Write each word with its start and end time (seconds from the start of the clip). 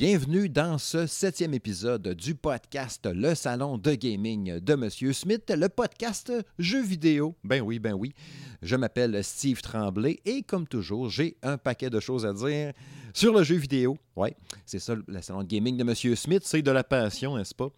Bienvenue 0.00 0.48
dans 0.48 0.78
ce 0.78 1.08
septième 1.08 1.54
épisode 1.54 2.06
du 2.14 2.36
podcast 2.36 3.04
Le 3.12 3.34
Salon 3.34 3.78
de 3.78 3.94
Gaming 3.94 4.60
de 4.60 4.74
Monsieur 4.76 5.12
Smith, 5.12 5.52
le 5.52 5.68
podcast 5.68 6.32
jeux 6.56 6.84
vidéo. 6.84 7.34
Ben 7.42 7.60
oui, 7.60 7.80
ben 7.80 7.94
oui. 7.94 8.14
Je 8.62 8.76
m'appelle 8.76 9.24
Steve 9.24 9.60
Tremblay 9.60 10.20
et 10.24 10.44
comme 10.44 10.68
toujours, 10.68 11.08
j'ai 11.10 11.36
un 11.42 11.58
paquet 11.58 11.90
de 11.90 11.98
choses 11.98 12.24
à 12.24 12.32
dire 12.32 12.74
sur 13.12 13.34
le 13.36 13.42
jeu 13.42 13.56
vidéo. 13.56 13.98
Ouais, 14.14 14.36
c'est 14.64 14.78
ça, 14.78 14.94
le 14.94 15.20
Salon 15.20 15.42
de 15.42 15.48
Gaming 15.48 15.76
de 15.76 15.82
Monsieur 15.82 16.14
Smith, 16.14 16.42
c'est 16.44 16.62
de 16.62 16.70
la 16.70 16.84
passion, 16.84 17.36
n'est-ce 17.36 17.56
pas? 17.56 17.70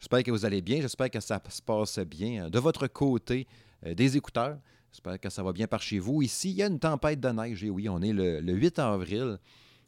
J'espère 0.00 0.24
que 0.24 0.32
vous 0.32 0.44
allez 0.44 0.62
bien, 0.62 0.80
j'espère 0.80 1.10
que 1.10 1.20
ça 1.20 1.40
se 1.48 1.62
passe 1.62 2.00
bien 2.00 2.50
de 2.50 2.58
votre 2.58 2.88
côté 2.88 3.46
euh, 3.86 3.94
des 3.94 4.16
écouteurs. 4.16 4.58
J'espère 4.90 5.20
que 5.20 5.30
ça 5.30 5.44
va 5.44 5.52
bien 5.52 5.68
par 5.68 5.80
chez 5.80 6.00
vous. 6.00 6.22
Ici, 6.22 6.50
il 6.50 6.56
y 6.56 6.62
a 6.64 6.66
une 6.66 6.80
tempête 6.80 7.20
de 7.20 7.28
neige 7.28 7.64
oui, 7.70 7.88
on 7.88 8.02
est 8.02 8.12
le 8.12 8.52
8 8.52 8.80
avril. 8.80 9.38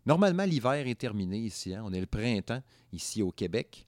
Normalement, 0.06 0.44
l'hiver 0.44 0.86
est 0.86 0.98
terminé 0.98 1.38
ici. 1.38 1.74
Hein. 1.74 1.82
On 1.84 1.92
est 1.92 2.00
le 2.00 2.06
printemps 2.06 2.62
ici 2.92 3.22
au 3.22 3.30
Québec. 3.30 3.86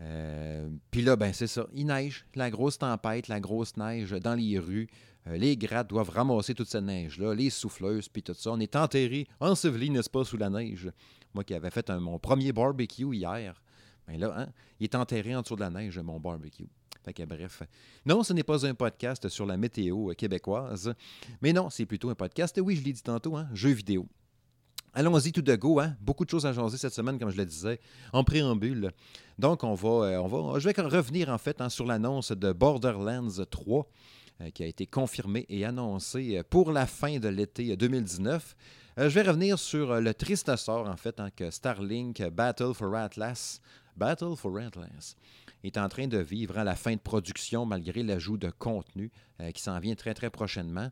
Euh, 0.00 0.68
puis 0.90 1.02
là, 1.02 1.16
ben 1.16 1.32
c'est 1.32 1.46
ça. 1.46 1.66
Il 1.74 1.86
neige, 1.86 2.26
la 2.34 2.50
grosse 2.50 2.78
tempête, 2.78 3.28
la 3.28 3.40
grosse 3.40 3.76
neige 3.76 4.10
dans 4.10 4.34
les 4.34 4.58
rues. 4.58 4.88
Euh, 5.26 5.36
les 5.36 5.56
grattes 5.56 5.88
doivent 5.88 6.10
ramasser 6.10 6.54
toute 6.54 6.68
cette 6.68 6.84
neige-là, 6.84 7.34
les 7.34 7.50
souffleuses, 7.50 8.08
puis 8.08 8.22
tout 8.22 8.34
ça. 8.34 8.50
On 8.50 8.60
est 8.60 8.74
enterré, 8.74 9.26
enseveli, 9.40 9.90
n'est-ce 9.90 10.10
pas, 10.10 10.24
sous 10.24 10.36
la 10.36 10.50
neige. 10.50 10.90
Moi 11.34 11.44
qui 11.44 11.54
avais 11.54 11.70
fait 11.70 11.88
mon 11.90 12.18
premier 12.18 12.52
barbecue 12.52 13.14
hier, 13.14 13.62
ben 14.06 14.18
là, 14.18 14.34
hein, 14.36 14.48
il 14.80 14.84
est 14.84 14.94
enterré 14.94 15.34
en 15.36 15.42
dessous 15.42 15.56
de 15.56 15.60
la 15.60 15.70
neige, 15.70 15.98
mon 15.98 16.18
barbecue. 16.18 16.68
Fait 17.04 17.12
que 17.12 17.24
bref. 17.24 17.62
Non, 18.06 18.22
ce 18.22 18.32
n'est 18.32 18.42
pas 18.42 18.66
un 18.66 18.74
podcast 18.74 19.28
sur 19.28 19.46
la 19.46 19.56
météo 19.56 20.12
québécoise, 20.16 20.94
mais 21.40 21.52
non, 21.52 21.70
c'est 21.70 21.86
plutôt 21.86 22.10
un 22.10 22.14
podcast, 22.14 22.60
oui, 22.62 22.76
je 22.76 22.84
l'ai 22.84 22.92
dit 22.92 23.02
tantôt, 23.02 23.36
hein, 23.36 23.48
jeux 23.52 23.72
vidéo. 23.72 24.08
Allons-y 24.94 25.32
tout 25.32 25.40
de 25.40 25.56
go, 25.56 25.80
hein? 25.80 25.96
beaucoup 26.02 26.26
de 26.26 26.30
choses 26.30 26.44
à 26.44 26.52
jaser 26.52 26.76
cette 26.76 26.92
semaine, 26.92 27.18
comme 27.18 27.30
je 27.30 27.36
le 27.38 27.46
disais, 27.46 27.80
en 28.12 28.24
préambule. 28.24 28.90
Donc, 29.38 29.64
on 29.64 29.72
va, 29.72 29.88
euh, 29.88 30.18
on 30.18 30.26
va, 30.26 30.58
je 30.58 30.68
vais 30.68 30.82
revenir 30.82 31.30
en 31.30 31.38
fait 31.38 31.62
hein, 31.62 31.70
sur 31.70 31.86
l'annonce 31.86 32.32
de 32.32 32.52
Borderlands 32.52 33.42
3 33.50 33.88
euh, 34.42 34.50
qui 34.50 34.62
a 34.62 34.66
été 34.66 34.86
confirmée 34.86 35.46
et 35.48 35.64
annoncée 35.64 36.36
euh, 36.36 36.42
pour 36.42 36.72
la 36.72 36.86
fin 36.86 37.18
de 37.18 37.28
l'été 37.28 37.74
2019. 37.74 38.54
je 38.98 39.08
vais 39.08 39.22
revenir 39.22 39.58
sur 39.58 39.98
le 39.98 40.12
triste 40.12 40.54
sort 40.56 40.86
en 40.86 40.96
fait 40.98 41.18
hein, 41.20 41.30
que 41.34 41.50
Starlink 41.50 42.22
Battle 42.28 42.74
for 42.74 42.94
Atlas, 42.94 43.62
Battle 43.96 44.36
for 44.36 44.58
Atlas, 44.58 45.16
est 45.64 45.78
en 45.78 45.88
train 45.88 46.06
de 46.06 46.18
vivre 46.18 46.58
à 46.58 46.64
la 46.64 46.74
fin 46.74 46.92
de 46.92 47.00
production 47.00 47.64
malgré 47.64 48.02
l'ajout 48.02 48.36
de 48.36 48.50
contenu 48.50 49.10
qui 49.54 49.62
s'en 49.62 49.78
vient 49.78 49.94
très 49.94 50.12
très 50.12 50.28
prochainement. 50.28 50.90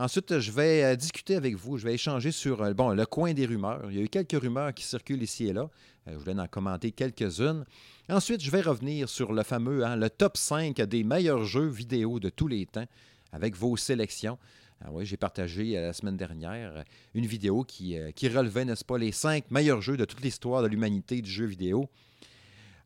Ensuite, 0.00 0.38
je 0.38 0.50
vais 0.50 0.82
euh, 0.82 0.96
discuter 0.96 1.36
avec 1.36 1.56
vous, 1.56 1.76
je 1.76 1.84
vais 1.84 1.92
échanger 1.92 2.32
sur 2.32 2.62
euh, 2.62 2.72
bon, 2.72 2.88
le 2.88 3.04
coin 3.04 3.34
des 3.34 3.44
rumeurs. 3.44 3.84
Il 3.90 3.98
y 3.98 4.00
a 4.00 4.02
eu 4.02 4.08
quelques 4.08 4.40
rumeurs 4.40 4.72
qui 4.72 4.82
circulent 4.82 5.22
ici 5.22 5.48
et 5.48 5.52
là. 5.52 5.68
Euh, 6.08 6.12
je 6.12 6.16
voulais 6.16 6.40
en 6.40 6.46
commenter 6.46 6.90
quelques-unes. 6.90 7.66
Ensuite, 8.08 8.40
je 8.40 8.50
vais 8.50 8.62
revenir 8.62 9.10
sur 9.10 9.34
le 9.34 9.42
fameux, 9.42 9.84
hein, 9.84 9.96
le 9.96 10.08
top 10.08 10.38
5 10.38 10.74
des 10.80 11.04
meilleurs 11.04 11.44
jeux 11.44 11.66
vidéo 11.66 12.18
de 12.18 12.30
tous 12.30 12.48
les 12.48 12.64
temps 12.64 12.86
avec 13.30 13.54
vos 13.54 13.76
sélections. 13.76 14.38
Ah 14.82 14.88
oui, 14.90 15.04
j'ai 15.04 15.18
partagé 15.18 15.74
la 15.74 15.92
semaine 15.92 16.16
dernière 16.16 16.82
une 17.12 17.26
vidéo 17.26 17.62
qui, 17.62 17.94
qui 18.16 18.28
relevait, 18.30 18.64
n'est-ce 18.64 18.86
pas, 18.86 18.96
les 18.96 19.12
5 19.12 19.50
meilleurs 19.50 19.82
jeux 19.82 19.98
de 19.98 20.06
toute 20.06 20.22
l'histoire 20.22 20.62
de 20.62 20.68
l'humanité 20.68 21.20
du 21.20 21.30
jeu 21.30 21.44
vidéo, 21.44 21.90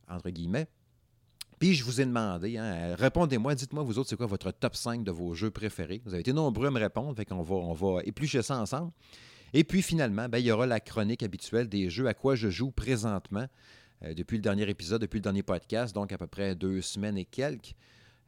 entre 0.09 0.31
guillemets. 0.31 0.67
Puis 1.59 1.75
je 1.75 1.85
vous 1.85 2.01
ai 2.01 2.05
demandé, 2.05 2.57
hein, 2.57 2.95
répondez-moi, 2.97 3.55
dites-moi 3.55 3.83
vous 3.83 3.99
autres, 3.99 4.11
c'est 4.11 4.17
quoi 4.17 4.27
votre 4.27 4.51
top 4.51 4.75
5 4.75 5.05
de 5.05 5.11
vos 5.11 5.35
jeux 5.35 5.51
préférés? 5.51 6.03
Vous 6.05 6.13
avez 6.13 6.21
été 6.21 6.33
nombreux 6.33 6.67
à 6.67 6.71
me 6.71 6.81
répondre, 6.81 7.17
fait 7.17 7.25
qu'on 7.25 7.43
va, 7.43 7.55
on 7.55 7.73
va 7.73 8.03
éplucher 8.05 8.43
ça 8.43 8.59
ensemble. 8.59 8.93
Et 9.57 9.63
puis 9.63 9.83
finalement, 9.83 10.29
ben, 10.29 10.39
il 10.39 10.47
y 10.47 10.51
aura 10.51 10.67
la 10.67 10.81
chronique 10.81 11.23
habituelle 11.23 11.69
des 11.69 11.89
jeux 11.89 12.09
à 12.09 12.15
quoi 12.15 12.35
je 12.35 12.51
joue 12.51 12.73
présentement 12.73 13.47
euh, 14.03 14.13
depuis 14.13 14.37
le 14.37 14.43
dernier 14.43 14.69
épisode, 14.69 15.01
depuis 15.01 15.19
le 15.19 15.23
dernier 15.23 15.45
podcast, 15.45 15.95
donc 15.95 16.13
à 16.13 16.19
peu 16.19 16.27
près 16.27 16.57
deux 16.57 16.81
semaines 16.83 17.17
et 17.17 17.25
quelques. 17.25 17.75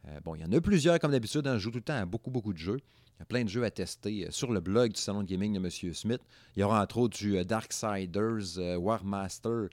Euh, 0.06 0.20
bon, 0.24 0.36
il 0.36 0.42
y 0.42 0.44
en 0.44 0.52
a 0.52 0.60
plusieurs 0.60 1.00
comme 1.00 1.10
d'habitude, 1.10 1.44
hein, 1.48 1.58
je 1.58 1.64
joue 1.64 1.70
tout 1.70 1.78
le 1.78 1.82
temps 1.82 2.00
à 2.00 2.06
beaucoup, 2.06 2.30
beaucoup 2.30 2.52
de 2.52 2.58
jeux. 2.58 2.78
Il 3.16 3.20
y 3.20 3.22
a 3.22 3.24
plein 3.24 3.42
de 3.42 3.48
jeux 3.48 3.64
à 3.64 3.70
tester 3.72 4.26
euh, 4.26 4.30
sur 4.30 4.52
le 4.52 4.60
blog 4.60 4.92
du 4.92 5.00
Salon 5.00 5.22
de 5.22 5.26
Gaming 5.26 5.52
de 5.54 5.58
M. 5.58 5.94
Smith. 5.94 6.20
Il 6.54 6.60
y 6.60 6.62
aura 6.62 6.80
entre 6.80 6.98
autres 6.98 7.18
du 7.18 7.44
Darksiders, 7.44 8.78
War 8.78 9.04
Master 9.04 9.68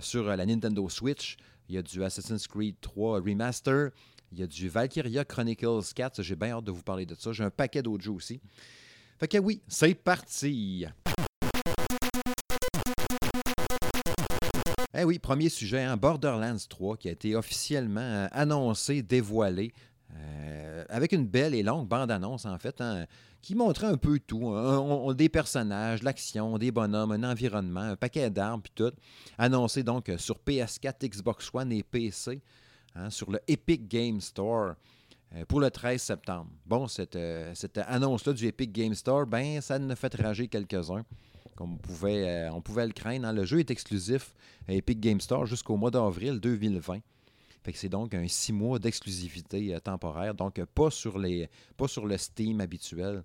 sur 0.00 0.24
la 0.24 0.46
Nintendo 0.46 0.88
Switch. 0.88 1.36
Il 1.68 1.74
y 1.74 1.78
a 1.78 1.82
du 1.82 2.04
Assassin's 2.04 2.46
Creed 2.46 2.76
3 2.80 3.20
Remaster. 3.20 3.90
Il 4.32 4.38
y 4.38 4.42
a 4.42 4.46
du 4.46 4.68
Valkyria 4.68 5.24
Chronicles 5.24 5.92
4. 5.94 6.22
J'ai 6.22 6.36
bien 6.36 6.50
hâte 6.50 6.64
de 6.64 6.72
vous 6.72 6.82
parler 6.82 7.06
de 7.06 7.14
ça. 7.14 7.32
J'ai 7.32 7.44
un 7.44 7.50
paquet 7.50 7.82
d'autres 7.82 8.04
jeux 8.04 8.12
aussi. 8.12 8.40
Fait 9.18 9.28
que 9.28 9.38
oui, 9.38 9.62
c'est 9.68 9.94
parti. 9.94 10.86
Eh 14.96 15.04
oui, 15.04 15.18
premier 15.18 15.48
sujet, 15.48 15.82
hein, 15.82 15.96
Borderlands 15.96 16.56
3 16.68 16.96
qui 16.96 17.08
a 17.08 17.12
été 17.12 17.34
officiellement 17.34 18.00
euh, 18.00 18.28
annoncé, 18.30 19.02
dévoilé, 19.02 19.72
euh, 20.16 20.84
avec 20.88 21.12
une 21.12 21.26
belle 21.26 21.54
et 21.54 21.62
longue 21.62 21.88
bande-annonce 21.88 22.46
en 22.46 22.58
fait, 22.58 22.80
hein, 22.80 23.06
qui 23.40 23.54
montrait 23.54 23.88
un 23.88 23.96
peu 23.96 24.18
tout. 24.18 24.54
des 25.14 25.28
personnages, 25.28 26.02
l'action, 26.02 26.56
des 26.58 26.70
bonhommes, 26.70 27.12
un 27.12 27.30
environnement, 27.30 27.80
un 27.80 27.96
paquet 27.96 28.30
d'armes, 28.30 28.62
puis 28.62 28.72
tout. 28.74 28.92
Annoncé 29.38 29.82
donc 29.82 30.10
sur 30.18 30.38
PS4, 30.38 31.08
Xbox 31.08 31.50
One 31.52 31.72
et 31.72 31.82
PC, 31.82 32.40
hein, 32.94 33.10
sur 33.10 33.30
le 33.30 33.40
Epic 33.48 33.88
Game 33.88 34.20
Store 34.20 34.74
euh, 35.34 35.44
pour 35.46 35.60
le 35.60 35.70
13 35.70 36.00
septembre. 36.00 36.50
Bon, 36.64 36.86
cette, 36.86 37.16
euh, 37.16 37.52
cette 37.54 37.78
annonce-là 37.78 38.32
du 38.32 38.46
Epic 38.46 38.72
Game 38.72 38.94
Store, 38.94 39.26
ben, 39.26 39.60
ça 39.60 39.78
ne 39.78 39.94
fait 39.94 40.14
rager 40.14 40.48
quelques-uns. 40.48 41.04
Comme 41.56 41.74
on 41.74 41.78
pouvait, 41.78 42.48
on 42.50 42.60
pouvait 42.60 42.86
le 42.86 42.92
craindre. 42.92 43.28
Hein. 43.28 43.32
Le 43.32 43.44
jeu 43.44 43.60
est 43.60 43.70
exclusif 43.70 44.34
à 44.68 44.72
Epic 44.72 44.98
Game 44.98 45.20
Store 45.20 45.46
jusqu'au 45.46 45.76
mois 45.76 45.92
d'avril 45.92 46.40
2020. 46.40 47.00
C'est 47.72 47.88
donc 47.88 48.14
un 48.14 48.28
six 48.28 48.52
mois 48.52 48.78
d'exclusivité 48.78 49.78
temporaire, 49.82 50.34
donc 50.34 50.62
pas 50.66 50.90
sur, 50.90 51.18
les, 51.18 51.48
pas 51.76 51.88
sur 51.88 52.06
le 52.06 52.18
Steam 52.18 52.60
habituel. 52.60 53.24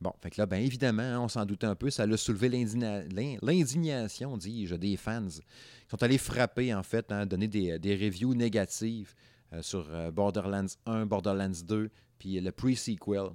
Bon, 0.00 0.12
fait 0.20 0.30
que 0.30 0.40
là, 0.40 0.46
bien 0.46 0.58
évidemment, 0.58 1.24
on 1.24 1.28
s'en 1.28 1.46
doutait 1.46 1.66
un 1.66 1.74
peu, 1.74 1.88
ça 1.90 2.02
a 2.02 2.16
soulevé 2.16 2.48
l'indignation, 2.50 4.36
dis-je, 4.36 4.74
des 4.74 4.96
fans 4.96 5.26
qui 5.26 5.42
sont 5.90 6.02
allés 6.02 6.18
frapper, 6.18 6.74
en 6.74 6.82
fait, 6.82 7.10
hein, 7.12 7.24
donner 7.24 7.48
des, 7.48 7.96
reviews 7.96 8.34
négatives 8.34 9.14
euh, 9.52 9.62
sur 9.62 9.86
euh, 9.90 10.10
Borderlands 10.10 10.66
1, 10.84 11.06
Borderlands 11.06 11.62
2, 11.64 11.90
puis 12.18 12.40
le 12.40 12.52
pre-sequel. 12.52 13.30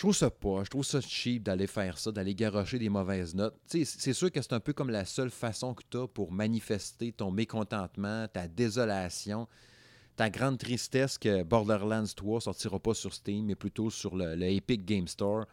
Je 0.00 0.04
trouve 0.06 0.16
ça 0.16 0.30
pas, 0.30 0.64
je 0.64 0.70
trouve 0.70 0.82
ça 0.82 0.98
cheap 1.02 1.42
d'aller 1.42 1.66
faire 1.66 1.98
ça, 1.98 2.10
d'aller 2.10 2.34
garocher 2.34 2.78
des 2.78 2.88
mauvaises 2.88 3.34
notes. 3.34 3.54
C'est 3.66 4.14
sûr 4.14 4.32
que 4.32 4.40
c'est 4.40 4.54
un 4.54 4.58
peu 4.60 4.72
comme 4.72 4.88
la 4.88 5.04
seule 5.04 5.28
façon 5.28 5.74
que 5.74 5.82
tu 5.90 5.98
as 5.98 6.08
pour 6.08 6.32
manifester 6.32 7.12
ton 7.12 7.30
mécontentement, 7.30 8.26
ta 8.28 8.48
désolation 8.48 9.46
ta 10.16 10.30
grande 10.30 10.56
tristesse 10.56 11.18
que 11.18 11.42
Borderlands 11.42 12.14
3 12.16 12.40
sortira 12.40 12.78
pas 12.78 12.94
sur 12.94 13.12
Steam, 13.12 13.44
mais 13.44 13.54
plutôt 13.54 13.90
sur 13.90 14.16
le, 14.16 14.42
Epic 14.42 14.86
Game 14.86 15.06
Store. 15.06 15.44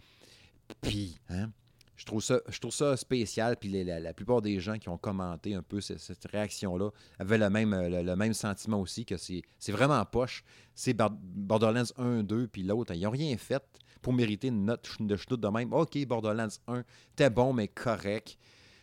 Puis, 0.80 1.20
hein, 1.28 1.52
je 1.98 2.06
trouve 2.06 2.24
ça, 2.24 2.40
je 2.48 2.96
spécial. 2.96 3.58
Puis 3.58 3.84
la, 3.84 4.14
plupart 4.14 4.42
des 4.42 4.62
gens 4.62 4.78
qui 4.78 4.88
ont 4.88 4.98
commenté 4.98 5.56
un 5.56 5.62
peu 5.62 5.82
cette, 5.82 6.26
réaction-là 6.32 6.92
avaient 7.20 7.38
le 7.38 7.50
même, 7.50 7.76
le, 7.76 8.16
même 8.16 8.34
sentiment 8.34 8.80
aussi 8.80 9.04
que 9.04 9.18
c'est 9.18 9.44
vraiment 9.74 10.06
poche. 10.06 10.46
C'est 10.74 10.96
Borderlands 10.96 11.92
1, 11.98 12.24
2, 12.24 12.48
puis 12.48 12.64
l'autre, 12.64 12.94
ils 12.96 13.02
n'ont 13.02 13.10
rien 13.10 13.36
fait 13.36 13.62
pour 14.02 14.14
mériter 14.14 14.48
une 14.48 14.66
note 14.66 14.90
de 15.00 15.16
chenoute 15.16 15.42
de 15.42 15.48
même. 15.48 15.74
OK, 15.74 15.98
Borderlands 16.06 16.48
1, 16.68 16.84
t'es 17.16 17.30
bon, 17.30 17.54
mais 17.54 17.68
correct. 17.68 18.38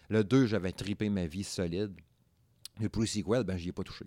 Le 0.09 0.23
2, 0.23 0.47
j'avais 0.47 0.73
tripé 0.73 1.09
ma 1.09 1.27
vie 1.27 1.45
solide. 1.45 1.93
Le 2.81 2.89
pre-sequel, 2.89 3.45
ben, 3.45 3.57
j'y 3.57 3.69
ai 3.69 3.73
pas 3.73 3.85
touché. 3.85 4.05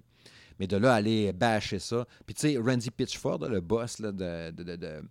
Mais 0.60 0.68
de 0.68 0.78
là, 0.78 0.94
aller 0.94 1.32
bâcher 1.34 1.80
ça. 1.80 2.06
Puis 2.26 2.36
tu 2.36 2.42
sais, 2.42 2.58
Randy 2.58 2.92
Pitchford, 2.92 3.40
le 3.48 3.62
boss 3.62 4.02
de, 4.02 4.12
de, 4.12 4.64
de, 4.64 4.76
de 4.76 5.02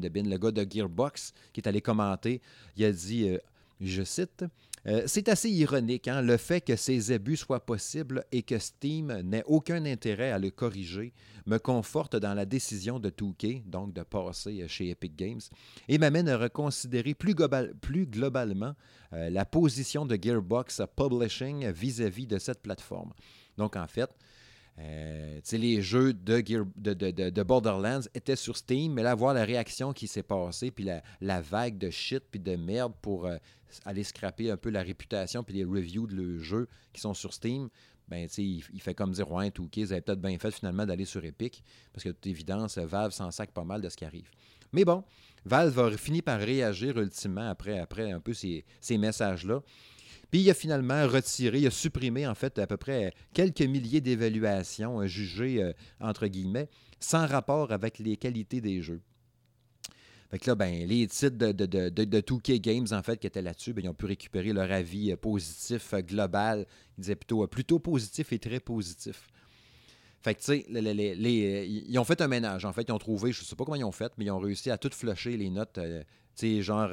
Debin, 0.00 0.24
le 0.24 0.38
gars 0.38 0.50
de 0.50 0.66
Gearbox, 0.68 1.32
qui 1.52 1.60
est 1.60 1.68
allé 1.68 1.80
commenter, 1.80 2.40
il 2.76 2.84
a 2.84 2.92
dit, 2.92 3.28
euh, 3.28 3.38
je 3.80 4.02
cite, 4.02 4.44
euh, 4.86 5.02
c'est 5.06 5.28
assez 5.28 5.50
ironique, 5.50 6.08
hein, 6.08 6.22
le 6.22 6.36
fait 6.36 6.60
que 6.60 6.76
ces 6.76 7.12
abus 7.12 7.36
soient 7.36 7.64
possibles 7.64 8.24
et 8.32 8.42
que 8.42 8.58
Steam 8.58 9.20
n'ait 9.22 9.44
aucun 9.46 9.84
intérêt 9.84 10.30
à 10.30 10.38
le 10.38 10.50
corriger 10.50 11.12
me 11.46 11.58
conforte 11.58 12.16
dans 12.16 12.34
la 12.34 12.46
décision 12.46 12.98
de 12.98 13.10
Touquet, 13.10 13.62
donc 13.66 13.92
de 13.92 14.02
passer 14.02 14.66
chez 14.68 14.90
Epic 14.90 15.16
Games, 15.16 15.40
et 15.88 15.98
m'amène 15.98 16.28
à 16.28 16.38
reconsidérer 16.38 17.14
plus, 17.14 17.34
globalement 18.06 18.74
euh, 19.12 19.28
la 19.30 19.44
position 19.44 20.06
de 20.06 20.18
Gearbox 20.20 20.82
Publishing 20.96 21.70
vis 21.70 22.00
à 22.00 22.08
-vis 22.08 22.26
de 22.26 22.38
cette 22.38 22.62
plateforme. 22.62 23.12
Donc 23.58 23.76
en 23.76 23.86
fait, 23.86 24.10
euh, 24.80 25.40
les 25.52 25.82
jeux 25.82 26.12
de, 26.14 26.40
de, 26.40 27.42
Borderlands 27.42 28.00
étaient 28.14 28.36
sur 28.36 28.56
Steam, 28.56 28.94
mais 28.94 29.02
là, 29.02 29.14
voir 29.14 29.34
la 29.34 29.44
réaction 29.44 29.92
qui 29.92 30.06
s'est 30.06 30.22
passée, 30.22 30.70
puis 30.70 30.88
la, 31.20 31.40
vague 31.40 31.76
de 31.78 31.90
shit, 31.90 32.22
puis 32.30 32.40
de 32.40 32.56
merde 32.56 32.92
pour 33.02 33.26
euh, 33.26 33.36
aller 33.84 34.04
scraper 34.04 34.50
un 34.50 34.56
peu 34.56 34.70
la 34.70 34.82
réputation, 34.82 35.42
puis 35.42 35.54
les 35.54 35.64
reviews 35.64 36.06
de 36.06 36.14
le 36.14 36.38
jeu 36.38 36.68
qui 36.92 37.00
sont 37.00 37.14
sur 37.14 37.34
Steam, 37.34 37.68
ben, 38.08 38.28
il, 38.38 38.64
il 38.72 38.80
fait 38.80 38.94
comme 38.94 39.12
dire, 39.12 39.30
ouais, 39.30 39.50
tout 39.50 39.64
OK, 39.64 39.76
ils 39.76 39.92
avaient 39.92 40.00
peut-être 40.00 40.20
bien 40.20 40.38
fait 40.38 40.50
finalement 40.50 40.86
d'aller 40.86 41.04
sur 41.04 41.24
Epic, 41.24 41.62
parce 41.92 42.04
que 42.04 42.08
de 42.08 42.14
toute 42.14 42.26
évidence, 42.26 42.78
Valve 42.78 43.12
s'en 43.12 43.30
sac 43.30 43.50
pas 43.50 43.64
mal 43.64 43.80
de 43.80 43.88
ce 43.88 43.96
qui 43.96 44.04
arrive. 44.04 44.30
Mais 44.72 44.84
bon, 44.84 45.04
Valve 45.44 45.74
va 45.74 45.96
finir 45.96 46.22
par 46.22 46.38
réagir 46.38 46.98
ultimement 46.98 47.48
après, 47.48 47.78
après 47.78 48.10
un 48.12 48.20
peu 48.20 48.34
ces, 48.34 48.64
ces 48.80 48.98
messages-là. 48.98 49.62
Puis 50.30 50.40
il 50.40 50.50
a 50.50 50.54
finalement 50.54 51.06
retiré, 51.06 51.58
il 51.60 51.66
a 51.66 51.70
supprimé 51.70 52.26
en 52.26 52.34
fait 52.34 52.58
à 52.58 52.66
peu 52.66 52.76
près 52.76 53.12
quelques 53.34 53.62
milliers 53.62 54.00
d'évaluations 54.00 55.06
jugées 55.06 55.72
entre 56.00 56.26
guillemets 56.26 56.68
sans 57.00 57.26
rapport 57.26 57.72
avec 57.72 57.98
les 57.98 58.16
qualités 58.16 58.60
des 58.60 58.82
jeux. 58.82 59.00
Fait 60.30 60.38
que 60.38 60.48
là, 60.48 60.54
ben, 60.54 60.86
les 60.86 61.08
titres 61.08 61.36
de, 61.36 61.50
de, 61.50 61.66
de, 61.66 62.04
de, 62.04 62.20
2K 62.20 62.60
Games, 62.60 62.86
en 62.92 63.02
fait, 63.02 63.18
qui 63.18 63.26
étaient 63.26 63.42
là-dessus, 63.42 63.72
ben, 63.72 63.84
ils 63.84 63.88
ont 63.88 63.94
pu 63.94 64.06
récupérer 64.06 64.52
leur 64.52 64.70
avis 64.70 65.16
positif 65.16 65.92
global. 65.94 66.66
Ils 66.96 67.00
disaient 67.00 67.16
plutôt, 67.16 67.44
plutôt 67.48 67.80
positif 67.80 68.32
et 68.32 68.38
très 68.38 68.60
positif. 68.60 69.26
Fait 70.22 70.34
que, 70.34 70.40
tu 70.40 70.46
sais, 70.46 70.66
les, 70.68 71.66
ils 71.66 71.98
ont 71.98 72.04
fait 72.04 72.20
un 72.20 72.28
ménage. 72.28 72.64
En 72.64 72.72
fait, 72.72 72.82
ils 72.82 72.92
ont 72.92 72.98
trouvé, 72.98 73.32
je 73.32 73.42
sais 73.42 73.56
pas 73.56 73.64
comment 73.64 73.76
ils 73.76 73.84
ont 73.84 73.90
fait, 73.90 74.12
mais 74.18 74.26
ils 74.26 74.30
ont 74.30 74.38
réussi 74.38 74.70
à 74.70 74.78
tout 74.78 74.90
flusher 74.92 75.36
les 75.36 75.50
notes. 75.50 75.72
tu 75.74 75.80
sais, 76.36 76.62
genre, 76.62 76.90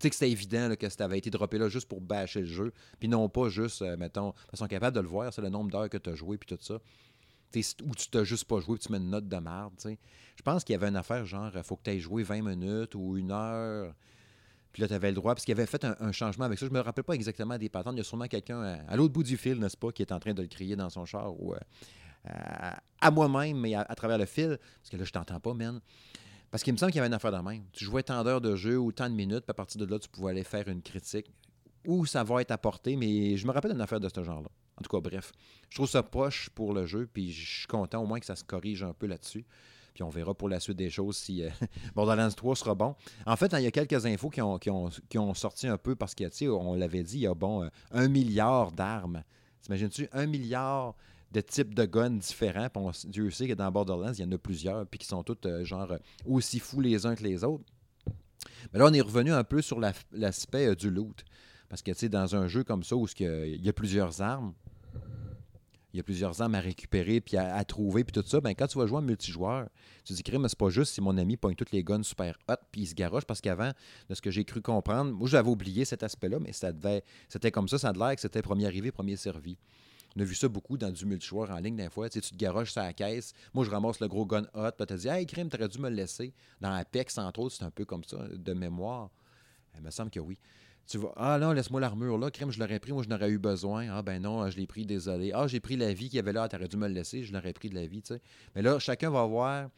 sais 0.00 0.10
que 0.10 0.16
c'était 0.16 0.30
évident 0.30 0.74
que 0.78 0.88
ça 0.88 1.04
avait 1.04 1.18
été 1.18 1.30
droppé 1.30 1.58
là 1.58 1.68
juste 1.68 1.88
pour 1.88 2.00
bâcher 2.00 2.40
le 2.40 2.46
jeu. 2.46 2.72
Puis 2.98 3.08
non 3.08 3.28
pas 3.28 3.48
juste, 3.48 3.82
euh, 3.82 3.96
mettons, 3.96 4.32
ils 4.52 4.58
sont 4.58 4.66
capables 4.66 4.94
de 4.96 5.00
le 5.00 5.08
voir, 5.08 5.32
c'est 5.32 5.42
le 5.42 5.48
nombre 5.48 5.70
d'heures 5.70 5.88
que 5.88 5.98
tu 5.98 6.10
as 6.10 6.14
joué, 6.14 6.38
puis 6.38 6.56
tout 6.56 6.62
ça. 6.62 6.74
ou 7.84 7.94
tu 7.94 8.08
t'as 8.08 8.24
juste 8.24 8.44
pas 8.44 8.60
joué, 8.60 8.76
puis 8.76 8.86
tu 8.86 8.92
mets 8.92 8.98
une 8.98 9.10
note 9.10 9.28
de 9.28 9.36
merde. 9.36 9.72
Je 9.84 10.42
pense 10.42 10.64
qu'il 10.64 10.74
y 10.74 10.76
avait 10.76 10.88
une 10.88 10.96
affaire 10.96 11.24
genre, 11.26 11.50
il 11.54 11.62
faut 11.62 11.76
que 11.76 11.82
tu 11.84 11.90
aies 11.90 12.00
joué 12.00 12.22
20 12.22 12.42
minutes 12.42 12.94
ou 12.94 13.16
une 13.16 13.32
heure. 13.32 13.94
Puis 14.72 14.82
là, 14.82 14.88
tu 14.88 14.94
avais 14.94 15.08
le 15.08 15.14
droit, 15.14 15.34
parce 15.34 15.44
qu'il 15.44 15.52
avait 15.52 15.66
fait 15.66 15.84
un, 15.84 16.12
changement 16.12 16.44
avec 16.44 16.58
ça. 16.58 16.66
Je 16.66 16.70
me 16.70 16.80
rappelle 16.80 17.04
pas 17.04 17.14
exactement 17.14 17.56
des 17.58 17.68
patterns. 17.68 17.96
Il 17.96 17.98
y 17.98 18.00
a 18.02 18.04
sûrement 18.04 18.28
quelqu'un 18.28 18.62
à, 18.86 18.96
l'autre 18.96 19.12
bout 19.12 19.22
du 19.22 19.36
fil, 19.36 19.58
n'est-ce 19.58 19.76
pas, 19.76 19.90
qui 19.92 20.02
est 20.02 20.12
en 20.12 20.20
train 20.20 20.34
de 20.34 20.42
le 20.42 20.48
crier 20.48 20.76
dans 20.76 20.90
son 20.90 21.04
char 21.04 21.40
ou 21.40 21.54
euh, 21.54 21.58
à, 23.00 23.10
moi-même, 23.10 23.58
mais 23.58 23.74
à, 23.74 23.84
travers 23.94 24.18
le 24.18 24.26
fil. 24.26 24.58
Parce 24.80 24.90
que 24.90 24.96
là, 24.96 25.04
je 25.04 25.12
t'entends 25.12 25.40
pas, 25.40 25.54
man. 25.54 25.80
Parce 26.50 26.62
qu'il 26.62 26.72
me 26.72 26.78
semble 26.78 26.92
qu'il 26.92 26.98
y 26.98 27.00
avait 27.00 27.08
une 27.08 27.14
affaire 27.14 27.32
de 27.32 27.38
même. 27.38 27.64
Tu 27.72 27.84
jouais 27.84 28.02
tant 28.02 28.24
d'heures 28.24 28.40
de 28.40 28.56
jeu 28.56 28.78
ou 28.78 28.92
tant 28.92 29.08
de 29.08 29.14
minutes, 29.14 29.44
puis 29.44 29.50
à 29.50 29.54
partir 29.54 29.80
de 29.80 29.90
là, 29.90 29.98
tu 29.98 30.08
pouvais 30.08 30.30
aller 30.30 30.44
faire 30.44 30.66
une 30.68 30.82
critique 30.82 31.26
où 31.86 32.06
ça 32.06 32.24
va 32.24 32.40
être 32.40 32.50
apporté, 32.50 32.96
mais 32.96 33.36
je 33.36 33.46
me 33.46 33.52
rappelle 33.52 33.72
d'une 33.72 33.80
affaire 33.80 34.00
de 34.00 34.08
ce 34.08 34.22
genre-là. 34.22 34.48
En 34.78 34.82
tout 34.82 34.90
cas, 34.90 35.00
bref. 35.00 35.32
Je 35.68 35.76
trouve 35.76 35.88
ça 35.88 36.02
poche 36.02 36.50
pour 36.50 36.72
le 36.72 36.86
jeu, 36.86 37.08
puis 37.12 37.32
je 37.32 37.58
suis 37.58 37.66
content 37.66 38.02
au 38.02 38.06
moins 38.06 38.20
que 38.20 38.26
ça 38.26 38.36
se 38.36 38.44
corrige 38.44 38.82
un 38.82 38.92
peu 38.92 39.06
là-dessus. 39.06 39.44
Puis 39.94 40.04
on 40.04 40.10
verra 40.10 40.32
pour 40.32 40.48
la 40.48 40.60
suite 40.60 40.76
des 40.76 40.90
choses 40.90 41.16
si 41.16 41.42
euh, 41.42 41.50
Borderlands 41.94 42.30
3 42.30 42.56
sera 42.56 42.74
bon. 42.74 42.94
En 43.26 43.36
fait, 43.36 43.52
il 43.52 43.64
y 43.64 43.66
a 43.66 43.70
quelques 43.70 44.06
infos 44.06 44.30
qui 44.30 44.40
ont, 44.40 45.34
sorti 45.34 45.66
un 45.66 45.76
peu 45.76 45.96
parce 45.96 46.14
qu'on 46.14 46.74
l'avait 46.74 47.02
dit, 47.02 47.16
il 47.16 47.22
y 47.22 47.26
a 47.26 47.34
bon 47.34 47.64
euh, 47.64 47.68
un 47.90 48.08
milliard 48.08 48.70
d'armes. 48.70 49.24
T'imagines-tu? 49.62 50.08
Un 50.12 50.26
milliard 50.26 50.94
de 51.32 51.40
types 51.40 51.74
de 51.74 51.84
guns 51.84 52.10
différents. 52.10 52.68
Dieu 53.04 53.30
sait 53.30 53.48
que 53.48 53.54
dans 53.54 53.70
Borderlands, 53.70 54.12
il 54.12 54.20
y 54.20 54.24
en 54.24 54.32
a 54.32 54.38
plusieurs, 54.38 54.86
puis 54.86 54.98
qui 54.98 55.06
sont 55.06 55.22
tous 55.22 55.36
euh, 55.46 55.64
genre 55.64 55.92
aussi 56.24 56.58
fous 56.58 56.80
les 56.80 57.06
uns 57.06 57.14
que 57.14 57.22
les 57.22 57.44
autres. 57.44 57.64
Mais 58.72 58.78
là, 58.78 58.86
on 58.86 58.92
est 58.92 59.00
revenu 59.00 59.32
un 59.32 59.44
peu 59.44 59.62
sur 59.62 59.80
l'aspect 59.80 60.68
euh, 60.68 60.74
du 60.74 60.90
loot. 60.90 61.24
Parce 61.68 61.82
que, 61.82 61.90
tu 61.90 61.98
sais, 61.98 62.08
dans 62.08 62.34
un 62.34 62.48
jeu 62.48 62.64
comme 62.64 62.82
ça, 62.82 62.96
où 62.96 63.06
il 63.18 63.64
y 63.64 63.68
a 63.68 63.72
plusieurs 63.72 64.22
armes, 64.22 64.54
il 65.92 65.96
y 65.96 66.00
a 66.00 66.02
plusieurs 66.02 66.40
armes 66.42 66.54
à 66.54 66.60
récupérer 66.60 67.20
puis 67.20 67.36
à, 67.36 67.64
trouver 67.64 68.04
puis 68.04 68.12
tout 68.12 68.26
ça, 68.26 68.40
ben 68.40 68.52
quand 68.54 68.66
tu 68.66 68.78
vas 68.78 68.86
jouer 68.86 68.98
en 68.98 69.02
multijoueur, 69.02 69.68
tu 70.04 70.14
te 70.14 70.22
dis 70.22 70.38
mais 70.38 70.48
c'est 70.48 70.58
pas 70.58 70.68
juste 70.68 70.94
si 70.94 71.00
mon 71.00 71.16
ami 71.16 71.36
pogne 71.36 71.54
toutes 71.54 71.72
les 71.72 71.82
guns 71.82 72.02
super 72.02 72.38
hot 72.48 72.56
puis 72.70 72.82
il 72.82 72.86
se 72.86 72.94
garoche 72.94 73.24
parce 73.24 73.40
qu'avant 73.40 73.72
de 74.08 74.14
ce 74.14 74.20
que 74.20 74.30
j'ai 74.30 74.44
cru 74.44 74.60
comprendre, 74.60 75.12
moi 75.12 75.26
j'avais 75.28 75.48
oublié 75.48 75.84
cet 75.84 76.02
aspect-là 76.02 76.38
mais 76.40 76.52
ça 76.52 76.72
devait 76.72 77.02
c'était 77.28 77.50
comme 77.50 77.68
ça, 77.68 77.78
ça 77.78 77.88
a 77.88 77.92
l'air 77.92 78.14
que 78.14 78.20
c'était 78.20 78.42
premier 78.42 78.66
arrivé, 78.66 78.92
premier 78.92 79.16
servi. 79.16 79.56
On 80.16 80.20
a 80.20 80.24
vu 80.24 80.34
ça 80.34 80.48
beaucoup 80.48 80.76
dans 80.76 80.90
du 80.90 81.06
multijoueur 81.06 81.50
en 81.50 81.58
ligne 81.58 81.76
des 81.76 81.90
fois. 81.90 82.08
Tu, 82.08 82.20
te 82.20 82.34
garoches 82.34 82.72
sur 82.72 82.82
la 82.82 82.92
caisse. 82.92 83.32
Moi, 83.54 83.64
je 83.64 83.70
ramasse 83.70 84.00
le 84.00 84.08
gros 84.08 84.26
gun 84.26 84.46
hot. 84.54 84.72
Puis 84.76 84.86
tu 84.86 84.94
te 84.94 84.94
dis, 84.94 85.08
hey, 85.08 85.26
crime, 85.26 85.48
t'aurais 85.48 85.68
dû 85.68 85.78
me 85.78 85.88
le 85.88 85.96
laisser. 85.96 86.32
Dans 86.60 86.72
Apex, 86.72 87.18
entre 87.18 87.40
autres, 87.40 87.56
c'est 87.56 87.64
un 87.64 87.70
peu 87.70 87.84
comme 87.84 88.04
ça, 88.04 88.18
de 88.32 88.52
mémoire. 88.52 89.10
Il 89.76 89.82
me 89.82 89.90
semble 89.90 90.10
que 90.10 90.20
oui. 90.20 90.38
Tu 90.88 90.96
vas, 90.96 91.12
ah 91.16 91.38
non, 91.38 91.52
laisse-moi 91.52 91.82
l'armure 91.82 92.16
là, 92.16 92.30
crime, 92.30 92.50
je 92.50 92.58
l'aurais 92.58 92.78
pris, 92.78 92.92
moi 92.92 93.02
je 93.02 93.10
n'aurais 93.10 93.28
eu 93.28 93.38
besoin. 93.38 93.88
Ah 93.90 94.00
ben 94.00 94.22
non, 94.22 94.48
je 94.48 94.56
l'ai 94.56 94.66
pris, 94.66 94.86
désolé. 94.86 95.32
Ah, 95.34 95.46
j'ai 95.46 95.60
pris 95.60 95.76
la 95.76 95.92
vie 95.92 96.06
qu'il 96.08 96.16
y 96.16 96.18
avait 96.18 96.32
là, 96.32 96.48
t'aurais 96.48 96.66
dû 96.66 96.78
me 96.78 96.88
le 96.88 96.94
laisser, 96.94 97.24
je 97.24 97.32
l'aurais 97.34 97.52
pris 97.52 97.68
de 97.68 97.74
la 97.74 97.86
vie, 97.86 98.00
tu 98.00 98.14
sais. 98.14 98.22
Mais 98.54 98.62
là, 98.62 98.78
chacun 98.78 99.10
va 99.10 99.26
voir 99.26 99.68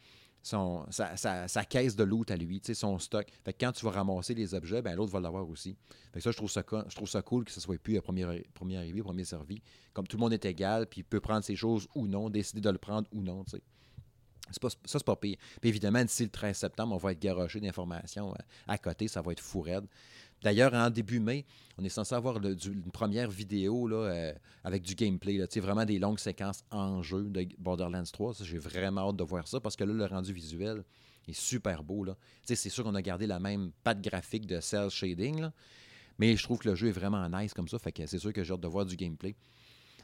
son, 0.43 0.85
sa, 0.89 1.65
caisse 1.65 1.95
de 1.95 2.03
loot 2.03 2.29
à 2.31 2.37
lui, 2.37 2.61
son 2.73 2.97
stock. 2.99 3.27
Fait 3.43 3.53
que 3.53 3.65
quand 3.65 3.71
tu 3.71 3.85
vas 3.85 3.91
ramasser 3.91 4.33
les 4.33 4.53
objets, 4.53 4.81
ben, 4.81 4.95
l'autre 4.95 5.11
va 5.11 5.19
l'avoir 5.19 5.47
aussi. 5.49 5.75
Fait 6.13 6.19
ça, 6.19 6.31
je 6.31 6.37
trouve 6.37 6.49
ça, 6.49 6.63
je 6.87 6.95
trouve 6.95 7.09
ça 7.09 7.21
cool 7.21 7.45
que 7.45 7.51
ce 7.51 7.59
soit 7.59 7.77
plus 7.77 7.97
à 7.97 8.01
premier, 8.01 8.25
premier 8.53 8.77
arrivé, 8.77 9.01
premier 9.01 9.23
servi. 9.23 9.61
Comme 9.93 10.07
tout 10.07 10.17
le 10.17 10.21
monde 10.21 10.33
est 10.33 10.45
égal, 10.45 10.87
puis 10.87 11.01
il 11.01 11.03
peut 11.03 11.19
prendre 11.19 11.43
ses 11.43 11.55
choses 11.55 11.87
ou 11.95 12.07
non, 12.07 12.29
décider 12.29 12.61
de 12.61 12.69
le 12.69 12.77
prendre 12.77 13.07
ou 13.11 13.21
non. 13.21 13.43
ça, 13.45 13.57
c'est 14.85 15.03
pas 15.03 15.15
pire. 15.15 15.37
Puis 15.59 15.69
évidemment, 15.69 16.03
d'ici 16.03 16.23
le 16.23 16.29
13 16.29 16.57
septembre, 16.57 16.95
on 16.95 16.97
va 16.97 17.11
être 17.11 17.21
garoché 17.21 17.59
d'informations 17.59 18.31
euh, 18.31 18.43
à 18.67 18.77
côté. 18.77 19.07
Ça 19.07 19.21
va 19.21 19.31
être 19.33 19.41
fou 19.41 19.61
raide. 19.61 19.85
D'ailleurs, 20.41 20.73
en 20.73 20.89
début 20.89 21.19
mai, 21.19 21.45
on 21.77 21.83
est 21.83 21.89
censé 21.89 22.15
avoir 22.15 22.37
une 22.37 22.91
première 22.91 23.29
vidéo 23.29 23.87
euh, 23.91 24.33
avec 24.63 24.81
du 24.81 24.95
gameplay. 24.95 25.39
Vraiment 25.57 25.85
des 25.85 25.99
longues 25.99 26.19
séquences 26.19 26.63
en 26.71 27.03
jeu 27.03 27.23
de 27.23 27.47
Borderlands 27.59 28.03
3. 28.03 28.33
J'ai 28.41 28.57
vraiment 28.57 29.09
hâte 29.09 29.17
de 29.17 29.23
voir 29.23 29.47
ça 29.47 29.59
parce 29.59 29.75
que 29.75 29.83
là, 29.83 29.93
le 29.93 30.05
rendu 30.05 30.33
visuel 30.33 30.83
est 31.27 31.39
super 31.39 31.83
beau. 31.83 32.07
C'est 32.43 32.55
sûr 32.55 32.83
qu'on 32.83 32.95
a 32.95 33.01
gardé 33.01 33.27
la 33.27 33.39
même 33.39 33.71
patte 33.83 34.01
graphique 34.01 34.47
de 34.47 34.59
cell 34.59 34.89
shading, 34.89 35.49
mais 36.17 36.35
je 36.35 36.43
trouve 36.43 36.57
que 36.57 36.69
le 36.69 36.75
jeu 36.75 36.87
est 36.87 36.93
vraiment 36.93 37.27
nice 37.29 37.53
comme 37.53 37.67
ça. 37.67 37.77
Fait 37.77 37.91
que 37.91 38.05
c'est 38.07 38.19
sûr 38.19 38.33
que 38.33 38.43
j'ai 38.43 38.53
hâte 38.53 38.61
de 38.61 38.67
voir 38.67 38.85
du 38.85 38.95
gameplay. 38.95 39.35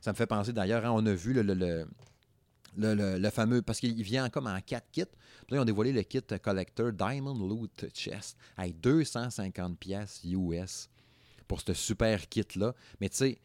Ça 0.02 0.12
me 0.12 0.16
fait 0.16 0.28
penser 0.28 0.54
d'ailleurs, 0.54 0.86
hein, 0.86 0.92
on 0.94 1.06
a 1.08 1.14
vu 1.14 1.34
le, 1.34 1.88
fameux. 3.32 3.62
Parce 3.62 3.80
qu'il 3.80 4.02
vient 4.02 4.30
comme 4.30 4.48
en 4.48 4.60
quatre 4.62 4.90
kits. 4.92 5.04
Puis 5.06 5.56
là, 5.56 5.58
ils 5.58 5.60
ont 5.60 5.66
dévoilé 5.66 5.92
le 5.92 6.04
kit 6.04 6.22
collector 6.42 6.92
Diamond 6.92 7.36
Loot 7.36 7.86
Chest 7.94 8.38
à 8.58 8.68
250 8.70 9.78
pièces 9.78 10.22
US 10.24 10.90
pour 11.48 11.62
ce 11.62 11.74
super 11.74 12.28
kit-là. 12.28 12.74
Mais 13.00 13.10
tu 13.10 13.18
sais, 13.18 13.40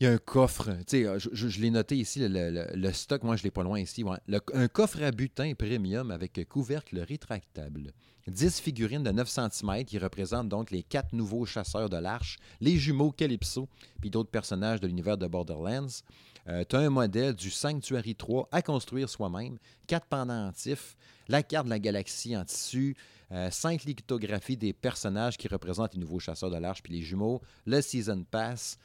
il 0.00 0.04
y 0.04 0.06
a 0.08 0.12
un 0.12 0.18
coffre. 0.18 0.70
Tu 0.86 1.04
sais, 1.04 1.18
je, 1.18 1.60
l'ai 1.60 1.70
noté 1.70 1.96
ici, 1.96 2.18
le, 2.20 2.92
stock, 2.92 3.22
moi 3.22 3.36
je 3.36 3.44
l'ai 3.44 3.50
pas 3.50 3.62
loin 3.62 3.78
ici. 3.78 4.04
un 4.52 4.68
coffre 4.68 5.02
à 5.02 5.12
butin 5.12 5.54
premium 5.54 6.10
avec 6.10 6.44
couvercle 6.48 6.98
rétractable. 6.98 7.92
10 8.26 8.60
figurines 8.60 9.02
de 9.02 9.10
9 9.10 9.28
cm 9.28 9.84
qui 9.84 9.98
représentent 9.98 10.48
donc 10.48 10.70
les 10.70 10.82
quatre 10.82 11.12
nouveaux 11.12 11.44
chasseurs 11.44 11.88
de 11.88 11.96
l'arche, 11.96 12.38
les 12.60 12.76
jumeaux 12.76 13.10
Calypso, 13.10 13.68
puis 14.00 14.10
d'autres 14.10 14.30
personnages 14.30 14.80
de 14.80 14.86
l'univers 14.86 15.18
de 15.18 15.26
Borderlands. 15.26 16.02
Euh, 16.48 16.64
tu 16.68 16.76
as 16.76 16.80
un 16.80 16.90
modèle 16.90 17.34
du 17.34 17.50
Sanctuary 17.50 18.16
3 18.16 18.48
à 18.50 18.62
construire 18.62 19.08
soi-même, 19.08 19.58
quatre 19.86 20.06
pendentifs, 20.06 20.96
la 21.28 21.42
carte 21.42 21.66
de 21.66 21.70
la 21.70 21.78
galaxie 21.78 22.36
en 22.36 22.44
tissu, 22.44 22.96
euh, 23.30 23.50
cinq 23.50 23.84
lithographies 23.84 24.56
des 24.56 24.72
personnages 24.72 25.38
qui 25.38 25.48
représentent 25.48 25.94
les 25.94 26.00
nouveaux 26.00 26.18
chasseurs 26.18 26.50
de 26.50 26.56
l'arche 26.56 26.82
puis 26.82 26.92
les 26.92 27.02
jumeaux, 27.02 27.40
le 27.64 27.80
Season 27.80 28.24
Pass, 28.28 28.78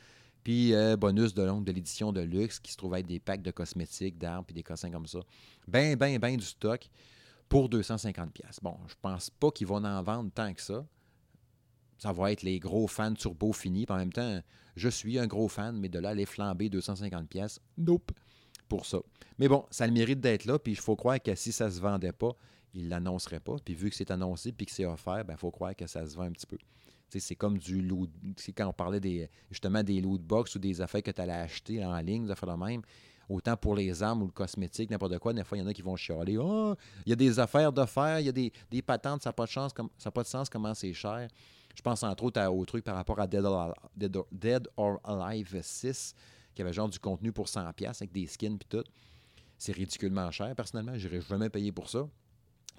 puis 0.43 0.73
euh, 0.73 0.95
bonus 0.95 1.33
de 1.33 1.47
de 1.61 1.71
l'édition 1.71 2.13
de 2.13 2.21
luxe 2.21 2.59
qui 2.59 2.71
se 2.71 2.77
trouve 2.77 2.95
être 2.95 3.07
des 3.07 3.19
packs 3.19 3.41
de 3.41 3.51
cosmétiques, 3.51 4.17
d'armes 4.17 4.45
puis 4.45 4.53
des 4.53 4.63
cossins 4.63 4.91
comme 4.91 5.07
ça. 5.07 5.19
Ben, 5.67 5.95
ben, 5.95 6.19
ben 6.19 6.37
du 6.37 6.45
stock 6.45 6.87
pour 7.49 7.69
250$. 7.69 8.29
Bon, 8.61 8.77
je 8.87 8.93
pense 9.01 9.29
pas 9.29 9.51
qu'ils 9.51 9.67
vont 9.67 9.83
en 9.83 10.03
vendre 10.03 10.29
tant 10.33 10.53
que 10.53 10.61
ça. 10.61 10.85
Ça 11.97 12.11
va 12.11 12.31
être 12.31 12.43
les 12.43 12.59
gros 12.59 12.87
fans 12.87 13.13
turbo 13.13 13.53
finis. 13.53 13.85
en 13.89 13.97
même 13.97 14.13
temps, 14.13 14.41
je 14.75 14.89
suis 14.89 15.17
un 15.17 15.27
gros 15.27 15.47
fan, 15.47 15.77
mais 15.77 15.89
de 15.89 15.99
là, 15.99 16.09
aller 16.09 16.25
flamber 16.25 16.69
250 16.69 17.27
pièces, 17.27 17.59
nope, 17.77 18.11
pour 18.67 18.85
ça. 18.85 18.99
Mais 19.39 19.47
bon, 19.47 19.65
ça 19.71 19.87
le 19.87 19.93
mérite 19.93 20.19
d'être 20.19 20.45
là, 20.45 20.59
puis 20.59 20.73
il 20.73 20.77
faut 20.77 20.95
croire 20.95 21.21
que 21.21 21.33
si 21.35 21.51
ça 21.51 21.69
se 21.71 21.79
vendait 21.79 22.11
pas, 22.11 22.35
il 22.73 22.89
l'annoncerait 22.89 23.39
pas. 23.39 23.55
Puis 23.63 23.73
vu 23.73 23.89
que 23.89 23.95
c'est 23.95 24.11
annoncé 24.11 24.51
puis 24.51 24.65
que 24.65 24.71
c'est 24.71 24.85
offert, 24.85 25.19
il 25.19 25.23
ben, 25.23 25.37
faut 25.37 25.51
croire 25.51 25.75
que 25.75 25.87
ça 25.87 26.05
se 26.05 26.15
vend 26.15 26.23
un 26.23 26.31
petit 26.31 26.45
peu. 26.45 26.57
C'est 27.09 27.35
comme 27.35 27.57
du 27.57 27.81
loot. 27.81 28.09
C'est 28.35 28.51
quand 28.51 28.67
on 28.67 28.73
parlait 28.73 28.99
des, 28.99 29.29
justement 29.49 29.81
des 29.81 30.01
loot 30.01 30.21
box 30.21 30.55
ou 30.55 30.59
des 30.59 30.81
affaires 30.81 31.01
que 31.01 31.11
tu 31.11 31.21
allais 31.21 31.31
acheter 31.33 31.83
en 31.83 31.97
ligne, 31.99 32.25
des 32.25 32.31
affaires 32.31 32.55
de 32.55 32.63
même. 32.63 32.81
Autant 33.29 33.57
pour 33.57 33.75
les 33.75 34.03
armes 34.03 34.23
ou 34.23 34.25
le 34.25 34.31
cosmétique, 34.31 34.89
n'importe 34.89 35.17
quoi, 35.19 35.33
des 35.33 35.43
fois, 35.43 35.57
il 35.57 35.61
y 35.61 35.63
en 35.63 35.67
a 35.67 35.73
qui 35.73 35.81
vont 35.81 35.95
chialer. 35.95 36.37
Oh, 36.37 36.75
il 37.05 37.09
y 37.09 37.13
a 37.13 37.15
des 37.15 37.39
affaires 37.39 37.73
d'offert, 37.73 38.19
il 38.19 38.25
y 38.25 38.29
a 38.29 38.31
des, 38.31 38.51
patentes, 38.81 39.23
ça 39.23 39.29
n'a 39.29 39.33
pas, 39.33 39.45
de 39.45 39.49
chance, 39.49 39.73
ça 39.97 40.11
pas 40.11 40.23
de 40.23 40.27
sens, 40.27 40.49
comment 40.49 40.73
c'est 40.73 40.93
cher. 40.93 41.27
Je 41.77 41.83
pense 41.83 42.01
entre 42.01 42.23
autres 42.23 42.43
au 42.47 42.65
truc 42.65 42.83
par 42.83 42.95
rapport 42.95 43.19
à 43.19 43.27
Dead 43.27 43.45
or, 44.77 44.99
Alive 45.03 45.59
6, 45.61 46.15
qui 46.55 46.63
avait 46.63 46.73
genre 46.73 46.89
du 46.89 46.97
contenu 46.97 47.31
pour 47.31 47.45
100$ 47.45 47.85
avec 47.85 48.11
des 48.11 48.25
skins 48.25 48.55
et 48.55 48.65
tout. 48.67 48.83
C'est 49.59 49.73
ridiculement 49.73 50.31
cher, 50.31 50.55
personnellement. 50.55 50.97
Je 50.97 51.07
jamais 51.19 51.51
payer 51.51 51.71
pour 51.71 51.87
ça. 51.87 52.07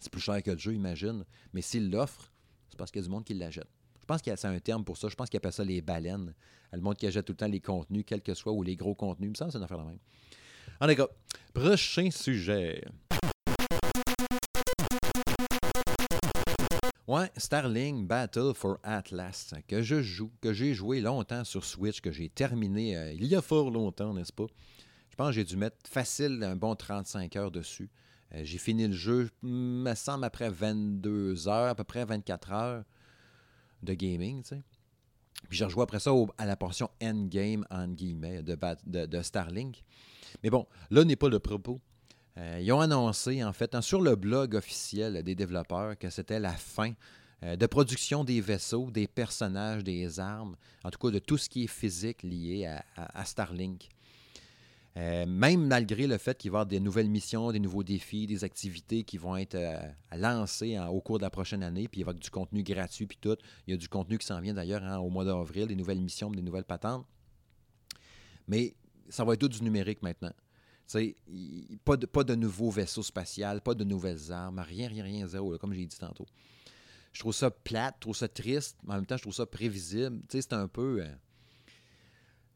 C'est 0.00 0.10
plus 0.10 0.20
cher 0.20 0.42
que 0.42 0.50
le 0.50 0.58
jeu, 0.58 0.74
imagine. 0.74 1.24
Mais 1.52 1.60
s'il 1.60 1.92
l'offre, 1.92 2.32
c'est 2.68 2.76
parce 2.76 2.90
qu'il 2.90 3.00
y 3.00 3.04
a 3.04 3.06
du 3.06 3.10
monde 3.10 3.24
qui 3.24 3.34
l'achète. 3.34 3.68
Je 4.00 4.04
pense 4.04 4.20
qu'il 4.20 4.32
y 4.32 4.36
a 4.36 4.48
un 4.48 4.58
terme 4.58 4.84
pour 4.84 4.96
ça. 4.96 5.08
Je 5.08 5.14
pense 5.14 5.28
qu'il 5.28 5.36
appelle 5.36 5.52
ça 5.52 5.64
les 5.64 5.80
baleines. 5.80 6.34
Le 6.72 6.80
monde 6.80 6.96
qui 6.96 7.06
achète 7.06 7.24
tout 7.24 7.34
le 7.34 7.36
temps 7.36 7.46
les 7.46 7.60
contenus, 7.60 8.02
quels 8.04 8.22
que 8.22 8.34
soient, 8.34 8.52
ou 8.52 8.64
les 8.64 8.74
gros 8.74 8.96
contenus. 8.96 9.38
Ça, 9.38 9.48
c'est 9.48 9.58
une 9.58 9.64
affaire 9.64 9.78
de 9.78 9.84
même. 9.84 9.98
En 10.80 10.92
tout 10.92 11.08
prochain 11.54 12.10
sujet. 12.10 12.84
Ouais, 17.08 17.30
Starling 17.38 18.06
Battle 18.06 18.52
for 18.54 18.76
Atlas, 18.82 19.54
que 19.66 19.80
je 19.80 20.02
joue, 20.02 20.30
que 20.42 20.52
j'ai 20.52 20.74
joué 20.74 21.00
longtemps 21.00 21.42
sur 21.42 21.64
Switch, 21.64 22.02
que 22.02 22.12
j'ai 22.12 22.28
terminé 22.28 22.98
euh, 22.98 23.12
il 23.14 23.24
y 23.24 23.34
a 23.34 23.40
fort 23.40 23.70
longtemps, 23.70 24.12
n'est-ce 24.12 24.32
pas? 24.34 24.44
Je 25.08 25.16
pense 25.16 25.28
que 25.28 25.32
j'ai 25.32 25.44
dû 25.44 25.56
mettre 25.56 25.78
facile 25.88 26.42
un 26.42 26.54
bon 26.54 26.74
35 26.74 27.34
heures 27.36 27.50
dessus. 27.50 27.88
Euh, 28.34 28.42
j'ai 28.44 28.58
fini 28.58 28.86
le 28.86 28.92
jeu, 28.92 29.30
me 29.40 29.94
semble, 29.94 30.22
après 30.22 30.50
22 30.50 31.48
heures, 31.48 31.70
à 31.70 31.74
peu 31.74 31.84
près 31.84 32.04
24 32.04 32.52
heures 32.52 32.84
de 33.82 33.94
gaming, 33.94 34.42
tu. 34.42 34.56
Puis 35.48 35.56
j'ai 35.56 35.64
rejoué 35.64 35.84
après 35.84 36.00
ça 36.00 36.10
à 36.36 36.44
la 36.44 36.56
portion 36.56 36.90
endgame, 37.02 37.64
en 37.70 37.88
guillemets, 37.88 38.42
de, 38.42 38.58
de, 39.06 39.22
Starlink. 39.22 39.82
Mais 40.42 40.50
bon, 40.50 40.66
là 40.90 41.04
n'est 41.04 41.16
pas 41.16 41.30
le 41.30 41.38
propos. 41.38 41.80
Euh, 42.38 42.60
ils 42.62 42.72
ont 42.72 42.80
annoncé, 42.80 43.42
en 43.42 43.52
fait, 43.52 43.74
hein, 43.74 43.82
sur 43.82 44.00
le 44.00 44.14
blog 44.14 44.54
officiel 44.54 45.22
des 45.22 45.34
développeurs, 45.34 45.98
que 45.98 46.08
c'était 46.08 46.38
la 46.38 46.52
fin 46.52 46.92
euh, 47.42 47.56
de 47.56 47.66
production 47.66 48.22
des 48.22 48.40
vaisseaux, 48.40 48.90
des 48.90 49.08
personnages, 49.08 49.82
des 49.82 50.20
armes, 50.20 50.56
en 50.84 50.90
tout 50.90 50.98
cas 50.98 51.10
de 51.10 51.18
tout 51.18 51.36
ce 51.36 51.48
qui 51.48 51.64
est 51.64 51.68
physique 51.68 52.22
lié 52.22 52.66
à, 52.96 53.24
Starlink. 53.24 53.88
Euh, 54.96 55.26
même 55.26 55.66
malgré 55.66 56.06
le 56.06 56.18
fait 56.18 56.36
qu'il 56.38 56.50
va 56.50 56.56
y 56.56 56.58
avoir 56.58 56.66
des 56.66 56.80
nouvelles 56.80 57.08
missions, 57.08 57.52
des 57.52 57.60
nouveaux 57.60 57.84
défis, 57.84 58.26
des 58.26 58.42
activités 58.42 59.04
qui 59.04 59.16
vont 59.16 59.36
être 59.36 59.56
lancées 60.16 60.78
au 60.78 61.00
cours 61.00 61.18
de 61.18 61.22
la 61.22 61.30
prochaine 61.30 61.62
année, 61.62 61.86
puis 61.86 62.00
il 62.00 62.04
va 62.04 62.10
y 62.10 62.12
avoir 62.12 62.20
du 62.20 62.30
contenu 62.30 62.62
gratuit, 62.62 63.06
puis 63.06 63.18
tout. 63.20 63.36
Il 63.66 63.72
y 63.72 63.74
a 63.74 63.76
du 63.76 63.88
contenu 63.88 64.18
qui 64.18 64.26
s'en 64.26 64.40
vient 64.40 64.54
d'ailleurs 64.54 64.82
hein, 64.82 64.98
au 64.98 65.08
mois 65.08 65.24
d'avril, 65.24 65.66
des 65.66 65.76
nouvelles 65.76 66.00
missions, 66.00 66.30
des 66.30 66.42
nouvelles 66.42 66.64
patentes. 66.64 67.06
Mais 68.48 68.74
ça 69.08 69.24
va 69.24 69.34
être 69.34 69.40
tout 69.40 69.48
du 69.48 69.62
numérique 69.62 70.02
maintenant. 70.02 70.32
Pas 71.84 71.96
de, 71.96 72.06
pas 72.06 72.24
de 72.24 72.34
nouveaux 72.34 72.70
vaisseaux 72.70 73.02
spatials, 73.02 73.60
pas 73.60 73.74
de 73.74 73.84
nouvelles 73.84 74.32
armes, 74.32 74.58
rien, 74.58 74.88
rien, 74.88 75.04
rien, 75.04 75.26
zéro, 75.26 75.56
comme 75.58 75.72
j'ai 75.72 75.86
dit 75.86 75.98
tantôt 75.98 76.26
je 77.12 77.20
trouve 77.20 77.34
ça 77.34 77.50
plate, 77.50 77.96
je 77.96 78.00
trouve 78.02 78.16
ça 78.16 78.28
triste, 78.28 78.78
mais 78.84 78.92
en 78.92 78.96
même 78.96 79.06
temps, 79.06 79.16
je 79.16 79.22
trouve 79.22 79.34
ça 79.34 79.44
prévisible. 79.44 80.20
C'est 80.28 80.52
un 80.52 80.68
peu. 80.68 81.02
Euh, 81.02 81.14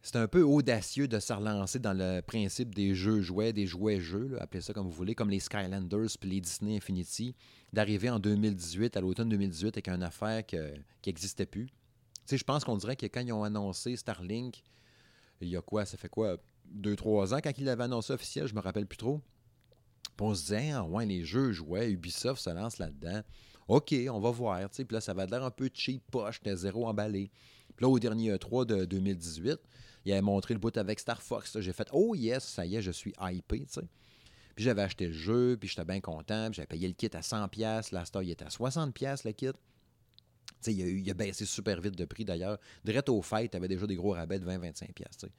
c'est 0.03 0.17
un 0.17 0.27
peu 0.29 0.43
audacieux 0.43 1.09
de 1.09 1.19
se 1.21 1.33
relancer 1.33 1.81
dans 1.81 1.93
le 1.93 2.21
principe 2.23 2.75
des 2.75 2.95
jeux 2.95 3.21
jouets, 3.21 3.53
des 3.53 3.67
jouets-jeux, 3.67 4.37
appelez 4.41 4.61
ça 4.61 4.73
comme 4.73 4.87
vous 4.87 4.93
voulez, 4.93 5.15
comme 5.15 5.31
les 5.31 5.39
Skylanders 5.39 6.11
puis 6.19 6.29
les 6.31 6.41
Disney 6.41 6.77
Infinity, 6.77 7.37
d'arriver 7.73 8.11
en 8.11 8.19
2018, 8.19 8.97
à 8.97 9.01
l'automne 9.01 9.29
2018, 9.29 9.69
avec 9.69 9.89
une 9.89 10.03
affaire 10.03 10.45
qui 10.45 10.57
n'existait 11.07 11.47
plus. 11.47 11.69
Je 12.29 12.43
pense 12.43 12.65
qu'on 12.65 12.77
dirait 12.77 12.97
que 12.97 13.07
quand 13.07 13.21
ils 13.21 13.33
ont 13.33 13.45
annoncé 13.45 13.95
Starlink, 13.95 14.65
il 15.41 15.49
y 15.49 15.57
a 15.57 15.63
quoi, 15.63 15.85
ça 15.85 15.97
fait 15.97 16.09
quoi, 16.09 16.37
deux, 16.73 16.97
trois 16.97 17.35
ans, 17.35 17.39
quand 17.43 17.53
ils 17.59 17.65
l'avaient 17.65 17.85
annoncé 17.85 18.13
officiel, 18.13 18.47
je 18.47 18.55
me 18.55 18.61
rappelle 18.61 18.87
plus 18.87 18.99
trop. 18.99 19.21
Puis 20.17 20.27
on 20.27 20.35
se 20.35 20.43
disait, 20.43 20.71
ah, 20.73 20.85
ouais, 20.85 21.07
les 21.07 21.25
jeux 21.25 21.53
jouets, 21.53 21.91
Ubisoft 21.91 22.43
se 22.43 22.51
lance 22.51 22.79
là-dedans. 22.79 23.23
OK, 23.69 23.95
on 24.11 24.21
va 24.21 24.31
voir. 24.31 24.69
Puis 24.69 24.87
là, 24.91 25.01
ça 25.01 25.15
va 25.15 25.27
l'air 25.27 25.43
un 25.45 25.51
peu 25.51 25.71
cheap 25.73 26.03
poche, 26.11 26.43
de 26.43 26.55
zéro 26.55 26.87
emballé. 26.87 27.31
Puis 27.77 27.85
là, 27.85 27.89
au 27.89 27.99
dernier 27.99 28.35
E3 28.35 28.67
de 28.67 28.85
2018, 28.85 29.59
il 30.05 30.13
avait 30.13 30.21
montré 30.21 30.55
le 30.55 30.61
bout 30.61 30.77
avec 30.77 31.01
Star 31.01 31.23
Fox. 31.23 31.59
J'ai 31.61 31.73
fait 31.73 31.89
Oh 31.93 32.15
yes, 32.15 32.45
ça 32.45 32.67
y 32.67 32.77
est, 32.77 32.83
je 32.83 32.91
suis 32.91 33.15
hypé. 33.21 33.67
Puis 34.55 34.65
j'avais 34.65 34.83
acheté 34.83 35.07
le 35.07 35.13
jeu, 35.13 35.57
puis 35.59 35.69
j'étais 35.69 35.85
bien 35.85 36.01
content. 36.01 36.53
J'avais 36.53 36.67
payé 36.67 36.89
le 36.89 36.95
kit 36.95 37.09
à 37.15 37.21
100$. 37.21 37.95
La 37.95 38.05
Star, 38.05 38.23
il 38.23 38.31
était 38.31 38.45
à 38.45 38.49
60$ 38.49 39.23
le 39.25 39.33
kit. 39.33 39.47
il, 40.67 40.83
a, 40.83 40.87
il 40.87 41.11
a 41.11 41.15
baissé 41.15 41.47
super 41.47 41.81
vite 41.81 41.97
de 41.97 42.05
prix 42.05 42.25
d'ailleurs. 42.25 42.59
Direct 42.85 43.09
au 43.09 43.23
fait, 43.23 43.49
tu 43.49 43.57
avais 43.57 43.69
déjà 43.69 43.87
des 43.87 43.97
gros 43.97 44.11
rabais 44.11 44.39
de 44.39 44.47
20-25$. 44.47 45.31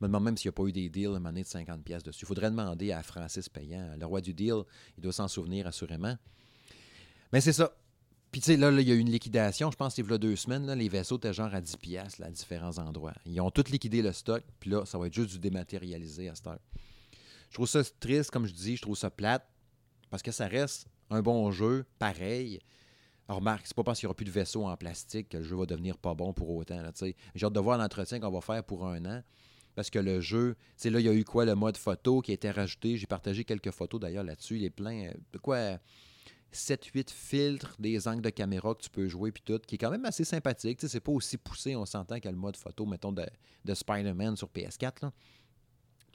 Je 0.00 0.04
me 0.04 0.08
demande 0.08 0.24
même 0.24 0.36
s'il 0.36 0.48
n'y 0.48 0.54
a 0.54 0.56
pas 0.56 0.64
eu 0.64 0.72
des 0.72 0.88
deals 0.88 1.16
à 1.16 1.32
de 1.32 1.42
50$ 1.42 2.02
dessus. 2.02 2.24
Il 2.24 2.26
faudrait 2.26 2.50
demander 2.50 2.92
à 2.92 3.02
Francis 3.02 3.48
Payant, 3.48 3.96
le 3.98 4.06
roi 4.06 4.20
du 4.20 4.32
deal. 4.32 4.62
Il 4.96 5.02
doit 5.02 5.12
s'en 5.12 5.26
souvenir 5.26 5.66
assurément. 5.66 6.16
Mais 7.32 7.40
c'est 7.40 7.52
ça. 7.52 7.72
Puis, 8.30 8.40
tu 8.40 8.46
sais, 8.46 8.56
là, 8.56 8.70
il 8.70 8.86
y 8.86 8.92
a 8.92 8.94
eu 8.94 8.98
une 8.98 9.10
liquidation. 9.10 9.70
Je 9.70 9.76
pense 9.76 9.94
que 9.94 10.02
c'est 10.02 10.08
là 10.08 10.18
deux 10.18 10.36
semaines. 10.36 10.70
les 10.72 10.88
vaisseaux 10.88 11.16
étaient 11.16 11.32
genre 11.32 11.52
à 11.52 11.60
10 11.60 11.76
piastres 11.78 12.22
à 12.22 12.30
différents 12.30 12.78
endroits. 12.78 13.14
Ils 13.26 13.40
ont 13.40 13.50
tous 13.50 13.70
liquidé 13.70 14.02
le 14.02 14.12
stock. 14.12 14.44
Puis 14.60 14.70
là, 14.70 14.84
ça 14.84 14.98
va 14.98 15.06
être 15.06 15.14
juste 15.14 15.30
du 15.30 15.38
dématérialisé 15.38 16.28
à 16.28 16.34
cette 16.34 16.46
heure. 16.46 16.60
Je 17.48 17.54
trouve 17.54 17.66
ça 17.66 17.82
triste, 17.98 18.30
comme 18.30 18.46
je 18.46 18.52
dis. 18.52 18.76
Je 18.76 18.82
trouve 18.82 18.96
ça 18.96 19.10
plate. 19.10 19.48
Parce 20.10 20.22
que 20.22 20.30
ça 20.30 20.46
reste 20.46 20.86
un 21.10 21.22
bon 21.22 21.50
jeu, 21.50 21.86
pareil. 21.98 22.60
Alors, 23.26 23.38
remarque, 23.40 23.66
c'est 23.66 23.76
pas 23.76 23.82
parce 23.82 23.98
qu'il 23.98 24.06
n'y 24.06 24.08
aura 24.08 24.16
plus 24.16 24.26
de 24.26 24.30
vaisseaux 24.30 24.66
en 24.66 24.76
plastique 24.76 25.30
que 25.30 25.38
le 25.38 25.42
jeu 25.42 25.56
va 25.56 25.66
devenir 25.66 25.98
pas 25.98 26.14
bon 26.14 26.32
pour 26.32 26.50
autant. 26.50 26.82
J'ai 27.34 27.46
hâte 27.46 27.52
de 27.52 27.60
voir 27.60 27.78
l'entretien 27.78 28.20
qu'on 28.20 28.30
va 28.30 28.40
faire 28.40 28.62
pour 28.62 28.86
un 28.86 29.04
an. 29.04 29.22
Parce 29.78 29.90
que 29.90 30.00
le 30.00 30.20
jeu, 30.20 30.56
c'est 30.76 30.90
là, 30.90 30.98
il 30.98 31.06
y 31.06 31.08
a 31.08 31.14
eu 31.14 31.22
quoi, 31.22 31.44
le 31.44 31.54
mode 31.54 31.76
photo 31.76 32.20
qui 32.20 32.32
a 32.32 32.34
été 32.34 32.50
rajouté? 32.50 32.96
J'ai 32.96 33.06
partagé 33.06 33.44
quelques 33.44 33.70
photos 33.70 34.00
d'ailleurs 34.00 34.24
là-dessus. 34.24 34.56
Il 34.56 34.64
est 34.64 34.70
plein. 34.70 35.12
De 35.32 35.38
quoi 35.38 35.78
7-8 36.52 37.12
filtres, 37.12 37.76
des 37.78 38.08
angles 38.08 38.22
de 38.22 38.30
caméra 38.30 38.74
que 38.74 38.80
tu 38.80 38.90
peux 38.90 39.06
jouer, 39.06 39.30
puis 39.30 39.44
tout, 39.46 39.60
qui 39.60 39.76
est 39.76 39.78
quand 39.78 39.92
même 39.92 40.04
assez 40.04 40.24
sympathique. 40.24 40.80
C'est 40.80 40.98
pas 40.98 41.12
aussi 41.12 41.38
poussé, 41.38 41.76
on 41.76 41.86
s'entend, 41.86 42.18
qu'à 42.18 42.32
le 42.32 42.36
mode 42.36 42.56
photo, 42.56 42.86
mettons, 42.86 43.12
de, 43.12 43.24
Spider-Man 43.72 44.36
sur 44.36 44.48
PS4. 44.48 45.12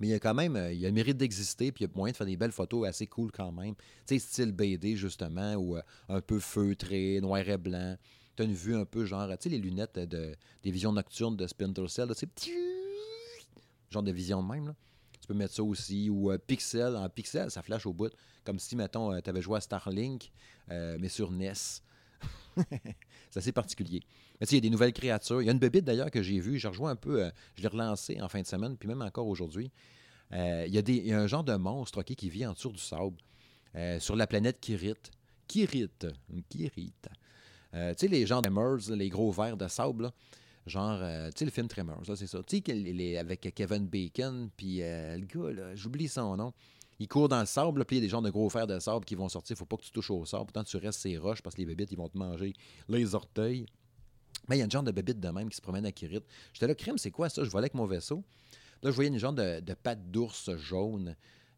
Mais 0.01 0.07
il 0.07 0.09
y 0.09 0.13
a 0.13 0.19
quand 0.19 0.33
même, 0.33 0.57
euh, 0.57 0.73
il 0.73 0.81
y 0.81 0.85
a 0.85 0.89
le 0.89 0.93
mérite 0.93 1.15
d'exister, 1.15 1.71
puis 1.71 1.85
il 1.85 1.87
y 1.87 1.89
a 1.89 1.95
moyen 1.95 2.11
de 2.11 2.17
faire 2.17 2.27
des 2.27 2.35
belles 2.35 2.51
photos 2.51 2.85
assez 2.85 3.07
cool 3.07 3.31
quand 3.31 3.53
même. 3.53 3.75
Tu 4.05 4.19
sais, 4.19 4.19
style 4.19 4.51
BD, 4.51 4.97
justement, 4.97 5.53
ou 5.53 5.77
euh, 5.77 5.81
un 6.09 6.19
peu 6.19 6.39
feutré, 6.39 7.21
noir 7.21 7.47
et 7.47 7.57
blanc. 7.57 7.95
Tu 8.35 8.43
as 8.43 8.45
une 8.45 8.55
vue 8.55 8.75
un 8.75 8.83
peu 8.83 9.05
genre, 9.05 9.25
tu 9.29 9.43
sais, 9.43 9.49
les 9.49 9.59
lunettes 9.59 9.99
de, 9.99 10.35
des 10.63 10.71
visions 10.71 10.91
nocturnes 10.91 11.37
de 11.37 11.47
Splinter 11.47 11.87
Cell, 11.87 12.11
c'est 12.13 12.27
genre 13.93 14.03
de 14.03 14.11
vision 14.11 14.43
de 14.43 14.47
même, 14.47 14.67
là. 14.67 14.75
Tu 15.23 15.27
peux 15.27 15.33
mettre 15.33 15.53
ça 15.53 15.63
aussi. 15.63 16.09
Ou 16.09 16.31
euh, 16.31 16.37
Pixel. 16.37 16.97
En 16.97 17.07
Pixel, 17.07 17.49
ça 17.49 17.61
flash 17.61 17.85
au 17.85 17.93
bout. 17.93 18.13
Comme 18.43 18.59
si, 18.59 18.75
mettons, 18.75 19.13
euh, 19.13 19.21
tu 19.23 19.29
avais 19.29 19.41
joué 19.41 19.55
à 19.57 19.61
Starlink, 19.61 20.29
euh, 20.69 20.97
mais 20.99 21.07
sur 21.07 21.31
NES. 21.31 21.53
c'est 23.29 23.37
assez 23.39 23.53
particulier. 23.53 24.01
Mais 24.41 24.45
tu 24.45 24.49
sais, 24.49 24.55
il 24.55 24.57
y 24.57 24.57
a 24.57 24.61
des 24.61 24.69
nouvelles 24.69 24.91
créatures. 24.91 25.41
Il 25.41 25.45
y 25.45 25.49
a 25.49 25.53
une 25.53 25.59
bébite 25.59 25.85
d'ailleurs 25.85 26.11
que 26.11 26.21
j'ai 26.21 26.41
vue. 26.41 26.59
J'ai 26.59 26.67
rejoint 26.67 26.91
un 26.91 26.97
peu. 26.97 27.31
je 27.55 27.61
l'ai 27.61 27.69
relancé 27.69 28.21
en 28.21 28.27
fin 28.27 28.41
de 28.41 28.47
semaine, 28.47 28.75
puis 28.75 28.89
même 28.89 29.01
encore 29.01 29.27
aujourd'hui. 29.27 29.71
il, 30.33 30.67
y 30.67 30.77
a 30.77 30.81
des, 30.81 30.95
il 30.95 31.07
y 31.07 31.13
un 31.13 31.27
genre 31.27 31.45
de 31.45 31.55
monstre 31.55 32.03
qui 32.03 32.29
vit 32.29 32.45
en 32.45 32.51
dessous 32.51 32.71
du 32.71 32.79
sable. 32.79 33.15
sur 33.99 34.17
la 34.17 34.27
planète 34.27 34.59
Kirit. 34.59 34.95
Kirit. 35.47 35.89
Kirit. 36.49 36.93
tu 37.01 37.09
sais, 37.71 38.07
les 38.09 38.25
gens 38.25 38.41
de 38.41 38.93
les 38.93 39.09
gros 39.09 39.31
vers 39.31 39.55
de 39.55 39.69
sable, 39.69 40.03
là. 40.03 40.13
Genre, 40.65 40.99
euh, 41.01 41.29
tu 41.29 41.39
sais, 41.39 41.45
le 41.45 41.51
film 41.51 41.67
Tremors, 41.67 42.03
c'est 42.05 42.27
ça. 42.27 42.41
Tu 42.43 42.63
sais, 42.65 43.17
avec 43.17 43.53
Kevin 43.53 43.85
Bacon, 43.87 44.49
puis 44.55 44.81
euh, 44.81 45.17
le 45.17 45.25
gars, 45.25 45.51
là, 45.51 45.75
j'oublie 45.75 46.07
son 46.07 46.37
nom. 46.37 46.53
Il 46.99 47.07
court 47.07 47.27
dans 47.27 47.39
le 47.39 47.45
sable, 47.45 47.83
puis 47.85 47.97
il 47.97 47.99
y 47.99 48.01
a 48.03 48.05
des 48.05 48.09
gens 48.09 48.21
de 48.21 48.29
gros 48.29 48.49
fers 48.49 48.67
de 48.67 48.79
sable 48.79 49.03
qui 49.03 49.15
vont 49.15 49.27
sortir. 49.27 49.57
faut 49.57 49.65
pas 49.65 49.75
que 49.77 49.83
tu 49.83 49.91
touches 49.91 50.11
au 50.11 50.25
sable. 50.25 50.45
Pourtant, 50.45 50.63
tu 50.63 50.77
restes 50.77 51.01
ces 51.01 51.17
roches 51.17 51.41
parce 51.41 51.55
que 51.55 51.61
les 51.61 51.65
bébites, 51.65 51.91
ils 51.91 51.97
vont 51.97 52.07
te 52.07 52.17
manger 52.17 52.53
les 52.87 53.15
orteils. 53.15 53.65
Mais 54.47 54.55
il 54.55 54.59
y 54.59 54.61
a 54.61 54.65
une 54.65 54.71
genre 54.71 54.83
de 54.83 54.91
bébite 54.91 55.19
de 55.19 55.29
même 55.29 55.49
qui 55.49 55.57
se 55.57 55.61
promène 55.61 55.85
à 55.85 55.91
Kirit. 55.91 56.23
J'étais 56.53 56.67
là, 56.67 56.75
crime, 56.75 56.97
c'est 56.97 57.11
quoi 57.11 57.29
ça? 57.29 57.43
Je 57.43 57.49
volais 57.49 57.63
avec 57.63 57.73
mon 57.73 57.85
vaisseau. 57.85 58.23
Là, 58.81 58.91
je 58.91 58.95
voyais 58.95 59.09
une 59.09 59.17
genre 59.17 59.33
de, 59.33 59.59
de 59.59 59.73
patte 59.73 60.11
d'ours 60.11 60.55
jaune. 60.57 61.15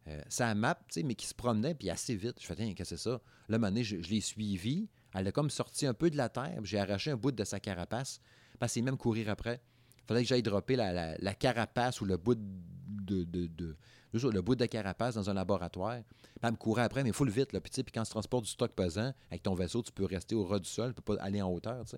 Euh, 0.07 0.21
ça 0.29 0.53
map, 0.53 0.75
tu 0.75 1.01
sais, 1.01 1.03
mais 1.03 1.15
qui 1.15 1.25
se 1.25 1.33
promenait, 1.33 1.73
puis 1.73 1.89
assez 1.89 2.15
vite. 2.15 2.37
Je 2.39 2.45
fais, 2.45 2.55
tiens, 2.55 2.73
qu'est-ce 2.73 2.91
que 2.91 2.95
c'est 2.95 3.09
ça? 3.09 3.21
Là, 3.49 3.57
à 3.57 3.81
je, 3.81 4.01
je 4.01 4.09
l'ai 4.09 4.21
suivi. 4.21 4.87
Elle 5.13 5.27
a 5.27 5.31
comme 5.31 5.49
sorti 5.49 5.85
un 5.85 5.93
peu 5.93 6.09
de 6.09 6.17
la 6.17 6.29
terre. 6.29 6.59
J'ai 6.63 6.77
arraché 6.77 7.11
un 7.11 7.17
bout 7.17 7.31
de 7.31 7.43
sa 7.43 7.59
carapace 7.59 8.19
qu'il 8.59 8.83
même 8.83 8.97
courir 8.97 9.29
après. 9.29 9.61
Il 10.03 10.07
fallait 10.07 10.21
que 10.21 10.27
j'aille 10.27 10.43
dropper 10.43 10.75
la, 10.75 11.33
carapace 11.33 12.01
ou 12.01 12.05
le 12.05 12.17
bout 12.17 12.37
de, 12.37 13.23
de, 13.23 13.75
le 14.13 14.41
bout 14.41 14.55
de 14.55 14.65
carapace 14.65 15.15
dans 15.15 15.29
un 15.29 15.33
laboratoire. 15.33 15.99
Puis 16.41 16.51
me 16.51 16.57
courir 16.57 16.85
après, 16.85 17.03
mais 17.03 17.11
le 17.17 17.31
vite. 17.31 17.53
Là. 17.53 17.59
Puis, 17.59 17.71
puis 17.71 17.91
quand 17.93 18.03
tu 18.03 18.11
transportes 18.11 18.45
du 18.45 18.51
stock 18.51 18.71
pesant, 18.71 19.13
avec 19.29 19.43
ton 19.43 19.55
vaisseau, 19.55 19.81
tu 19.81 19.91
peux 19.91 20.05
rester 20.05 20.35
au 20.35 20.45
ras 20.45 20.59
du 20.59 20.69
sol, 20.69 20.93
tu 20.93 21.01
peux 21.01 21.15
pas 21.15 21.21
aller 21.21 21.41
en 21.41 21.51
hauteur. 21.51 21.83
T'sais. 21.85 21.97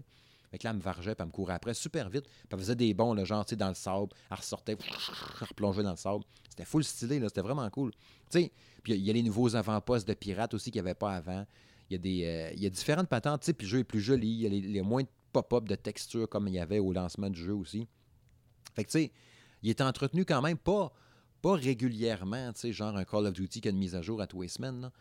Fait 0.52 0.58
que 0.58 0.64
là, 0.64 0.70
elle 0.70 0.78
me 0.78 0.82
vargeait, 0.82 1.14
puis 1.14 1.22
elle 1.22 1.28
me 1.28 1.32
courait 1.32 1.56
après 1.56 1.74
super 1.74 2.10
vite. 2.10 2.24
Puis 2.26 2.48
elle 2.52 2.60
faisait 2.60 2.76
des 2.76 2.94
bons, 2.94 3.14
le 3.14 3.26
genre, 3.26 3.46
tu 3.46 3.52
sais, 3.52 3.56
dans 3.56 3.68
le 3.68 3.76
sable. 3.76 4.10
Elle 4.32 4.38
ressortait, 4.38 4.78
elle 4.80 5.46
replongeait 5.48 5.84
dans 5.84 5.92
le 5.92 5.98
sable. 5.98 6.24
C'était 6.50 6.66
full 6.66 6.84
stylé, 6.84 7.20
là. 7.20 7.28
C'était 7.28 7.42
vraiment 7.42 7.70
cool. 7.70 7.92
Tu 7.92 8.42
sais, 8.42 8.52
puis 8.84 8.94
il 8.94 9.02
y 9.02 9.10
a 9.10 9.14
les 9.14 9.24
nouveaux 9.24 9.56
avant-postes 9.56 10.08
de 10.08 10.14
pirates 10.14 10.54
aussi 10.54 10.72
qu'il 10.72 10.82
n'y 10.82 10.88
avait 10.88 10.96
pas 10.96 11.16
avant. 11.16 11.46
Il 11.90 12.06
y 12.06 12.26
a, 12.26 12.30
euh, 12.30 12.52
y 12.56 12.66
a 12.66 12.70
différentes 12.70 13.08
patentes, 13.08 13.42
tu 13.42 13.48
sais, 13.48 13.54
puis 13.54 13.68
le 13.68 13.72
jeu 13.72 13.80
est 13.80 13.84
plus 13.84 14.02
joli. 14.02 14.28
Il 14.28 14.42
y 14.42 14.46
a 14.46 14.50
les, 14.50 14.62
les 14.62 14.82
moins 14.82 15.04
de 15.04 15.10
pop-up 15.44 15.68
de 15.68 15.76
texture 15.76 16.28
comme 16.28 16.48
il 16.48 16.56
y 16.56 16.60
avait 16.60 16.80
au 16.80 16.94
lancement 16.94 17.30
du 17.30 17.40
jeu 17.40 17.54
aussi. 17.54 17.88
Fait 18.76 18.84
que, 18.84 18.90
tu 18.90 19.00
sais, 19.00 19.12
il 19.62 19.70
est 19.70 19.82
entretenu 19.82 20.26
quand 20.26 20.42
même 20.42 20.58
pas, 20.58 20.92
régulièrement, 21.44 22.52
tu 22.54 22.60
sais, 22.60 22.74
genre 22.74 22.96
un 22.98 23.06
Call 23.06 23.26
of 23.26 23.34
Duty 23.34 23.62
qui 23.62 23.68
a 23.68 23.72
une 23.72 23.78
mise 23.78 23.96
à 23.96 24.02
jour 24.02 24.22
à 24.22 24.28
tous 24.28 24.42
les 24.42 24.48
semaines. 24.50 24.92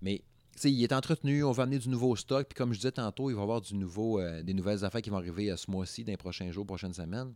Mais, 0.00 0.22
tu 0.52 0.60
sais, 0.60 0.72
il 0.72 0.82
est 0.82 0.92
entretenu, 0.92 1.42
on 1.42 1.50
va 1.50 1.64
amener 1.64 1.78
du 1.78 1.88
nouveau 1.88 2.14
stock, 2.14 2.46
puis 2.48 2.56
comme 2.56 2.72
je 2.72 2.78
disais 2.78 2.92
tantôt, 2.92 3.30
il 3.30 3.34
va 3.34 3.40
y 3.40 3.42
avoir 3.42 3.60
euh, 3.60 4.42
des 4.42 4.54
nouvelles 4.54 4.84
affaires 4.84 5.02
qui 5.02 5.10
vont 5.10 5.16
arriver 5.16 5.50
euh, 5.50 5.56
ce 5.56 5.70
mois-ci, 5.70 6.04
dans 6.04 6.12
les 6.12 6.16
prochains 6.16 6.50
jours, 6.52 6.66
prochaines 6.66 6.94
semaines, 6.94 7.34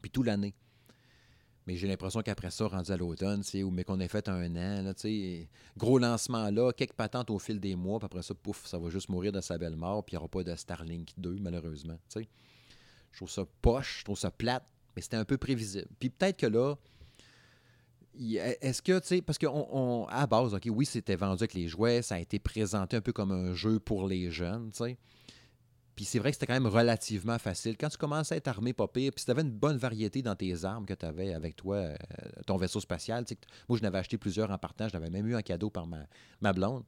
puis 0.00 0.10
tout 0.10 0.22
l'année. 0.22 0.54
Mais 1.68 1.76
j'ai 1.76 1.86
l'impression 1.86 2.22
qu'après 2.22 2.50
ça, 2.50 2.66
rendu 2.66 2.90
à 2.90 2.96
l'automne, 2.96 3.42
ou 3.62 3.70
mais 3.70 3.84
qu'on 3.84 4.00
ait 4.00 4.08
fait 4.08 4.26
un 4.30 4.56
an, 4.56 4.82
là, 4.82 4.94
gros 5.76 5.98
lancement 5.98 6.50
là, 6.50 6.72
quelques 6.72 6.94
patentes 6.94 7.28
au 7.28 7.38
fil 7.38 7.60
des 7.60 7.76
mois, 7.76 7.98
puis 7.98 8.06
après 8.06 8.22
ça, 8.22 8.32
pouf, 8.32 8.66
ça 8.66 8.78
va 8.78 8.88
juste 8.88 9.10
mourir 9.10 9.32
de 9.32 9.42
sa 9.42 9.58
belle 9.58 9.76
mort, 9.76 10.02
puis 10.02 10.14
il 10.14 10.16
n'y 10.16 10.20
aura 10.20 10.28
pas 10.28 10.42
de 10.42 10.56
Starlink 10.56 11.10
2, 11.18 11.36
malheureusement. 11.42 11.98
Je 12.16 12.22
trouve 13.18 13.28
ça 13.28 13.44
poche, 13.60 13.98
je 13.98 14.04
trouve 14.04 14.18
ça 14.18 14.30
plate, 14.30 14.64
mais 14.96 15.02
c'était 15.02 15.18
un 15.18 15.26
peu 15.26 15.36
prévisible. 15.36 15.88
Puis 16.00 16.08
peut-être 16.08 16.38
que 16.38 16.46
là, 16.46 16.76
est-ce 18.18 18.80
que, 18.80 18.98
tu 19.00 19.06
sais, 19.06 19.20
parce 19.20 19.36
qu'à 19.36 19.52
on, 19.52 20.06
à 20.06 20.26
base, 20.26 20.54
OK, 20.54 20.68
oui, 20.70 20.86
c'était 20.86 21.16
vendu 21.16 21.42
avec 21.42 21.52
les 21.52 21.68
jouets, 21.68 22.00
ça 22.00 22.14
a 22.14 22.18
été 22.18 22.38
présenté 22.38 22.96
un 22.96 23.02
peu 23.02 23.12
comme 23.12 23.30
un 23.30 23.52
jeu 23.52 23.78
pour 23.78 24.08
les 24.08 24.30
jeunes, 24.30 24.70
tu 24.70 24.84
sais. 24.84 24.96
Puis 25.98 26.04
c'est 26.04 26.20
vrai 26.20 26.30
que 26.30 26.36
c'était 26.36 26.46
quand 26.46 26.52
même 26.52 26.68
relativement 26.68 27.40
facile. 27.40 27.76
Quand 27.76 27.88
tu 27.88 27.98
commençais 27.98 28.36
à 28.36 28.38
être 28.38 28.46
armé, 28.46 28.72
pas 28.72 28.86
pire, 28.86 29.10
puis 29.10 29.18
si 29.18 29.24
tu 29.24 29.32
avais 29.32 29.42
une 29.42 29.50
bonne 29.50 29.78
variété 29.78 30.22
dans 30.22 30.36
tes 30.36 30.64
armes 30.64 30.86
que 30.86 30.94
tu 30.94 31.04
avais 31.04 31.34
avec 31.34 31.56
toi, 31.56 31.74
euh, 31.74 31.96
ton 32.46 32.56
vaisseau 32.56 32.78
spatial, 32.78 33.24
moi 33.68 33.76
je 33.76 33.82
n'avais 33.82 33.98
acheté 33.98 34.16
plusieurs 34.16 34.48
en 34.52 34.58
partage, 34.58 34.92
je 34.92 34.96
l'avais 34.96 35.10
même 35.10 35.26
eu 35.26 35.34
en 35.34 35.42
cadeau 35.42 35.70
par 35.70 35.88
ma, 35.88 36.06
ma 36.40 36.52
blonde. 36.52 36.84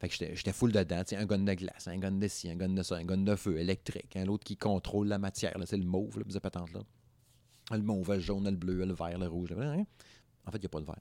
Fait 0.00 0.08
que 0.08 0.16
j'étais 0.16 0.52
full 0.52 0.72
dedans. 0.72 1.04
Un 1.12 1.26
gun 1.26 1.38
de 1.38 1.54
glace, 1.54 1.86
un 1.86 1.96
gun 1.96 2.10
de 2.10 2.26
scie, 2.26 2.50
un 2.50 2.56
gun 2.56 2.70
de 2.70 2.82
ça, 2.82 2.96
un 2.96 3.04
gun 3.04 3.18
de 3.18 3.36
feu 3.36 3.56
électrique, 3.56 4.16
un 4.16 4.26
autre 4.26 4.42
qui 4.42 4.56
contrôle 4.56 5.06
la 5.06 5.18
matière. 5.18 5.54
C'est 5.64 5.76
le 5.76 5.84
mauve, 5.84 6.18
là, 6.18 6.40
patente 6.40 6.72
là. 6.72 6.80
Le 7.70 7.82
mauve, 7.82 8.14
le 8.14 8.18
jaune, 8.18 8.50
le 8.50 8.56
bleu, 8.56 8.84
le 8.84 8.94
vert, 8.94 9.16
le 9.16 9.28
rouge. 9.28 9.52
Hein? 9.52 9.84
En 10.44 10.50
fait, 10.50 10.58
il 10.58 10.62
n'y 10.62 10.66
a 10.66 10.70
pas 10.70 10.80
de 10.80 10.86
vert. 10.86 11.00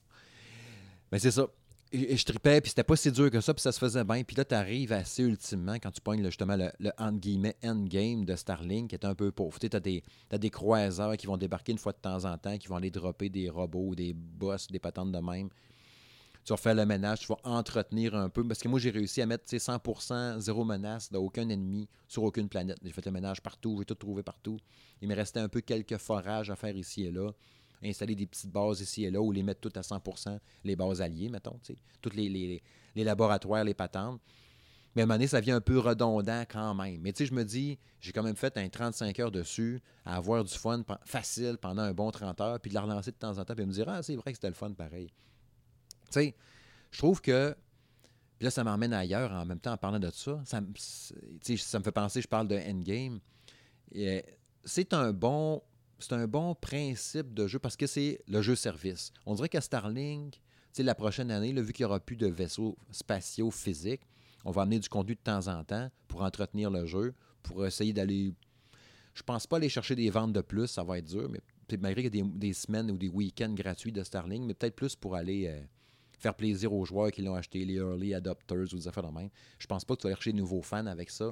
Mais 1.11 1.17
c'est 1.17 1.31
ça. 1.31 1.47
Je 1.93 2.23
tripais, 2.25 2.59
puis 2.59 2.69
c'était 2.69 2.83
pas 2.83 2.95
si 2.95 3.11
dur 3.11 3.29
que 3.29 3.39
ça, 3.39 3.53
puis 3.53 3.61
ça 3.61 3.71
se 3.71 3.77
faisait 3.77 4.03
bien. 4.03 4.23
Puis 4.23 4.35
là, 4.35 4.43
tu 4.43 4.55
arrives 4.55 4.91
assez 4.91 5.21
ultimement, 5.21 5.75
quand 5.75 5.91
tu 5.91 6.01
pognes 6.01 6.25
justement 6.25 6.55
le, 6.55 6.71
le 6.79 6.91
endgame 6.97 8.25
de 8.25 8.35
Starlink, 8.35 8.89
qui 8.89 8.95
est 8.95 9.05
un 9.05 9.13
peu 9.13 9.31
pauvre. 9.31 9.59
Tu 9.59 9.69
as 9.71 9.79
des, 9.79 10.03
des 10.31 10.49
croiseurs 10.49 11.15
qui 11.17 11.27
vont 11.27 11.37
débarquer 11.37 11.71
une 11.71 11.77
fois 11.77 11.91
de 11.91 11.99
temps 11.99 12.25
en 12.25 12.35
temps, 12.39 12.57
qui 12.57 12.67
vont 12.67 12.77
aller 12.77 12.89
dropper 12.89 13.29
des 13.29 13.47
robots, 13.47 13.93
des 13.93 14.13
boss, 14.13 14.67
des 14.67 14.79
patentes 14.79 15.11
de 15.11 15.19
même. 15.19 15.49
Tu 16.43 16.51
vas 16.51 16.57
faire 16.57 16.75
le 16.75 16.85
ménage, 16.85 17.19
tu 17.19 17.27
vas 17.27 17.37
entretenir 17.43 18.15
un 18.15 18.27
peu. 18.27 18.43
Parce 18.45 18.59
que 18.59 18.67
moi, 18.67 18.79
j'ai 18.79 18.89
réussi 18.89 19.21
à 19.21 19.27
mettre 19.27 19.45
100%, 19.45 20.39
zéro 20.39 20.65
menace 20.65 21.11
d'aucun 21.11 21.47
ennemi 21.47 21.87
sur 22.07 22.23
aucune 22.23 22.49
planète. 22.49 22.79
J'ai 22.83 22.91
fait 22.91 23.05
le 23.05 23.11
ménage 23.11 23.39
partout, 23.41 23.77
j'ai 23.79 23.85
tout 23.85 23.93
trouvé 23.93 24.23
partout. 24.23 24.57
Il 25.01 25.07
me 25.07 25.15
restait 25.15 25.41
un 25.41 25.47
peu 25.47 25.61
quelques 25.61 25.97
forages 25.97 26.49
à 26.49 26.55
faire 26.55 26.75
ici 26.75 27.03
et 27.03 27.11
là 27.11 27.29
installer 27.83 28.15
des 28.15 28.25
petites 28.25 28.51
bases 28.51 28.81
ici 28.81 29.05
et 29.05 29.11
là 29.11 29.21
ou 29.21 29.31
les 29.31 29.43
mettre 29.43 29.61
toutes 29.61 29.77
à 29.77 29.81
100% 29.81 30.39
les 30.63 30.75
bases 30.75 31.01
alliées, 31.01 31.29
mettons, 31.29 31.59
tous 32.01 32.09
les, 32.15 32.29
les, 32.95 33.03
laboratoires, 33.03 33.63
les 33.63 33.73
patentes. 33.73 34.21
Mais 34.95 35.01
à 35.01 35.03
un 35.03 35.07
moment 35.07 35.15
donné, 35.15 35.27
ça 35.27 35.39
vient 35.39 35.55
un 35.55 35.61
peu 35.61 35.79
redondant 35.79 36.43
quand 36.47 36.75
même. 36.75 37.01
Mais 37.01 37.13
tu 37.13 37.19
sais, 37.19 37.25
je 37.25 37.33
me 37.33 37.43
dis, 37.43 37.79
j'ai 37.99 38.11
quand 38.11 38.21
même 38.21 38.35
fait 38.35 38.55
un 38.57 38.69
35 38.69 39.19
heures 39.19 39.31
dessus, 39.31 39.81
à 40.05 40.17
avoir 40.17 40.43
du 40.43 40.53
fun 40.53 40.83
facile 41.03 41.57
pendant 41.59 41.81
un 41.81 41.93
bon 41.93 42.11
30 42.11 42.41
heures, 42.41 42.59
puis 42.59 42.69
de 42.69 42.75
la 42.75 42.81
relancer 42.81 43.11
de 43.11 43.15
temps 43.15 43.37
en 43.37 43.43
temps, 43.43 43.55
puis 43.55 43.65
me 43.65 43.71
dire, 43.71 43.89
ah, 43.89 44.03
c'est 44.03 44.15
vrai 44.15 44.31
que 44.31 44.37
c'était 44.37 44.49
le 44.49 44.53
fun 44.53 44.71
pareil. 44.71 45.07
Tu 45.07 46.11
sais, 46.11 46.35
je 46.91 46.97
trouve 46.99 47.21
que. 47.21 47.55
Puis 48.37 48.45
là, 48.45 48.51
ça 48.51 48.63
m'emmène 48.63 48.93
ailleurs 48.93 49.31
en 49.31 49.45
même 49.45 49.59
temps 49.59 49.73
en 49.73 49.77
parlant 49.77 49.99
de 49.99 50.11
ça. 50.11 50.41
Ça, 50.45 50.61
ça 51.57 51.79
me 51.79 51.83
fait 51.83 51.91
penser, 51.91 52.21
je 52.21 52.27
parle 52.27 52.47
de 52.47 52.57
Endgame. 52.57 53.19
C'est 54.63 54.93
un 54.93 55.11
bon 55.11 55.61
c'est 56.03 56.13
un 56.13 56.27
bon 56.27 56.53
principe 56.53 57.33
de 57.33 57.47
jeu 57.47 57.59
parce 57.59 57.77
que 57.77 57.87
c'est 57.87 58.19
le 58.27 58.41
jeu 58.41 58.55
service. 58.55 59.13
On 59.25 59.35
dirait 59.35 59.49
qu'à 59.49 59.61
Starlink, 59.61 60.41
la 60.77 60.95
prochaine 60.95 61.31
année, 61.31 61.53
vu 61.53 61.71
qu'il 61.71 61.85
n'y 61.85 61.89
aura 61.89 61.99
plus 61.99 62.17
de 62.17 62.27
vaisseaux 62.27 62.77
spatiaux 62.91 63.51
physiques, 63.51 64.01
on 64.43 64.51
va 64.51 64.63
amener 64.63 64.79
du 64.79 64.89
contenu 64.89 65.15
de 65.15 65.21
temps 65.21 65.47
en 65.47 65.63
temps 65.63 65.89
pour 66.07 66.21
entretenir 66.21 66.69
le 66.69 66.85
jeu, 66.85 67.13
pour 67.41 67.65
essayer 67.65 67.93
d'aller. 67.93 68.33
Je 69.13 69.23
pense 69.23 69.47
pas 69.47 69.57
aller 69.57 69.69
chercher 69.69 69.95
des 69.95 70.09
ventes 70.09 70.33
de 70.33 70.41
plus, 70.41 70.67
ça 70.67 70.83
va 70.83 70.97
être 70.97 71.05
dur, 71.05 71.29
mais 71.29 71.39
malgré 71.77 72.03
qu'il 72.03 72.15
y 72.15 72.21
a 72.21 72.25
des, 72.25 72.53
semaines 72.53 72.91
ou 72.91 72.97
des 72.97 73.07
week-ends 73.07 73.53
gratuits 73.53 73.91
de 73.91 74.03
Starlink, 74.03 74.43
mais 74.45 74.53
peut-être 74.53 74.75
plus 74.75 74.95
pour 74.95 75.15
aller 75.15 75.47
euh, 75.47 75.61
faire 76.19 76.33
plaisir 76.33 76.73
aux 76.73 76.83
joueurs 76.83 77.11
qui 77.11 77.21
l'ont 77.21 77.35
acheté, 77.35 77.63
les 77.63 77.75
early 77.75 78.13
adopters 78.13 78.73
ou 78.73 78.77
des 78.77 78.87
affaires 78.87 79.03
de 79.03 79.13
même. 79.13 79.29
Je 79.59 79.67
pense 79.67 79.85
pas 79.85 79.95
que 79.95 80.01
tu 80.01 80.07
vas 80.07 80.13
chercher 80.13 80.33
de 80.33 80.37
nouveaux 80.37 80.61
fans 80.61 80.85
avec 80.87 81.09
ça. 81.09 81.31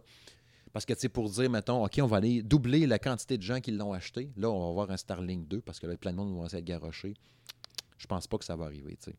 Parce 0.74 0.86
que, 0.86 0.94
tu 0.94 1.02
sais, 1.02 1.10
pour 1.10 1.30
dire, 1.30 1.50
mettons, 1.50 1.84
OK, 1.84 2.00
on 2.02 2.08
va 2.08 2.18
aller 2.18 2.44
doubler 2.44 2.88
la 2.88 3.00
quantité 3.00 3.38
de 3.38 3.44
gens 3.44 3.60
qui 3.60 3.72
l'ont 3.72 3.94
acheté. 3.94 4.32
Là, 4.38 4.50
on 4.50 4.60
va 4.60 4.70
avoir 4.70 4.92
un 4.92 4.98
Starlink 4.98 5.48
2 5.48 5.62
parce 5.62 5.80
que 5.80 5.88
là, 5.88 5.98
plein 5.98 6.12
de 6.12 6.18
monde 6.18 6.38
va 6.38 6.58
être 6.58 6.64
garoché. 6.64 7.14
Je 7.98 8.08
pense 8.08 8.28
pas 8.28 8.38
que 8.38 8.46
ça 8.46 8.56
va 8.56 8.66
arriver, 8.66 8.98
tu. 9.02 9.12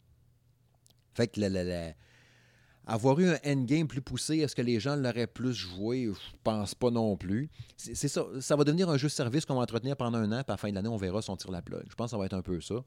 Fait 1.14 1.28
que 1.28 1.40
avoir 2.84 3.20
eu 3.20 3.28
un 3.28 3.38
endgame 3.46 3.86
plus 3.86 4.02
poussé, 4.02 4.38
est-ce 4.38 4.56
que 4.56 4.62
les 4.62 4.80
gens 4.80 4.96
l'auraient 4.96 5.28
plus 5.28 5.54
joué? 5.54 6.06
Je 6.06 6.36
pense 6.42 6.74
pas 6.74 6.90
non 6.90 7.16
plus. 7.16 7.48
C'est 7.76 8.08
ça. 8.08 8.24
Ça 8.40 8.56
va 8.56 8.64
devenir 8.64 8.90
un 8.90 8.96
jeu 8.96 9.06
de 9.06 9.12
service 9.12 9.44
qu'on 9.44 9.54
va 9.54 9.60
entretenir 9.62 9.96
pendant 9.96 10.18
un 10.18 10.32
an, 10.32 10.42
puis 10.42 10.50
à 10.50 10.52
la 10.52 10.56
fin 10.56 10.70
de 10.70 10.74
l'année, 10.74 10.88
on 10.88 10.96
verra 10.96 11.22
si 11.22 11.30
on 11.30 11.36
tire 11.36 11.52
la 11.52 11.62
plug. 11.62 11.84
Je 11.88 11.94
pense 11.94 12.06
que 12.06 12.10
ça 12.10 12.18
va 12.18 12.26
être 12.26 12.34
un 12.34 12.42
peu 12.42 12.60
ça. 12.60 12.82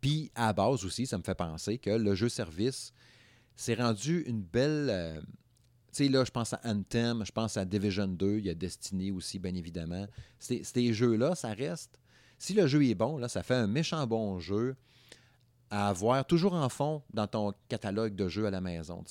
Puis, 0.00 0.30
à 0.34 0.52
base 0.52 0.84
aussi, 0.84 1.06
ça 1.06 1.18
me 1.18 1.22
fait 1.22 1.34
penser 1.34 1.78
que 1.78 1.90
le 1.90 2.14
jeu 2.14 2.28
service 2.28 2.92
s'est 3.56 3.74
rendu 3.74 4.22
une 4.26 4.42
belle. 4.42 4.88
Euh, 4.90 5.20
sais, 5.96 6.08
là, 6.08 6.24
je 6.24 6.30
pense 6.30 6.52
à 6.52 6.60
Anthem, 6.64 7.24
je 7.24 7.32
pense 7.32 7.56
à 7.56 7.64
Division 7.64 8.08
2, 8.08 8.38
il 8.38 8.46
y 8.46 8.50
a 8.50 8.54
Destiny 8.54 9.10
aussi, 9.10 9.38
bien 9.38 9.54
évidemment. 9.54 10.06
Ces 10.38 10.92
jeux-là, 10.92 11.34
ça 11.34 11.52
reste. 11.52 11.98
Si 12.38 12.52
le 12.52 12.66
jeu 12.66 12.84
est 12.84 12.94
bon, 12.94 13.16
là, 13.16 13.28
ça 13.28 13.42
fait 13.42 13.54
un 13.54 13.66
méchant 13.66 14.06
bon 14.06 14.38
jeu 14.38 14.76
à 15.70 15.88
avoir 15.88 16.24
toujours 16.24 16.54
en 16.54 16.68
fond 16.68 17.02
dans 17.12 17.26
ton 17.26 17.52
catalogue 17.68 18.14
de 18.14 18.28
jeux 18.28 18.46
à 18.46 18.50
la 18.50 18.60
maison. 18.60 19.02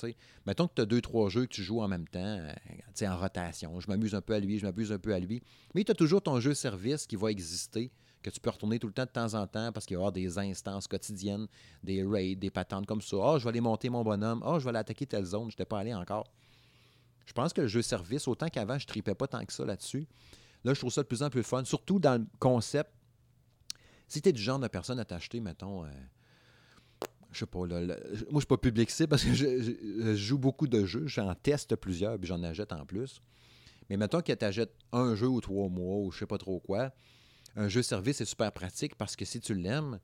Mettons 0.46 0.66
que 0.66 0.74
tu 0.74 0.82
as 0.82 0.86
deux, 0.86 1.00
trois 1.00 1.28
jeux 1.28 1.46
que 1.46 1.52
tu 1.52 1.62
joues 1.62 1.82
en 1.82 1.88
même 1.88 2.08
temps, 2.08 2.20
euh, 2.20 3.06
en 3.06 3.16
rotation. 3.18 3.78
Je 3.80 3.88
m'amuse 3.88 4.14
un 4.14 4.20
peu 4.20 4.34
à 4.34 4.40
lui, 4.40 4.58
je 4.58 4.64
m'amuse 4.64 4.92
un 4.92 4.98
peu 4.98 5.12
à 5.12 5.18
lui. 5.18 5.42
Mais 5.74 5.84
tu 5.84 5.92
as 5.92 5.94
toujours 5.94 6.22
ton 6.22 6.40
jeu 6.40 6.54
service 6.54 7.06
qui 7.06 7.16
va 7.16 7.30
exister, 7.30 7.90
que 8.22 8.30
tu 8.30 8.40
peux 8.40 8.50
retourner 8.50 8.78
tout 8.78 8.86
le 8.86 8.92
temps 8.92 9.04
de 9.04 9.10
temps 9.10 9.34
en 9.34 9.46
temps 9.46 9.72
parce 9.72 9.84
qu'il 9.84 9.96
va 9.96 10.00
y 10.00 10.02
avoir 10.02 10.12
des 10.12 10.38
instances 10.38 10.86
quotidiennes, 10.86 11.46
des 11.82 12.02
raids, 12.02 12.36
des 12.36 12.50
patentes 12.50 12.86
comme 12.86 13.02
ça. 13.02 13.16
Ah, 13.22 13.38
je 13.38 13.44
vais 13.44 13.50
aller 13.50 13.60
monter 13.60 13.90
mon 13.90 14.02
bonhomme. 14.02 14.42
Ah, 14.44 14.58
je 14.58 14.64
vais 14.64 14.70
aller 14.70 14.78
attaquer 14.78 15.06
telle 15.06 15.24
zone, 15.24 15.50
je 15.50 15.54
n'étais 15.54 15.66
pas 15.66 15.80
allé 15.80 15.92
encore. 15.92 16.24
Je 17.26 17.32
pense 17.32 17.52
que 17.52 17.62
le 17.62 17.68
jeu 17.68 17.82
service, 17.82 18.28
autant 18.28 18.48
qu'avant, 18.48 18.78
je 18.78 18.86
tripais 18.86 19.14
pas 19.14 19.26
tant 19.26 19.44
que 19.44 19.52
ça 19.52 19.64
là-dessus. 19.64 20.06
Là, 20.64 20.74
je 20.74 20.80
trouve 20.80 20.92
ça 20.92 21.02
de 21.02 21.06
plus 21.06 21.22
en 21.22 21.30
plus 21.30 21.42
fun, 21.42 21.64
surtout 21.64 21.98
dans 21.98 22.20
le 22.20 22.26
concept. 22.38 22.90
Si 24.08 24.20
tu 24.22 24.28
es 24.28 24.32
du 24.32 24.42
genre 24.42 24.58
de 24.58 24.68
personne 24.68 24.98
à 24.98 25.04
t'acheter, 25.04 25.40
mettons, 25.40 25.84
euh, 25.84 25.88
je 27.32 27.40
sais 27.40 27.46
pas, 27.46 27.58
moi, 27.58 27.68
je 27.68 28.38
suis 28.38 28.46
pas 28.46 28.56
public 28.56 28.90
parce 29.08 29.24
que 29.24 29.34
je, 29.34 30.14
joue 30.14 30.38
beaucoup 30.38 30.66
de 30.66 30.84
jeux. 30.84 31.06
J'en 31.06 31.34
teste 31.34 31.76
plusieurs, 31.76 32.18
puis 32.18 32.28
j'en 32.28 32.42
achète 32.42 32.72
en 32.72 32.86
plus. 32.86 33.20
Mais 33.90 33.96
mettons 33.96 34.22
que 34.22 34.32
tu 34.32 34.44
achètes 34.44 34.74
un 34.92 35.14
jeu 35.14 35.28
ou 35.28 35.40
trois 35.40 35.68
mois 35.68 35.96
ou 35.96 36.10
je 36.10 36.20
sais 36.20 36.26
pas 36.26 36.38
trop 36.38 36.60
quoi, 36.60 36.92
un 37.56 37.68
jeu 37.68 37.82
service 37.82 38.20
est 38.20 38.24
super 38.24 38.50
pratique 38.52 38.96
parce 38.96 39.16
que 39.16 39.24
si 39.24 39.40
tu 39.40 39.54
l'aimes, 39.54 40.00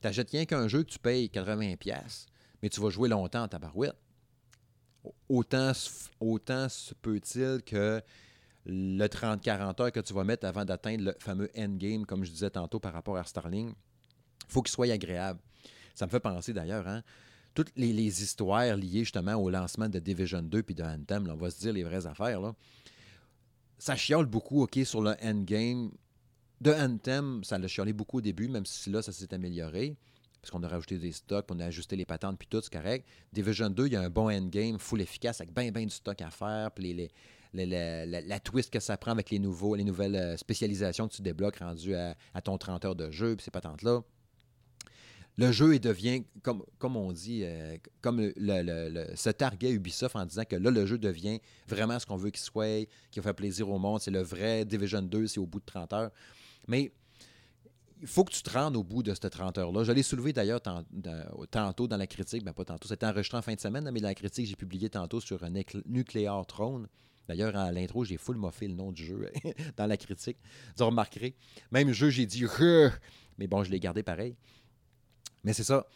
tu 0.00 0.08
n'achètes 0.08 0.30
rien 0.30 0.44
qu'un 0.44 0.66
jeu 0.66 0.82
que 0.82 0.90
tu 0.90 0.98
payes 0.98 1.28
80$, 1.28 2.26
mais 2.62 2.68
tu 2.68 2.80
vas 2.80 2.90
jouer 2.90 3.08
longtemps 3.08 3.44
en 3.44 3.48
tabarouette 3.48 3.96
autant, 5.28 5.72
autant 6.20 6.68
se 6.68 6.94
peut-il 6.94 7.62
que 7.64 8.02
le 8.64 9.06
30-40 9.06 9.82
heures 9.82 9.92
que 9.92 10.00
tu 10.00 10.14
vas 10.14 10.24
mettre 10.24 10.46
avant 10.46 10.64
d'atteindre 10.64 11.04
le 11.04 11.14
fameux 11.18 11.50
endgame, 11.56 12.06
comme 12.06 12.24
je 12.24 12.30
disais 12.30 12.50
tantôt 12.50 12.78
par 12.78 12.92
rapport 12.92 13.16
à 13.16 13.24
Starling, 13.24 13.74
faut 14.48 14.62
qu'il 14.62 14.72
soit 14.72 14.90
agréable. 14.90 15.40
Ça 15.94 16.06
me 16.06 16.10
fait 16.10 16.20
penser 16.20 16.52
d'ailleurs, 16.52 16.86
hein, 16.86 17.02
toutes 17.54 17.72
les, 17.76 18.22
histoires 18.22 18.76
liées 18.76 19.00
justement 19.00 19.34
au 19.34 19.50
lancement 19.50 19.88
de 19.88 19.98
Division 19.98 20.42
2 20.42 20.62
puis 20.62 20.74
de 20.74 20.82
Anthem, 20.82 21.28
on 21.30 21.36
va 21.36 21.50
se 21.50 21.58
dire 21.58 21.72
les 21.72 21.82
vraies 21.82 22.06
affaires, 22.06 22.40
là. 22.40 22.54
ça 23.78 23.96
chiale 23.96 24.26
beaucoup, 24.26 24.62
OK, 24.62 24.78
sur 24.84 25.02
le 25.02 25.14
endgame. 25.22 25.90
De 26.60 26.72
Anthem, 26.72 27.42
ça 27.42 27.58
l'a 27.58 27.66
chialé 27.66 27.92
beaucoup 27.92 28.18
au 28.18 28.20
début, 28.20 28.46
même 28.46 28.64
si 28.64 28.88
là, 28.88 29.02
ça 29.02 29.10
s'est 29.10 29.34
amélioré 29.34 29.96
parce 30.42 30.50
qu'on 30.50 30.62
a 30.64 30.68
rajouté 30.68 30.98
des 30.98 31.12
stocks, 31.12 31.46
on 31.50 31.60
a 31.60 31.66
ajusté 31.66 31.94
les 31.94 32.04
patentes, 32.04 32.36
puis 32.36 32.48
tout, 32.48 32.60
c'est 32.60 32.72
correct. 32.72 33.06
Division 33.32 33.70
2, 33.70 33.86
il 33.86 33.92
y 33.92 33.96
a 33.96 34.02
un 34.02 34.10
bon 34.10 34.28
endgame, 34.28 34.76
full 34.76 35.00
efficace, 35.00 35.40
avec 35.40 35.54
bien, 35.54 35.70
bien 35.70 35.84
du 35.84 35.94
stock 35.94 36.20
à 36.20 36.30
faire, 36.30 36.72
puis 36.72 36.92
les, 36.92 37.10
la, 37.54 38.40
twist 38.40 38.72
que 38.72 38.80
ça 38.80 38.96
prend 38.96 39.12
avec 39.12 39.30
les 39.30 39.38
nouveaux, 39.38 39.76
les 39.76 39.84
nouvelles 39.84 40.16
euh, 40.16 40.36
spécialisations 40.36 41.06
que 41.06 41.14
tu 41.14 41.22
débloques 41.22 41.58
rendues 41.58 41.94
à, 41.94 42.16
ton 42.42 42.58
30 42.58 42.84
heures 42.84 42.96
de 42.96 43.12
jeu, 43.12 43.36
puis 43.36 43.44
ces 43.44 43.52
patentes-là. 43.52 44.02
Le 45.38 45.52
jeu 45.52 45.74
il 45.74 45.80
devient, 45.80 46.24
comme, 46.42 46.64
comme 46.78 46.96
on 46.96 47.12
dit, 47.12 47.42
euh, 47.44 47.76
comme 48.00 48.20
le, 48.20 48.32
le, 48.36 49.06
ce 49.14 49.30
target 49.30 49.70
Ubisoft 49.70 50.16
en 50.16 50.26
disant 50.26 50.44
que 50.44 50.56
là, 50.56 50.72
le 50.72 50.86
jeu 50.86 50.98
devient 50.98 51.40
vraiment 51.68 52.00
ce 52.00 52.04
qu'on 52.04 52.16
veut 52.16 52.30
qu'il 52.30 52.42
soit, 52.42 52.86
qui 53.12 53.20
va 53.20 53.22
faire 53.22 53.34
plaisir 53.34 53.70
au 53.70 53.78
monde. 53.78 54.00
C'est 54.00 54.10
le 54.10 54.22
vrai 54.22 54.64
Division 54.64 55.00
2, 55.02 55.28
c'est 55.28 55.40
au 55.40 55.46
bout 55.46 55.60
de 55.60 55.64
30 55.64 55.92
heures. 55.92 56.10
Mais 56.66 56.92
il 58.02 58.08
faut 58.08 58.24
que 58.24 58.32
tu 58.32 58.42
te 58.42 58.50
rendes 58.50 58.76
au 58.76 58.82
bout 58.82 59.04
de 59.04 59.14
cette 59.14 59.30
30 59.30 59.58
heures-là. 59.58 59.84
Je 59.84 59.92
l'ai 59.92 60.02
soulevé 60.02 60.32
d'ailleurs 60.32 60.60
tantôt 60.60 61.86
dans 61.86 61.96
la 61.96 62.06
critique, 62.08 62.44
ben 62.44 62.52
pas 62.52 62.64
tantôt, 62.64 62.88
c'était 62.88 63.06
enregistré 63.06 63.38
en 63.38 63.42
fin 63.42 63.54
de 63.54 63.60
semaine, 63.60 63.88
mais 63.92 64.00
dans 64.00 64.08
la 64.08 64.14
critique, 64.14 64.46
j'ai 64.46 64.56
publié 64.56 64.90
tantôt 64.90 65.20
sur 65.20 65.42
un 65.44 65.50
nucléaire 65.86 66.44
trône. 66.46 66.88
D'ailleurs, 67.28 67.56
à 67.56 67.70
l'intro, 67.70 68.04
j'ai 68.04 68.16
full 68.16 68.36
moffé 68.36 68.66
le 68.66 68.74
nom 68.74 68.90
du 68.90 69.04
jeu 69.04 69.30
dans 69.76 69.86
la 69.86 69.96
critique. 69.96 70.36
Vous 70.76 70.86
remarquerez. 70.86 71.36
Même 71.70 71.92
jeu, 71.92 72.10
j'ai 72.10 72.26
dit 72.26 72.44
mais 73.38 73.46
bon, 73.46 73.62
je 73.62 73.70
l'ai 73.70 73.78
gardé 73.78 74.02
pareil. 74.02 74.36
Mais 75.44 75.52
c'est 75.52 75.64
ça. 75.64 75.86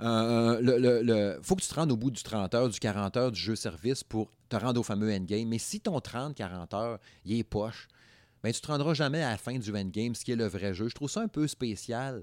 Euh, 0.00 0.60
le, 0.62 1.38
faut 1.42 1.56
que 1.56 1.62
tu 1.62 1.68
te 1.68 1.74
rendes 1.74 1.90
au 1.90 1.96
bout 1.96 2.12
du 2.12 2.22
30 2.22 2.54
heures, 2.54 2.68
du 2.68 2.78
40 2.78 3.16
heures 3.16 3.32
du 3.32 3.40
jeu 3.40 3.56
service 3.56 4.04
pour 4.04 4.30
te 4.48 4.56
rendre 4.56 4.78
au 4.78 4.84
fameux 4.84 5.12
endgame. 5.12 5.48
Mais 5.48 5.58
si 5.58 5.80
ton 5.80 5.98
30-40 5.98 6.76
heures, 6.76 6.98
il 7.24 7.38
est 7.38 7.44
poche, 7.44 7.88
ben, 8.46 8.52
tu 8.52 8.60
ne 8.60 8.62
te 8.62 8.70
rendras 8.70 8.94
jamais 8.94 9.24
à 9.24 9.30
la 9.30 9.38
fin 9.38 9.58
du 9.58 9.76
endgame, 9.76 10.14
ce 10.14 10.24
qui 10.24 10.30
est 10.30 10.36
le 10.36 10.46
vrai 10.46 10.72
jeu. 10.72 10.88
Je 10.88 10.94
trouve 10.94 11.10
ça 11.10 11.20
un 11.20 11.26
peu 11.26 11.48
spécial 11.48 12.22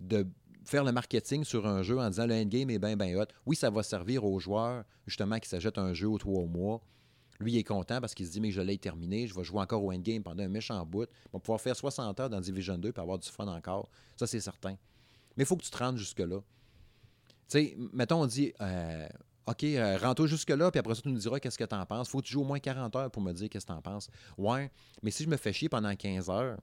de 0.00 0.26
faire 0.64 0.82
le 0.82 0.90
marketing 0.90 1.44
sur 1.44 1.64
un 1.64 1.84
jeu 1.84 1.96
en 2.00 2.10
disant 2.10 2.26
le 2.26 2.34
endgame 2.34 2.70
est 2.70 2.80
bien, 2.80 2.96
bien 2.96 3.16
hot. 3.16 3.26
Oui, 3.46 3.54
ça 3.54 3.70
va 3.70 3.84
servir 3.84 4.24
aux 4.24 4.40
joueurs, 4.40 4.82
justement, 5.06 5.38
qui 5.38 5.48
s'achètent 5.48 5.78
un 5.78 5.94
jeu 5.94 6.08
aux 6.08 6.18
trois 6.18 6.44
mois. 6.46 6.80
Lui, 7.38 7.52
il 7.52 7.58
est 7.58 7.62
content 7.62 8.00
parce 8.00 8.14
qu'il 8.14 8.26
se 8.26 8.32
dit, 8.32 8.40
mais 8.40 8.50
je 8.50 8.60
l'ai 8.60 8.78
terminé, 8.78 9.28
je 9.28 9.34
vais 9.36 9.44
jouer 9.44 9.60
encore 9.60 9.84
au 9.84 9.92
endgame 9.92 10.24
pendant 10.24 10.42
un 10.42 10.48
méchant 10.48 10.84
bout. 10.84 11.06
On 11.32 11.38
va 11.38 11.40
pouvoir 11.40 11.60
faire 11.60 11.76
60 11.76 12.18
heures 12.18 12.30
dans 12.30 12.40
Division 12.40 12.76
2 12.76 12.88
et 12.88 12.98
avoir 12.98 13.20
du 13.20 13.28
fun 13.28 13.46
encore. 13.46 13.88
Ça, 14.16 14.26
c'est 14.26 14.40
certain. 14.40 14.76
Mais 15.36 15.44
il 15.44 15.46
faut 15.46 15.56
que 15.56 15.62
tu 15.62 15.70
te 15.70 15.78
rendes 15.78 15.98
jusque-là. 15.98 16.40
Tu 16.40 16.44
sais, 17.46 17.76
mettons, 17.92 18.22
on 18.22 18.26
dit, 18.26 18.52
euh, 18.60 19.08
OK, 19.46 19.64
euh, 19.64 19.96
rentre 19.96 20.26
jusque-là, 20.26 20.70
puis 20.70 20.78
après 20.78 20.94
ça, 20.94 21.02
tu 21.02 21.08
nous 21.08 21.18
diras 21.18 21.40
qu'est-ce 21.40 21.58
que 21.58 21.64
tu 21.64 21.74
en 21.74 21.86
penses. 21.86 22.08
Faut 22.08 22.20
que 22.20 22.26
tu 22.26 22.32
joues 22.32 22.42
au 22.42 22.44
moins 22.44 22.58
40 22.58 22.94
heures 22.96 23.10
pour 23.10 23.22
me 23.22 23.32
dire 23.32 23.48
qu'est-ce 23.48 23.66
que 23.66 23.72
tu 23.72 23.76
en 23.76 23.82
penses. 23.82 24.08
Ouais, 24.36 24.70
mais 25.02 25.10
si 25.10 25.24
je 25.24 25.28
me 25.28 25.36
fais 25.36 25.52
chier 25.52 25.68
pendant 25.68 25.94
15 25.94 26.30
heures, 26.30 26.56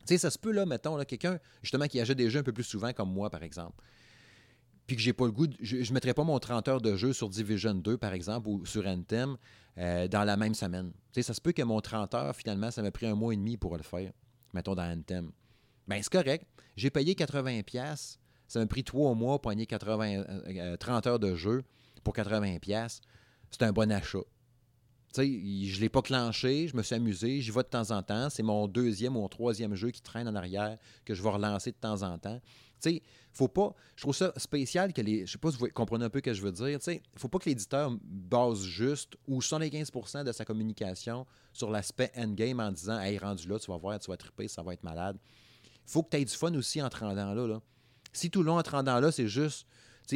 tu 0.00 0.06
sais, 0.06 0.18
ça 0.18 0.30
se 0.30 0.38
peut, 0.38 0.50
là, 0.50 0.66
mettons, 0.66 0.96
là, 0.96 1.04
quelqu'un, 1.04 1.38
justement, 1.62 1.86
qui 1.86 2.00
achète 2.00 2.18
des 2.18 2.28
jeux 2.28 2.40
un 2.40 2.42
peu 2.42 2.52
plus 2.52 2.64
souvent, 2.64 2.92
comme 2.92 3.12
moi, 3.12 3.30
par 3.30 3.42
exemple. 3.42 3.82
puis 4.86 4.96
que 4.96 5.02
j'ai 5.02 5.12
pas 5.12 5.26
le 5.26 5.32
goût, 5.32 5.46
je 5.60 5.76
ne 5.76 5.94
mettrais 5.94 6.12
pas 6.12 6.24
mon 6.24 6.38
30 6.38 6.68
heures 6.68 6.80
de 6.80 6.96
jeu 6.96 7.12
sur 7.12 7.28
Division 7.28 7.74
2, 7.74 7.96
par 7.96 8.12
exemple, 8.12 8.48
ou 8.48 8.66
sur 8.66 8.84
Anthem 8.86 9.36
euh, 9.78 10.08
dans 10.08 10.24
la 10.24 10.36
même 10.36 10.54
semaine. 10.54 10.92
Tu 10.92 10.98
sais, 11.14 11.22
ça 11.22 11.34
se 11.34 11.40
peut 11.40 11.52
que 11.52 11.62
mon 11.62 11.80
30 11.80 12.14
heures, 12.14 12.36
finalement, 12.36 12.70
ça 12.70 12.82
m'a 12.82 12.90
pris 12.90 13.06
un 13.06 13.14
mois 13.14 13.32
et 13.32 13.36
demi 13.36 13.56
pour 13.56 13.76
le 13.76 13.84
faire, 13.84 14.12
mettons 14.52 14.74
dans 14.74 14.90
Anthem. 14.90 15.30
Bien, 15.86 16.00
c'est 16.02 16.12
correct. 16.12 16.46
J'ai 16.76 16.90
payé 16.90 17.14
80$. 17.14 18.18
Ça 18.48 18.58
m'a 18.58 18.66
pris 18.66 18.84
trois 18.84 19.14
mois 19.14 19.40
pour 19.40 19.50
gagner 19.50 19.66
80, 19.66 20.76
30 20.78 21.06
heures 21.06 21.18
de 21.18 21.34
jeu 21.36 21.62
pour 22.02 22.14
80$. 22.14 23.00
C'est 23.50 23.62
un 23.62 23.72
bon 23.72 23.90
achat. 23.90 24.18
Je 25.16 25.22
ne 25.22 25.80
l'ai 25.80 25.88
pas 25.90 26.00
clenché, 26.00 26.68
je 26.68 26.76
me 26.76 26.82
suis 26.82 26.94
amusé, 26.94 27.40
j'y 27.42 27.50
vais 27.50 27.62
de 27.62 27.68
temps 27.68 27.90
en 27.90 28.02
temps. 28.02 28.30
C'est 28.30 28.42
mon 28.42 28.66
deuxième 28.66 29.16
ou 29.16 29.20
mon 29.20 29.28
troisième 29.28 29.74
jeu 29.74 29.90
qui 29.90 30.00
traîne 30.00 30.26
en 30.26 30.34
arrière 30.34 30.78
que 31.04 31.14
je 31.14 31.22
vais 31.22 31.28
relancer 31.28 31.70
de 31.70 31.76
temps 31.76 32.02
en 32.02 32.18
temps. 32.18 32.40
Faut 33.32 33.48
pas. 33.48 33.74
Je 33.96 34.02
trouve 34.02 34.14
ça 34.14 34.32
spécial 34.36 34.92
que 34.92 35.00
les. 35.00 35.26
Je 35.26 35.32
sais 35.32 35.38
pas 35.38 35.50
si 35.50 35.56
vous 35.56 35.68
comprenez 35.68 36.04
un 36.04 36.10
peu 36.10 36.18
ce 36.18 36.22
que 36.22 36.34
je 36.34 36.42
veux 36.42 36.52
dire. 36.52 36.78
Tu 36.78 36.84
sais, 36.84 37.02
faut 37.16 37.28
pas 37.28 37.38
que 37.38 37.48
l'éditeur 37.48 37.90
base 38.02 38.62
juste 38.62 39.16
ou 39.26 39.40
75% 39.40 40.24
de 40.24 40.32
sa 40.32 40.44
communication 40.44 41.26
sur 41.52 41.70
l'aspect 41.70 42.12
endgame 42.16 42.60
en 42.60 42.70
disant 42.72 43.00
Hey, 43.00 43.18
rendu 43.18 43.48
là, 43.48 43.58
tu 43.58 43.70
vas 43.70 43.78
voir, 43.78 43.98
tu 43.98 44.10
vas 44.10 44.16
triper, 44.16 44.48
ça 44.48 44.62
va 44.62 44.74
être 44.74 44.82
malade. 44.82 45.18
faut 45.86 46.02
que 46.02 46.10
tu 46.10 46.16
aies 46.18 46.24
du 46.24 46.34
fun 46.34 46.54
aussi 46.54 46.82
en 46.82 46.88
te 46.90 46.98
rendant 46.98 47.32
là. 47.32 47.46
là. 47.46 47.60
Si 48.12 48.30
tout 48.30 48.40
le 48.40 48.46
long 48.46 48.58
en 48.58 48.62
te 48.62 48.70
rendant 48.70 49.00
là, 49.00 49.10
c'est 49.10 49.28
juste 49.28 49.66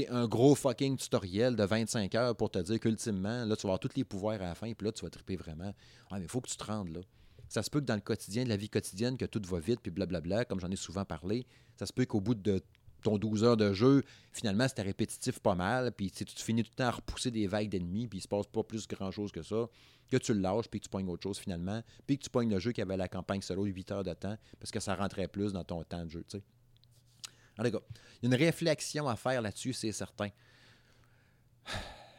un 0.08 0.26
gros 0.26 0.54
fucking 0.54 0.96
tutoriel 0.96 1.56
de 1.56 1.64
25 1.64 2.14
heures 2.14 2.36
pour 2.36 2.50
te 2.50 2.58
dire 2.58 2.78
qu'ultimement, 2.80 3.44
là, 3.44 3.56
tu 3.56 3.62
vas 3.62 3.70
avoir 3.70 3.80
tous 3.80 3.96
les 3.96 4.04
pouvoirs 4.04 4.40
à 4.42 4.48
la 4.48 4.54
fin, 4.54 4.72
puis 4.72 4.86
là, 4.86 4.92
tu 4.92 5.04
vas 5.04 5.10
triper 5.10 5.36
vraiment. 5.36 5.72
Ah, 6.10 6.18
mais 6.18 6.24
il 6.24 6.28
faut 6.28 6.40
que 6.40 6.48
tu 6.48 6.56
te 6.56 6.64
rendes 6.64 6.88
là. 6.88 7.00
Ça 7.48 7.62
se 7.62 7.70
peut 7.70 7.80
que 7.80 7.86
dans 7.86 7.94
le 7.94 8.00
quotidien, 8.00 8.44
de 8.44 8.48
la 8.48 8.56
vie 8.56 8.68
quotidienne, 8.68 9.16
que 9.16 9.24
tout 9.24 9.40
va 9.46 9.60
vite, 9.60 9.80
puis 9.80 9.90
blablabla, 9.90 10.44
comme 10.44 10.60
j'en 10.60 10.70
ai 10.70 10.76
souvent 10.76 11.04
parlé, 11.04 11.46
ça 11.76 11.86
se 11.86 11.92
peut 11.92 12.04
qu'au 12.04 12.20
bout 12.20 12.34
de 12.34 12.60
ton 13.02 13.18
12 13.18 13.44
heures 13.44 13.56
de 13.56 13.72
jeu, 13.72 14.02
finalement, 14.32 14.66
c'était 14.66 14.82
répétitif 14.82 15.38
pas 15.38 15.54
mal, 15.54 15.92
puis 15.92 16.10
tu 16.10 16.24
finis 16.36 16.64
tout 16.64 16.70
le 16.72 16.76
temps 16.76 16.88
à 16.88 16.90
repousser 16.90 17.30
des 17.30 17.46
vagues 17.46 17.68
d'ennemis, 17.68 18.08
puis 18.08 18.18
il 18.18 18.22
se 18.22 18.28
passe 18.28 18.46
pas 18.46 18.64
plus 18.64 18.88
grand-chose 18.88 19.30
que 19.30 19.42
ça, 19.42 19.68
que 20.10 20.16
tu 20.16 20.34
le 20.34 20.40
lâches, 20.40 20.68
puis 20.68 20.80
que 20.80 20.84
tu 20.84 20.90
pognes 20.90 21.08
autre 21.08 21.22
chose 21.22 21.38
finalement, 21.38 21.82
puis 22.06 22.18
que 22.18 22.24
tu 22.24 22.30
pognes 22.30 22.50
le 22.50 22.58
jeu 22.58 22.72
qui 22.72 22.82
avait 22.82 22.96
la 22.96 23.08
campagne 23.08 23.42
solo 23.42 23.64
de 23.64 23.70
8 23.70 23.92
heures 23.92 24.04
de 24.04 24.14
temps, 24.14 24.36
parce 24.58 24.72
que 24.72 24.80
ça 24.80 24.96
rentrait 24.96 25.28
plus 25.28 25.52
dans 25.52 25.64
ton 25.64 25.84
temps 25.84 26.04
de 26.04 26.10
jeu, 26.10 26.24
tu 26.28 26.38
sais. 26.38 26.44
Alors, 27.58 27.64
les 27.64 27.70
gars, 27.70 27.82
il 28.22 28.28
y 28.28 28.32
a 28.32 28.36
une 28.36 28.44
réflexion 28.44 29.08
à 29.08 29.16
faire 29.16 29.42
là-dessus, 29.42 29.72
c'est 29.72 29.92
certain. 29.92 30.28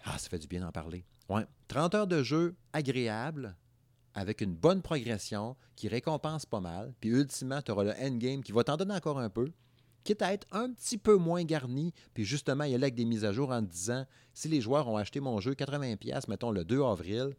Ah, 0.06 0.18
ça 0.18 0.30
fait 0.30 0.40
du 0.40 0.48
bien 0.48 0.62
d'en 0.62 0.72
parler. 0.72 1.04
Ouais. 1.30 1.46
30 1.68 1.96
heures 1.96 2.08
de 2.08 2.24
jeu 2.24 2.56
agréable, 2.74 3.56
avec 4.14 4.42
une 4.42 4.56
bonne 4.56 4.82
progression, 4.82 5.56
qui 5.76 5.88
récompense 5.90 6.46
pas 6.46 6.62
mal, 6.62 6.94
puis 7.00 7.10
ultimement, 7.10 7.62
tu 7.62 7.72
auras 7.72 7.84
le 7.84 7.94
endgame 8.02 8.42
qui 8.42 8.52
va 8.52 8.64
t'en 8.64 8.78
donner 8.78 8.96
encore 8.96 9.20
un 9.20 9.30
peu, 9.30 9.52
quitte 10.04 10.22
à 10.22 10.32
être 10.32 10.48
un 10.52 10.72
petit 10.72 10.98
peu 10.98 11.18
moins 11.18 11.44
garni, 11.44 11.94
puis 12.14 12.24
justement, 12.24 12.64
il 12.64 12.72
y 12.72 12.76
a 12.76 12.78
là 12.78 12.86
avec 12.86 12.96
des 12.96 13.06
mises 13.06 13.26
à 13.26 13.34
jour 13.34 13.52
en 13.52 13.62
disant, 13.62 14.06
si 14.34 14.48
les 14.48 14.62
joueurs 14.62 14.88
ont 14.88 14.98
acheté 14.98 15.20
mon 15.20 15.40
jeu 15.42 15.52
80$, 15.52 16.30
mettons 16.30 16.52
le 16.52 16.64
2 16.64 16.82
avril, 16.82 17.36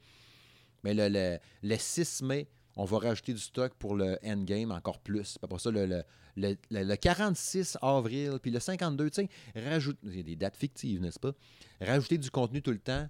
mais 0.84 0.92
le, 0.94 1.38
le 1.62 1.76
6 1.76 2.22
mai, 2.22 2.48
on 2.78 2.84
va 2.84 2.98
rajouter 2.98 3.34
du 3.34 3.40
stock 3.40 3.74
pour 3.74 3.96
le 3.96 4.18
endgame 4.24 4.70
encore 4.70 5.00
plus. 5.00 5.36
Pas 5.38 5.58
ça, 5.58 5.70
le, 5.72 6.04
le, 6.36 6.94
46 6.94 7.76
avril, 7.82 8.38
puis 8.40 8.52
le 8.52 8.60
52, 8.60 9.10
tu 9.10 9.22
sais, 9.22 9.28
rajoute, 9.60 9.98
des 10.04 10.36
dates 10.36 10.56
fictives, 10.56 11.00
n'est-ce 11.00 11.18
pas? 11.18 11.32
Rajouter 11.80 12.18
du 12.18 12.30
contenu 12.30 12.62
tout 12.62 12.70
le 12.70 12.78
temps, 12.78 13.08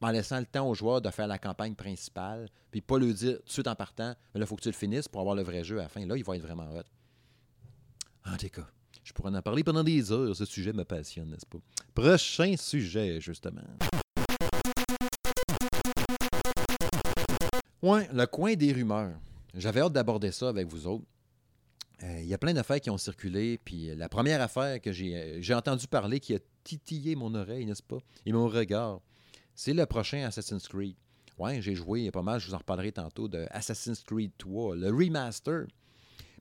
en 0.00 0.10
laissant 0.10 0.38
le 0.38 0.46
temps 0.46 0.68
aux 0.68 0.74
joueurs 0.74 1.02
de 1.02 1.10
faire 1.10 1.26
la 1.26 1.38
campagne 1.38 1.74
principale, 1.74 2.48
puis 2.70 2.80
pas 2.80 2.96
le 2.98 3.12
dire 3.12 3.38
tout 3.38 3.46
de 3.46 3.50
suite 3.50 3.66
en 3.66 3.74
partant, 3.74 4.14
mais 4.32 4.38
là, 4.38 4.44
il 4.44 4.46
faut 4.46 4.54
que 4.54 4.62
tu 4.62 4.68
le 4.68 4.74
finisses 4.74 5.08
pour 5.08 5.20
avoir 5.20 5.34
le 5.34 5.42
vrai 5.42 5.64
jeu 5.64 5.80
à 5.80 5.82
la 5.82 5.88
fin. 5.88 6.06
Là, 6.06 6.16
il 6.16 6.22
va 6.22 6.36
être 6.36 6.42
vraiment 6.42 6.70
hot. 6.72 6.84
En 8.24 8.36
tout 8.36 8.48
cas, 8.48 8.68
je 9.02 9.12
pourrais 9.12 9.36
en 9.36 9.42
parler 9.42 9.64
pendant 9.64 9.82
des 9.82 10.12
heures. 10.12 10.36
Ce 10.36 10.44
sujet 10.44 10.72
me 10.72 10.84
passionne, 10.84 11.30
n'est-ce 11.30 11.46
pas? 11.46 11.58
Prochain 11.92 12.54
sujet, 12.56 13.20
justement. 13.20 13.62
Le 17.82 18.26
coin 18.26 18.54
des 18.54 18.72
rumeurs. 18.72 19.14
J'avais 19.54 19.80
hâte 19.80 19.94
d'aborder 19.94 20.32
ça 20.32 20.50
avec 20.50 20.68
vous 20.68 20.86
autres. 20.86 21.04
Euh, 22.02 22.20
il 22.20 22.26
y 22.26 22.34
a 22.34 22.38
plein 22.38 22.52
d'affaires 22.52 22.80
qui 22.80 22.90
ont 22.90 22.98
circulé, 22.98 23.58
puis 23.64 23.94
la 23.94 24.08
première 24.08 24.40
affaire 24.40 24.80
que 24.80 24.90
euh, 24.90 25.38
j'ai 25.40 25.54
entendu 25.54 25.86
parler 25.86 26.20
qui 26.20 26.34
a 26.34 26.38
titillé 26.64 27.14
mon 27.14 27.34
oreille, 27.34 27.66
n'est-ce 27.66 27.82
pas, 27.82 27.98
et 28.24 28.32
mon 28.32 28.48
regard, 28.48 29.00
c'est 29.54 29.74
le 29.74 29.84
prochain 29.86 30.24
Assassin's 30.24 30.66
Creed. 30.66 30.94
Ouais, 31.38 31.60
j'ai 31.60 31.74
joué 31.74 32.10
pas 32.10 32.22
mal, 32.22 32.40
je 32.40 32.48
vous 32.48 32.54
en 32.54 32.58
reparlerai 32.58 32.92
tantôt, 32.92 33.28
de 33.28 33.46
Assassin's 33.50 34.02
Creed 34.02 34.32
3, 34.38 34.76
le 34.76 34.88
remaster. 34.88 35.66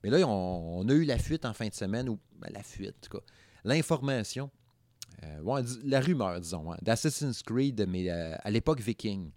Mais 0.04 0.10
là, 0.10 0.26
on, 0.28 0.88
a 0.88 0.94
eu 0.94 1.04
la 1.04 1.18
fuite 1.18 1.46
en 1.46 1.54
fin 1.54 1.68
de 1.68 1.74
semaine, 1.74 2.08
ou 2.08 2.20
ben, 2.38 2.50
la 2.54 2.64
fuite, 2.64 2.96
en 2.96 3.10
tout 3.10 3.18
cas, 3.18 3.24
l'information, 3.66 4.50
euh, 5.24 5.64
la 5.84 6.00
rumeur, 6.00 6.40
disons, 6.40 6.74
d'Assassin's 6.82 7.44
Creed, 7.44 7.86
mais 7.88 8.10
à 8.10 8.50
l'époque 8.50 8.80
viking. 8.80 9.32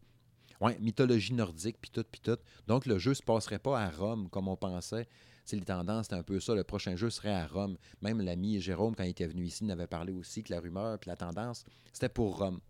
Oui, 0.63 0.75
mythologie 0.79 1.35
nordique, 1.35 1.77
puis 1.81 1.91
tout, 1.91 2.05
puis 2.09 2.21
tout. 2.21 2.39
Donc, 2.69 2.87
le 2.87 2.97
jeu 2.97 3.11
ne 3.11 3.15
se 3.15 3.23
passerait 3.23 3.59
pas 3.59 3.81
à 3.81 3.91
Rome 3.91 4.29
comme 4.31 4.47
on 4.47 4.57
pensait. 4.57 5.09
C'est 5.45 5.57
les 5.57 5.65
tendances, 5.65 6.05
c'était 6.05 6.15
un 6.15 6.23
peu 6.23 6.39
ça. 6.39 6.55
Le 6.55 6.63
prochain 6.63 6.95
jeu 6.95 7.11
serait 7.11 7.35
à 7.35 7.49
Rome. 7.49 7.77
Même 8.01 8.21
l'ami 8.21 8.61
Jérôme, 8.61 8.95
quand 8.95 9.03
il 9.03 9.11
était 9.11 9.27
venu 9.27 9.45
ici, 9.45 9.65
n'avait 9.65 9.89
parlé 9.89 10.13
aussi 10.13 10.45
que 10.45 10.53
la 10.53 10.61
rumeur 10.61 11.01
puis 11.01 11.09
la 11.09 11.17
tendance, 11.17 11.65
c'était 11.93 12.09
pour 12.09 12.39
Rome. 12.39 12.61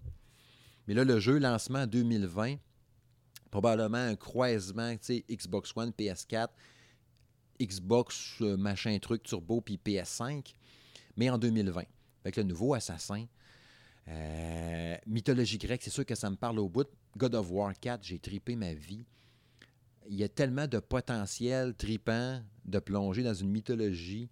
Mais 0.89 0.95
là, 0.95 1.05
le 1.05 1.21
jeu, 1.21 1.37
lancement 1.37 1.87
2020, 1.87 2.57
probablement 3.51 3.99
un 3.99 4.17
croisement, 4.17 4.93
tu 4.93 4.99
sais, 5.03 5.25
Xbox 5.31 5.73
One, 5.77 5.91
PS4, 5.91 6.49
Xbox, 7.61 8.37
euh, 8.41 8.57
machin 8.57 8.99
truc, 9.01 9.23
turbo, 9.23 9.61
puis 9.61 9.79
PS5, 9.85 10.55
mais 11.19 11.29
en 11.29 11.37
2020. 11.37 11.83
Avec 12.25 12.37
le 12.37 12.45
nouveau 12.45 12.73
Assassin, 12.73 13.27
euh, 14.09 14.97
mythologie 15.07 15.59
grecque, 15.59 15.83
c'est 15.83 15.91
sûr 15.91 16.07
que 16.07 16.15
ça 16.15 16.31
me 16.31 16.37
parle 16.37 16.59
au 16.59 16.71
bout. 16.71 16.89
God 17.17 17.35
of 17.35 17.51
War 17.51 17.73
4, 17.79 18.03
j'ai 18.03 18.19
tripé 18.19 18.57
ma 18.57 18.75
vie. 18.75 19.05
Il 20.09 20.17
y 20.17 20.25
a 20.25 20.29
tellement 20.29 20.67
de 20.67 20.79
potentiel 20.79 21.75
tripant 21.75 22.43
de 22.65 22.79
plonger 22.79 23.23
dans 23.23 23.35
une 23.35 23.51
mythologie 23.51 24.29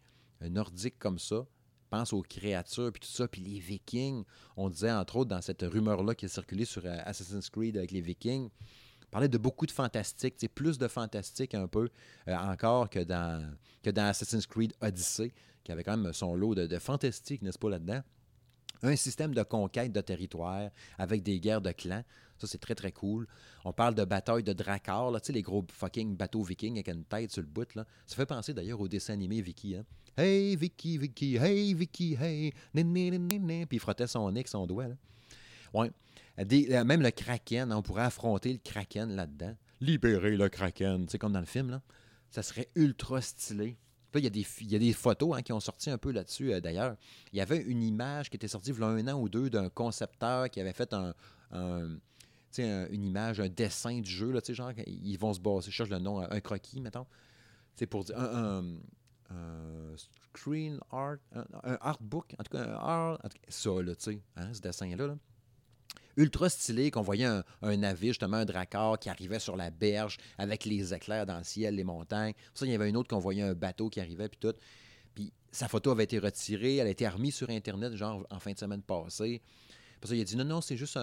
nordique 0.48 0.98
comme 0.98 1.18
ça. 1.18 1.46
Pense 1.90 2.12
aux 2.12 2.22
créatures, 2.22 2.92
puis 2.92 3.00
tout 3.00 3.08
ça, 3.08 3.26
puis 3.26 3.42
les 3.42 3.58
Vikings. 3.58 4.24
On 4.56 4.70
disait, 4.70 4.92
entre 4.92 5.16
autres, 5.16 5.30
dans 5.30 5.42
cette 5.42 5.62
rumeur-là 5.62 6.14
qui 6.14 6.26
a 6.26 6.28
circulé 6.28 6.64
sur 6.64 6.86
euh, 6.86 6.96
Assassin's 7.04 7.50
Creed 7.50 7.76
avec 7.76 7.90
les 7.90 8.00
Vikings, 8.00 8.48
on 8.48 9.10
parlait 9.10 9.28
de 9.28 9.38
beaucoup 9.38 9.66
de 9.66 9.72
fantastique, 9.72 10.36
plus 10.54 10.78
de 10.78 10.86
fantastique 10.86 11.52
un 11.54 11.66
peu 11.66 11.88
euh, 12.28 12.36
encore 12.36 12.88
que 12.90 13.00
dans, 13.00 13.44
que 13.82 13.90
dans 13.90 14.04
Assassin's 14.04 14.46
Creed 14.46 14.72
Odyssey, 14.80 15.32
qui 15.64 15.72
avait 15.72 15.82
quand 15.82 15.96
même 15.96 16.12
son 16.12 16.36
lot 16.36 16.54
de, 16.54 16.68
de 16.68 16.78
fantastique, 16.78 17.42
n'est-ce 17.42 17.58
pas, 17.58 17.70
là-dedans? 17.70 18.02
Un 18.82 18.94
système 18.94 19.34
de 19.34 19.42
conquête 19.42 19.92
de 19.92 20.00
territoire 20.00 20.70
avec 20.96 21.24
des 21.24 21.40
guerres 21.40 21.60
de 21.60 21.72
clans. 21.72 22.04
Ça, 22.40 22.46
c'est 22.46 22.58
très, 22.58 22.74
très 22.74 22.92
cool. 22.92 23.26
On 23.64 23.72
parle 23.72 23.94
de 23.94 24.04
bataille 24.04 24.42
de 24.42 24.52
Drakkar, 24.52 25.12
tu 25.12 25.18
sais, 25.22 25.32
les 25.32 25.42
gros 25.42 25.64
fucking 25.70 26.16
bateaux 26.16 26.42
vikings 26.42 26.74
avec 26.74 26.88
une 26.88 27.04
tête 27.04 27.30
sur 27.30 27.42
le 27.42 27.48
bout. 27.48 27.74
Là. 27.74 27.84
Ça 28.06 28.16
fait 28.16 28.26
penser 28.26 28.54
d'ailleurs 28.54 28.80
au 28.80 28.88
dessin 28.88 29.12
animé 29.12 29.42
Vicky. 29.42 29.76
Hein? 29.76 29.84
Hey, 30.16 30.56
Vicky, 30.56 30.96
Vicky, 30.96 31.36
hey, 31.36 31.74
Vicky, 31.74 32.16
hey, 32.20 32.52
Puis 32.72 33.66
il 33.72 33.80
frottait 33.80 34.06
son 34.06 34.30
nez 34.30 34.44
son 34.46 34.66
doigt. 34.66 34.88
Là. 34.88 34.94
Ouais. 35.74 35.90
Euh, 36.38 36.84
même 36.84 37.02
le 37.02 37.10
Kraken, 37.10 37.72
on 37.72 37.82
pourrait 37.82 38.04
affronter 38.04 38.52
le 38.52 38.58
Kraken 38.58 39.14
là-dedans. 39.14 39.54
Libérer 39.80 40.36
le 40.36 40.48
Kraken, 40.48 41.06
tu 41.06 41.12
sais, 41.12 41.18
comme 41.18 41.32
dans 41.32 41.40
le 41.40 41.46
film. 41.46 41.70
Là. 41.70 41.82
Ça 42.30 42.42
serait 42.42 42.68
ultra 42.74 43.20
stylé 43.20 43.76
il 44.18 44.36
y 44.36 44.46
y 44.72 44.74
a 44.74 44.78
des 44.78 44.92
photos 44.92 45.36
hein, 45.36 45.42
qui 45.42 45.52
ont 45.52 45.60
sorti 45.60 45.90
un 45.90 45.98
peu 45.98 46.10
là-dessus, 46.10 46.52
euh, 46.52 46.60
d'ailleurs. 46.60 46.96
Il 47.32 47.38
y 47.38 47.42
avait 47.42 47.58
une 47.58 47.82
image 47.82 48.30
qui 48.30 48.36
était 48.36 48.48
sortie 48.48 48.70
il 48.70 48.78
y 48.78 48.82
a 48.82 48.86
un 48.86 49.08
an 49.08 49.20
ou 49.20 49.28
deux 49.28 49.50
d'un 49.50 49.68
concepteur 49.68 50.50
qui 50.50 50.60
avait 50.60 50.72
fait 50.72 50.92
un, 50.92 51.14
une 52.58 53.04
image, 53.04 53.40
un 53.40 53.48
dessin 53.48 54.00
du 54.00 54.10
jeu, 54.10 54.30
là, 54.30 54.40
genre, 54.48 54.72
ils 54.86 55.16
vont 55.16 55.32
se 55.32 55.40
baser, 55.40 55.70
je 55.70 55.76
cherche 55.76 55.90
le 55.90 55.98
nom, 55.98 56.20
un 56.20 56.40
croquis, 56.40 56.80
mettons. 56.80 57.06
C'est 57.76 57.86
pour 57.86 58.04
dire 58.04 58.18
un, 58.18 58.64
screen 59.96 60.80
art, 60.90 61.18
un, 61.32 61.78
artbook, 61.80 62.34
en 62.38 62.42
tout 62.42 62.56
cas, 62.56 62.64
un 62.64 62.74
art, 62.74 63.18
ça, 63.48 63.70
là, 63.82 63.94
tu 63.94 64.12
sais, 64.12 64.20
hein, 64.36 64.52
ce 64.52 64.60
dessin-là. 64.60 65.06
là 65.06 65.16
ultra 66.16 66.48
stylé, 66.48 66.90
qu'on 66.90 67.02
voyait 67.02 67.28
un, 67.62 67.76
navire, 67.76 68.12
justement 68.12 68.38
un 68.38 68.44
dracard 68.44 68.98
qui 68.98 69.08
arrivait 69.08 69.38
sur 69.38 69.56
la 69.56 69.70
berge 69.70 70.18
avec 70.38 70.64
les 70.64 70.92
éclairs 70.94 71.26
dans 71.26 71.38
le 71.38 71.44
ciel, 71.44 71.74
les 71.74 71.84
montagnes. 71.84 72.34
Ça, 72.54 72.66
il 72.66 72.72
y 72.72 72.74
avait 72.74 72.88
une 72.88 72.96
autre 72.96 73.08
qu'on 73.08 73.18
voyait 73.18 73.42
un 73.42 73.54
bateau 73.54 73.88
qui 73.88 74.00
arrivait, 74.00 74.28
puis 74.28 74.38
tout. 74.38 74.54
Puis 75.14 75.32
sa 75.50 75.68
photo 75.68 75.90
avait 75.90 76.04
été 76.04 76.18
retirée, 76.18 76.76
elle 76.76 76.86
a 76.86 76.90
été 76.90 77.08
remise 77.08 77.34
sur 77.34 77.50
Internet, 77.50 77.94
genre 77.94 78.26
en 78.30 78.38
fin 78.38 78.52
de 78.52 78.58
semaine 78.58 78.82
passée. 78.82 79.42
Parce 80.00 80.12
qu'il 80.12 80.20
a 80.20 80.24
dit 80.24 80.36
non, 80.36 80.44
non, 80.44 80.60
c'est 80.60 80.76
juste 80.76 80.98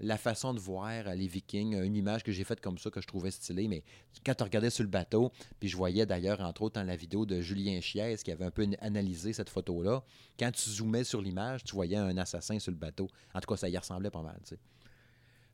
la 0.00 0.18
façon 0.18 0.52
de 0.54 0.60
voir 0.60 1.14
les 1.14 1.28
Vikings, 1.28 1.80
une 1.82 1.94
image 1.94 2.22
que 2.22 2.32
j'ai 2.32 2.44
faite 2.44 2.60
comme 2.60 2.78
ça 2.78 2.90
que 2.90 3.00
je 3.00 3.06
trouvais 3.06 3.30
stylée. 3.30 3.68
Mais 3.68 3.82
quand 4.24 4.34
tu 4.34 4.42
regardais 4.42 4.70
sur 4.70 4.82
le 4.82 4.90
bateau, 4.90 5.30
puis 5.60 5.68
je 5.68 5.76
voyais 5.76 6.06
d'ailleurs, 6.06 6.40
entre 6.40 6.62
autres, 6.62 6.74
dans 6.74 6.86
la 6.86 6.96
vidéo 6.96 7.26
de 7.26 7.40
Julien 7.40 7.80
Chies 7.80 8.16
qui 8.24 8.32
avait 8.32 8.44
un 8.44 8.50
peu 8.50 8.66
analysé 8.80 9.32
cette 9.32 9.50
photo-là, 9.50 10.02
quand 10.38 10.50
tu 10.50 10.68
zoomais 10.68 11.04
sur 11.04 11.22
l'image, 11.22 11.64
tu 11.64 11.74
voyais 11.74 11.96
un 11.96 12.16
assassin 12.16 12.58
sur 12.58 12.72
le 12.72 12.78
bateau. 12.78 13.08
En 13.34 13.40
tout 13.40 13.48
cas, 13.48 13.56
ça 13.56 13.68
y 13.68 13.78
ressemblait 13.78 14.10
pas 14.10 14.22
mal. 14.22 14.40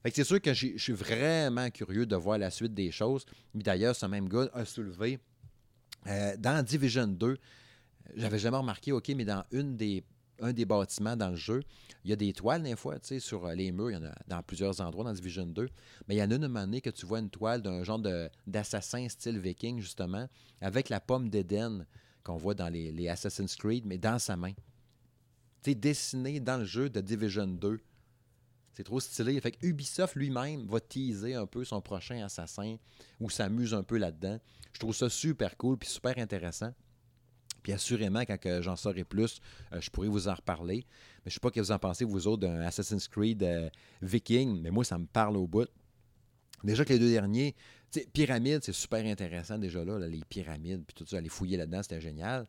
Fait 0.03 0.11
que 0.11 0.17
c'est 0.17 0.25
sûr 0.25 0.41
que 0.41 0.55
je 0.55 0.77
suis 0.79 0.93
vraiment 0.93 1.69
curieux 1.71 2.07
de 2.07 2.17
voir 2.17 2.39
la 2.39 2.51
suite 2.51 2.73
des 2.73 2.91
choses. 2.91 3.27
Mais 3.55 3.63
d'ailleurs, 3.63 3.97
ce 3.97 4.07
même 4.07 4.29
gars 4.29 4.49
a 4.55 4.65
soulevé 4.65 5.19
euh, 6.07 6.37
dans 6.39 6.65
Division 6.65 7.07
2, 7.07 7.37
j'avais 8.15 8.39
jamais 8.39 8.57
remarqué, 8.57 8.93
OK, 8.93 9.09
mais 9.17 9.25
dans 9.25 9.45
une 9.51 9.77
des 9.77 10.05
un 10.41 10.53
des 10.53 10.65
bâtiments 10.65 11.17
dans 11.17 11.31
le 11.31 11.37
jeu. 11.37 11.63
Il 12.05 12.11
y 12.11 12.13
a 12.13 12.17
des 12.17 12.33
toiles, 12.33 12.63
des 12.63 12.77
fois, 12.77 12.97
sur 13.19 13.49
les 13.49 13.73
murs. 13.73 13.91
Il 13.91 13.95
y 13.95 13.97
en 13.97 14.05
a 14.05 14.15
dans 14.29 14.43
plusieurs 14.43 14.81
endroits 14.81 15.05
dans 15.05 15.13
Division 15.13 15.47
2. 15.47 15.69
Mais 16.09 16.17
il 16.17 16.19
y 16.19 16.23
en 16.23 16.31
a 16.31 16.35
une, 16.35 16.43
moment 16.43 16.61
donné 16.61 16.81
que 16.81 16.91
tu 16.91 17.07
vois 17.07 17.21
une 17.21 17.31
toile 17.31 17.63
d'un 17.63 17.83
genre 17.85 18.01
d'assassin 18.47 19.09
style 19.09 19.39
viking, 19.39 19.81
justement, 19.81 20.29
avec 20.61 20.89
la 20.89 21.01
pomme 21.01 21.29
d'Éden 21.29 21.87
qu'on 22.23 22.37
voit 22.37 22.55
dans 22.55 22.69
les, 22.69 22.91
les, 22.93 23.09
Assassin's 23.09 23.55
Creed, 23.55 23.85
mais 23.87 23.99
dans 23.99 24.19
sa 24.19 24.37
main. 24.37 24.53
Tu 25.63 25.71
sais, 25.71 25.75
dessiné 25.75 26.41
dans 26.41 26.59
le 26.59 26.65
jeu 26.65 26.91
de 26.91 27.01
Division 27.01 27.47
2. 27.47 27.81
C'est 28.77 28.85
trop 28.85 29.01
stylé. 29.01 29.41
Fait 29.41 29.53
que 29.53 29.67
Ubisoft 29.67 30.17
lui-même 30.17 30.67
va 30.67 30.81
teaser 30.81 31.35
un 31.35 31.47
peu 31.47 31.65
son 31.65 31.81
prochain 31.81 32.23
assassin 32.23 32.77
ou 33.21 33.31
s'amuse 33.31 33.73
un 33.73 33.83
peu 33.83 33.97
là-dedans. 33.97 34.39
Je 34.75 34.81
trouve 34.81 34.95
ça 34.95 35.09
super 35.09 35.57
cool 35.57 35.79
puis 35.79 35.89
super 35.89 36.19
intéressant. 36.19 36.75
Puis 37.67 37.73
assurément, 37.73 38.21
quand 38.21 38.39
j'en 38.61 38.77
saurai 38.77 39.03
plus, 39.03 39.41
euh, 39.73 39.81
je 39.81 39.91
pourrais 39.91 40.07
vous 40.07 40.29
en 40.29 40.35
reparler. 40.35 40.87
Mais 40.87 41.23
je 41.25 41.31
ne 41.31 41.33
sais 41.33 41.41
pas 41.41 41.49
ce 41.49 41.55
que 41.55 41.61
vous 41.61 41.73
en 41.73 41.81
pensez, 41.81 42.05
vous 42.05 42.29
autres, 42.29 42.43
d'un 42.43 42.61
Assassin's 42.61 43.09
Creed 43.09 43.43
euh, 43.43 43.69
Viking, 44.03 44.61
mais 44.63 44.71
moi, 44.71 44.85
ça 44.85 44.97
me 44.99 45.07
parle 45.07 45.37
au 45.37 45.49
bout. 45.49 45.69
Déjà 46.63 46.85
que 46.85 46.93
les 46.93 47.01
deux 47.01 47.11
derniers, 47.11 47.57
Pyramide, 48.13 48.61
c'est 48.63 48.73
super 48.73 49.05
intéressant 49.05 49.59
déjà 49.59 49.85
là, 49.85 49.99
les 49.99 50.21
pyramides, 50.29 50.85
puis 50.87 50.95
tout 50.95 51.05
ça, 51.11 51.17
aller 51.17 51.29
fouiller 51.29 51.57
là-dedans, 51.57 51.83
c'était 51.83 52.01
génial. 52.01 52.47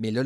Mais 0.00 0.10
là, 0.10 0.24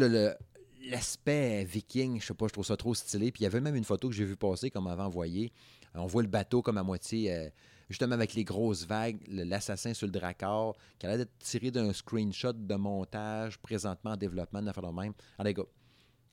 l'aspect 0.89 1.67
viking, 1.67 2.23
je 2.23 2.29
sais 2.29 2.33
pas, 2.33 2.47
je 2.47 2.55
trouve 2.55 2.65
ça 2.65 2.79
trop 2.79 2.95
stylé. 2.95 3.33
Puis 3.33 3.43
il 3.43 3.45
y 3.45 3.47
avait 3.47 3.61
même 3.61 3.77
une 3.77 3.85
photo 3.85 4.09
que 4.09 4.15
j'ai 4.15 4.25
vu 4.25 4.37
passer, 4.37 4.71
comme 4.71 4.85
m'avait 4.85 5.03
envoyé. 5.03 5.53
On 5.95 6.07
voit 6.07 6.23
le 6.23 6.29
bateau 6.29 6.63
comme 6.63 6.79
à 6.79 6.83
moitié, 6.83 7.35
euh, 7.35 7.51
justement 7.89 8.15
avec 8.15 8.35
les 8.35 8.45
grosses 8.45 8.87
vagues, 8.87 9.21
l'assassin 9.29 9.95
sur 9.95 10.07
le 10.07 10.13
dracard, 10.13 10.75
qui 10.99 11.07
a 11.07 11.11
l'air 11.11 11.19
d'être 11.19 11.39
tiré 11.39 11.71
d'un 11.71 11.93
screenshot 11.93 12.53
de 12.53 12.75
montage 12.75 13.59
présentement 13.59 14.13
en 14.13 14.17
développement, 14.17 14.63
de 14.63 14.73
faire 14.73 14.93
même. 14.93 15.13
Allez, 15.39 15.55
gars, 15.55 15.65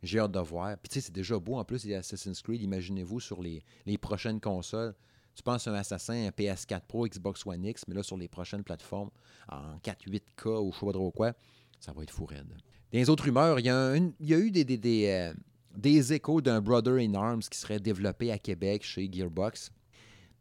j'ai 0.03 0.19
hâte 0.19 0.31
de 0.31 0.39
voir. 0.39 0.77
Puis 0.77 0.89
tu 0.89 0.93
sais, 0.95 1.01
c'est 1.01 1.13
déjà 1.13 1.37
beau 1.37 1.55
en 1.55 1.65
plus, 1.65 1.85
les 1.85 1.95
Assassin's 1.95 2.41
Creed, 2.41 2.61
imaginez-vous 2.61 3.19
sur 3.19 3.41
les, 3.41 3.63
les 3.85 3.97
prochaines 3.97 4.39
consoles. 4.39 4.95
Tu 5.35 5.43
penses 5.43 5.67
à 5.67 5.71
un 5.71 5.75
assassin, 5.75 6.27
un 6.27 6.29
PS4 6.29 6.81
Pro, 6.87 7.07
Xbox 7.07 7.45
One 7.45 7.63
X, 7.63 7.83
mais 7.87 7.95
là, 7.95 8.03
sur 8.03 8.17
les 8.17 8.27
prochaines 8.27 8.63
plateformes, 8.63 9.11
en 9.49 9.77
4-8K 9.77 10.59
ou 10.61 10.71
je 10.73 10.79
sais 10.79 10.85
pas 10.85 10.91
trop 10.91 11.11
quoi, 11.11 11.33
ça 11.79 11.93
va 11.93 12.03
être 12.03 12.11
fou 12.11 12.25
raide. 12.25 12.49
Dans 12.49 12.99
les 12.99 13.09
autres 13.09 13.23
rumeurs, 13.23 13.59
il 13.59 13.65
y 13.65 13.69
a, 13.69 13.95
eu 14.37 14.51
des, 14.51 14.65
des, 14.65 15.07
euh, 15.07 15.33
des, 15.75 16.13
échos 16.13 16.41
d'un 16.41 16.59
Brother 16.59 16.95
in 16.95 17.13
Arms 17.13 17.43
qui 17.43 17.57
serait 17.57 17.79
développé 17.79 18.31
à 18.31 18.37
Québec 18.37 18.83
chez 18.83 19.09
Gearbox. 19.09 19.71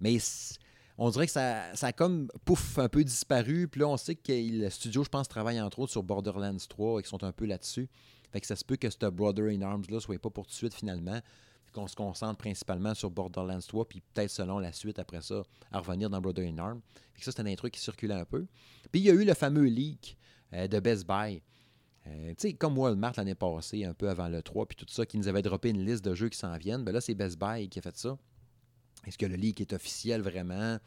Mais 0.01 0.19
on 1.03 1.09
dirait 1.09 1.25
que 1.25 1.33
ça, 1.33 1.75
ça 1.75 1.89
a 1.89 1.93
comme 1.93 2.29
pouf 2.45 2.79
un 2.79 2.91
peu 2.91 3.03
disparu. 3.03 3.67
Puis 3.69 3.81
là, 3.81 3.89
on 3.89 3.97
sait 3.97 4.15
que 4.15 4.33
le 4.33 4.69
studio, 4.69 5.03
je 5.03 5.09
pense, 5.09 5.29
travaille 5.29 5.59
entre 5.59 5.79
autres 5.79 5.93
sur 5.93 6.03
Borderlands 6.03 6.59
3 6.69 7.01
et 7.01 7.03
qu'ils 7.03 7.09
sont 7.09 7.25
un 7.25 7.33
peu 7.33 7.47
là-dessus. 7.47 7.89
Fait 8.31 8.41
que 8.41 8.47
ça 8.47 8.55
se 8.55 8.63
peut 8.63 8.77
que 8.77 8.91
ce 8.91 9.07
Brother 9.07 9.47
in 9.47 9.63
Arms-là 9.63 9.99
soit 9.99 10.19
pas 10.19 10.29
pour 10.29 10.45
tout 10.45 10.51
de 10.51 10.57
suite 10.57 10.75
finalement 10.75 11.21
qu'on 11.73 11.87
se 11.87 11.97
concentre 11.97 12.37
principalement 12.37 12.95
sur 12.95 13.11
Borderlands 13.11 13.61
3, 13.61 13.89
puis 13.89 14.03
peut-être 14.13 14.31
selon 14.31 14.59
la 14.59 14.73
suite 14.73 14.99
après 14.99 15.23
ça, 15.23 15.43
à 15.73 15.79
revenir 15.79 16.11
dans 16.11 16.21
Brother 16.21 16.47
in 16.47 16.59
Arms. 16.59 16.81
ça, 17.17 17.33
c'était 17.33 17.51
un 17.51 17.55
truc 17.55 17.73
qui 17.73 17.81
circulait 17.81 18.15
un 18.15 18.25
peu. 18.27 18.47
Puis 18.93 19.01
il 19.01 19.05
y 19.05 19.11
a 19.11 19.15
eu 19.15 19.25
le 19.25 19.35
fameux 19.35 19.67
leak 19.67 20.19
euh, 20.53 20.69
de 20.69 20.81
Best 20.81 21.07
Buy. 21.07 21.41
Euh, 22.09 22.31
tu 22.31 22.49
sais, 22.49 22.53
comme 22.55 22.77
Walmart 22.77 23.15
l'année 23.17 23.35
passée, 23.35 23.85
un 23.85 23.95
peu 23.95 24.11
avant 24.11 24.29
le 24.29 24.43
3, 24.43 24.67
puis 24.67 24.77
tout 24.77 24.87
ça, 24.89 25.07
qui 25.07 25.17
nous 25.17 25.29
avait 25.29 25.43
droppé 25.43 25.71
une 25.71 25.83
liste 25.83 26.05
de 26.05 26.15
jeux 26.15 26.29
qui 26.29 26.39
s'en 26.39 26.59
viennent. 26.59 26.85
Ben 26.85 26.93
là, 26.93 27.01
c'est 27.01 27.15
Best 27.15 27.39
Buy 27.39 27.71
qui 27.71 27.79
a 27.79 27.83
fait 27.83 27.97
ça. 27.97 28.19
Est-ce 29.07 29.19
que 29.19 29.27
le 29.27 29.37
leak 29.37 29.61
est 29.61 29.73
officiel 29.73 30.21
vraiment? 30.21 30.79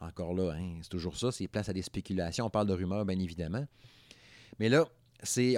Encore 0.00 0.34
là, 0.34 0.52
hein, 0.52 0.78
c'est 0.82 0.88
toujours 0.88 1.16
ça, 1.16 1.30
c'est 1.30 1.46
place 1.48 1.68
à 1.68 1.72
des 1.72 1.82
spéculations. 1.82 2.46
On 2.46 2.50
parle 2.50 2.66
de 2.66 2.72
rumeurs, 2.72 3.04
bien 3.04 3.18
évidemment. 3.18 3.66
Mais 4.58 4.68
là, 4.68 4.86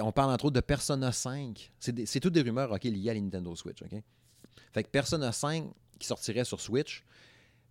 on 0.01 0.11
parle 0.11 0.31
entre 0.31 0.45
autres 0.45 0.55
de 0.55 0.61
Persona 0.61 1.11
5. 1.11 1.71
C'est, 1.79 2.19
toutes 2.19 2.33
des 2.33 2.41
rumeurs 2.41 2.73
liées 2.83 3.09
à 3.09 3.13
la 3.13 3.19
Nintendo 3.19 3.55
Switch. 3.55 3.79
fait 4.71 4.83
que 4.83 4.89
Persona 4.89 5.31
5 5.31 5.65
qui 5.99 6.07
sortirait 6.07 6.45
sur 6.45 6.61
Switch, 6.61 7.03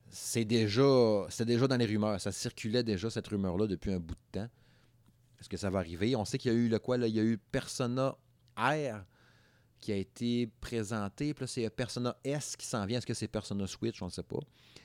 c'est 0.09 0.45
déjà, 0.45 1.27
déjà 1.41 1.67
dans 1.69 1.77
les 1.77 1.87
rumeurs. 1.87 2.21
Ça 2.21 2.33
circulait 2.33 2.83
déjà, 2.83 3.11
cette 3.11 3.29
rumeur-là, 3.29 3.67
depuis 3.67 3.93
un 3.93 4.01
bout 4.01 4.15
de 4.15 4.41
temps. 4.41 4.49
Est-ce 5.41 5.49
que 5.49 5.57
ça 5.57 5.71
va 5.71 5.79
arriver? 5.81 6.17
On 6.17 6.25
sait 6.25 6.39
qu'il 6.39 6.53
y 6.53 6.55
a 6.55 6.59
eu 6.59 6.69
le 6.69 6.79
quoi? 6.79 6.97
Là? 6.97 7.07
Il 7.07 7.15
y 7.15 7.21
a 7.21 7.25
eu 7.25 7.39
Persona 7.39 8.17
R 8.57 9.05
qui 9.87 9.93
a 9.93 9.97
été 9.97 10.49
présenté. 10.61 11.33
Puis 11.33 11.45
là, 11.45 11.47
c'est 11.47 11.71
Persona 11.71 12.17
S 12.25 12.57
qui 12.57 12.67
s'en 12.67 12.85
vient. 12.87 12.99
Est-ce 12.99 13.07
que 13.07 13.15
c'est 13.15 13.29
Persona 13.29 13.69
Switch? 13.69 14.03
On 14.03 14.07
ne 14.07 14.11
sait 14.11 14.25
pas. 14.25 14.41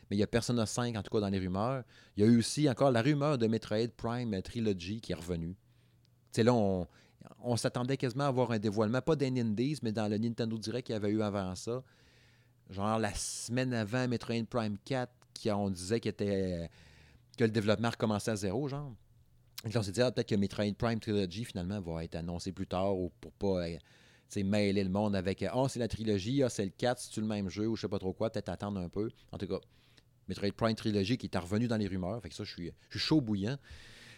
Mais 0.08 0.16
il 0.16 0.20
y 0.20 0.24
a 0.24 0.28
Persona 0.28 0.68
5, 0.68 0.96
en 0.96 1.02
tout 1.02 1.10
cas, 1.10 1.20
dans 1.20 1.30
les 1.30 1.40
rumeurs. 1.40 1.84
Il 2.16 2.24
y 2.24 2.28
a 2.28 2.30
eu 2.30 2.38
aussi 2.38 2.70
encore 2.70 2.92
la 2.92 3.02
rumeur 3.02 3.40
de 3.40 3.48
Metroid 3.48 3.88
Prime 3.98 4.40
Trilogy 4.44 5.02
qui 5.02 5.12
est 5.12 5.16
revenue. 5.16 5.56
Sais, 6.32 6.44
là, 6.44 6.54
on, 6.54 7.58
s'attendait 7.58 7.98
quasiment 7.98 8.26
à 8.26 8.28
avoir 8.28 8.52
un 8.52 8.60
dévoilement, 8.60 9.02
pas 9.02 9.16
des 9.16 9.30
Indies, 9.30 9.80
mais 9.82 9.92
dans 9.92 10.08
le 10.08 10.20
Nintendo 10.20 10.56
Direct 10.56 10.86
qu'il 10.86 10.94
y 10.94 10.96
avait 10.96 11.10
eu 11.10 11.24
avant 11.24 11.56
ça. 11.56 11.82
Genre 12.70 13.00
la 13.00 13.14
semaine 13.16 13.74
avant 13.74 14.08
Metroid 14.08 14.46
Prime 14.48 14.78
4, 14.86 15.12
qui, 15.34 15.50
on 15.50 15.72
disait 15.72 16.00
que 16.00 16.10
le 17.40 17.48
développement 17.48 17.90
recommençait 17.90 18.32
à 18.32 18.36
zéro, 18.36 18.68
genre. 18.68 18.94
Et 19.66 19.76
on 19.76 19.82
s'est 19.82 19.94
dit, 19.94 20.02
ah, 20.04 20.12
peut-être 20.12 20.30
que 20.30 20.36
Metroid 20.36 20.74
Prime 20.78 21.00
Trilogy, 21.00 21.44
finalement, 21.44 21.82
va 21.82 22.04
être 22.04 22.14
annoncé 22.14 22.52
plus 22.52 22.68
tard 22.68 22.96
ou 22.96 23.12
pour 23.20 23.32
pas 23.32 23.66
mêler 24.44 24.84
le 24.84 24.90
monde 24.90 25.16
avec 25.16 25.46
oh, 25.54 25.68
c'est 25.68 25.80
la 25.80 25.88
trilogie, 25.88 26.44
ah, 26.44 26.50
c'est 26.50 26.66
le 26.66 26.72
4, 26.72 27.00
c'est-tu 27.00 27.22
le 27.22 27.28
même 27.28 27.50
jeu 27.50 27.68
ou 27.68 27.76
je 27.76 27.82
sais 27.82 27.88
pas 27.88 28.00
trop 28.00 28.14
quoi, 28.14 28.30
peut-être 28.30 28.50
attendre 28.50 28.80
un 28.80 28.90
peu. 28.90 29.10
En 29.32 29.38
tout 29.38 29.48
cas, 29.48 29.60
Metroid 30.28 30.52
Prime 30.54 30.76
Trilogy 30.76 31.18
qui 31.18 31.30
est 31.32 31.38
revenu 31.38 31.68
dans 31.68 31.78
les 31.78 31.88
rumeurs, 31.88 32.22
fait 32.22 32.30
que 32.30 32.36
ça, 32.36 32.44
je 32.44 32.52
suis, 32.52 32.72
je 32.90 32.98
suis 32.98 33.08
chaud 33.08 33.22
bouillant. 33.22 33.58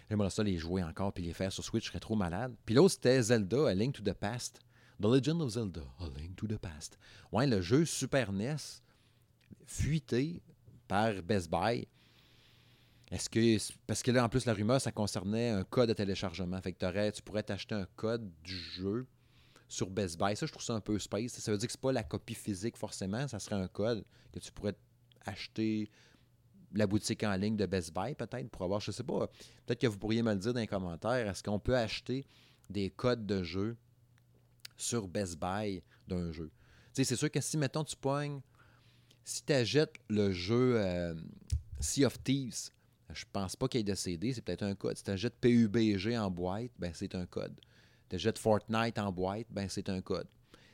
J'aimerais 0.10 0.30
ça 0.30 0.44
les 0.44 0.58
jouer 0.58 0.84
encore 0.84 1.14
puis 1.14 1.24
les 1.24 1.34
faire 1.34 1.52
sur 1.52 1.64
Switch, 1.64 1.86
je 1.86 1.90
serais 1.90 2.00
trop 2.00 2.16
malade. 2.16 2.54
Puis 2.66 2.76
l'autre, 2.76 2.94
c'était 2.94 3.22
Zelda, 3.22 3.70
A 3.70 3.74
Link 3.74 3.96
to 3.96 4.04
the 4.04 4.14
Past. 4.14 4.60
The 5.02 5.06
Legend 5.06 5.42
of 5.42 5.50
Zelda, 5.52 5.82
A 6.00 6.06
Link 6.20 6.36
to 6.36 6.48
the 6.48 6.58
Past. 6.58 7.00
Ouais, 7.32 7.48
le 7.48 7.62
jeu 7.62 7.84
Super 7.86 8.32
NES, 8.32 8.58
fuité 9.66 10.42
par 10.88 11.14
Best 11.24 11.50
Buy. 11.50 11.88
Est-ce 13.12 13.30
que. 13.30 13.58
Parce 13.88 14.04
que 14.04 14.12
là, 14.12 14.24
en 14.24 14.30
plus, 14.30 14.46
la 14.46 14.54
rumeur, 14.54 14.80
ça 14.80 14.92
concernait 14.92 15.50
un 15.50 15.64
code 15.64 15.90
de 15.90 15.94
téléchargement. 15.94 16.60
Fait 16.62 16.74
que 16.74 17.10
tu 17.12 17.22
pourrais 17.22 17.44
t'acheter 17.44 17.76
un 17.76 17.88
code 17.96 18.30
du 18.44 18.56
jeu 18.56 19.08
sur 19.74 19.90
Best 19.90 20.20
Buy. 20.20 20.36
Ça, 20.36 20.46
je 20.46 20.52
trouve 20.52 20.64
ça 20.64 20.74
un 20.74 20.80
peu 20.80 21.00
space. 21.00 21.34
Ça 21.34 21.52
veut 21.52 21.58
dire 21.58 21.68
que 21.68 21.72
c'est 21.72 21.82
pas 21.82 21.92
la 21.92 22.04
copie 22.04 22.36
physique 22.36 22.78
forcément, 22.78 23.28
ça 23.28 23.40
serait 23.40 23.56
un 23.56 23.68
code 23.68 24.06
que 24.32 24.40
tu 24.40 24.52
pourrais 24.52 24.76
acheter 25.26 25.90
la 26.74 26.86
boutique 26.86 27.24
en 27.24 27.36
ligne 27.36 27.58
de 27.58 27.66
Best 27.66 27.94
Buy, 27.94 28.14
peut-être, 28.16 28.50
pour 28.50 28.64
avoir, 28.64 28.80
je 28.80 28.92
sais 28.92 29.04
pas, 29.04 29.28
peut-être 29.66 29.80
que 29.82 29.88
vous 29.88 29.98
pourriez 29.98 30.22
me 30.22 30.34
le 30.34 30.40
dire 30.40 30.54
dans 30.54 30.60
les 30.60 30.68
commentaires, 30.68 31.28
est-ce 31.28 31.42
qu'on 31.42 31.60
peut 31.60 31.76
acheter 31.76 32.26
des 32.70 32.90
codes 32.90 33.26
de 33.26 33.44
jeu 33.44 33.76
sur 34.78 35.08
Best 35.08 35.40
Buy 35.40 35.84
d'un 36.08 36.32
jeu? 36.32 36.52
C'est 36.94 37.16
sûr 37.16 37.32
que 37.32 37.42
si, 37.42 37.58
mettons, 37.58 37.84
tu 37.84 37.96
pognes, 37.96 38.42
si 39.24 39.44
tu 39.44 39.54
achètes 39.54 39.96
le 40.10 40.32
jeu 40.32 40.76
euh, 40.78 41.16
Sea 41.80 42.06
of 42.06 42.22
Thieves, 42.24 42.70
je 43.12 43.26
pense 43.32 43.56
pas 43.56 43.68
qu'il 43.68 43.80
y 43.80 43.82
ait 43.82 43.84
de 43.84 43.96
CD, 43.96 44.34
c'est 44.34 44.42
peut-être 44.42 44.64
un 44.64 44.76
code. 44.76 44.98
Si 44.98 45.04
tu 45.04 45.12
achètes 45.12 45.36
PUBG 45.40 46.18
en 46.18 46.30
boîte, 46.30 46.72
ben 46.78 46.92
c'est 46.94 47.16
un 47.16 47.26
code. 47.26 47.54
Tu 48.14 48.18
achètes 48.18 48.38
Fortnite 48.38 49.00
en 49.00 49.12
boîte, 49.12 49.48
ben 49.50 49.68
c'est 49.70 49.90
un 49.90 50.02
code. 50.02 50.28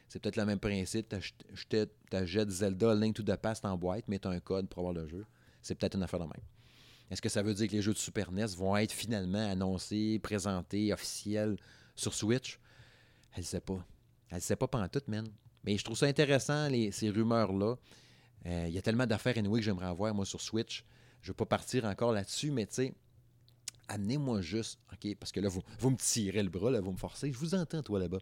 C'est 0.08 0.19
peut-être 0.19 0.36
le 0.36 0.45
même 0.45 0.60
principe. 0.60 1.08
Tu 1.10 2.15
achètes 2.15 2.49
Zelda 2.49 2.93
Link 2.95 3.15
to 3.15 3.23
the 3.23 3.36
Past 3.36 3.63
en 3.63 3.78
boîte, 3.78 4.06
mais 4.08 4.19
tu 4.19 4.28
as 4.28 4.32
un 4.32 4.39
code 4.39 4.67
pour 4.67 4.80
avoir 4.80 4.93
le 4.93 5.08
jeu 5.08 5.25
c'est 5.62 5.75
peut-être 5.75 5.95
une 5.95 6.04
affaire 6.04 6.19
de 6.19 6.25
même. 6.25 6.43
Est-ce 7.12 7.21
que 7.21 7.30
ça 7.30 7.41
veut 7.41 7.54
dire 7.54 7.67
que 7.67 7.73
les 7.73 7.82
jeux 7.82 7.93
de 7.93 7.97
Super 7.97 8.32
NES 8.32 8.47
vont 8.58 8.78
être 8.78 8.91
finalement 8.91 9.49
annoncés, 9.49 10.19
présentés, 10.19 10.93
officiels 10.93 11.58
sur 11.95 12.13
Switch? 12.13 12.60
Elle 13.34 13.41
ne 13.41 13.45
sait 13.45 13.60
pas. 13.60 13.86
Elle 14.30 14.38
ne 14.38 14.41
sait 14.41 14.56
pas 14.56 14.67
pendant 14.67 14.88
tout, 14.88 15.02
man. 15.08 15.28
Mais 15.63 15.78
je 15.78 15.84
trouve 15.84 15.97
ça 15.97 16.06
intéressant, 16.06 16.69
ces 16.91 17.10
rumeurs-là. 17.10 17.75
Euh, 18.45 18.65
il 18.67 18.73
y 18.73 18.78
a 18.78 18.82
tellement 18.82 19.08
d'affaires 19.08 19.38
anyway 19.38 19.60
que 19.60 19.65
j'aimerais 19.65 19.88
avoir, 19.88 20.13
moi, 20.13 20.25
sur 20.25 20.39
Switch. 20.39 20.86
Je 21.21 21.30
ne 21.30 21.34
vais 21.34 21.38
pas 21.38 21.45
partir 21.45 21.86
encore 21.86 22.13
là-dessus, 22.13 22.52
mais 22.52 22.65
tu 22.67 22.75
sais, 22.75 22.93
amenez-moi 23.89 24.41
juste, 24.41 24.80
OK, 24.93 25.15
parce 25.19 25.32
que 25.32 25.39
là, 25.39 25.49
vous, 25.49 25.62
vous 25.80 25.89
me 25.89 25.97
tirez 25.97 26.41
le 26.41 26.49
bras, 26.49 26.71
là, 26.71 26.80
vous 26.80 26.91
me 26.91 26.97
forcez. 26.97 27.34
Je 27.34 27.38
vous 27.38 27.56
entends, 27.56 27.84
toi, 27.84 27.99
là-bas. 27.99 28.19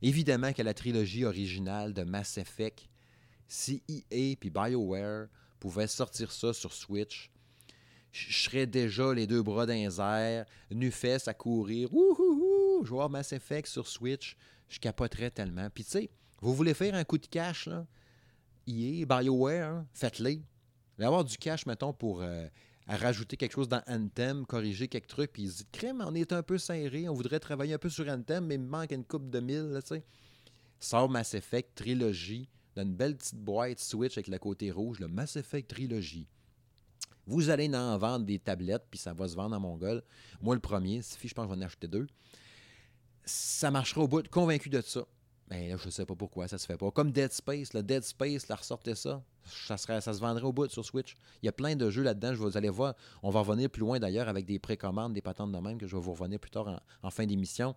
Évidemment 0.00 0.52
que 0.52 0.62
la 0.62 0.74
trilogie 0.74 1.24
originale 1.24 1.92
de 1.92 2.02
Mass 2.02 2.38
Effect, 2.38 2.88
si 3.48 3.82
EA 3.88 4.36
puis 4.36 4.50
BioWare 4.50 5.28
pouvait 5.58 5.86
sortir 5.86 6.32
ça 6.32 6.52
sur 6.52 6.72
Switch, 6.72 7.30
je 8.12 8.44
serais 8.44 8.66
déjà 8.66 9.12
les 9.12 9.26
deux 9.26 9.42
bras 9.42 9.66
dans 9.66 9.74
les 9.74 10.00
airs, 10.00 10.46
nu 10.70 10.92
à 11.26 11.34
courir, 11.34 11.92
ouhouhou, 11.92 12.84
jouer 12.84 13.08
Mass 13.08 13.32
Effect 13.32 13.68
sur 13.68 13.86
Switch, 13.86 14.36
je 14.68 14.78
capoterais 14.78 15.30
tellement. 15.30 15.68
Puis 15.70 15.84
tu 15.84 15.90
sais, 15.90 16.10
vous 16.40 16.54
voulez 16.54 16.74
faire 16.74 16.94
un 16.94 17.04
coup 17.04 17.18
de 17.18 17.26
cash, 17.26 17.66
là, 17.66 17.86
EA, 18.66 19.04
BioWare, 19.04 19.68
hein, 19.68 19.86
faites-le. 19.92 20.40
Avoir 20.98 21.24
du 21.24 21.36
cash, 21.36 21.66
mettons, 21.66 21.92
pour 21.92 22.22
euh, 22.22 22.48
rajouter 22.94 23.36
quelque 23.36 23.52
chose 23.52 23.68
dans 23.68 23.82
Anthem, 23.88 24.46
corriger 24.46 24.88
quelques 24.88 25.08
trucs, 25.08 25.32
puis 25.32 25.42
ils 25.42 25.48
disent, 25.50 25.66
crème, 25.72 26.02
on 26.06 26.14
est 26.14 26.32
un 26.32 26.42
peu 26.42 26.58
serré, 26.58 27.08
on 27.08 27.14
voudrait 27.14 27.40
travailler 27.40 27.74
un 27.74 27.78
peu 27.78 27.88
sur 27.88 28.08
Anthem, 28.08 28.46
mais 28.46 28.54
il 28.54 28.60
me 28.60 28.68
manque 28.68 28.92
une 28.92 29.04
coupe 29.04 29.28
de 29.28 29.40
mille, 29.40 29.78
tu 29.82 29.94
sais. 29.94 30.04
Sort 30.78 31.08
Mass 31.08 31.34
Effect, 31.34 31.74
trilogie, 31.74 32.48
dans 32.76 32.82
une 32.82 32.94
belle 32.94 33.16
petite 33.16 33.38
boîte 33.38 33.80
Switch 33.80 34.16
avec 34.16 34.28
le 34.28 34.38
côté 34.38 34.70
rouge, 34.70 35.00
le 35.00 35.08
Mass 35.08 35.36
Effect 35.36 35.70
Trilogy. 35.70 36.28
Vous 37.26 37.50
allez 37.50 37.74
en 37.74 37.98
vendre 37.98 38.24
des 38.24 38.38
tablettes, 38.38 38.84
puis 38.88 39.00
ça 39.00 39.12
va 39.12 39.26
se 39.26 39.34
vendre 39.34 39.56
en 39.56 39.60
Mongol. 39.60 40.02
Moi, 40.40 40.54
le 40.54 40.60
premier, 40.60 41.02
si 41.02 41.26
je 41.26 41.34
pense 41.34 41.46
que 41.46 41.54
je 41.54 41.58
vais 41.58 41.64
en 41.64 41.66
acheter 41.66 41.88
deux. 41.88 42.06
Ça 43.24 43.72
marchera 43.72 44.02
au 44.02 44.08
bout, 44.08 44.28
convaincu 44.28 44.68
de 44.68 44.80
ça. 44.80 45.04
Mais 45.50 45.70
là, 45.70 45.76
je 45.76 45.90
sais 45.90 46.06
pas 46.06 46.14
pourquoi 46.14 46.46
ça 46.46 46.58
se 46.58 46.66
fait 46.66 46.76
pas. 46.76 46.90
Comme 46.92 47.10
Dead 47.10 47.32
Space, 47.32 47.72
le 47.72 47.82
Dead 47.82 48.04
Space, 48.04 48.46
la 48.48 48.54
ressortait 48.54 48.94
ça. 48.94 49.24
Ça, 49.46 49.76
se 50.00 50.20
vendrait 50.20 50.44
au 50.44 50.52
bout 50.52 50.68
sur 50.68 50.84
Switch. 50.84 51.16
Il 51.42 51.46
y 51.46 51.48
a 51.48 51.52
plein 51.52 51.76
de 51.76 51.90
jeux 51.90 52.02
là-dedans. 52.02 52.34
Je 52.34 52.38
vous 52.38 52.56
allez 52.56 52.68
voir. 52.68 52.94
On 53.22 53.30
va 53.30 53.40
revenir 53.40 53.70
plus 53.70 53.80
loin 53.80 53.98
d'ailleurs 53.98 54.28
avec 54.28 54.46
des 54.46 54.58
précommandes, 54.58 55.12
des 55.12 55.20
patentes 55.20 55.52
de 55.52 55.58
même 55.58 55.78
que 55.78 55.86
je 55.86 55.96
vais 55.96 56.02
vous 56.02 56.12
revenir 56.12 56.38
plus 56.38 56.50
tard 56.50 56.82
en, 57.02 57.10
fin 57.10 57.26
d'émission. 57.26 57.74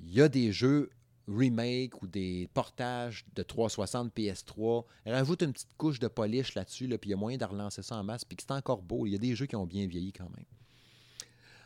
Il 0.00 0.12
y 0.12 0.20
a 0.20 0.28
des 0.28 0.52
jeux 0.52 0.90
remake 1.28 2.02
ou 2.02 2.06
des 2.06 2.48
portages 2.54 3.24
de 3.34 3.42
360 3.42 4.14
PS3. 4.14 4.84
Rajoute 5.06 5.42
une 5.42 5.52
petite 5.52 5.76
couche 5.76 5.98
de 6.00 6.08
polish 6.08 6.54
là-dessus, 6.54 6.86
là, 6.86 6.98
puis 6.98 7.10
il 7.10 7.12
y 7.12 7.14
a 7.14 7.16
moyen 7.16 7.38
de 7.38 7.44
relancer 7.44 7.82
ça 7.82 7.96
en 7.96 8.04
masse, 8.04 8.24
puis 8.24 8.36
c'est 8.40 8.50
encore 8.50 8.82
beau. 8.82 9.06
Il 9.06 9.12
y 9.12 9.14
a 9.14 9.18
des 9.18 9.34
jeux 9.36 9.46
qui 9.46 9.56
ont 9.56 9.66
bien 9.66 9.86
vieilli 9.86 10.12
quand 10.12 10.28
même. 10.30 10.46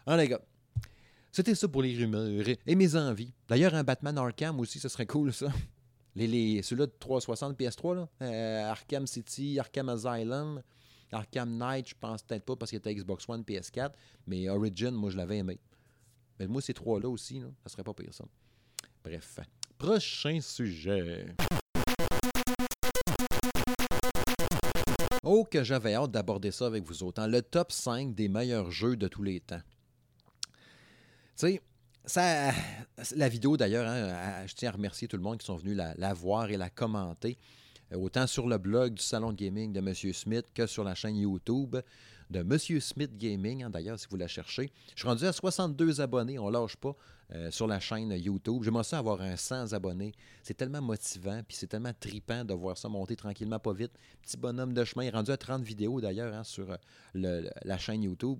Ah, 0.07 0.17
les 0.17 0.29
gars, 0.29 0.41
c'était 1.33 1.55
ça 1.55 1.67
pour 1.67 1.83
les 1.83 1.97
rumeurs 1.97 2.47
et 2.67 2.75
mes 2.75 2.95
envies. 2.95 3.33
D'ailleurs, 3.49 3.75
un 3.75 3.83
Batman 3.83 4.17
Arkham 4.19 4.61
aussi, 4.61 4.79
ce 4.79 4.89
serait 4.89 5.07
cool, 5.07 5.33
ça. 5.33 5.49
Les, 6.15 6.27
les, 6.27 6.63
Ceux-là 6.63 6.87
de 6.87 6.93
360 6.99 7.59
PS3, 7.59 7.97
là. 7.97 8.09
Euh, 8.23 8.71
Arkham 8.71 9.07
City, 9.07 9.59
Arkham 9.59 9.89
Asylum, 9.89 10.63
Arkham 11.13 11.57
Knight, 11.57 11.89
je 11.89 11.95
pense 11.99 12.23
peut-être 12.23 12.45
pas 12.45 12.57
parce 12.57 12.71
qu'il 12.71 12.79
était 12.79 12.95
Xbox 12.95 13.29
One, 13.29 13.43
PS4, 13.43 13.93
mais 14.27 14.49
Origin, 14.49 14.93
moi, 14.93 15.11
je 15.11 15.17
l'avais 15.17 15.39
aimé. 15.39 15.59
Mais 16.39 16.47
moi, 16.47 16.61
ces 16.61 16.75
trois-là 16.75 17.09
aussi, 17.09 17.41
là, 17.41 17.47
ça 17.63 17.73
serait 17.73 17.85
pas 17.85 17.95
pire, 17.95 18.13
ça. 18.13 18.25
Bref. 19.03 19.41
Prochain 19.79 20.41
sujet. 20.41 21.27
Oh, 25.23 25.45
que 25.45 25.65
j'avais 25.65 25.95
hâte 25.95 26.11
d'aborder 26.11 26.51
ça 26.51 26.67
avec 26.67 26.85
vous 26.85 27.03
autres. 27.03 27.21
Hein. 27.23 27.29
Le 27.29 27.43
top 27.43 27.73
5 27.73 28.15
des 28.15 28.29
meilleurs 28.29 28.71
jeux 28.71 28.97
de 28.97 29.09
tous 29.09 29.23
les 29.23 29.41
temps. 29.41 29.63
Tu 30.43 30.51
sais, 31.35 31.63
ça, 32.05 32.53
la 33.17 33.29
vidéo 33.29 33.57
d'ailleurs, 33.57 33.89
hein, 33.89 34.47
je 34.47 34.55
tiens 34.55 34.71
à 34.71 34.73
remercier 34.73 35.09
tout 35.09 35.17
le 35.17 35.23
monde 35.23 35.39
qui 35.39 35.47
sont 35.47 35.57
venus 35.57 35.77
la, 35.77 36.15
voir 36.15 36.51
et 36.51 36.57
la 36.57 36.71
commenter, 36.71 37.39
euh, 37.93 37.97
autant 37.97 38.27
sur 38.27 38.47
le 38.47 38.59
blog 38.59 38.95
du 38.95 39.03
Salon 39.03 39.33
de 39.33 39.37
Gaming 39.37 39.73
de 39.73 39.79
M. 39.79 39.95
Smith 40.13 40.47
que 40.55 40.67
sur 40.67 40.85
la 40.85 40.95
chaîne 40.95 41.17
YouTube 41.17 41.77
de 42.31 42.41
M. 42.41 42.81
Smith 42.81 43.17
Gaming, 43.17 43.65
hein, 43.65 43.71
d'ailleurs, 43.71 43.99
si 43.99 44.07
vous 44.11 44.17
la 44.17 44.29
cherchez. 44.29 44.71
Je 44.95 45.01
suis 45.01 45.09
rendu 45.09 45.25
à 45.25 45.33
62 45.33 46.01
abonnés, 46.01 46.39
on 46.39 46.47
ne 46.49 46.53
lâche 46.53 46.77
pas 46.77 46.97
euh, 47.33 47.51
sur 47.51 47.67
la 47.67 47.81
chaîne 47.81 48.11
YouTube. 48.13 48.63
J'aimerais 48.65 48.85
ça 48.85 48.99
avoir 48.99 49.21
un 49.21 49.37
100 49.37 49.73
abonnés. 49.73 50.13
C'est 50.43 50.55
tellement 50.55 50.83
motivant, 50.83 51.41
puis 51.47 51.57
c'est 51.57 51.67
tellement 51.67 51.93
tripant 51.99 52.45
de 52.45 52.55
voir 52.55 52.77
ça 52.77 52.89
monter 52.89 53.17
tranquillement, 53.17 53.59
pas 53.59 53.73
vite. 53.73 53.93
Petit 54.23 54.37
bonhomme 54.37 54.73
de 54.75 54.85
chemin, 54.85 55.11
rendu 55.11 55.31
à 55.31 55.37
30 55.37 55.63
vidéos 55.63 56.01
d'ailleurs 56.01 56.35
hein, 56.35 56.45
sur 56.45 56.77
euh, 57.17 57.51
la 57.65 57.79
chaîne 57.79 58.03
YouTube. 58.03 58.39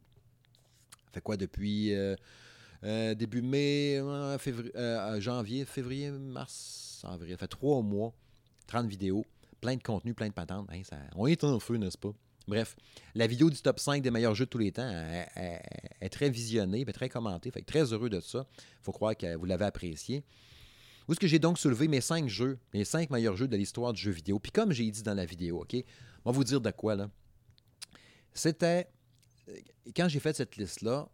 Fait 1.13 1.21
quoi 1.21 1.37
depuis. 1.37 1.95
Euh, 1.95 2.17
début 2.83 3.43
mai, 3.43 3.99
euh, 3.99 4.37
euh, 4.77 5.21
janvier, 5.21 5.65
février, 5.65 6.11
mars, 6.11 7.03
avril. 7.05 7.33
Ça 7.33 7.39
fait 7.39 7.49
trois 7.49 7.83
mois, 7.83 8.13
30 8.67 8.87
vidéos, 8.87 9.25
plein 9.61 9.77
de 9.77 9.83
contenu, 9.83 10.15
plein 10.15 10.29
de 10.29 10.33
patentes. 10.33 10.69
on 11.17 11.27
est 11.27 11.45
en 11.45 11.59
feu, 11.61 11.77
n'est-ce 11.77 11.99
pas? 11.99 12.13
Bref, 12.47 12.77
la 13.15 13.27
vidéo 13.27 13.49
du 13.49 13.57
top 13.57 13.81
5 13.81 14.03
des 14.03 14.11
meilleurs 14.11 14.35
jeux 14.35 14.45
de 14.45 14.51
tous 14.51 14.59
les 14.59 14.71
temps 14.71 14.91
est, 14.91 16.09
très 16.11 16.29
visionnée, 16.29 16.85
très 16.87 17.09
commentée. 17.09 17.51
Fait 17.51 17.63
très 17.63 17.93
heureux 17.93 18.11
de 18.11 18.21
ça. 18.21 18.47
Faut 18.83 18.93
croire 18.93 19.17
que 19.17 19.35
vous 19.37 19.47
l'avez 19.47 19.65
apprécié. 19.65 20.25
Où 21.09 21.13
est-ce 21.13 21.21
que 21.21 21.27
j'ai 21.27 21.39
donc 21.39 21.59
soulevé 21.59 21.89
mes 21.89 22.01
cinq 22.01 22.29
jeux, 22.29 22.59
mes 22.73 22.85
cinq 22.85 23.11
meilleurs 23.11 23.37
jeux 23.37 23.49
de 23.49 23.57
l'histoire 23.57 23.93
du 23.93 24.01
jeu 24.01 24.11
vidéo? 24.11 24.39
Puis 24.39 24.53
comme 24.53 24.73
j'ai 24.73 24.91
dit 24.91 25.03
dans 25.03 25.15
la 25.15 25.25
vidéo, 25.25 25.63
OK? 25.63 25.77
On 26.25 26.33
vous 26.33 26.45
dire 26.45 26.61
de 26.61 26.71
quoi, 26.71 26.95
là. 26.97 27.11
C'était. 28.33 28.89
Quand 29.95 30.09
j'ai 30.09 30.21
fait 30.21 30.35
cette 30.35 30.57
liste-là, 30.57 31.09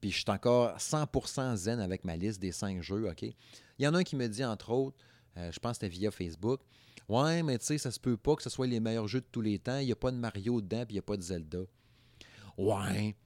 puis 0.00 0.10
je 0.10 0.16
suis 0.16 0.24
encore 0.28 0.76
100% 0.76 1.56
zen 1.56 1.80
avec 1.80 2.04
ma 2.04 2.16
liste 2.16 2.40
des 2.40 2.52
cinq 2.52 2.82
jeux, 2.82 3.08
OK? 3.08 3.22
Il 3.22 3.34
y 3.78 3.86
en 3.86 3.94
a 3.94 3.98
un 3.98 4.04
qui 4.04 4.16
me 4.16 4.28
dit, 4.28 4.44
entre 4.44 4.70
autres, 4.70 4.96
euh, 5.36 5.50
je 5.52 5.58
pense 5.58 5.78
que 5.78 5.86
c'était 5.86 5.88
via 5.88 6.10
Facebook, 6.10 6.60
Ouais, 7.08 7.42
mais 7.42 7.58
tu 7.58 7.64
sais, 7.64 7.78
ça 7.78 7.90
se 7.90 7.98
peut 7.98 8.18
pas 8.18 8.36
que 8.36 8.42
ce 8.42 8.50
soit 8.50 8.66
les 8.66 8.80
meilleurs 8.80 9.08
jeux 9.08 9.20
de 9.20 9.26
tous 9.32 9.40
les 9.40 9.58
temps. 9.58 9.78
Il 9.78 9.86
n'y 9.86 9.92
a 9.92 9.96
pas 9.96 10.10
de 10.10 10.16
Mario 10.16 10.60
dedans, 10.60 10.84
puis 10.84 10.90
il 10.90 10.96
n'y 10.96 10.98
a 10.98 11.02
pas 11.02 11.16
de 11.16 11.22
Zelda. 11.22 11.60
Ouais. 12.58 13.16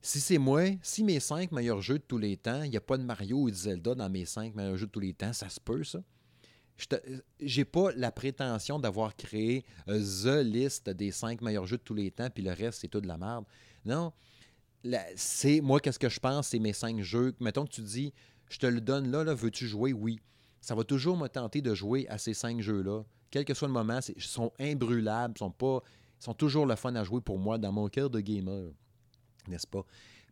Si 0.00 0.20
c'est 0.20 0.38
moi, 0.38 0.62
si 0.82 1.04
mes 1.04 1.20
cinq 1.20 1.52
meilleurs 1.52 1.82
jeux 1.82 1.98
de 1.98 2.04
tous 2.04 2.18
les 2.18 2.36
temps, 2.36 2.62
il 2.62 2.70
n'y 2.70 2.76
a 2.76 2.80
pas 2.80 2.96
de 2.96 3.02
Mario 3.02 3.38
ou 3.38 3.50
de 3.50 3.54
Zelda 3.54 3.94
dans 3.94 4.08
mes 4.08 4.24
cinq 4.24 4.54
meilleurs 4.54 4.76
jeux 4.76 4.86
de 4.86 4.90
tous 4.90 5.00
les 5.00 5.12
temps, 5.12 5.32
ça 5.32 5.48
se 5.48 5.60
peut, 5.60 5.84
ça? 5.84 5.98
J'ai 7.40 7.64
pas 7.64 7.90
la 7.92 8.12
prétention 8.12 8.78
d'avoir 8.78 9.16
créé 9.16 9.64
euh, 9.88 9.98
The 9.98 10.44
List 10.44 10.90
des 10.90 11.10
cinq 11.10 11.40
meilleurs 11.40 11.66
jeux 11.66 11.78
de 11.78 11.82
tous 11.82 11.94
les 11.94 12.10
temps, 12.10 12.28
puis 12.30 12.42
le 12.42 12.52
reste, 12.52 12.80
c'est 12.80 12.88
tout 12.88 13.00
de 13.00 13.08
la 13.08 13.16
merde. 13.16 13.44
Non, 13.84 14.12
c'est 15.16 15.60
moi, 15.60 15.80
qu'est-ce 15.80 15.98
que 15.98 16.08
je 16.08 16.20
pense, 16.20 16.48
c'est 16.48 16.58
mes 16.58 16.72
cinq 16.72 17.00
jeux. 17.02 17.34
Mettons 17.40 17.64
que 17.64 17.70
tu 17.72 17.82
dis, 17.82 18.12
je 18.48 18.58
te 18.58 18.66
le 18.66 18.80
donne 18.80 19.10
là, 19.10 19.24
là 19.24 19.34
veux-tu 19.34 19.66
jouer? 19.66 19.92
Oui. 19.92 20.20
Ça 20.60 20.74
va 20.74 20.84
toujours 20.84 21.16
me 21.16 21.28
tenter 21.28 21.62
de 21.62 21.74
jouer 21.74 22.08
à 22.08 22.18
ces 22.18 22.34
cinq 22.34 22.60
jeux-là. 22.60 23.02
Quel 23.30 23.44
que 23.44 23.54
soit 23.54 23.68
le 23.68 23.74
moment, 23.74 24.00
ils 24.16 24.22
sont 24.22 24.52
imbrûlables, 24.58 25.34
ils 25.36 25.38
sont, 25.38 25.50
pas, 25.50 25.80
sont 26.18 26.34
toujours 26.34 26.66
le 26.66 26.76
fun 26.76 26.94
à 26.94 27.04
jouer 27.04 27.20
pour 27.20 27.38
moi 27.38 27.58
dans 27.58 27.72
mon 27.72 27.88
cœur 27.88 28.10
de 28.10 28.20
gamer. 28.20 28.70
N'est-ce 29.48 29.66
pas? 29.66 29.84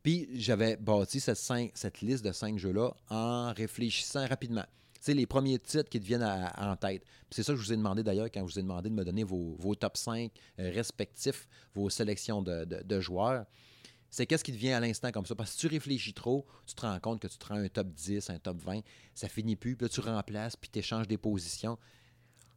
Puis 0.03 0.29
j'avais 0.35 0.77
bâti 0.77 1.21
cette, 1.21 1.39
cette 1.75 2.01
liste 2.01 2.25
de 2.25 2.33
cinq 2.33 2.59
jeux-là 2.59 2.93
en 3.09 3.53
réfléchissant 3.53 4.27
rapidement. 4.27 4.65
C'est 5.01 5.15
les 5.15 5.27
premiers 5.27 5.59
titres 5.59 5.91
qui 5.91 6.01
te 6.01 6.07
viennent 6.07 6.27
en 6.57 6.77
tête. 6.77 7.05
C'est 7.31 7.43
ça 7.43 7.53
que 7.53 7.59
je 7.59 7.65
vous 7.65 7.73
ai 7.73 7.77
demandé 7.77 8.03
d'ailleurs 8.03 8.27
quand 8.33 8.41
je 8.47 8.55
vous 8.55 8.59
ai 8.59 8.63
demandé 8.63 8.89
de 8.89 8.95
me 8.95 9.05
donner 9.05 9.23
vos, 9.25 9.75
top 9.75 9.97
5 9.97 10.31
euh, 10.59 10.71
respectifs, 10.71 11.47
vos 11.75 11.91
sélections 11.91 12.43
de 12.43 13.01
joueurs 13.01 13.45
c'est 14.15 14.27
qu'est-ce 14.27 14.45
qui 14.45 14.53
te 14.53 14.57
vient 14.57 14.77
à 14.77 14.81
l'instant 14.81 15.11
comme 15.11 15.27
ça? 15.27 15.35
Parce 15.35 15.51
que 15.51 15.55
si 15.55 15.67
tu 15.67 15.67
réfléchis 15.67 16.15
trop, 16.15 16.47
tu 16.67 16.75
te 16.77 16.83
rends 16.83 17.01
compte 17.01 17.21
que 17.21 17.27
tu 17.27 17.37
te 17.37 17.47
rends 17.47 17.57
un 17.57 17.69
top 17.69 17.89
10, 17.89 18.31
un 18.31 18.39
top 18.39 18.59
20, 18.59 18.81
ça 19.13 19.29
finit 19.29 19.57
plus, 19.57 19.75
puis 19.75 19.87
là, 19.87 19.89
tu 19.89 19.99
remplaces, 19.99 20.55
puis 20.55 20.71
tu 20.73 20.79
échanges 20.79 21.09
des 21.09 21.19
positions. 21.19 21.77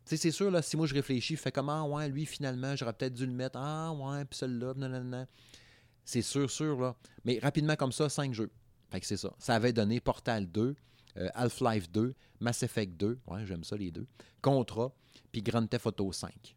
Tu 0.06 0.12
sais, 0.12 0.18
c'est 0.18 0.32
sûr, 0.32 0.52
là, 0.52 0.62
si 0.62 0.78
moi 0.78 0.86
je 0.86 0.94
réfléchis, 0.94 1.36
fais 1.36 1.52
comment, 1.52 1.84
ah, 1.84 1.88
ouais, 1.88 2.10
lui, 2.10 2.28
finalement, 2.28 2.76
j'aurais 2.76 2.94
peut-être 2.94 3.16
dû 3.16 3.26
le 3.26 3.32
mettre, 3.32 3.58
ah, 3.58 3.92
ouais, 3.92 4.24
puis 4.26 4.38
celui-là, 4.38 4.76
non, 4.76 4.88
non, 4.88 5.04
non. 5.04 5.26
C'est 6.06 6.22
sûr, 6.22 6.48
sûr, 6.48 6.80
là. 6.80 6.96
Mais 7.26 7.40
rapidement, 7.40 7.76
comme 7.76 7.92
ça, 7.92 8.08
5 8.08 8.36
jeux. 8.36 8.52
Fait 8.92 9.00
que 9.00 9.08
c'est 9.08 9.18
ça. 9.18 9.34
Ça 9.40 9.56
avait 9.56 9.74
donné 9.74 10.00
Portal 10.00 10.46
2, 10.46 10.76
euh, 11.18 11.30
Half-Life 11.34 11.90
2, 11.90 12.14
Mass 12.40 12.62
Effect 12.62 12.94
2, 12.98 13.18
ouais, 13.26 13.48
j'aime 13.48 13.64
ça, 13.64 13.76
les 13.76 13.90
deux, 13.90 14.06
Contra, 14.44 14.94
puis 15.32 15.42
Grand 15.42 15.66
Theft 15.66 15.88
Auto 15.88 16.12
5. 16.12 16.56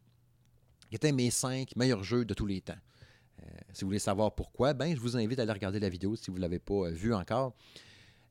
Qui 0.89 0.95
étaient 0.95 1.11
mes 1.11 1.31
5 1.31 1.75
meilleurs 1.75 2.03
jeux 2.03 2.23
de 2.23 2.35
tous 2.35 2.45
les 2.45 2.61
temps. 2.61 2.77
Euh, 3.43 3.47
si 3.73 3.81
vous 3.81 3.87
voulez 3.87 3.99
savoir 3.99 4.33
pourquoi, 4.33 4.73
ben, 4.73 4.95
je 4.95 4.99
vous 4.99 5.17
invite 5.17 5.39
à 5.39 5.43
aller 5.43 5.51
regarder 5.51 5.79
la 5.79 5.89
vidéo 5.89 6.15
si 6.15 6.29
vous 6.29 6.37
ne 6.37 6.41
l'avez 6.41 6.59
pas 6.59 6.87
euh, 6.87 6.91
vue 6.91 7.13
encore. 7.13 7.53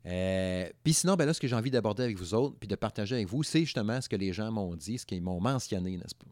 Euh, 0.07 0.69
puis 0.83 0.95
sinon, 0.95 1.15
ben 1.15 1.27
là, 1.27 1.35
ce 1.35 1.41
que 1.41 1.49
j'ai 1.49 1.57
envie 1.57 1.71
d'aborder 1.71 2.05
avec 2.05 2.17
vous 2.17 2.33
autres, 2.35 2.57
puis 2.59 2.69
de 2.69 2.77
partager 2.77 3.17
avec 3.17 3.29
vous, 3.29 3.43
c'est 3.43 3.61
justement 3.61 4.01
ce 4.01 4.09
que 4.09 4.17
les 4.17 4.33
gens 4.33 4.51
m'ont 4.51 4.75
dit, 4.75 4.99
ce 4.99 5.05
qu'ils 5.05 5.23
m'ont 5.23 5.41
mentionné, 5.41 5.97
n'est-ce 5.97 6.15
pas? 6.15 6.27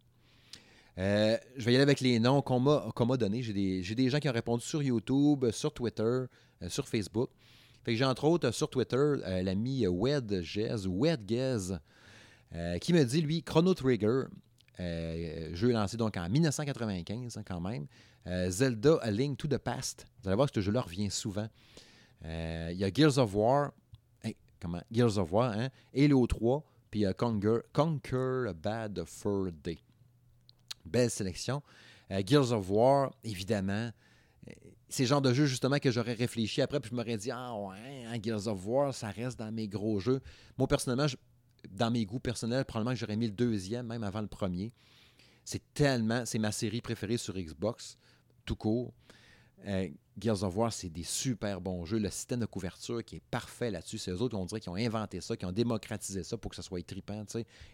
je 1.01 1.65
vais 1.65 1.73
y 1.73 1.77
aller 1.77 1.83
avec 1.83 2.01
les 2.01 2.19
noms 2.19 2.43
qu'on 2.43 2.59
m'a 2.59 3.17
donnés. 3.17 3.41
J'ai 3.41 3.53
des, 3.53 4.11
gens 4.11 4.19
qui 4.19 4.29
ont 4.29 4.33
répondu 4.33 4.65
sur 4.65 4.83
YouTube, 4.83 5.49
sur 5.53 5.73
Twitter, 5.73 6.25
sur 6.67 6.89
Facebook. 6.89 7.31
Fait 7.85 7.93
que 7.93 7.97
j'ai 7.97 8.05
entre 8.05 8.25
autres 8.25 8.51
sur 8.51 8.69
Twitter 8.69 9.15
l'ami 9.45 9.87
Wedgez, 9.87 10.75
Wedgez, 10.89 11.77
qui 12.81 12.93
me 12.93 13.05
dit, 13.05 13.21
lui, 13.21 13.45
Chrono 13.45 13.75
Trigger, 13.75 14.25
jeu 15.53 15.71
lancé 15.71 15.97
donc 15.97 16.17
en 16.17 16.29
1995 16.29 17.37
hein, 17.37 17.43
quand 17.47 17.61
même. 17.61 17.87
Euh, 18.27 18.51
Zelda 18.51 18.97
A 18.97 19.11
Link 19.11 19.39
to 19.39 19.49
the 19.49 19.59
Past. 19.59 20.07
Vous 20.23 20.29
allez 20.29 20.37
voir 20.37 20.51
que 20.51 20.55
ce 20.55 20.61
jeu-là 20.61 20.83
revient 20.83 21.11
souvent. 21.11 21.49
Euh, 22.25 22.71
il 22.73 22.79
y 22.79 22.85
a 22.85 22.93
Gears 22.93 23.19
of 23.19 23.35
War. 23.35 23.73
comment? 24.61 24.83
Gears 24.91 25.19
of 25.19 25.33
War, 25.33 25.53
hein? 25.53 25.69
Halo 25.97 26.27
3. 26.27 26.63
Puis 26.91 27.01
il 27.01 27.03
y 27.03 27.07
a 27.07 27.13
Conquer, 27.15 28.53
Bad 28.55 29.05
Fur 29.07 29.53
Day. 29.53 29.79
Belle 30.85 31.11
sélection. 31.11 31.63
Euh, 32.11 32.23
Gears 32.27 32.53
of 32.53 32.71
War, 32.71 33.13
évidemment. 33.25 33.91
C'est 34.89 35.03
le 35.03 35.09
genre 35.09 35.21
de 35.21 35.35
jeu 35.35 35.45
justement 35.45 35.79
que 35.79 35.91
j'aurais 35.91 36.15
réfléchi 36.15 36.63
après, 36.63 36.81
puis 36.81 36.91
je 36.91 36.97
m'aurais 36.97 37.19
dit 37.19 37.31
Ah 37.31 37.55
ouais, 37.55 38.05
hein, 38.07 38.19
Gears 38.23 38.49
of 38.49 38.67
War, 38.67 38.95
ça 38.95 39.11
reste 39.11 39.39
dans 39.39 39.53
mes 39.53 39.69
gros 39.69 40.01
jeux. 40.01 40.21
Moi, 40.57 40.67
personnellement, 40.67 41.07
dans 41.71 41.91
mes 41.91 42.07
goûts 42.07 42.21
personnels, 42.21 42.65
probablement 42.65 42.95
que 42.95 43.01
j'aurais 43.01 43.17
mis 43.17 43.27
le 43.27 43.33
deuxième, 43.33 43.87
même 43.87 44.03
avant 44.03 44.23
le 44.23 44.27
premier. 44.29 44.73
C'est 45.51 45.63
tellement, 45.73 46.27
c'est 46.27 46.39
ma 46.39 46.53
série 46.53 46.83
préférée 46.83 47.17
sur 47.17 47.33
Xbox 47.33 47.97
tout 48.45 48.55
court. 48.55 48.93
Euh, 49.65 49.89
Gears 50.19 50.43
of 50.43 50.55
War, 50.55 50.71
c'est 50.71 50.91
des 50.91 51.05
super 51.05 51.63
bons 51.63 51.87
jeux. 51.87 51.99
Le 51.99 52.11
système 52.11 52.41
de 52.41 52.45
couverture 52.45 53.03
qui 53.03 53.17
est 53.17 53.23
parfait 53.31 53.71
là-dessus. 53.71 53.97
C'est 53.97 54.11
eux 54.11 54.21
autres, 54.21 54.37
on 54.37 54.45
dirait, 54.45 54.61
qui 54.61 54.69
ont 54.69 54.75
inventé 54.75 55.23
ça, 55.23 55.39
qui 55.39 55.47
ont 55.47 55.53
démocratisé 55.53 56.23
ça 56.23 56.37
pour 56.37 56.51
que 56.51 56.57
ça 56.57 56.61
soit 56.61 56.87
trippant. 56.87 57.25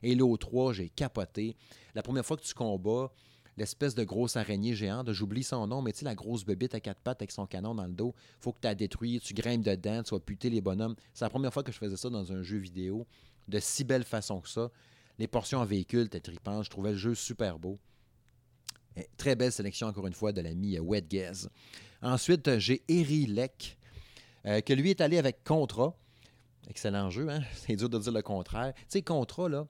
Et 0.04 0.12
Halo 0.12 0.36
3, 0.36 0.72
j'ai 0.74 0.88
capoté. 0.88 1.56
La 1.96 2.04
première 2.04 2.24
fois 2.24 2.36
que 2.36 2.44
tu 2.44 2.54
combats, 2.54 3.10
l'espèce 3.56 3.96
de 3.96 4.04
grosse 4.04 4.36
araignée 4.36 4.76
géante, 4.76 5.10
j'oublie 5.10 5.42
son 5.42 5.66
nom, 5.66 5.82
mais 5.82 5.90
tu 5.90 5.98
sais, 5.98 6.04
la 6.04 6.14
grosse 6.14 6.44
bébite 6.44 6.76
à 6.76 6.80
quatre 6.80 7.00
pattes 7.00 7.22
avec 7.22 7.32
son 7.32 7.44
canon 7.44 7.74
dans 7.74 7.86
le 7.86 7.92
dos, 7.92 8.14
faut 8.38 8.52
que 8.52 8.60
tu 8.60 8.68
la 8.68 8.76
détruis, 8.76 9.18
tu 9.18 9.34
grimpes 9.34 9.64
dedans, 9.64 10.04
tu 10.04 10.14
vas 10.14 10.20
puter 10.20 10.48
les 10.48 10.60
bonhommes. 10.60 10.94
C'est 11.12 11.24
la 11.24 11.30
première 11.30 11.52
fois 11.52 11.64
que 11.64 11.72
je 11.72 11.78
faisais 11.78 11.96
ça 11.96 12.08
dans 12.08 12.32
un 12.32 12.44
jeu 12.44 12.58
vidéo 12.58 13.04
de 13.48 13.58
si 13.58 13.82
belle 13.82 14.04
façon 14.04 14.40
que 14.40 14.48
ça. 14.48 14.70
Les 15.18 15.26
portions 15.26 15.58
en 15.58 15.64
véhicule 15.64 16.06
étaient 16.06 16.20
trippantes. 16.20 16.64
Je 16.64 16.70
trouvais 16.70 16.92
le 16.92 16.96
jeu 16.96 17.14
super 17.14 17.58
beau. 17.58 17.78
Très 19.16 19.34
belle 19.34 19.52
sélection, 19.52 19.88
encore 19.88 20.06
une 20.06 20.14
fois, 20.14 20.32
de 20.32 20.40
l'ami 20.40 20.76
euh, 20.76 20.80
Wet 20.80 21.08
Ensuite, 22.00 22.46
euh, 22.48 22.58
j'ai 22.58 22.82
Eri 22.88 23.26
Leck, 23.26 23.78
euh, 24.46 24.60
que 24.60 24.72
lui 24.72 24.90
est 24.90 25.00
allé 25.00 25.18
avec 25.18 25.42
Contra. 25.42 25.96
Excellent 26.68 27.10
jeu, 27.10 27.28
hein? 27.28 27.42
C'est 27.54 27.76
dur 27.76 27.88
de 27.88 27.98
dire 27.98 28.12
le 28.12 28.22
contraire. 28.22 28.72
Tu 28.74 28.82
sais, 28.88 29.02
Contra, 29.02 29.48
là, 29.48 29.66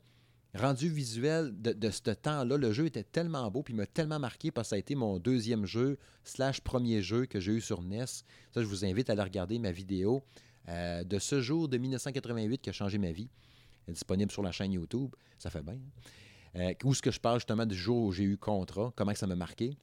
rendu 0.55 0.89
visuel 0.89 1.53
de, 1.61 1.91
ce 1.91 2.11
temps-là, 2.11 2.57
le 2.57 2.73
jeu 2.73 2.87
était 2.87 3.03
tellement 3.03 3.51
beau, 3.51 3.63
puis 3.63 3.75
m'a 3.75 3.87
tellement 3.87 4.19
marqué 4.19 4.51
parce 4.51 4.69
que 4.69 4.71
ça 4.71 4.77
a 4.77 4.79
été 4.79 4.95
mon 4.95 5.19
deuxième 5.19 5.67
jeu, 5.67 5.99
slash 6.23 6.61
premier 6.61 7.03
jeu 7.03 7.27
que 7.27 7.41
j'ai 7.41 7.53
eu 7.53 7.61
sur 7.61 7.83
NES. 7.83 8.07
Ça, 8.07 8.25
je 8.57 8.65
vous 8.65 8.85
invite 8.85 9.11
à 9.11 9.15
aller 9.15 9.23
regarder 9.23 9.59
ma 9.59 9.73
vidéo 9.73 10.23
euh, 10.69 11.03
de 11.05 11.19
ce 11.19 11.41
jour 11.41 11.69
de 11.69 11.77
1988 11.77 12.63
qui 12.63 12.71
a 12.71 12.73
changé 12.73 12.99
ma 12.99 13.13
vie. 13.13 13.29
Disponible 13.89 14.31
sur 14.31 14.43
la 14.43 14.53
chaîne 14.53 14.73
YouTube. 14.73 15.15
Ça 15.39 15.51
fait 15.51 15.63
bien. 15.63 15.75
Hein? 15.75 15.81
Euh, 16.57 16.75
où 16.85 16.93
est-ce 16.93 17.03
que 17.03 17.11
je 17.11 17.21
parle 17.21 17.39
justement 17.41 17.67
du 17.67 17.75
jour 17.75 18.05
où 18.05 18.13
j'ai 18.13 18.25
eu 18.25 18.37
Contra, 18.37 18.93
comment 18.97 19.15
ça 19.15 19.27
m'a 19.27 19.37
marqué. 19.37 19.77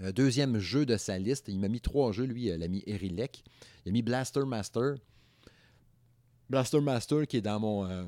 Euh, 0.00 0.10
deuxième 0.10 0.58
jeu 0.58 0.86
de 0.86 0.96
sa 0.96 1.18
liste, 1.18 1.48
il 1.48 1.60
m'a 1.60 1.68
mis 1.68 1.80
trois 1.80 2.12
jeux, 2.12 2.24
lui, 2.24 2.46
l'ami 2.46 2.82
Erilek. 2.86 3.44
Il 3.84 3.90
a 3.90 3.92
mis 3.92 4.02
Blaster 4.02 4.44
Master. 4.46 4.94
Blaster 6.48 6.80
Master 6.80 7.26
qui 7.26 7.36
est 7.38 7.42
dans 7.42 7.60
mon, 7.60 7.86
euh, 7.86 8.04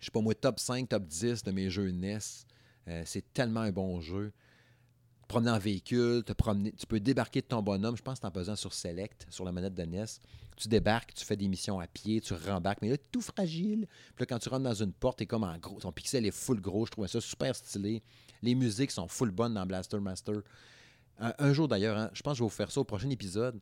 je 0.00 0.10
pas 0.10 0.20
moi, 0.20 0.34
top 0.34 0.58
5, 0.58 0.88
top 0.88 1.04
10 1.04 1.42
de 1.42 1.50
mes 1.50 1.70
jeux 1.70 1.90
NES. 1.90 2.18
Euh, 2.88 3.02
c'est 3.04 3.32
tellement 3.32 3.60
un 3.60 3.72
bon 3.72 4.00
jeu. 4.00 4.32
Promener 5.28 5.50
en 5.50 5.58
véhicule, 5.58 6.22
te 6.22 6.32
promener, 6.32 6.72
tu 6.72 6.86
peux 6.86 7.00
débarquer 7.00 7.40
de 7.40 7.46
ton 7.46 7.60
bonhomme, 7.60 7.96
je 7.96 8.02
pense 8.02 8.18
en 8.22 8.30
pesant 8.30 8.54
sur 8.54 8.72
Select, 8.72 9.26
sur 9.28 9.44
la 9.44 9.50
manette 9.50 9.74
de 9.74 9.82
NES. 9.82 10.04
Tu 10.56 10.68
débarques, 10.68 11.12
tu 11.14 11.24
fais 11.24 11.36
des 11.36 11.48
missions 11.48 11.80
à 11.80 11.86
pied, 11.86 12.20
tu 12.20 12.32
rembarques, 12.32 12.80
mais 12.80 12.90
là, 12.90 12.96
tout 13.10 13.20
fragile. 13.20 13.86
Puis 14.14 14.22
là, 14.22 14.26
quand 14.26 14.38
tu 14.38 14.48
rentres 14.48 14.62
dans 14.62 14.74
une 14.74 14.92
porte, 14.92 15.18
t'es 15.18 15.26
comme 15.26 15.44
en 15.44 15.58
gros. 15.58 15.80
Ton 15.80 15.92
pixel 15.92 16.24
est 16.26 16.30
full 16.30 16.60
gros, 16.60 16.86
je 16.86 16.92
trouvais 16.92 17.08
ça 17.08 17.20
super 17.20 17.54
stylé. 17.56 18.02
Les 18.42 18.54
musiques 18.54 18.92
sont 18.92 19.08
full 19.08 19.30
bonnes 19.30 19.54
dans 19.54 19.66
Blaster 19.66 19.98
Master. 19.98 20.36
Un, 21.18 21.52
jour 21.52 21.66
d'ailleurs, 21.66 21.96
hein, 21.96 22.10
je 22.12 22.22
pense 22.22 22.34
que 22.34 22.38
je 22.38 22.42
vais 22.42 22.48
vous 22.48 22.54
faire 22.54 22.70
ça 22.70 22.80
au 22.80 22.84
prochain 22.84 23.10
épisode. 23.10 23.58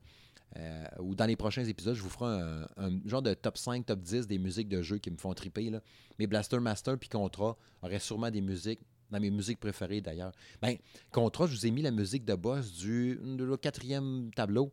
Euh, 0.56 0.84
ou 1.00 1.14
dans 1.14 1.26
les 1.26 1.36
prochains 1.36 1.64
épisodes, 1.64 1.94
je 1.94 2.02
vous 2.02 2.10
ferai 2.10 2.40
un, 2.76 3.00
genre 3.06 3.22
de 3.22 3.34
top 3.34 3.58
5, 3.58 3.86
top 3.86 4.00
10 4.00 4.26
des 4.26 4.38
musiques 4.38 4.68
de 4.68 4.82
jeux 4.82 4.98
qui 4.98 5.10
me 5.10 5.16
font 5.16 5.32
triper. 5.34 5.70
Mais 6.18 6.26
Blaster 6.26 6.60
Master 6.60 6.98
puis 6.98 7.08
Contra 7.08 7.56
auraient 7.82 7.98
sûrement 7.98 8.30
des 8.30 8.40
musiques, 8.40 8.80
dans 9.10 9.20
mes 9.20 9.30
musiques 9.30 9.60
préférées 9.60 10.00
d'ailleurs. 10.00 10.32
Ben, 10.60 10.76
Contra, 11.10 11.46
je 11.46 11.54
vous 11.54 11.66
ai 11.66 11.70
mis 11.70 11.82
la 11.82 11.90
musique 11.90 12.24
de 12.24 12.34
boss 12.34 12.72
du 12.72 13.18
quatrième 13.60 14.30
tableau. 14.34 14.72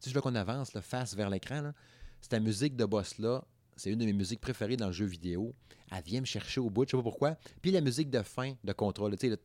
Tu 0.00 0.10
sais, 0.10 0.14
là 0.14 0.20
qu'on 0.20 0.34
avance, 0.34 0.74
le 0.74 0.80
face 0.80 1.14
vers 1.14 1.30
l'écran. 1.30 1.72
Cette 2.20 2.40
musique 2.42 2.76
de 2.76 2.84
boss-là, 2.84 3.44
c'est 3.76 3.90
une 3.90 3.98
de 3.98 4.04
mes 4.04 4.12
musiques 4.12 4.40
préférées 4.40 4.76
dans 4.76 4.86
le 4.86 4.92
jeu 4.92 5.06
vidéo. 5.06 5.54
Elle 5.94 6.02
vient 6.04 6.20
me 6.20 6.26
chercher 6.26 6.60
au 6.60 6.70
bout, 6.70 6.84
je 6.84 6.92
sais 6.92 6.96
pas 6.96 7.02
pourquoi. 7.02 7.36
Puis 7.60 7.70
la 7.70 7.80
musique 7.80 8.10
de 8.10 8.22
fin 8.22 8.54
de 8.64 8.72
contrôle, 8.72 9.16
tu 9.16 9.28
sais, 9.28 9.28
le 9.28 9.36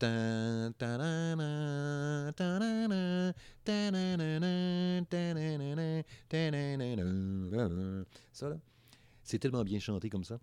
ça 8.32 8.48
là, 8.48 8.56
c'est 9.22 9.38
tellement 9.38 9.64
bien 9.64 9.78
chanté 9.78 10.08
comme 10.08 10.24
ça. 10.24 10.38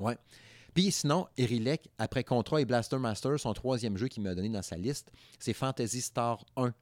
Ouais. 0.00 0.16
Puis 0.74 0.90
sinon, 0.90 1.28
Erilek, 1.36 1.88
après 1.98 2.24
Contra 2.24 2.60
et 2.60 2.64
Blaster 2.64 2.98
Master, 2.98 3.38
son 3.38 3.54
troisième 3.54 3.96
jeu 3.96 4.08
qu'il 4.08 4.24
m'a 4.24 4.34
donné 4.34 4.48
dans 4.48 4.62
sa 4.62 4.76
liste, 4.76 5.12
c'est 5.38 5.52
Fantasy 5.52 6.00
Star 6.00 6.44
1 6.56 6.74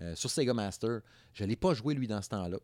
euh, 0.00 0.14
sur 0.14 0.30
Sega 0.30 0.52
Master. 0.52 1.00
Je 1.32 1.44
ne 1.44 1.48
l'ai 1.48 1.56
pas 1.56 1.72
joué 1.72 1.94
lui 1.94 2.06
dans 2.06 2.20
ce 2.20 2.28
temps-là. 2.28 2.58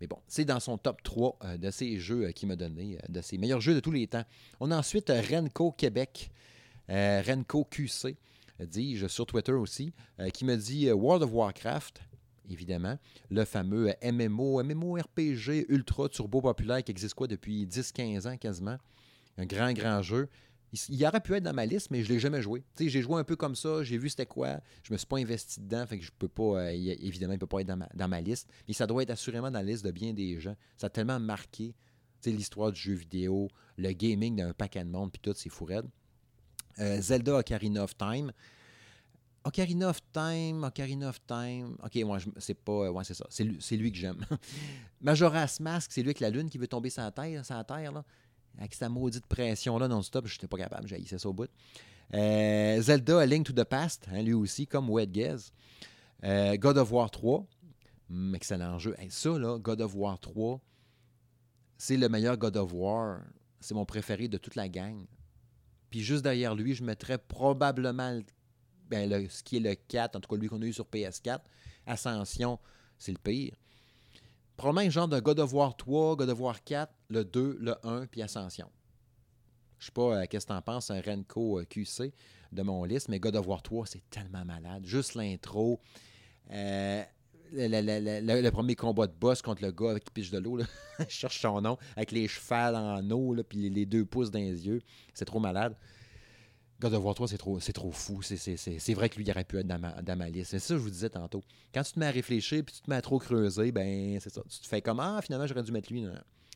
Mais 0.00 0.06
bon, 0.06 0.18
c'est 0.28 0.44
dans 0.44 0.60
son 0.60 0.78
top 0.78 1.02
3 1.02 1.38
euh, 1.42 1.56
de 1.56 1.70
ses 1.70 1.98
jeux 1.98 2.26
euh, 2.26 2.32
qu'il 2.32 2.48
m'a 2.48 2.54
donné, 2.54 2.96
de 3.08 3.20
ses 3.20 3.38
meilleurs 3.38 3.60
jeux 3.60 3.74
de 3.74 3.80
tous 3.80 3.90
les 3.90 4.06
temps. 4.06 4.24
On 4.60 4.70
a 4.70 4.78
ensuite 4.78 5.10
Renko 5.10 5.72
Québec, 5.72 6.30
Renko 6.88 7.64
QC, 7.64 8.16
dis-je 8.60 9.06
sur 9.06 9.24
Twitter 9.26 9.52
aussi, 9.52 9.92
qui 10.34 10.44
me 10.44 10.56
dit 10.56 10.90
World 10.90 11.22
of 11.22 11.32
Warcraft, 11.32 12.02
évidemment, 12.48 12.98
le 13.30 13.44
fameux 13.44 13.94
MMO, 14.02 14.60
MMORPG 14.64 15.66
ultra 15.68 16.08
turbo 16.08 16.40
populaire 16.40 16.82
qui 16.82 16.90
existe 16.90 17.14
quoi 17.14 17.28
depuis 17.28 17.64
10-15 17.64 18.28
ans 18.28 18.36
quasiment. 18.36 18.76
Un 19.38 19.46
grand, 19.46 19.72
grand 19.72 20.02
jeu. 20.02 20.28
Il, 20.88 21.04
aurait 21.04 21.20
pu 21.20 21.34
être 21.34 21.42
dans 21.42 21.52
ma 21.52 21.66
liste, 21.66 21.90
mais 21.90 22.02
je 22.02 22.08
ne 22.08 22.14
l'ai 22.14 22.20
jamais 22.20 22.42
joué. 22.42 22.62
J'ai 22.78 23.02
joué 23.02 23.18
un 23.18 23.24
peu 23.24 23.34
comme 23.34 23.56
ça, 23.56 23.82
j'ai 23.82 23.98
vu 23.98 24.08
c'était 24.08 24.26
quoi, 24.26 24.60
je 24.84 24.92
me 24.92 24.98
suis 24.98 25.06
pas 25.06 25.18
investi 25.18 25.60
dedans, 25.60 25.84
fait 25.84 25.98
que 25.98 26.04
je 26.04 26.12
peux 26.16 26.28
pas, 26.28 26.60
euh, 26.60 26.70
évidemment, 26.70 27.32
il 27.32 27.36
ne 27.36 27.40
peut 27.40 27.46
pas 27.46 27.60
être 27.60 27.72
dans 27.94 28.08
ma, 28.08 28.20
liste, 28.20 28.48
mais 28.68 28.74
ça 28.74 28.86
doit 28.86 29.02
être 29.02 29.10
assurément 29.10 29.50
dans 29.50 29.58
la 29.58 29.64
liste 29.64 29.84
de 29.84 29.90
bien 29.90 30.12
des 30.12 30.38
gens. 30.38 30.54
Ça 30.76 30.86
a 30.86 30.90
tellement 30.90 31.18
marqué 31.18 31.74
l'histoire 32.24 32.70
du 32.70 32.80
jeu 32.80 32.92
vidéo, 32.92 33.48
le 33.78 33.92
gaming 33.92 34.36
d'un 34.36 34.52
paquet 34.52 34.84
de 34.84 34.90
monde, 34.90 35.10
puis 35.10 35.20
tout, 35.20 35.32
c'est 35.34 35.48
fou 35.48 35.66
euh, 36.78 37.00
Zelda 37.00 37.38
Ocarina 37.38 37.82
of 37.82 37.96
Time. 37.96 38.32
Ocarina 39.44 39.88
of 39.88 40.00
Time, 40.12 40.62
Ocarina 40.64 41.08
of 41.08 41.20
Time. 41.26 41.76
Ok, 41.82 41.96
moi, 42.04 42.18
c'est 42.36 42.54
pas. 42.54 42.90
Ouais, 42.90 43.04
c'est 43.04 43.14
ça. 43.14 43.26
C'est 43.28 43.76
lui, 43.76 43.90
que 43.90 43.98
j'aime. 43.98 44.24
Majora's 45.00 45.60
Mask, 45.60 45.90
c'est 45.92 46.02
lui 46.02 46.10
avec 46.10 46.20
la 46.20 46.30
lune 46.30 46.48
qui 46.48 46.58
veut 46.58 46.68
tomber 46.68 46.90
sur 46.90 47.02
la 47.02 47.10
terre, 47.10 47.44
sur 47.44 47.56
la 47.56 47.64
terre 47.64 47.92
là 47.92 48.04
avec 48.58 48.74
sa 48.74 48.88
maudite 48.88 49.26
pression-là 49.26 49.88
non-stop, 49.88 50.26
je 50.26 50.34
n'étais 50.34 50.48
pas 50.48 50.58
capable, 50.58 50.88
j'ai 50.88 51.18
ça 51.18 51.28
au 51.28 51.32
bout. 51.32 51.50
Euh, 52.14 52.80
Zelda, 52.82 53.20
A 53.20 53.26
Link 53.26 53.46
to 53.46 53.52
the 53.52 53.64
Past, 53.64 54.06
hein, 54.12 54.22
lui 54.22 54.32
aussi, 54.32 54.66
comme 54.66 54.90
Wed. 54.90 55.38
Euh, 56.24 56.56
God 56.56 56.78
of 56.78 56.92
War 56.92 57.10
3, 57.10 57.46
hmm, 58.08 58.34
excellent 58.34 58.78
jeu. 58.78 58.94
ça, 59.08 59.38
là, 59.38 59.58
God 59.58 59.80
of 59.80 59.94
War 59.94 60.18
3, 60.18 60.60
c'est 61.78 61.96
le 61.96 62.08
meilleur 62.08 62.36
God 62.36 62.56
of 62.56 62.72
War. 62.74 63.20
C'est 63.60 63.74
mon 63.74 63.84
préféré 63.84 64.28
de 64.28 64.38
toute 64.38 64.54
la 64.54 64.68
gang. 64.68 65.06
Puis 65.90 66.00
juste 66.00 66.22
derrière 66.22 66.54
lui, 66.54 66.74
je 66.74 66.84
mettrais 66.84 67.18
probablement 67.18 68.20
ben, 68.88 69.28
ce 69.28 69.42
qui 69.42 69.56
est 69.56 69.60
le 69.60 69.74
4, 69.74 70.16
en 70.16 70.20
tout 70.20 70.28
cas 70.28 70.40
lui 70.40 70.48
qu'on 70.48 70.60
a 70.62 70.66
eu 70.66 70.72
sur 70.72 70.86
PS4. 70.86 71.40
Ascension, 71.86 72.58
c'est 72.98 73.12
le 73.12 73.18
pire 73.18 73.54
probablement 74.60 74.86
un 74.86 74.90
genre 74.90 75.08
de 75.08 75.18
God 75.20 75.40
of 75.40 75.54
War 75.54 75.74
3, 75.74 76.16
God 76.16 76.28
of 76.28 76.40
War 76.40 76.62
4, 76.62 76.92
le 77.08 77.24
2, 77.24 77.58
le 77.60 77.74
1, 77.82 78.06
puis 78.06 78.20
Ascension. 78.20 78.68
Je 79.78 79.86
sais 79.86 79.92
pas 79.92 80.02
euh, 80.20 80.26
qu'est-ce 80.28 80.44
que 80.44 80.52
t'en 80.52 80.60
penses, 80.60 80.90
un 80.90 81.00
Renko 81.00 81.60
euh, 81.60 81.64
QC 81.64 82.12
de 82.52 82.62
mon 82.62 82.84
liste, 82.84 83.08
mais 83.08 83.18
God 83.18 83.36
of 83.36 83.46
War 83.46 83.62
3, 83.62 83.86
c'est 83.86 84.02
tellement 84.10 84.44
malade. 84.44 84.84
Juste 84.84 85.14
l'intro. 85.14 85.80
Euh, 86.50 87.02
le, 87.52 88.50
premier 88.50 88.76
combat 88.76 89.06
de 89.06 89.14
boss 89.18 89.40
contre 89.40 89.62
le 89.62 89.72
gars 89.72 89.98
qui 89.98 90.10
piche 90.10 90.30
de 90.30 90.38
l'eau, 90.38 90.58
je 90.98 91.04
cherche 91.08 91.40
son 91.40 91.62
nom, 91.62 91.78
avec 91.96 92.12
les 92.12 92.28
chevals 92.28 92.76
en 92.76 93.10
eau, 93.10 93.34
puis 93.48 93.70
les 93.70 93.86
deux 93.86 94.04
pouces 94.04 94.30
dans 94.30 94.38
les 94.40 94.66
yeux. 94.66 94.82
C'est 95.14 95.24
trop 95.24 95.40
malade. 95.40 95.74
God 96.80 96.94
of 96.94 97.04
War 97.04 97.14
3, 97.14 97.28
c'est 97.28 97.38
trop, 97.38 97.60
c'est 97.60 97.72
trop 97.74 97.92
fou. 97.92 98.22
C'est, 98.22 98.94
vrai 98.94 99.10
que 99.10 99.16
lui, 99.16 99.24
il 99.24 99.30
aurait 99.30 99.44
pu 99.44 99.58
être 99.58 99.66
dans 99.66 100.16
ma, 100.16 100.30
liste. 100.30 100.52
C'est 100.52 100.58
ça 100.58 100.74
que 100.74 100.78
je 100.78 100.84
vous 100.84 100.90
disais 100.90 101.10
tantôt. 101.10 101.44
Quand 101.74 101.82
tu 101.82 101.92
te 101.92 101.98
mets 101.98 102.06
à 102.06 102.10
réfléchir 102.10 102.64
puis 102.64 102.74
tu 102.74 102.80
te 102.80 102.88
mets 102.88 102.96
à 102.96 103.02
trop 103.02 103.18
creuser, 103.18 103.70
ben 103.70 104.18
c'est 104.18 104.32
ça. 104.32 104.42
Tu 104.48 104.60
te 104.60 104.66
fais 104.66 104.80
comment 104.80 105.16
ah, 105.18 105.22
finalement, 105.22 105.46
j'aurais 105.46 105.62
dû 105.62 105.72
mettre 105.72 105.92
lui. 105.92 106.04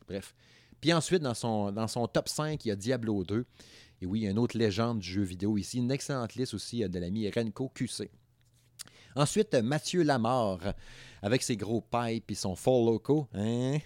Bref. 0.07 0.33
Puis 0.81 0.91
ensuite, 0.93 1.21
dans 1.21 1.35
son, 1.35 1.71
dans 1.71 1.87
son 1.87 2.07
top 2.07 2.27
5, 2.27 2.65
il 2.65 2.69
y 2.69 2.71
a 2.71 2.75
Diablo 2.75 3.23
2. 3.23 3.45
Et 4.01 4.05
oui, 4.05 4.21
il 4.21 4.23
y 4.23 4.27
a 4.27 4.31
une 4.31 4.39
autre 4.39 4.57
légende 4.57 4.99
du 4.99 5.07
jeu 5.07 5.21
vidéo 5.21 5.57
ici. 5.57 5.77
Une 5.77 5.91
excellente 5.91 6.35
liste 6.35 6.55
aussi 6.55 6.87
de 6.87 6.99
l'ami 6.99 7.29
Renko 7.29 7.69
QC. 7.69 8.09
Ensuite, 9.15 9.53
Mathieu 9.55 10.03
Lamar, 10.03 10.59
avec 11.21 11.43
ses 11.43 11.55
gros 11.55 11.81
pipes 11.81 12.29
et 12.29 12.35
son 12.35 12.55
faux 12.55 12.85
loco. 12.85 13.27
Hein? 13.33 13.77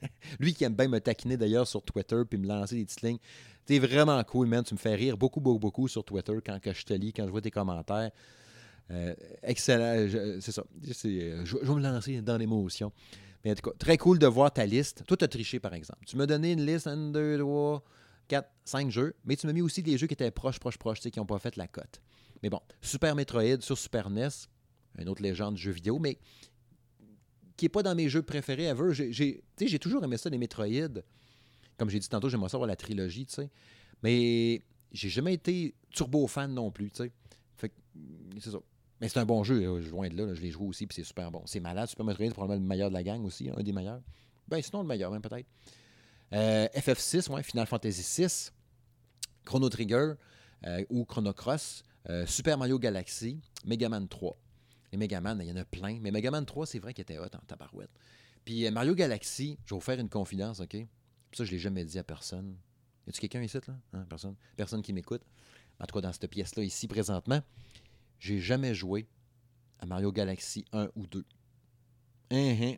Lui 0.40 0.54
qui 0.54 0.64
aime 0.64 0.74
bien 0.74 0.88
me 0.88 1.00
taquiner 1.00 1.36
d'ailleurs 1.36 1.66
sur 1.66 1.82
Twitter 1.82 2.22
puis 2.28 2.38
me 2.38 2.46
lancer 2.46 2.76
des 2.76 2.84
petites 2.84 3.02
lignes. 3.02 3.18
T'es 3.64 3.78
vraiment 3.78 4.22
cool, 4.24 4.46
man. 4.48 4.64
Tu 4.64 4.74
me 4.74 4.78
fais 4.78 4.94
rire 4.94 5.16
beaucoup, 5.16 5.40
beaucoup, 5.40 5.58
beaucoup 5.58 5.88
sur 5.88 6.04
Twitter 6.04 6.34
quand 6.44 6.58
je 6.64 6.84
te 6.84 6.94
lis, 6.94 7.12
quand 7.12 7.24
je 7.26 7.30
vois 7.30 7.40
tes 7.40 7.50
commentaires. 7.50 8.10
Euh, 8.90 9.14
excellent. 9.42 10.08
C'est 10.40 10.52
ça. 10.52 10.62
Euh, 10.62 11.44
je, 11.44 11.56
vais 11.56 11.74
me 11.74 11.80
lancer 11.80 12.20
dans 12.20 12.36
l'émotion. 12.36 12.92
Mais 13.44 13.52
en 13.52 13.54
tout 13.54 13.70
cas, 13.70 13.76
très 13.78 13.96
cool 13.98 14.18
de 14.18 14.26
voir 14.26 14.52
ta 14.52 14.66
liste. 14.66 15.04
Toi, 15.06 15.16
tu 15.16 15.24
as 15.24 15.28
triché, 15.28 15.60
par 15.60 15.74
exemple. 15.74 16.04
Tu 16.06 16.16
m'as 16.16 16.26
donné 16.26 16.52
une 16.52 16.64
liste 16.64 16.86
1, 16.86 17.10
2, 17.12 17.38
3, 17.38 17.84
4, 18.28 18.50
5 18.64 18.90
jeux, 18.90 19.14
mais 19.24 19.36
tu 19.36 19.46
m'as 19.46 19.52
mis 19.52 19.62
aussi 19.62 19.82
des 19.82 19.98
jeux 19.98 20.06
qui 20.06 20.14
étaient 20.14 20.30
proches, 20.30 20.58
proches, 20.58 20.78
proches, 20.78 21.00
qui 21.00 21.18
n'ont 21.18 21.26
pas 21.26 21.38
fait 21.38 21.56
la 21.56 21.66
cote. 21.66 22.00
Mais 22.42 22.50
bon, 22.50 22.60
Super 22.80 23.14
Metroid 23.14 23.60
sur 23.60 23.78
Super 23.78 24.10
NES, 24.10 24.28
une 24.98 25.08
autre 25.08 25.22
légende 25.22 25.54
du 25.54 25.62
jeu 25.62 25.72
vidéo, 25.72 25.98
mais 25.98 26.18
qui 27.56 27.64
n'est 27.64 27.70
pas 27.70 27.82
dans 27.82 27.94
mes 27.94 28.08
jeux 28.08 28.22
préférés 28.22 28.64
ever. 28.64 28.92
J'ai 28.92 29.78
toujours 29.78 30.02
aimé 30.04 30.16
ça, 30.16 30.30
les 30.30 30.38
Metroid. 30.38 31.02
Comme 31.78 31.90
j'ai 31.90 31.98
dit 31.98 32.08
tantôt, 32.08 32.28
j'aimerais 32.28 32.48
savoir 32.48 32.68
la 32.68 32.76
trilogie, 32.76 33.26
tu 33.26 33.34
sais. 33.34 33.50
Mais 34.02 34.62
j'ai 34.92 35.08
jamais 35.08 35.34
été 35.34 35.74
turbo 35.90 36.26
fan 36.26 36.52
non 36.52 36.70
plus, 36.70 36.90
tu 36.90 37.04
sais. 37.04 37.12
Fait 37.56 37.72
c'est 38.40 38.50
ça. 38.50 38.58
Mais 39.00 39.08
c'est 39.08 39.18
un 39.18 39.26
bon 39.26 39.42
jeu, 39.42 39.80
loin 39.90 40.08
de 40.08 40.16
là, 40.16 40.32
je 40.32 40.40
l'ai 40.40 40.50
joué 40.50 40.68
aussi, 40.68 40.86
puis 40.86 40.94
c'est 40.94 41.04
super 41.04 41.30
bon. 41.32 41.42
C'est 41.46 41.58
malade, 41.58 41.88
Super 41.88 42.04
Metroid, 42.04 42.30
probablement 42.30 42.62
le 42.62 42.68
meilleur 42.68 42.88
de 42.88 42.94
la 42.94 43.02
gang 43.02 43.24
aussi, 43.24 43.50
un 43.50 43.60
des 43.60 43.72
meilleurs. 43.72 44.00
Ben 44.46 44.62
sinon 44.62 44.82
le 44.82 44.88
meilleur, 44.88 45.10
même 45.10 45.22
peut-être. 45.22 45.46
Euh, 46.32 46.66
FF6, 46.68 47.28
ouais, 47.30 47.42
Final 47.42 47.66
Fantasy 47.66 48.22
VI, 48.22 48.50
Chrono 49.44 49.68
Trigger 49.68 50.12
euh, 50.66 50.84
ou 50.88 51.04
Chrono 51.04 51.32
Cross, 51.32 51.82
euh, 52.08 52.26
Super 52.26 52.56
Mario 52.56 52.78
Galaxy, 52.78 53.40
Mega 53.64 53.88
Man 53.88 54.08
3. 54.08 54.36
Les 54.92 54.98
Mega 54.98 55.20
Man, 55.20 55.40
il 55.42 55.48
y 55.48 55.52
en 55.52 55.56
a 55.56 55.64
plein, 55.64 55.98
mais 56.00 56.10
Mega 56.10 56.30
Man 56.30 56.46
3, 56.46 56.66
c'est 56.66 56.78
vrai 56.78 56.94
qu'il 56.94 57.02
était 57.02 57.18
hot 57.18 57.24
en 57.24 57.44
tabarouette. 57.46 57.90
Puis 58.44 58.70
Mario 58.70 58.94
Galaxy, 58.94 59.58
je 59.64 59.74
vais 59.74 59.78
vous 59.78 59.84
faire 59.84 59.98
une 59.98 60.08
confidence, 60.08 60.60
OK? 60.60 60.76
Ça, 61.32 61.44
je 61.44 61.50
ne 61.50 61.52
l'ai 61.52 61.58
jamais 61.58 61.84
dit 61.84 61.98
à 61.98 62.04
personne. 62.04 62.56
Y 63.06 63.10
a-tu 63.10 63.20
quelqu'un 63.20 63.42
ici, 63.42 63.58
là? 63.66 63.74
Hein, 63.92 64.06
personne? 64.08 64.36
Personne 64.56 64.82
qui 64.82 64.92
m'écoute? 64.92 65.22
En 65.80 65.86
tout 65.86 65.94
cas, 65.94 66.00
dans 66.00 66.12
cette 66.12 66.28
pièce-là, 66.28 66.62
ici, 66.62 66.86
présentement, 66.86 67.40
j'ai 68.18 68.38
jamais 68.38 68.74
joué 68.74 69.08
à 69.78 69.86
Mario 69.86 70.12
Galaxy 70.12 70.64
1 70.72 70.90
ou 70.94 71.06
2. 71.06 71.24
Hein, 72.30 72.56
hein. 72.60 72.74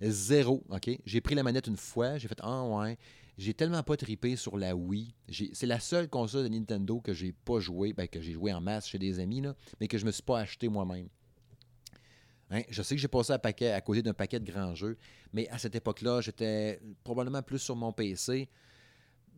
Zéro, 0.00 0.64
OK? 0.70 0.90
J'ai 1.04 1.20
pris 1.20 1.34
la 1.34 1.42
manette 1.42 1.66
une 1.66 1.76
fois, 1.76 2.18
j'ai 2.18 2.28
fait 2.28 2.38
Ah 2.40 2.64
ouais. 2.64 2.96
J'ai 3.36 3.54
tellement 3.54 3.82
pas 3.82 3.96
tripé 3.96 4.34
sur 4.34 4.56
la 4.56 4.74
Wii. 4.74 5.14
C'est 5.52 5.66
la 5.66 5.78
seule 5.78 6.08
console 6.08 6.44
de 6.44 6.48
Nintendo 6.48 7.00
que 7.00 7.12
j'ai 7.12 7.32
pas 7.32 7.60
joué, 7.60 7.92
ben, 7.92 8.08
que 8.08 8.20
j'ai 8.20 8.32
joué 8.32 8.52
en 8.52 8.60
masse 8.60 8.88
chez 8.88 8.98
des 8.98 9.20
amis, 9.20 9.42
mais 9.80 9.86
que 9.86 9.96
je 9.96 10.04
me 10.04 10.10
suis 10.10 10.24
pas 10.24 10.40
acheté 10.40 10.68
moi-même. 10.68 11.08
Hein, 12.50 12.62
je 12.70 12.82
sais 12.82 12.94
que 12.94 13.00
j'ai 13.00 13.08
passé 13.08 13.32
à, 13.32 13.38
paquet, 13.38 13.72
à 13.72 13.80
côté 13.80 14.02
d'un 14.02 14.14
paquet 14.14 14.40
de 14.40 14.50
grands 14.50 14.74
jeux, 14.74 14.96
mais 15.32 15.48
à 15.48 15.58
cette 15.58 15.74
époque-là, 15.74 16.20
j'étais 16.20 16.80
probablement 17.04 17.42
plus 17.42 17.58
sur 17.58 17.76
mon 17.76 17.92
PC. 17.92 18.48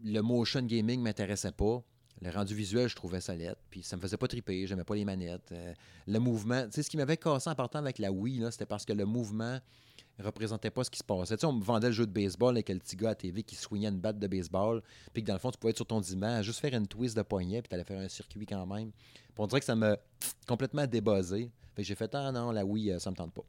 Le 0.05 0.21
motion 0.21 0.63
gaming 0.63 1.01
m'intéressait 1.01 1.53
pas. 1.53 1.83
Le 2.23 2.31
rendu 2.31 2.55
visuel, 2.55 2.89
je 2.89 2.95
trouvais 2.95 3.21
ça 3.21 3.35
lettre, 3.35 3.61
puis 3.71 3.83
ça 3.83 3.97
me 3.97 4.03
faisait 4.03 4.19
pas 4.19 4.29
triper, 4.29 4.67
j'aimais 4.67 4.85
pas 4.85 4.95
les 4.95 5.07
manettes. 5.07 5.53
Euh, 5.53 5.73
le 6.07 6.19
mouvement, 6.19 6.65
tu 6.67 6.73
sais, 6.73 6.83
ce 6.83 6.91
qui 6.91 6.99
m'avait 6.99 7.17
cassé 7.17 7.49
en 7.49 7.55
partant 7.55 7.79
avec 7.79 7.99
la 7.99 8.13
Wii, 8.13 8.45
c'était 8.51 8.67
parce 8.67 8.85
que 8.85 8.93
le 8.93 9.07
mouvement 9.07 9.59
représentait 10.19 10.71
pas 10.71 10.85
ce 10.85 10.91
qui 10.91 10.99
se 10.99 11.05
passait. 11.05 11.37
Tu 11.37 11.41
sais, 11.41 11.47
on 11.47 11.53
me 11.53 11.65
vendait 11.65 11.89
le 11.89 11.93
jeu 11.93 12.07
de 12.07 12.13
baseball 12.13 12.55
avec 12.55 12.69
le 12.69 12.79
petit 12.79 12.97
gars 12.97 13.11
à 13.11 13.15
TV 13.15 13.43
qui 13.43 13.55
soignait 13.55 13.89
une 13.89 14.01
batte 14.01 14.19
de 14.19 14.27
baseball, 14.27 14.83
puis 15.13 15.23
que 15.23 15.29
dans 15.29 15.35
le 15.35 15.39
fond, 15.39 15.51
tu 15.51 15.59
pouvais 15.59 15.71
être 15.71 15.77
sur 15.77 15.87
ton 15.87 16.01
dimanche, 16.01 16.45
juste 16.45 16.61
faire 16.61 16.75
une 16.75 16.87
twist 16.87 17.17
de 17.17 17.23
poignet, 17.23 17.63
puis 17.63 17.69
tu 17.69 17.75
allais 17.75 17.85
faire 17.85 18.01
un 18.01 18.09
circuit 18.09 18.47
quand 18.47 18.67
même. 18.67 18.91
Puis 18.91 19.35
on 19.39 19.47
dirait 19.47 19.61
que 19.61 19.67
ça 19.67 19.75
m'a 19.75 19.97
complètement 20.47 20.87
débuzzé. 20.87 21.51
Fait 21.75 21.85
j'ai 21.85 21.95
fait, 21.95 22.15
ah 22.15 22.33
non, 22.33 22.51
la 22.51 22.65
Wii, 22.65 22.93
euh, 22.93 22.99
ça 22.99 23.11
me 23.11 23.17
tente 23.17 23.33
pas. 23.33 23.45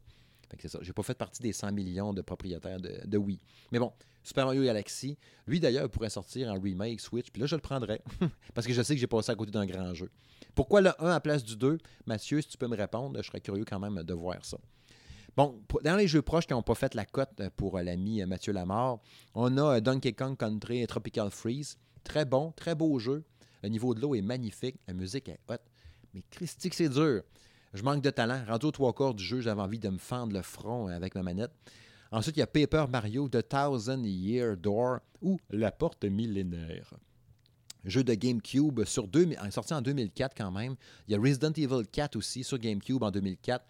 Fait 0.50 0.56
que 0.56 0.62
c'est 0.62 0.68
ça. 0.68 0.78
J'ai 0.82 0.92
pas 0.92 1.02
fait 1.02 1.14
partie 1.14 1.42
des 1.42 1.52
100 1.52 1.72
millions 1.72 2.12
de 2.12 2.22
propriétaires 2.22 2.80
de, 2.80 3.00
de 3.04 3.18
Wii. 3.18 3.40
Mais 3.70 3.78
bon, 3.78 3.92
Super 4.22 4.44
Mario 4.44 4.62
Galaxy, 4.62 5.18
lui 5.46 5.58
d'ailleurs 5.60 5.90
pourrait 5.90 6.10
sortir 6.10 6.50
en 6.50 6.60
remake 6.60 7.00
Switch, 7.00 7.30
puis 7.30 7.40
là 7.40 7.46
je 7.46 7.56
le 7.56 7.60
prendrais, 7.60 8.02
parce 8.54 8.66
que 8.66 8.72
je 8.72 8.82
sais 8.82 8.94
que 8.94 9.00
j'ai 9.00 9.06
passé 9.06 9.32
à 9.32 9.34
côté 9.34 9.50
d'un 9.50 9.66
grand 9.66 9.92
jeu. 9.94 10.10
Pourquoi 10.54 10.80
le 10.80 10.90
1 11.02 11.10
à 11.10 11.20
place 11.20 11.42
du 11.42 11.56
2 11.56 11.78
Mathieu, 12.06 12.40
si 12.40 12.48
tu 12.48 12.58
peux 12.58 12.68
me 12.68 12.76
répondre, 12.76 13.20
je 13.20 13.26
serais 13.26 13.40
curieux 13.40 13.64
quand 13.64 13.80
même 13.80 14.02
de 14.02 14.14
voir 14.14 14.44
ça. 14.44 14.58
Bon, 15.34 15.62
dans 15.82 15.96
les 15.96 16.08
jeux 16.08 16.20
proches 16.20 16.46
qui 16.46 16.52
n'ont 16.52 16.62
pas 16.62 16.74
fait 16.74 16.94
la 16.94 17.06
cote 17.06 17.40
pour 17.56 17.78
euh, 17.78 17.82
l'ami 17.82 18.20
euh, 18.20 18.26
Mathieu 18.26 18.52
Lamar, 18.52 18.98
on 19.34 19.56
a 19.56 19.80
Donkey 19.80 20.12
Kong 20.12 20.36
Country 20.36 20.82
et 20.82 20.86
Tropical 20.86 21.30
Freeze. 21.30 21.78
Très 22.04 22.26
bon, 22.26 22.52
très 22.52 22.74
beau 22.74 22.98
jeu. 22.98 23.24
Le 23.62 23.70
niveau 23.70 23.94
de 23.94 24.00
l'eau 24.00 24.14
est 24.14 24.20
magnifique, 24.20 24.76
la 24.86 24.92
musique 24.92 25.30
est 25.30 25.38
hot. 25.48 25.56
Mais 26.12 26.22
Christique, 26.30 26.74
c'est 26.74 26.90
dur. 26.90 27.22
Je 27.72 27.82
manque 27.82 28.02
de 28.02 28.10
talent. 28.10 28.44
Rendu 28.46 28.66
aux 28.66 28.72
trois 28.72 28.92
quarts 28.92 29.14
du 29.14 29.24
jeu, 29.24 29.40
j'avais 29.40 29.62
envie 29.62 29.78
de 29.78 29.88
me 29.88 29.96
fendre 29.96 30.34
le 30.34 30.42
front 30.42 30.88
avec 30.88 31.14
ma 31.14 31.22
manette. 31.22 31.52
Ensuite, 32.10 32.36
il 32.36 32.40
y 32.40 32.42
a 32.42 32.46
Paper 32.46 32.84
Mario 32.90 33.26
The 33.26 33.48
Thousand 33.48 34.04
Year 34.04 34.58
Door 34.58 34.98
ou 35.22 35.40
La 35.48 35.72
Porte 35.72 36.04
Millénaire. 36.04 36.92
Jeu 37.84 38.04
de 38.04 38.12
GameCube 38.12 38.84
sur 38.84 39.08
sorti 39.50 39.72
en 39.72 39.80
2004 39.80 40.34
quand 40.36 40.50
même. 40.50 40.76
Il 41.08 41.12
y 41.12 41.14
a 41.14 41.20
Resident 41.20 41.52
Evil 41.52 41.86
4 41.90 42.16
aussi 42.16 42.44
sur 42.44 42.58
GameCube 42.58 43.02
en 43.02 43.10
2004. 43.10 43.64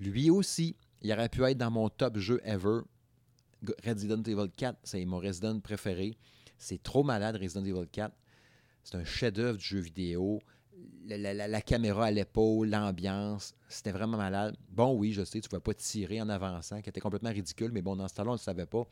Lui 0.00 0.28
aussi, 0.28 0.76
il 1.04 1.12
aurait 1.12 1.28
pu 1.28 1.44
être 1.44 1.58
dans 1.58 1.70
mon 1.70 1.88
top 1.88 2.18
jeu 2.18 2.40
ever. 2.44 2.80
Resident 3.84 4.22
Evil 4.22 4.50
4, 4.56 4.78
c'est 4.82 5.04
mon 5.04 5.18
Resident 5.18 5.58
préféré. 5.60 6.18
C'est 6.58 6.82
trop 6.82 7.02
malade, 7.02 7.36
Resident 7.40 7.64
Evil 7.64 7.86
4. 7.90 8.12
C'est 8.82 8.96
un 8.96 9.04
chef-d'œuvre 9.04 9.58
du 9.58 9.64
jeu 9.64 9.78
vidéo 9.78 10.40
la, 11.06 11.60
caméra 11.60 12.06
à 12.06 12.10
l'épaule, 12.10 12.68
l'ambiance, 12.68 13.54
c'était 13.68 13.92
vraiment 13.92 14.16
malade. 14.16 14.56
Bon, 14.70 14.94
oui, 14.94 15.12
je 15.12 15.24
sais, 15.24 15.40
tu 15.40 15.48
ne 15.50 15.56
vas 15.56 15.60
pas 15.60 15.74
tirer 15.74 16.20
en 16.20 16.28
avançant, 16.28 16.80
qui 16.80 16.88
était 16.88 17.00
complètement 17.00 17.30
ridicule, 17.30 17.70
mais 17.72 17.82
bon, 17.82 17.96
dans 17.96 18.08
ce 18.08 18.14
temps-là, 18.14 18.30
on 18.30 18.34
ne 18.34 18.38
le 18.38 18.42
savait 18.42 18.66
pas. 18.66 18.86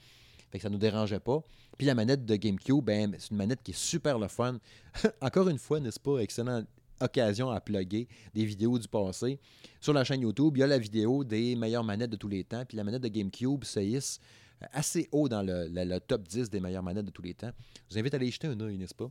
Fait 0.51 0.59
que 0.59 0.63
ça 0.63 0.69
ne 0.69 0.75
nous 0.75 0.79
dérangeait 0.81 1.21
pas. 1.21 1.43
Puis 1.79 1.87
la 1.87 1.95
manette 1.95 2.27
de 2.27 2.37
GameCube, 2.37 2.85
ben, 2.85 3.17
c'est 3.19 3.31
une 3.31 3.39
manette 3.39 3.63
qui 3.63 3.71
est 3.71 3.79
super 3.79 4.19
le 4.19 4.29
fun. 4.29 4.59
Encore 5.23 5.49
une 5.49 5.59
fois, 5.59 5.81
n'est-ce 5.81 6.01
pas, 6.01 6.19
excellente 6.19 6.67
occasion 7.03 7.51
à 7.51 7.61
plugger 7.61 8.09
des 8.35 8.45
vidéos 8.45 8.79
du 8.79 8.89
passé. 8.89 9.39
Sur 9.81 9.93
la 9.93 10.05
chaîne 10.05 10.21
YouTube, 10.23 10.57
il 10.57 10.61
y 10.61 10.63
a 10.63 10.67
la 10.67 10.79
vidéo 10.79 11.25
des 11.25 11.57
meilleures 11.57 11.85
manettes 11.85 12.11
de 12.11 12.17
tous 12.17 12.29
les 12.29 12.45
temps. 12.45 12.65
Puis 12.65 12.77
la 12.77 12.85
manette 12.85 13.03
de 13.03 13.09
GameCube 13.09 13.65
se 13.65 13.81
hisse 13.81 14.21
assez 14.73 15.09
haut 15.13 15.29
dans 15.29 15.43
le, 15.43 15.99
top 15.99 16.29
10 16.29 16.51
des 16.51 16.61
meilleures 16.61 16.83
manettes 16.83 17.07
de 17.07 17.11
tous 17.11 17.23
les 17.23 17.35
temps. 17.35 17.51
Je 17.89 17.95
vous 17.95 17.99
invite 17.99 18.15
à 18.15 18.17
aller 18.17 18.31
jeter 18.31 18.47
un 18.47 18.61
œil, 18.61 18.77
n'est-ce 18.77 18.95
pas? 18.95 19.11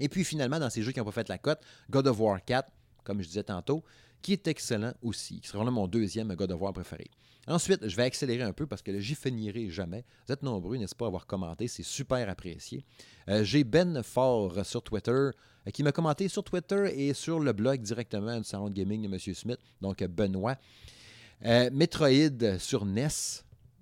Et 0.00 0.08
puis 0.08 0.24
finalement, 0.24 0.58
dans 0.58 0.70
ces 0.70 0.82
jeux 0.82 0.92
qui 0.92 0.98
n'ont 0.98 1.04
pas 1.04 1.12
fait 1.12 1.28
la 1.28 1.38
cote, 1.38 1.60
God 1.90 2.06
of 2.06 2.18
War 2.18 2.44
4, 2.44 2.68
comme 3.04 3.20
je 3.22 3.28
disais 3.28 3.44
tantôt, 3.44 3.84
qui 4.22 4.32
est 4.32 4.46
excellent 4.46 4.94
aussi, 5.02 5.40
qui 5.40 5.48
sera 5.48 5.64
mon 5.70 5.86
deuxième 5.86 6.34
God 6.34 6.52
of 6.52 6.60
War 6.60 6.72
préféré. 6.72 7.10
Ensuite, 7.48 7.88
je 7.88 7.96
vais 7.96 8.04
accélérer 8.04 8.44
un 8.44 8.52
peu 8.52 8.66
parce 8.66 8.82
que 8.82 9.00
j'y 9.00 9.16
finirai 9.16 9.68
jamais. 9.68 10.04
Vous 10.26 10.32
êtes 10.32 10.44
nombreux, 10.44 10.76
n'est-ce 10.76 10.94
pas, 10.94 11.06
à 11.06 11.08
avoir 11.08 11.26
commenté, 11.26 11.66
c'est 11.66 11.82
super 11.82 12.28
apprécié. 12.28 12.84
Euh, 13.28 13.42
j'ai 13.42 13.64
Ben 13.64 14.00
Fort 14.04 14.64
sur 14.64 14.82
Twitter 14.82 15.10
euh, 15.10 15.70
qui 15.72 15.82
m'a 15.82 15.90
commenté 15.90 16.28
sur 16.28 16.44
Twitter 16.44 16.92
et 16.94 17.14
sur 17.14 17.40
le 17.40 17.52
blog 17.52 17.82
directement 17.82 18.38
du 18.38 18.44
salon 18.44 18.68
de 18.68 18.74
gaming 18.74 19.02
de 19.02 19.12
M. 19.12 19.18
Smith, 19.34 19.58
donc 19.80 20.04
Benoît. 20.04 20.56
Euh, 21.44 21.68
Metroid 21.72 22.58
sur 22.58 22.84
NES, 22.84 23.08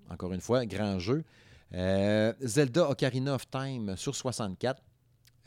encore 0.08 0.32
une 0.32 0.40
fois, 0.40 0.64
grand 0.64 0.98
jeu. 0.98 1.22
Zelda 1.70 2.88
Ocarina 2.88 3.34
of 3.34 3.48
Time 3.48 3.94
sur 3.96 4.16
64. 4.16 4.82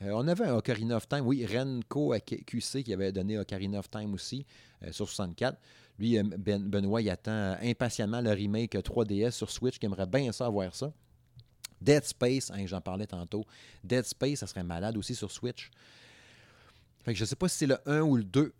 Euh, 0.03 0.11
on 0.13 0.27
avait 0.27 0.45
un 0.45 0.55
Ocarina 0.55 0.97
of 0.97 1.07
Time, 1.07 1.25
oui, 1.25 1.45
Renko 1.45 2.13
QC 2.45 2.83
qui 2.83 2.93
avait 2.93 3.11
donné 3.11 3.37
Ocarina 3.37 3.79
of 3.79 3.89
Time 3.89 4.13
aussi 4.13 4.45
sur 4.91 5.07
64. 5.07 5.57
Lui, 5.99 6.17
euh, 6.17 6.23
ben, 6.23 6.61
Benoît, 6.63 7.01
il 7.01 7.09
attend 7.09 7.55
impatiemment 7.61 8.21
le 8.21 8.31
remake 8.31 8.75
3DS 8.75 9.31
sur 9.31 9.51
Switch, 9.51 9.77
qui 9.79 9.85
aimerait 9.85 10.07
bien 10.07 10.31
ça 10.31 10.49
voir 10.49 10.73
ça. 10.75 10.91
Dead 11.81 12.03
Space, 12.03 12.51
hein, 12.51 12.65
j'en 12.65 12.81
parlais 12.81 13.07
tantôt. 13.07 13.45
Dead 13.83 14.05
Space, 14.05 14.39
ça 14.39 14.47
serait 14.47 14.63
malade 14.63 14.97
aussi 14.97 15.15
sur 15.15 15.31
Switch. 15.31 15.69
Fait 17.03 17.13
je 17.13 17.23
ne 17.23 17.25
sais 17.25 17.35
pas 17.35 17.49
si 17.49 17.57
c'est 17.57 17.67
le 17.67 17.77
1 17.85 18.01
ou 18.01 18.15
le 18.15 18.23
2. 18.23 18.53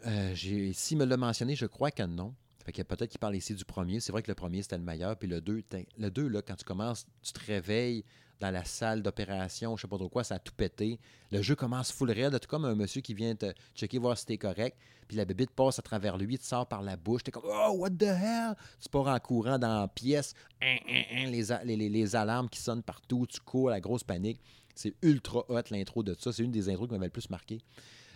S'il 0.74 0.98
me 0.98 1.06
l'a 1.06 1.16
mentionné, 1.16 1.56
je 1.56 1.66
crois 1.66 1.92
que 1.92 2.04
non. 2.04 2.34
Fait 2.66 2.74
que 2.74 2.82
peut-être 2.82 3.10
qu'il 3.10 3.20
parle 3.20 3.36
ici 3.36 3.56
du 3.56 3.64
premier. 3.64 4.02
C'est 4.02 4.12
vrai 4.12 4.22
que 4.22 4.30
le 4.30 4.36
premier, 4.36 4.62
c'était 4.62 4.78
le 4.78 4.84
meilleur. 4.84 5.18
Puis 5.18 5.30
le 5.30 5.40
2, 5.40 5.64
le 5.98 6.12
2 6.12 6.28
là, 6.28 6.42
quand 6.42 6.56
tu 6.56 6.66
commences, 6.66 7.06
tu 7.22 7.32
te 7.32 7.46
réveilles, 7.46 8.04
dans 8.44 8.52
la 8.52 8.66
salle 8.66 9.02
d'opération, 9.02 9.78
je 9.78 9.84
sais 9.84 9.88
pas 9.88 9.98
trop 9.98 10.10
quoi, 10.10 10.26
ça 10.26 10.36
a 10.36 10.40
tout 10.40 10.54
pété. 10.54 11.00
Le 11.32 11.42
jeu 11.42 11.56
commence 11.56 11.94
full 11.94 12.12
raid, 12.12 12.38
tout 12.40 12.48
comme 12.50 12.66
un 12.66 12.76
monsieur 12.76 13.00
qui 13.00 13.14
vient 13.14 13.34
te 13.36 13.54
checker 13.74 13.98
voir 14.00 14.18
si 14.18 14.26
t'es 14.26 14.38
correct, 14.38 14.78
puis 15.08 15.18
la 15.18 15.26
bébite 15.26 15.52
passe 15.52 15.80
à 15.80 15.82
travers 15.82 16.18
lui, 16.18 16.38
tu 16.38 16.46
sors 16.46 16.68
par 16.68 16.82
la 16.82 16.96
bouche, 16.96 17.24
t'es 17.24 17.32
comme 17.32 17.46
Oh, 17.46 17.76
what 17.78 17.92
the 17.92 18.04
hell? 18.04 18.56
Tu 18.80 18.90
pars 18.90 19.08
en 19.08 19.20
courant 19.20 19.58
dans 19.58 19.82
la 19.82 19.88
pièce, 19.88 20.34
hein, 20.62 20.78
hein, 20.88 21.04
hein, 21.12 21.30
les, 21.30 21.76
les, 21.76 21.90
les, 21.90 22.16
alarmes 22.16 22.50
qui 22.50 22.60
sonnent 22.60 22.84
partout, 22.84 23.26
tu 23.28 23.40
cours, 23.40 23.70
la 23.70 23.80
grosse 23.80 24.04
panique. 24.04 24.42
C'est 24.76 24.96
ultra 25.02 25.44
hot 25.50 25.62
l'intro 25.70 26.04
de 26.04 26.16
ça, 26.20 26.32
c'est 26.32 26.44
une 26.44 26.52
des 26.52 26.70
intros 26.70 26.88
qui 26.88 26.94
m'avait 26.94 27.06
le 27.06 27.12
plus 27.12 27.30
marqué. 27.30 27.60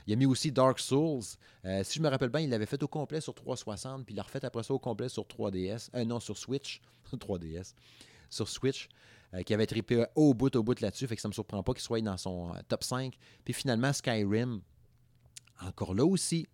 Il 0.08 0.14
a 0.14 0.16
mis 0.16 0.26
aussi 0.26 0.52
Dark 0.52 0.80
Souls. 0.80 1.24
Euh, 1.66 1.84
si 1.84 2.00
je 2.00 2.04
me 2.04 2.08
rappelle 2.08 2.30
bien, 2.30 2.40
il 2.40 2.50
l'avait 2.50 2.66
fait 2.66 2.82
au 2.82 2.88
complet 2.88 3.20
sur 3.20 3.36
360, 3.36 4.06
puis 4.06 4.14
il 4.14 4.18
l'a 4.18 4.24
refait 4.24 4.44
après 4.44 4.64
ça 4.64 4.74
au 4.74 4.80
complet 4.80 5.10
sur 5.10 5.24
3DS. 5.24 5.90
Euh, 5.96 6.06
non, 6.06 6.22
sur 6.22 6.38
Switch. 6.38 6.82
3DS. 7.14 7.74
Sur 8.30 8.48
Switch. 8.48 8.88
Euh, 9.34 9.44
qui 9.44 9.54
avait 9.54 9.66
trippé 9.66 10.06
au 10.16 10.34
bout, 10.34 10.56
au 10.56 10.64
bout 10.64 10.80
là-dessus. 10.80 11.06
Fait 11.06 11.18
que 11.18 11.22
ça 11.22 11.28
me 11.28 11.34
surprend 11.34 11.62
pas 11.62 11.74
qu'il 11.74 11.82
soit 11.82 12.00
dans 12.00 12.16
son 12.16 12.54
euh, 12.54 12.60
top 12.68 12.84
5. 12.84 13.14
Puis 13.44 13.54
finalement, 13.54 13.92
Skyrim, 13.92 14.62
encore 15.62 15.94
là 15.94 16.06
aussi. 16.06 16.48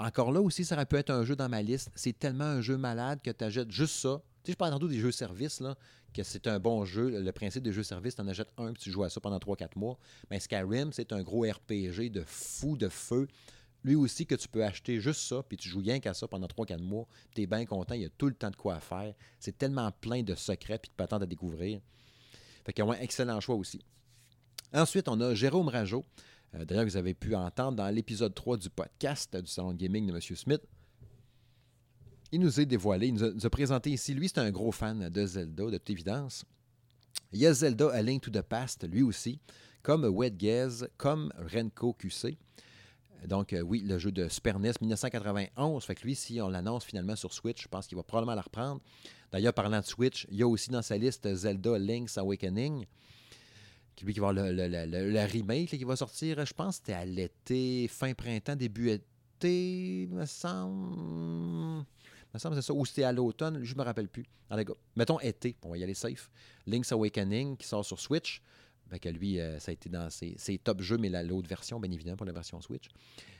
Encore 0.00 0.32
là 0.32 0.40
aussi, 0.40 0.64
ça 0.64 0.74
aurait 0.74 0.86
pu 0.86 0.96
être 0.96 1.10
un 1.10 1.24
jeu 1.24 1.36
dans 1.36 1.48
ma 1.48 1.60
liste. 1.60 1.90
C'est 1.94 2.18
tellement 2.18 2.44
un 2.44 2.62
jeu 2.62 2.78
malade 2.78 3.20
que 3.22 3.30
tu 3.30 3.44
achètes 3.44 3.70
juste 3.70 3.96
ça. 3.96 4.22
Tu 4.42 4.46
sais, 4.46 4.52
je 4.52 4.56
parle 4.56 4.72
tantôt 4.72 4.88
des 4.88 4.98
jeux 4.98 5.12
services, 5.12 5.60
là, 5.60 5.76
que 6.14 6.22
c'est 6.22 6.46
un 6.46 6.58
bon 6.58 6.86
jeu. 6.86 7.20
Le 7.20 7.32
principe 7.32 7.62
des 7.62 7.72
jeux 7.72 7.82
services, 7.82 8.14
tu 8.14 8.22
en 8.22 8.26
achètes 8.28 8.50
un 8.56 8.72
puis 8.72 8.82
tu 8.82 8.90
joues 8.90 9.04
à 9.04 9.10
ça 9.10 9.20
pendant 9.20 9.38
3-4 9.38 9.76
mois. 9.76 9.98
Mais 10.30 10.40
Skyrim, 10.40 10.90
c'est 10.92 11.12
un 11.12 11.22
gros 11.22 11.42
RPG 11.42 12.10
de 12.10 12.24
fou, 12.26 12.78
de 12.78 12.88
feu 12.88 13.28
lui 13.84 13.94
aussi 13.94 14.26
que 14.26 14.34
tu 14.34 14.48
peux 14.48 14.64
acheter 14.64 15.00
juste 15.00 15.22
ça, 15.22 15.42
puis 15.42 15.56
tu 15.56 15.68
joues 15.68 15.80
rien 15.80 16.00
qu'à 16.00 16.14
ça 16.14 16.28
pendant 16.28 16.46
3-4 16.46 16.78
mois, 16.82 17.06
tu 17.34 17.42
es 17.42 17.46
bien 17.46 17.64
content, 17.64 17.94
il 17.94 18.02
y 18.02 18.04
a 18.04 18.10
tout 18.10 18.26
le 18.26 18.34
temps 18.34 18.50
de 18.50 18.56
quoi 18.56 18.80
faire. 18.80 19.14
C'est 19.38 19.56
tellement 19.56 19.90
plein 19.90 20.22
de 20.22 20.34
secrets 20.34 20.78
puis 20.78 20.90
de 20.90 20.94
patentes 20.94 21.22
à 21.22 21.26
découvrir. 21.26 21.80
Fait 22.64 22.72
qu'il 22.72 22.84
y 22.84 22.88
a 22.88 22.90
un 22.90 23.00
excellent 23.00 23.40
choix 23.40 23.54
aussi. 23.54 23.80
Ensuite, 24.72 25.08
on 25.08 25.20
a 25.20 25.34
Jérôme 25.34 25.68
Rajo. 25.68 26.04
Euh, 26.54 26.64
d'ailleurs, 26.64 26.84
vous 26.84 26.96
avez 26.96 27.14
pu 27.14 27.34
entendre 27.34 27.76
dans 27.76 27.88
l'épisode 27.88 28.34
3 28.34 28.56
du 28.56 28.70
podcast 28.70 29.36
du 29.36 29.50
Salon 29.50 29.72
Gaming 29.72 30.06
de 30.06 30.12
M. 30.12 30.20
Smith. 30.20 30.62
Il 32.32 32.40
nous 32.40 32.60
a 32.60 32.64
dévoilé, 32.64 33.08
il 33.08 33.14
nous 33.14 33.46
a, 33.46 33.50
présenté 33.50 33.90
ici. 33.90 34.14
Lui, 34.14 34.28
c'est 34.28 34.38
un 34.38 34.50
gros 34.50 34.72
fan 34.72 35.08
de 35.08 35.26
Zelda, 35.26 35.64
de 35.64 35.78
toute 35.78 35.90
évidence. 35.90 36.44
Il 37.32 37.40
y 37.40 37.46
a 37.46 37.52
Zelda 37.52 37.90
A 37.90 38.02
Link 38.02 38.22
to 38.22 38.30
the 38.30 38.42
Past, 38.42 38.88
lui 38.88 39.02
aussi, 39.02 39.40
comme 39.82 40.04
Wet 40.04 40.32
Gaze, 40.32 40.88
comme 40.96 41.32
Renko 41.52 41.92
QC. 41.94 42.38
Donc, 43.26 43.52
euh, 43.52 43.60
oui, 43.60 43.82
le 43.84 43.98
jeu 43.98 44.12
de 44.12 44.28
Super 44.28 44.58
NES 44.58 44.72
1991. 44.80 45.84
Fait 45.84 45.94
que 45.94 46.02
lui, 46.02 46.14
si 46.14 46.40
on 46.40 46.48
l'annonce 46.48 46.84
finalement 46.84 47.16
sur 47.16 47.32
Switch, 47.32 47.62
je 47.62 47.68
pense 47.68 47.86
qu'il 47.86 47.96
va 47.96 48.02
probablement 48.02 48.34
la 48.34 48.42
reprendre. 48.42 48.80
D'ailleurs, 49.30 49.52
parlant 49.52 49.80
de 49.80 49.84
Switch, 49.84 50.26
il 50.30 50.38
y 50.38 50.42
a 50.42 50.48
aussi 50.48 50.70
dans 50.70 50.82
sa 50.82 50.96
liste 50.96 51.32
Zelda 51.34 51.78
Link's 51.78 52.16
Awakening, 52.16 52.86
qui 54.00 54.06
lui 54.06 54.14
qui 54.14 54.20
va 54.20 54.28
avoir 54.28 54.46
le, 54.50 55.26
remake 55.26 55.68
qui 55.68 55.84
va 55.84 55.94
sortir, 55.94 56.44
je 56.44 56.54
pense, 56.54 56.76
c'était 56.76 56.94
à 56.94 57.04
l'été, 57.04 57.86
fin 57.88 58.14
printemps, 58.14 58.56
début 58.56 58.90
été, 58.90 60.08
me 60.10 60.24
semble. 60.24 61.84
Me 62.32 62.38
semble 62.38 62.56
c'est 62.56 62.62
ça. 62.62 62.72
Ou 62.72 62.86
c'était 62.86 63.04
à 63.04 63.12
l'automne, 63.12 63.62
je 63.62 63.74
ne 63.74 63.78
me 63.78 63.84
rappelle 63.84 64.08
plus. 64.08 64.24
Mettons 64.96 65.20
été, 65.20 65.56
on 65.62 65.70
va 65.70 65.78
y 65.78 65.84
aller 65.84 65.94
safe. 65.94 66.30
Link's 66.66 66.92
Awakening 66.92 67.56
qui 67.56 67.66
sort 67.66 67.84
sur 67.84 68.00
Switch 68.00 68.42
que 68.98 69.08
lui, 69.08 69.38
euh, 69.38 69.58
ça 69.60 69.70
a 69.70 69.72
été 69.72 69.88
dans 69.88 70.08
ses, 70.10 70.58
top 70.62 70.80
jeux, 70.80 70.98
mais 70.98 71.08
l'autre 71.22 71.48
version, 71.48 71.78
bien 71.78 71.92
évidemment, 71.92 72.16
pour 72.16 72.26
la 72.26 72.32
version 72.32 72.60
Switch. 72.60 72.88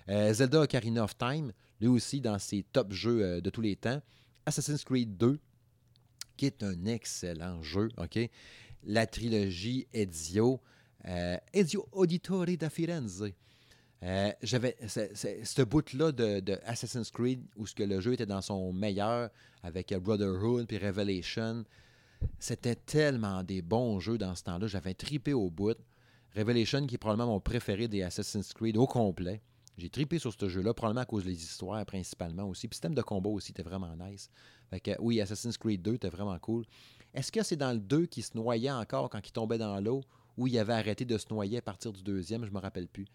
Euh, 0.08 0.32
Zelda 0.32 0.60
Ocarina 0.60 1.02
of 1.02 1.16
Time, 1.16 1.52
lui 1.80 1.88
aussi 1.88 2.20
dans 2.20 2.38
ses 2.38 2.62
top 2.62 2.92
jeux 2.92 3.24
euh, 3.24 3.40
de 3.40 3.50
tous 3.50 3.60
les 3.60 3.74
temps. 3.74 4.00
Assassin's 4.46 4.84
Creed 4.84 5.16
2, 5.16 5.38
qui 6.36 6.46
est 6.46 6.62
un 6.62 6.84
excellent 6.86 7.62
jeu, 7.62 7.88
OK? 7.96 8.18
La 8.84 9.06
trilogie 9.06 9.86
Ezio, 9.92 10.60
euh, 11.06 11.36
Ezio 11.52 11.86
Auditore 11.92 12.56
da 12.58 12.70
Firenze. 12.70 13.32
Euh, 14.02 14.32
j'avais 14.42 14.76
ce 14.86 15.62
bout-là 15.62 16.12
de, 16.12 16.58
Assassin's 16.64 17.10
Creed 17.10 17.42
où 17.56 17.64
que 17.64 17.82
le 17.82 18.00
jeu 18.00 18.14
était 18.14 18.26
dans 18.26 18.40
son 18.40 18.72
meilleur 18.72 19.28
avec 19.62 19.92
Brotherhood 19.94 20.66
puis 20.66 20.78
Revelation. 20.78 21.64
C'était 22.38 22.76
tellement 22.76 23.42
des 23.42 23.62
bons 23.62 24.00
jeux 24.00 24.18
dans 24.18 24.34
ce 24.34 24.44
temps-là. 24.44 24.66
J'avais 24.66 24.94
tripé 24.94 25.32
au 25.34 25.50
bout. 25.50 25.76
Revelation, 26.36 26.86
qui 26.86 26.94
est 26.94 26.98
probablement 26.98 27.32
mon 27.32 27.40
préféré 27.40 27.88
des 27.88 28.02
Assassin's 28.02 28.52
Creed 28.52 28.76
au 28.76 28.86
complet. 28.86 29.42
J'ai 29.76 29.88
tripé 29.88 30.18
sur 30.18 30.32
ce 30.32 30.48
jeu-là, 30.48 30.74
probablement 30.74 31.02
à 31.02 31.06
cause 31.06 31.24
des 31.24 31.42
histoires 31.42 31.84
principalement 31.86 32.44
aussi. 32.44 32.68
Puis 32.68 32.74
le 32.74 32.76
système 32.76 32.94
de 32.94 33.02
combat 33.02 33.30
aussi 33.30 33.52
était 33.52 33.62
vraiment 33.62 33.94
nice. 33.96 34.30
Fait 34.68 34.96
oui, 35.00 35.20
Assassin's 35.20 35.56
Creed 35.56 35.82
2 35.82 35.94
était 35.94 36.10
vraiment 36.10 36.38
cool. 36.38 36.64
Est-ce 37.14 37.32
que 37.32 37.42
c'est 37.42 37.56
dans 37.56 37.72
le 37.72 37.80
2 37.80 38.06
qui 38.06 38.22
se 38.22 38.36
noyait 38.36 38.70
encore 38.70 39.10
quand 39.10 39.20
il 39.26 39.32
tombait 39.32 39.58
dans 39.58 39.80
l'eau 39.80 40.02
ou 40.36 40.46
il 40.46 40.58
avait 40.58 40.72
arrêté 40.72 41.04
de 41.04 41.18
se 41.18 41.26
noyer 41.30 41.58
à 41.58 41.62
partir 41.62 41.92
du 41.92 42.02
deuxième? 42.02 42.44
Je 42.44 42.50
me 42.50 42.58
rappelle 42.58 42.88
plus. 42.88 43.06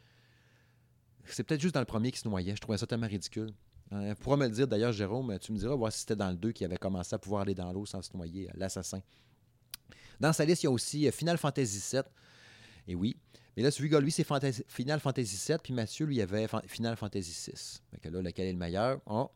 C'est 1.25 1.43
peut-être 1.43 1.61
juste 1.61 1.73
dans 1.73 1.81
le 1.81 1.85
premier 1.85 2.11
qui 2.11 2.19
se 2.19 2.27
noyait. 2.27 2.55
Je 2.55 2.61
trouvais 2.61 2.77
ça 2.77 2.85
tellement 2.85 3.07
ridicule. 3.07 3.51
Euh, 3.93 4.15
pourra 4.15 4.37
me 4.37 4.45
le 4.45 4.51
dire 4.51 4.67
d'ailleurs, 4.67 4.91
Jérôme, 4.91 5.37
tu 5.39 5.51
me 5.51 5.57
diras 5.57 5.75
voir 5.75 5.91
si 5.91 5.99
c'était 5.99 6.15
dans 6.15 6.29
le 6.29 6.37
2 6.37 6.51
qui 6.51 6.65
avait 6.65 6.77
commencé 6.77 7.13
à 7.15 7.19
pouvoir 7.19 7.41
aller 7.41 7.55
dans 7.55 7.71
l'eau 7.71 7.85
sans 7.85 8.01
se 8.01 8.15
noyer, 8.15 8.49
l'assassin. 8.55 9.01
Dans 10.19 10.33
sa 10.33 10.45
liste, 10.45 10.63
il 10.63 10.65
y 10.65 10.69
a 10.69 10.71
aussi 10.71 11.07
euh, 11.07 11.11
Final 11.11 11.37
Fantasy 11.37 11.81
VII. 11.91 12.03
Et 12.87 12.95
oui, 12.95 13.15
mais 13.55 13.63
là, 13.63 13.71
celui-là, 13.71 13.99
lui, 13.99 14.11
c'est 14.11 14.25
Final 14.67 14.99
Fantasy 14.99 15.39
VII, 15.47 15.57
puis 15.63 15.73
Mathieu, 15.73 16.05
lui, 16.05 16.21
avait 16.21 16.47
Final 16.67 16.97
Fantasy 16.97 17.51
VI. 17.51 17.79
Là, 18.11 18.21
lequel 18.21 18.47
est 18.47 18.51
le 18.51 18.57
meilleur? 18.57 18.99
Oh. 19.05 19.31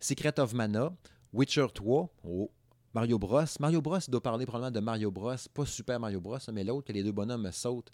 Secret 0.00 0.38
of 0.40 0.52
Mana, 0.54 0.92
Witcher 1.32 1.66
3, 1.72 2.08
oh. 2.24 2.50
Mario 2.92 3.18
Bros. 3.18 3.44
Mario 3.60 3.80
Bros, 3.80 3.98
doit 4.08 4.22
parler 4.22 4.46
probablement 4.46 4.72
de 4.72 4.80
Mario 4.80 5.10
Bros, 5.10 5.34
pas 5.54 5.66
Super 5.66 6.00
Mario 6.00 6.20
Bros, 6.20 6.38
mais 6.52 6.64
l'autre, 6.64 6.88
que 6.88 6.92
les 6.92 7.02
deux 7.02 7.12
bonhommes 7.12 7.50
sautent. 7.52 7.92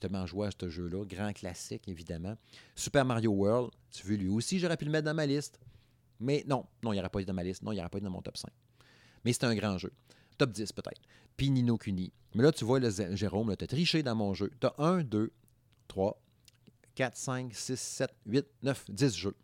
Tellement 0.00 0.26
joué 0.26 0.48
à 0.48 0.50
ce 0.50 0.68
jeu-là. 0.68 1.04
Grand 1.06 1.32
classique, 1.32 1.88
évidemment. 1.88 2.36
Super 2.74 3.04
Mario 3.04 3.30
World, 3.30 3.70
tu 3.90 4.06
veux, 4.06 4.16
lui 4.16 4.28
aussi, 4.28 4.58
j'aurais 4.58 4.76
pu 4.76 4.84
le 4.84 4.90
mettre 4.90 5.06
dans 5.06 5.14
ma 5.14 5.24
liste. 5.24 5.58
Mais 6.20 6.44
non, 6.46 6.66
non, 6.82 6.92
il 6.92 6.96
n'aurait 6.96 7.08
pas 7.08 7.20
été 7.20 7.26
dans 7.26 7.34
ma 7.34 7.42
liste. 7.42 7.62
Non, 7.62 7.72
il 7.72 7.76
n'aurait 7.76 7.88
pas 7.88 7.98
été 7.98 8.04
dans 8.04 8.10
mon 8.10 8.20
top 8.20 8.36
5. 8.36 8.50
Mais 9.24 9.32
c'est 9.32 9.44
un 9.44 9.54
grand 9.54 9.78
jeu. 9.78 9.92
Top 10.36 10.50
10 10.50 10.72
peut-être. 10.72 11.00
Puis 11.36 11.50
Nino. 11.50 11.78
Mais 12.34 12.42
là, 12.42 12.52
tu 12.52 12.64
vois, 12.64 12.78
Jérôme, 13.14 13.56
tu 13.56 13.64
as 13.64 13.66
triché 13.66 14.02
dans 14.02 14.14
mon 14.14 14.34
jeu. 14.34 14.50
Tu 14.60 14.66
as 14.66 14.74
1, 14.78 15.02
2, 15.02 15.32
3, 15.88 16.22
4, 16.94 17.16
5, 17.16 17.54
6, 17.54 17.80
7, 17.80 18.10
8, 18.26 18.46
9, 18.62 18.90
10 18.90 19.16
jeux. 19.16 19.36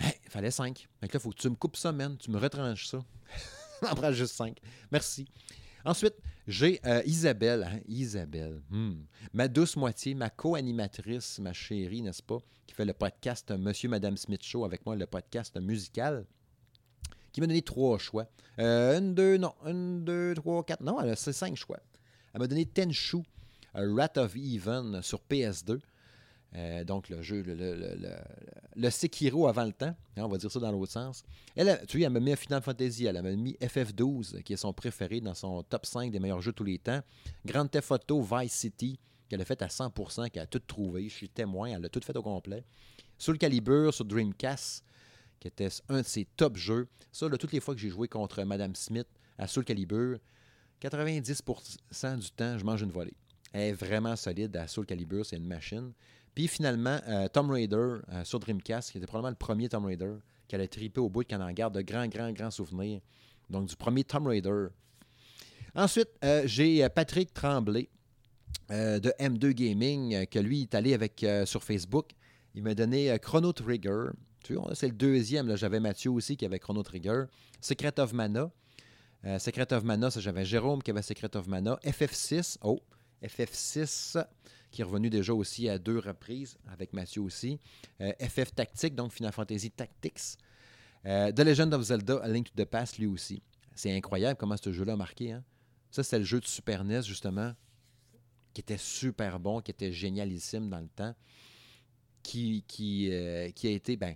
il 0.00 0.30
fallait 0.30 0.50
5. 0.50 0.88
Donc 1.02 1.12
là, 1.12 1.18
il 1.18 1.20
faut 1.20 1.30
que 1.30 1.36
tu 1.36 1.50
me 1.50 1.56
coupes 1.56 1.76
ça, 1.76 1.92
man. 1.92 2.16
Tu 2.16 2.30
me 2.30 2.38
retranches 2.38 2.86
ça. 2.86 3.04
en 3.90 3.94
prends 3.94 4.12
juste 4.12 4.34
5. 4.34 4.58
Merci. 4.90 5.26
Ensuite, 5.84 6.14
j'ai 6.46 6.80
euh, 6.84 7.02
Isabelle. 7.06 7.68
Hein, 7.70 7.80
Isabelle. 7.86 8.60
Hmm. 8.70 9.04
Ma 9.32 9.48
douce 9.48 9.76
moitié, 9.76 10.14
ma 10.14 10.30
co-animatrice, 10.30 11.38
ma 11.38 11.52
chérie, 11.52 12.02
n'est-ce 12.02 12.22
pas, 12.22 12.38
qui 12.66 12.74
fait 12.74 12.84
le 12.84 12.92
podcast 12.92 13.52
Monsieur 13.56 13.88
Madame 13.88 14.16
Smith 14.16 14.42
Show 14.42 14.64
avec 14.64 14.84
moi, 14.84 14.96
le 14.96 15.06
podcast 15.06 15.56
musical 15.60 16.24
qui 17.36 17.42
m'a 17.42 17.48
donné 17.48 17.60
trois 17.60 17.98
choix. 17.98 18.30
Euh, 18.58 18.98
une, 18.98 19.14
deux, 19.14 19.36
non, 19.36 19.52
une, 19.66 20.02
deux, 20.04 20.32
trois, 20.34 20.64
quatre. 20.64 20.82
Non, 20.82 20.98
elle 21.02 21.10
a 21.10 21.16
cinq 21.16 21.54
choix. 21.54 21.78
Elle 22.32 22.40
m'a 22.40 22.46
donné 22.46 22.64
Tenchu, 22.64 23.18
Rat 23.74 24.16
of 24.16 24.34
Even 24.36 25.02
sur 25.02 25.20
PS2. 25.30 25.78
Euh, 26.54 26.84
donc, 26.84 27.08
le 27.08 27.20
jeu, 27.22 27.42
le, 27.44 28.90
Sekiro 28.90 29.46
avant 29.46 29.64
le 29.64 29.72
temps, 29.72 29.94
hein, 30.16 30.22
on 30.22 30.28
va 30.28 30.38
dire 30.38 30.50
ça 30.50 30.60
dans 30.60 30.72
l'autre 30.72 30.92
sens. 30.92 31.24
Elle, 31.54 31.84
tu 31.86 31.98
vois, 31.98 32.06
elle 32.06 32.12
m'a 32.12 32.20
mis 32.20 32.34
Final 32.36 32.62
Fantasy, 32.62 33.04
elle 33.04 33.20
m'a 33.20 33.32
mis 33.32 33.54
FF12, 33.60 34.42
qui 34.42 34.52
est 34.54 34.56
son 34.56 34.72
préféré 34.72 35.20
dans 35.20 35.34
son 35.34 35.62
top 35.62 35.84
5 35.84 36.10
des 36.10 36.20
meilleurs 36.20 36.40
jeux 36.40 36.52
de 36.52 36.56
tous 36.56 36.64
les 36.64 36.78
temps. 36.78 37.00
Grand 37.44 37.66
Theft 37.66 37.90
Auto 37.90 38.22
Vice 38.22 38.52
City, 38.52 38.98
qu'elle 39.28 39.40
a 39.40 39.44
fait 39.44 39.60
à 39.60 39.66
100%, 39.66 40.30
qu'elle 40.30 40.44
a 40.44 40.46
tout 40.46 40.60
trouvé. 40.60 41.08
Je 41.08 41.14
suis 41.14 41.28
témoin, 41.28 41.68
elle 41.68 41.84
a 41.84 41.88
tout 41.88 42.00
fait 42.00 42.16
au 42.16 42.22
complet. 42.22 42.64
Soul 43.18 43.38
Calibur 43.38 43.92
sur 43.92 44.04
Dreamcast, 44.04 44.84
qui 45.40 45.48
était 45.48 45.68
un 45.88 45.98
de 45.98 46.06
ses 46.06 46.24
top 46.36 46.56
jeux. 46.56 46.88
Ça, 47.12 47.28
là, 47.28 47.36
toutes 47.36 47.52
les 47.52 47.60
fois 47.60 47.74
que 47.74 47.80
j'ai 47.80 47.90
joué 47.90 48.08
contre 48.08 48.42
Madame 48.44 48.74
Smith 48.74 49.08
à 49.38 49.46
Soul 49.46 49.64
Calibur, 49.64 50.18
90% 50.80 52.18
du 52.18 52.30
temps, 52.30 52.58
je 52.58 52.64
mange 52.64 52.82
une 52.82 52.90
volée. 52.90 53.16
Elle 53.52 53.70
est 53.70 53.72
vraiment 53.72 54.16
solide 54.16 54.56
à 54.56 54.68
Soul 54.68 54.86
Calibur, 54.86 55.24
c'est 55.24 55.36
une 55.36 55.46
machine. 55.46 55.92
Puis 56.36 56.46
finalement, 56.46 57.00
euh, 57.08 57.26
Tomb 57.26 57.50
Raider 57.50 57.76
euh, 57.76 58.22
sur 58.22 58.38
Dreamcast, 58.38 58.92
qui 58.92 58.98
était 58.98 59.06
probablement 59.08 59.30
le 59.30 59.36
premier 59.36 59.68
Tomb 59.68 59.84
Raider, 59.84 60.12
qu'elle 60.46 60.60
a 60.60 60.68
tripé 60.68 61.00
au 61.00 61.08
bout, 61.08 61.24
qu'elle 61.24 61.42
en 61.42 61.50
garde 61.50 61.74
de 61.74 61.82
grands, 61.82 62.06
grands, 62.06 62.30
grands 62.30 62.52
souvenirs. 62.52 63.00
Donc, 63.50 63.66
du 63.66 63.74
premier 63.74 64.04
Tomb 64.04 64.28
Raider. 64.28 64.66
Ensuite, 65.74 66.10
euh, 66.24 66.42
j'ai 66.46 66.88
Patrick 66.88 67.34
Tremblay 67.34 67.88
de 68.68 69.12
M2 69.20 69.52
Gaming, 69.52 70.26
que 70.26 70.38
lui 70.38 70.62
est 70.62 70.74
allé 70.74 70.94
avec 70.94 71.24
sur 71.44 71.62
Facebook. 71.62 72.10
Il 72.54 72.62
m'a 72.62 72.74
donné 72.74 73.16
Chrono 73.20 73.52
Trigger, 73.52 74.10
c'est 74.74 74.88
le 74.88 74.94
deuxième. 74.94 75.56
J'avais 75.56 75.80
Mathieu 75.80 76.10
aussi 76.10 76.36
qui 76.36 76.44
avait 76.44 76.58
Chrono 76.58 76.82
Trigger. 76.82 77.24
Secret 77.60 77.98
of 77.98 78.12
Mana. 78.12 78.50
Euh, 79.24 79.38
Secret 79.38 79.72
of 79.72 79.82
Mana, 79.82 80.10
ça 80.10 80.20
j'avais 80.20 80.44
Jérôme 80.44 80.82
qui 80.82 80.90
avait 80.90 81.02
Secret 81.02 81.34
of 81.36 81.46
Mana. 81.48 81.78
FF6. 81.84 82.58
Oh, 82.62 82.80
FF6 83.22 84.24
qui 84.70 84.82
est 84.82 84.84
revenu 84.84 85.10
déjà 85.10 85.32
aussi 85.32 85.68
à 85.68 85.78
deux 85.78 85.98
reprises 85.98 86.58
avec 86.66 86.92
Mathieu 86.92 87.22
aussi. 87.22 87.58
FF 87.98 88.38
euh, 88.38 88.44
Tactics, 88.54 88.94
donc 88.94 89.12
Final 89.12 89.32
Fantasy 89.32 89.70
Tactics. 89.70 90.38
Euh, 91.04 91.32
the 91.32 91.40
Legend 91.40 91.72
of 91.72 91.82
Zelda, 91.82 92.16
A 92.22 92.28
Link 92.28 92.52
to 92.52 92.62
the 92.62 92.66
Past, 92.66 92.98
lui 92.98 93.06
aussi. 93.06 93.42
C'est 93.74 93.94
incroyable 93.94 94.36
comment 94.38 94.56
ce 94.56 94.72
jeu-là 94.72 94.94
a 94.94 94.96
marqué. 94.96 95.32
Hein. 95.32 95.44
Ça, 95.90 96.02
c'est 96.02 96.18
le 96.18 96.24
jeu 96.24 96.40
de 96.40 96.46
Super 96.46 96.84
NES, 96.84 97.02
justement, 97.02 97.52
qui 98.52 98.60
était 98.60 98.78
super 98.78 99.38
bon, 99.38 99.60
qui 99.60 99.70
était 99.70 99.92
génialissime 99.92 100.68
dans 100.68 100.80
le 100.80 100.88
temps 100.88 101.14
qui, 102.26 102.64
qui, 102.66 103.08
euh, 103.12 103.50
qui 103.50 103.68
a 103.68 103.70
été 103.70 103.96
ben, 103.96 104.14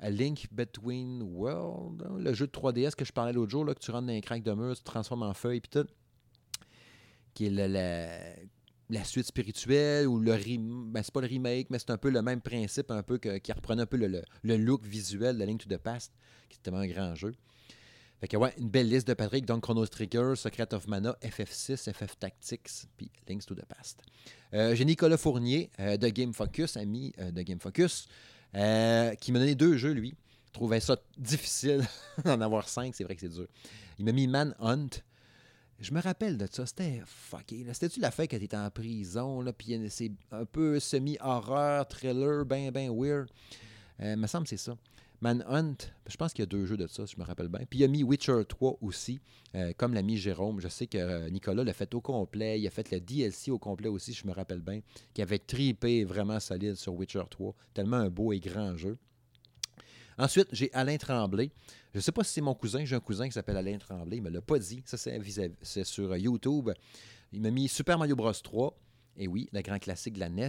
A 0.00 0.10
Link 0.10 0.48
Between 0.50 1.22
World, 1.22 2.02
hein, 2.02 2.16
le 2.18 2.34
jeu 2.34 2.46
de 2.46 2.52
3DS 2.52 2.94
que 2.96 3.04
je 3.04 3.12
parlais 3.12 3.32
l'autre 3.32 3.52
jour, 3.52 3.64
là, 3.64 3.74
que 3.74 3.78
tu 3.78 3.90
rentres 3.92 4.08
dans 4.08 4.12
un 4.12 4.20
crack 4.20 4.42
de 4.42 4.52
mur, 4.52 4.74
tu 4.74 4.80
te 4.80 4.86
transformes 4.86 5.22
en 5.22 5.32
feuille, 5.32 5.60
puis 5.60 5.70
tout, 5.70 5.88
qui 7.34 7.46
est 7.46 7.50
la, 7.50 8.08
la, 8.90 9.04
suite 9.04 9.26
spirituelle, 9.26 10.06
ou 10.06 10.18
le 10.18 10.32
remake, 10.32 10.92
ben, 10.92 11.02
c'est 11.02 11.12
pas 11.12 11.20
le 11.20 11.26
remake, 11.26 11.68
mais 11.70 11.78
c'est 11.78 11.90
un 11.90 11.98
peu 11.98 12.10
le 12.10 12.22
même 12.22 12.40
principe, 12.40 12.90
un 12.90 13.02
peu 13.02 13.18
que, 13.18 13.38
qui 13.38 13.52
reprenait 13.52 13.82
un 13.82 13.86
peu 13.86 13.96
le, 13.96 14.22
le, 14.42 14.56
look 14.56 14.84
visuel 14.84 15.38
de 15.38 15.44
Link 15.44 15.62
to 15.62 15.68
the 15.68 15.78
Past, 15.78 16.12
qui 16.48 16.56
était 16.56 16.64
tellement 16.64 16.80
un 16.80 16.86
grand 16.86 17.14
jeu. 17.14 17.34
Fait 18.20 18.28
que 18.28 18.36
ouais, 18.36 18.54
une 18.58 18.70
belle 18.70 18.88
liste 18.88 19.06
de 19.06 19.14
Patrick, 19.14 19.44
donc 19.44 19.62
Chrono 19.62 19.86
Trigger, 19.86 20.32
Secret 20.36 20.72
of 20.72 20.86
Mana, 20.86 21.16
FF6, 21.22 21.92
FF 21.92 22.18
Tactics, 22.18 22.86
puis 22.96 23.10
Links 23.28 23.44
to 23.44 23.54
the 23.54 23.64
Past. 23.66 24.02
Euh, 24.54 24.74
j'ai 24.74 24.86
Nicolas 24.86 25.18
Fournier 25.18 25.70
euh, 25.80 25.98
de 25.98 26.08
Game 26.08 26.32
Focus, 26.32 26.78
ami 26.78 27.12
euh, 27.18 27.30
de 27.30 27.42
Game 27.42 27.60
Focus, 27.60 28.08
qui 28.54 29.32
m'a 29.32 29.38
donné 29.38 29.54
deux 29.54 29.76
jeux, 29.76 29.92
lui. 29.92 30.14
Je 30.46 30.52
trouvais 30.52 30.80
ça 30.80 30.96
difficile 31.18 31.86
d'en 32.24 32.40
avoir 32.40 32.68
cinq, 32.68 32.94
c'est 32.94 33.04
vrai 33.04 33.14
que 33.14 33.20
c'est 33.20 33.28
dur. 33.28 33.46
Il 33.98 34.06
m'a 34.06 34.12
mis 34.12 34.26
Manhunt. 34.26 34.88
Je 35.78 35.92
me 35.92 36.00
rappelle 36.00 36.38
de 36.38 36.46
ça, 36.50 36.64
c'était 36.64 37.02
fucké. 37.04 37.66
C'était-tu 37.72 38.00
la 38.00 38.10
fin 38.10 38.26
que 38.26 38.36
tu 38.36 38.56
en 38.56 38.70
prison, 38.70 39.44
puis 39.56 39.78
c'est 39.90 40.12
un 40.32 40.46
peu 40.46 40.80
semi-horreur, 40.80 41.86
thriller, 41.86 42.44
ben, 42.46 42.70
ben 42.70 42.90
weird? 42.90 43.28
il 44.00 44.16
me 44.16 44.26
semble 44.26 44.44
que 44.44 44.50
c'est 44.50 44.56
ça. 44.56 44.76
Manhunt, 45.22 45.76
je 46.06 46.16
pense 46.16 46.32
qu'il 46.32 46.42
y 46.42 46.44
a 46.44 46.46
deux 46.46 46.66
jeux 46.66 46.76
de 46.76 46.86
ça, 46.86 47.06
si 47.06 47.14
je 47.14 47.20
me 47.20 47.24
rappelle 47.24 47.48
bien. 47.48 47.64
Puis 47.68 47.78
il 47.78 47.84
a 47.84 47.88
mis 47.88 48.02
Witcher 48.02 48.42
3 48.46 48.78
aussi, 48.82 49.18
euh, 49.54 49.72
comme 49.76 49.94
l'a 49.94 50.02
mis 50.02 50.18
Jérôme. 50.18 50.60
Je 50.60 50.68
sais 50.68 50.86
que 50.86 50.98
euh, 50.98 51.30
Nicolas 51.30 51.64
l'a 51.64 51.72
fait 51.72 51.94
au 51.94 52.00
complet. 52.00 52.60
Il 52.60 52.66
a 52.66 52.70
fait 52.70 52.90
le 52.90 53.00
DLC 53.00 53.50
au 53.50 53.58
complet 53.58 53.88
aussi, 53.88 54.12
si 54.12 54.20
je 54.20 54.26
me 54.26 54.32
rappelle 54.32 54.60
bien. 54.60 54.80
Qui 55.14 55.22
avait 55.22 55.38
tripé 55.38 56.04
vraiment 56.04 56.38
solide 56.38 56.74
sur 56.74 56.94
Witcher 56.94 57.22
3. 57.30 57.54
Tellement 57.72 57.96
un 57.96 58.10
beau 58.10 58.32
et 58.32 58.40
grand 58.40 58.76
jeu. 58.76 58.98
Ensuite, 60.18 60.48
j'ai 60.52 60.72
Alain 60.72 60.96
Tremblay. 60.96 61.50
Je 61.92 61.98
ne 61.98 62.02
sais 62.02 62.12
pas 62.12 62.24
si 62.24 62.34
c'est 62.34 62.40
mon 62.40 62.54
cousin. 62.54 62.84
J'ai 62.84 62.96
un 62.96 63.00
cousin 63.00 63.26
qui 63.26 63.32
s'appelle 63.32 63.56
Alain 63.56 63.78
Tremblay. 63.78 64.16
Il 64.16 64.22
ne 64.22 64.28
me 64.28 64.34
l'a 64.34 64.40
pas 64.40 64.58
dit. 64.58 64.82
Ça, 64.86 64.96
c'est 64.96 65.84
sur 65.84 66.12
euh, 66.12 66.18
YouTube. 66.18 66.70
Il 67.32 67.42
m'a 67.42 67.50
mis 67.50 67.68
Super 67.68 67.98
Mario 67.98 68.16
Bros. 68.16 68.32
3. 68.32 68.78
Et 69.18 69.28
oui, 69.28 69.48
le 69.52 69.60
grand 69.62 69.78
classique 69.78 70.14
de 70.14 70.20
la 70.20 70.28
NES. 70.28 70.48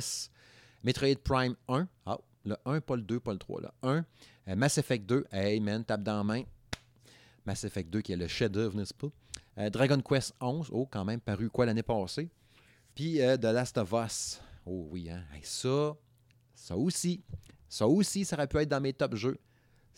Metroid 0.84 1.16
Prime 1.24 1.56
1. 1.68 1.88
Ah, 2.06 2.18
le 2.46 2.56
1, 2.66 2.82
pas 2.82 2.96
le 2.96 3.02
2, 3.02 3.20
pas 3.20 3.34
le 3.34 3.40
3. 3.40 3.62
Le 3.62 3.70
1. 3.82 4.06
Euh, 4.48 4.56
Mass 4.56 4.78
Effect 4.78 5.06
2, 5.06 5.26
hey 5.32 5.60
man, 5.60 5.84
tape 5.84 6.04
dans 6.04 6.18
la 6.18 6.24
main. 6.24 6.44
Mass 7.46 7.64
Effect 7.64 7.90
2 7.90 8.02
qui 8.02 8.14
est 8.14 8.18
le 8.18 8.28
chef-d'œuvre, 8.28 8.78
n'est-ce 8.78 8.94
pas? 8.94 9.08
Euh, 9.58 9.70
Dragon 9.70 10.00
Quest 10.02 10.34
11, 10.40 10.70
oh, 10.72 10.88
quand 10.90 11.04
même, 11.04 11.20
paru 11.20 11.50
quoi 11.50 11.66
l'année 11.66 11.84
passée? 11.84 12.30
Puis 12.96 13.22
euh, 13.22 13.38
The 13.38 13.46
Last 13.46 13.78
of 13.78 13.94
Us. 13.94 14.40
Oh 14.66 14.88
oui, 14.92 15.10
hein? 15.10 15.24
ça, 15.44 15.96
ça 16.54 16.78
aussi. 16.78 17.24
Ça 17.70 17.88
aussi, 17.88 18.24
ça 18.24 18.36
aurait 18.36 18.48
pu 18.48 18.58
être 18.58 18.70
dans 18.70 18.82
mes 18.82 18.94
top 18.94 19.16
jeux. 19.16 19.38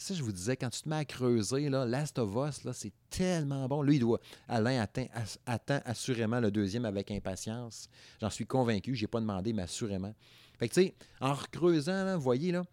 Ça, 0.01 0.13
je 0.13 0.23
vous 0.23 0.31
disais, 0.31 0.55
quand 0.55 0.69
tu 0.69 0.81
te 0.81 0.87
mets 0.87 0.95
à 0.95 1.05
creuser, 1.05 1.69
Last 1.69 2.19
of 2.19 2.33
Us, 2.35 2.65
c'est 2.73 2.93
tellement 3.09 3.67
bon. 3.67 3.81
Lui, 3.81 3.97
il 3.97 3.99
doit. 3.99 4.19
Alain 4.47 4.81
attend, 4.81 5.79
assurément 5.85 6.39
le 6.39 6.51
deuxième 6.51 6.85
avec 6.85 7.11
impatience. 7.11 7.89
J'en 8.21 8.29
suis 8.29 8.45
convaincu. 8.45 8.95
Je 8.95 9.03
n'ai 9.03 9.07
pas 9.07 9.19
demandé, 9.19 9.51
mais 9.51 9.63
assurément. 9.63 10.15
Fait 10.57 10.69
que, 10.69 10.73
tu 10.73 10.81
sais, 10.83 10.95
en 11.19 11.33
recreusant, 11.33 12.15
vous 12.15 12.21
voyez, 12.21 12.51
là, 12.51 12.63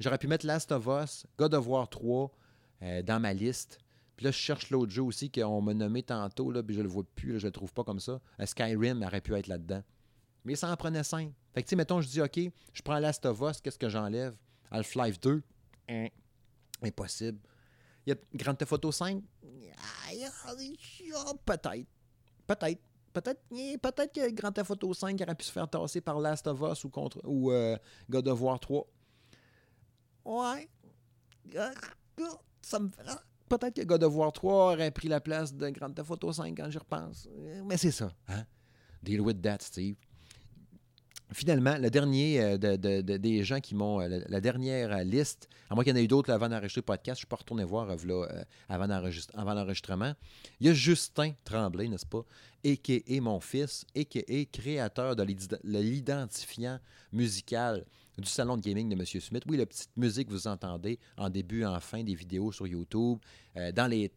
J'aurais 0.00 0.18
pu 0.18 0.26
mettre 0.26 0.46
Last 0.46 0.72
of 0.72 0.86
Us, 0.86 1.26
God 1.38 1.54
of 1.54 1.66
War 1.66 1.88
3 1.88 2.30
euh, 2.82 3.02
dans 3.02 3.20
ma 3.20 3.32
liste. 3.32 3.78
Puis 4.16 4.24
là, 4.24 4.30
je 4.30 4.36
cherche 4.36 4.70
l'autre 4.70 4.92
jeu 4.92 5.02
aussi 5.02 5.30
qu'on 5.30 5.60
m'a 5.60 5.74
nommé 5.74 6.02
tantôt, 6.02 6.50
là, 6.50 6.62
puis 6.62 6.74
je 6.74 6.80
le 6.80 6.88
vois 6.88 7.04
plus, 7.14 7.32
là, 7.32 7.38
je 7.38 7.46
le 7.46 7.52
trouve 7.52 7.72
pas 7.72 7.84
comme 7.84 8.00
ça. 8.00 8.20
Euh, 8.40 8.46
Skyrim 8.46 9.02
aurait 9.02 9.20
pu 9.20 9.34
être 9.34 9.46
là-dedans. 9.46 9.82
Mais 10.44 10.56
ça 10.56 10.70
en 10.70 10.76
prenait 10.76 11.02
cinq. 11.02 11.32
Fait 11.54 11.62
que, 11.62 11.68
tu 11.68 11.70
sais, 11.70 11.76
mettons, 11.76 12.00
je 12.00 12.08
dis, 12.08 12.20
OK, 12.20 12.38
je 12.72 12.82
prends 12.82 12.98
Last 12.98 13.24
of 13.26 13.40
Us, 13.40 13.60
qu'est-ce 13.60 13.78
que 13.78 13.88
j'enlève? 13.88 14.36
Half-Life 14.70 15.20
2? 15.20 15.42
Hein, 15.88 16.08
impossible. 16.84 17.38
Il 18.06 18.10
y 18.10 18.12
a 18.12 18.16
Grand 18.34 18.54
Theft 18.54 18.72
Auto 18.72 18.92
5? 18.92 19.22
Peut-être. 21.44 21.86
Peut-être. 22.46 22.80
Peut-être 23.12 23.40
peut 23.80 24.08
que 24.12 24.30
Grand 24.32 24.50
Theft 24.50 24.72
Auto 24.72 24.92
5 24.92 25.20
aurait 25.20 25.34
pu 25.36 25.44
se 25.44 25.52
faire 25.52 25.68
tasser 25.68 26.00
par 26.00 26.18
Last 26.18 26.48
of 26.48 26.60
Us 26.60 26.82
ou, 26.82 26.90
contre, 26.90 27.20
ou 27.24 27.52
euh, 27.52 27.76
God 28.10 28.26
of 28.26 28.40
War 28.40 28.58
3. 28.58 28.86
Ouais. 30.24 30.68
Peut-être 33.48 33.76
que 33.76 33.84
God 33.84 34.02
of 34.02 34.16
War 34.16 34.32
3 34.32 34.72
aurait 34.72 34.90
pris 34.90 35.06
la 35.06 35.20
place 35.20 35.54
de 35.54 35.68
Grand 35.70 35.92
Theft 35.92 36.10
Auto 36.10 36.32
5 36.32 36.56
quand 36.56 36.70
j'y 36.70 36.78
repense. 36.78 37.28
Mais 37.64 37.76
c'est 37.76 37.92
ça. 37.92 38.12
Hein? 38.26 38.44
Deal 39.00 39.20
with 39.20 39.40
that, 39.42 39.58
Steve. 39.60 39.96
Finalement, 41.32 41.78
le 41.78 41.90
dernier 41.90 42.40
euh, 42.40 42.58
des 42.58 43.44
gens 43.44 43.58
qui 43.60 43.74
m'ont. 43.74 44.00
Euh, 44.00 44.20
la, 44.28 44.40
dernière 44.40 44.92
euh, 44.92 45.04
liste, 45.04 45.48
à 45.70 45.74
moins 45.74 45.82
qu'il 45.82 45.94
y 45.94 45.96
en 45.96 46.00
ait 46.00 46.04
eu 46.04 46.08
d'autres 46.08 46.30
avant 46.30 46.48
d'enregistrer 46.48 46.80
le 46.80 46.84
podcast, 46.84 47.16
je 47.16 47.20
suis 47.20 47.26
pas 47.26 47.36
retourné 47.36 47.64
voir 47.64 47.88
avant 48.68 48.86
l'enregistrement. 48.86 50.14
Il 50.60 50.66
y 50.66 50.70
a 50.70 50.74
Justin 50.74 51.32
Tremblay, 51.44 51.88
n'est-ce 51.88 52.06
pas? 52.06 52.24
a.k.a. 52.64 53.20
mon 53.20 53.40
fils, 53.40 53.84
a.k.a. 53.96 54.44
créateur 54.52 55.16
de 55.16 55.22
l'identifiant 55.64 56.78
musical 57.12 57.84
du 58.16 58.28
salon 58.28 58.56
de 58.56 58.62
gaming 58.62 58.88
de 58.88 58.94
M. 58.94 59.04
Smith. 59.04 59.42
Oui, 59.46 59.56
la 59.56 59.66
petite 59.66 59.96
musique 59.96 60.28
que 60.28 60.32
vous 60.32 60.46
entendez 60.46 60.98
en 61.16 61.30
début, 61.30 61.64
en 61.64 61.80
fin 61.80 62.02
des 62.02 62.14
vidéos 62.14 62.52
sur 62.52 62.66
YouTube, 62.66 63.18
dans 63.54 63.90
les, 63.90 64.10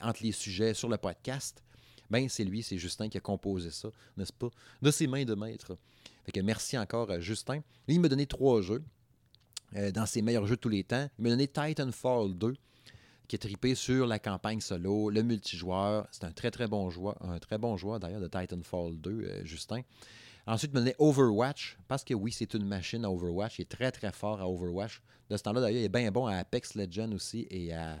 entre 0.00 0.22
les 0.22 0.32
sujets 0.32 0.74
sur 0.74 0.88
le 0.88 0.96
podcast 0.96 1.62
ben 2.10 2.28
c'est 2.28 2.44
lui, 2.44 2.62
c'est 2.62 2.78
Justin 2.78 3.08
qui 3.08 3.18
a 3.18 3.20
composé 3.20 3.70
ça, 3.70 3.88
n'est-ce 4.16 4.32
pas? 4.32 4.48
De 4.82 4.90
ses 4.90 5.06
mains 5.06 5.24
de 5.24 5.34
maître. 5.34 5.76
Fait 6.24 6.32
que 6.32 6.40
merci 6.40 6.76
encore 6.78 7.10
à 7.10 7.20
Justin. 7.20 7.60
il 7.86 8.00
m'a 8.00 8.08
donné 8.08 8.26
trois 8.26 8.60
jeux 8.60 8.82
euh, 9.76 9.90
dans 9.90 10.06
ses 10.06 10.22
meilleurs 10.22 10.46
jeux 10.46 10.56
de 10.56 10.60
tous 10.60 10.68
les 10.68 10.84
temps. 10.84 11.08
Il 11.18 11.24
m'a 11.24 11.30
donné 11.30 11.48
Titanfall 11.48 12.34
2 12.34 12.54
qui 13.28 13.36
est 13.36 13.38
tripé 13.38 13.74
sur 13.74 14.06
la 14.06 14.18
campagne 14.18 14.60
solo, 14.60 15.10
le 15.10 15.22
multijoueur. 15.22 16.08
C'est 16.10 16.24
un 16.24 16.32
très 16.32 16.50
très 16.50 16.66
bon 16.66 16.88
joueur, 16.88 17.16
un 17.20 17.38
très 17.38 17.58
bon 17.58 17.76
joueur 17.76 18.00
d'ailleurs 18.00 18.22
de 18.22 18.26
Titanfall 18.26 18.96
2, 18.96 19.10
euh, 19.10 19.44
Justin. 19.44 19.82
Ensuite, 20.46 20.70
il 20.72 20.74
m'a 20.74 20.80
donné 20.80 20.94
Overwatch, 20.98 21.76
parce 21.88 22.04
que 22.04 22.14
oui, 22.14 22.32
c'est 22.32 22.54
une 22.54 22.64
machine 22.64 23.04
à 23.04 23.10
Overwatch. 23.10 23.58
Il 23.58 23.62
est 23.62 23.64
très 23.66 23.92
très 23.92 24.12
fort 24.12 24.40
à 24.40 24.48
Overwatch. 24.48 25.02
De 25.28 25.36
ce 25.36 25.42
temps-là, 25.42 25.60
d'ailleurs, 25.60 25.82
il 25.82 25.84
est 25.84 25.90
bien 25.90 26.10
bon 26.10 26.26
à 26.26 26.36
Apex 26.36 26.74
Legends 26.74 27.12
aussi 27.12 27.46
et 27.50 27.74
à 27.74 27.98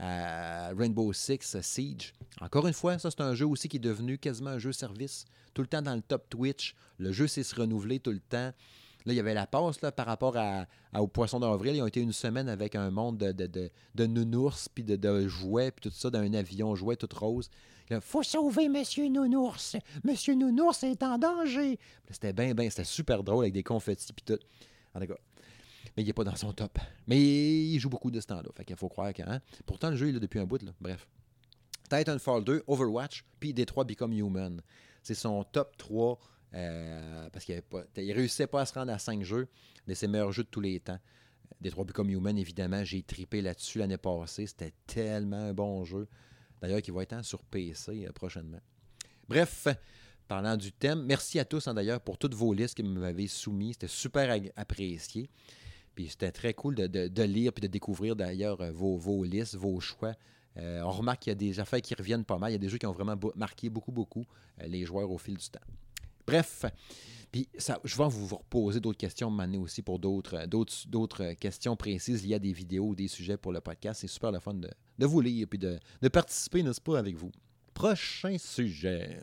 Rainbow 0.00 1.12
Six 1.12 1.60
Siege. 1.60 2.12
Encore 2.40 2.66
une 2.66 2.72
fois, 2.72 2.98
ça 2.98 3.10
c'est 3.10 3.20
un 3.20 3.34
jeu 3.34 3.46
aussi 3.46 3.68
qui 3.68 3.76
est 3.76 3.80
devenu 3.80 4.18
quasiment 4.18 4.50
un 4.50 4.58
jeu 4.58 4.72
service. 4.72 5.24
Tout 5.52 5.62
le 5.62 5.68
temps 5.68 5.82
dans 5.82 5.94
le 5.94 6.02
top 6.02 6.28
Twitch. 6.30 6.74
Le 6.98 7.12
jeu 7.12 7.26
s'est 7.26 7.42
renouvelé 7.56 8.00
tout 8.00 8.12
le 8.12 8.20
temps. 8.20 8.52
Là, 9.06 9.14
il 9.14 9.16
y 9.16 9.20
avait 9.20 9.34
la 9.34 9.46
passe 9.46 9.78
par 9.78 10.06
rapport 10.06 10.36
au 10.94 11.06
Poisson 11.06 11.40
d'avril. 11.40 11.76
Ils 11.76 11.82
ont 11.82 11.86
été 11.86 12.00
une 12.00 12.12
semaine 12.12 12.48
avec 12.48 12.74
un 12.74 12.90
monde 12.90 13.16
de, 13.16 13.32
de, 13.32 13.70
de, 13.94 14.06
nounours, 14.06 14.68
puis 14.68 14.84
de, 14.84 15.28
jouets, 15.28 15.70
puis 15.70 15.88
tout 15.88 15.96
ça, 15.96 16.10
d'un 16.10 16.34
avion 16.34 16.74
jouet 16.74 16.96
tout 16.96 17.08
rose. 17.14 17.48
Il 17.90 18.00
faut 18.00 18.22
sauver 18.22 18.68
Monsieur 18.68 19.08
Nounours. 19.08 19.76
Monsieur 20.04 20.34
Nounours 20.34 20.82
est 20.84 21.02
en 21.02 21.18
danger. 21.18 21.78
C'était 22.10 22.32
bien, 22.32 22.54
bien, 22.54 22.68
c'était 22.68 22.84
super 22.84 23.24
drôle 23.24 23.44
avec 23.44 23.54
des 23.54 23.62
confettis, 23.62 24.12
puis 24.12 24.24
tout. 24.24 24.38
En 24.94 25.00
tout 25.00 25.06
cas, 25.06 25.16
mais 25.96 26.02
il 26.02 26.06
n'est 26.06 26.12
pas 26.12 26.24
dans 26.24 26.36
son 26.36 26.52
top. 26.52 26.78
Mais 27.06 27.20
il 27.20 27.78
joue 27.78 27.90
beaucoup 27.90 28.10
de 28.10 28.20
ce 28.20 28.26
temps-là. 28.26 28.48
Fait 28.56 28.74
faut 28.76 28.88
croire 28.88 29.12
que. 29.12 29.22
Hein? 29.22 29.40
Pourtant, 29.66 29.90
le 29.90 29.96
jeu, 29.96 30.08
il 30.08 30.16
est 30.16 30.20
depuis 30.20 30.38
un 30.38 30.46
bout. 30.46 30.62
Là. 30.62 30.72
Bref. 30.80 31.06
Titanfall 31.88 32.44
2, 32.44 32.64
Overwatch, 32.66 33.24
puis 33.40 33.52
Detroit 33.52 33.84
Become 33.84 34.12
Human. 34.12 34.62
C'est 35.02 35.14
son 35.14 35.42
top 35.44 35.76
3 35.76 36.18
euh, 36.54 37.30
parce 37.30 37.44
qu'il 37.44 37.56
ne 37.56 38.14
réussissait 38.14 38.46
pas 38.46 38.62
à 38.62 38.66
se 38.66 38.74
rendre 38.74 38.92
à 38.92 38.98
5 38.98 39.22
jeux, 39.22 39.48
de 39.86 39.94
ses 39.94 40.06
meilleurs 40.06 40.32
jeux 40.32 40.44
de 40.44 40.48
tous 40.48 40.60
les 40.60 40.78
temps. 40.80 40.98
Detroit 41.60 41.84
Become 41.84 42.10
Human, 42.10 42.38
évidemment, 42.38 42.84
j'ai 42.84 43.02
tripé 43.02 43.42
là-dessus 43.42 43.78
l'année 43.78 43.98
passée. 43.98 44.46
C'était 44.46 44.72
tellement 44.86 45.36
un 45.36 45.52
bon 45.52 45.84
jeu. 45.84 46.08
D'ailleurs, 46.60 46.82
qui 46.82 46.90
va 46.90 47.02
être 47.02 47.24
sur 47.24 47.42
PC 47.44 48.06
euh, 48.06 48.12
prochainement. 48.12 48.60
Bref, 49.28 49.68
parlant 50.28 50.56
du 50.56 50.72
thème, 50.72 51.04
merci 51.04 51.38
à 51.38 51.44
tous 51.44 51.66
hein, 51.68 51.74
d'ailleurs 51.74 52.00
pour 52.00 52.18
toutes 52.18 52.34
vos 52.34 52.52
listes 52.52 52.76
que 52.76 52.82
vous 52.82 52.88
m'avez 52.88 53.26
soumises. 53.26 53.74
C'était 53.74 53.88
super 53.88 54.36
apprécié. 54.56 55.30
Puis 55.94 56.08
c'était 56.08 56.32
très 56.32 56.54
cool 56.54 56.74
de, 56.74 57.22
lire 57.22 57.52
puis 57.52 57.62
de 57.62 57.66
découvrir 57.66 58.16
d'ailleurs 58.16 58.60
euh, 58.60 58.72
vos, 58.72 59.24
listes, 59.24 59.56
vos 59.56 59.80
choix. 59.80 60.14
Euh, 60.56 60.82
on 60.82 60.90
remarque 60.90 61.20
qu'il 61.20 61.30
y 61.30 61.32
a 61.32 61.36
des 61.36 61.60
affaires 61.60 61.80
qui 61.80 61.94
reviennent 61.94 62.24
pas 62.24 62.38
mal. 62.38 62.50
Il 62.50 62.54
y 62.54 62.56
a 62.56 62.58
des 62.58 62.68
jeux 62.68 62.78
qui 62.78 62.86
ont 62.86 62.92
vraiment 62.92 63.16
marqué 63.36 63.68
beaucoup, 63.68 63.92
beaucoup 63.92 64.24
euh, 64.60 64.66
les 64.66 64.84
joueurs 64.84 65.10
au 65.10 65.18
fil 65.18 65.36
du 65.36 65.48
temps. 65.48 65.60
Bref, 66.26 66.64
puis 67.32 67.48
ça, 67.58 67.80
je 67.84 67.96
vais 67.96 68.08
vous 68.08 68.36
reposer 68.36 68.80
d'autres 68.80 68.98
questions 68.98 69.30
maintenant 69.30 69.62
aussi 69.62 69.82
pour 69.82 69.98
d'autres, 69.98 70.46
d'autres, 70.46 71.32
questions 71.34 71.76
précises 71.76 72.24
liées 72.24 72.34
à 72.34 72.38
des 72.38 72.52
vidéos 72.52 72.88
ou 72.88 72.94
des 72.94 73.08
sujets 73.08 73.36
pour 73.36 73.52
le 73.52 73.60
podcast. 73.60 74.00
C'est 74.00 74.06
super 74.06 74.30
le 74.30 74.38
fun 74.38 74.54
de, 74.54 75.06
vous 75.06 75.20
lire 75.20 75.46
et 75.50 75.58
de, 75.58 75.78
de 76.02 76.08
participer, 76.08 76.62
n'est-ce 76.62 76.80
pas, 76.80 76.98
avec 76.98 77.16
vous. 77.16 77.32
Prochain 77.74 78.36
sujet. 78.38 79.20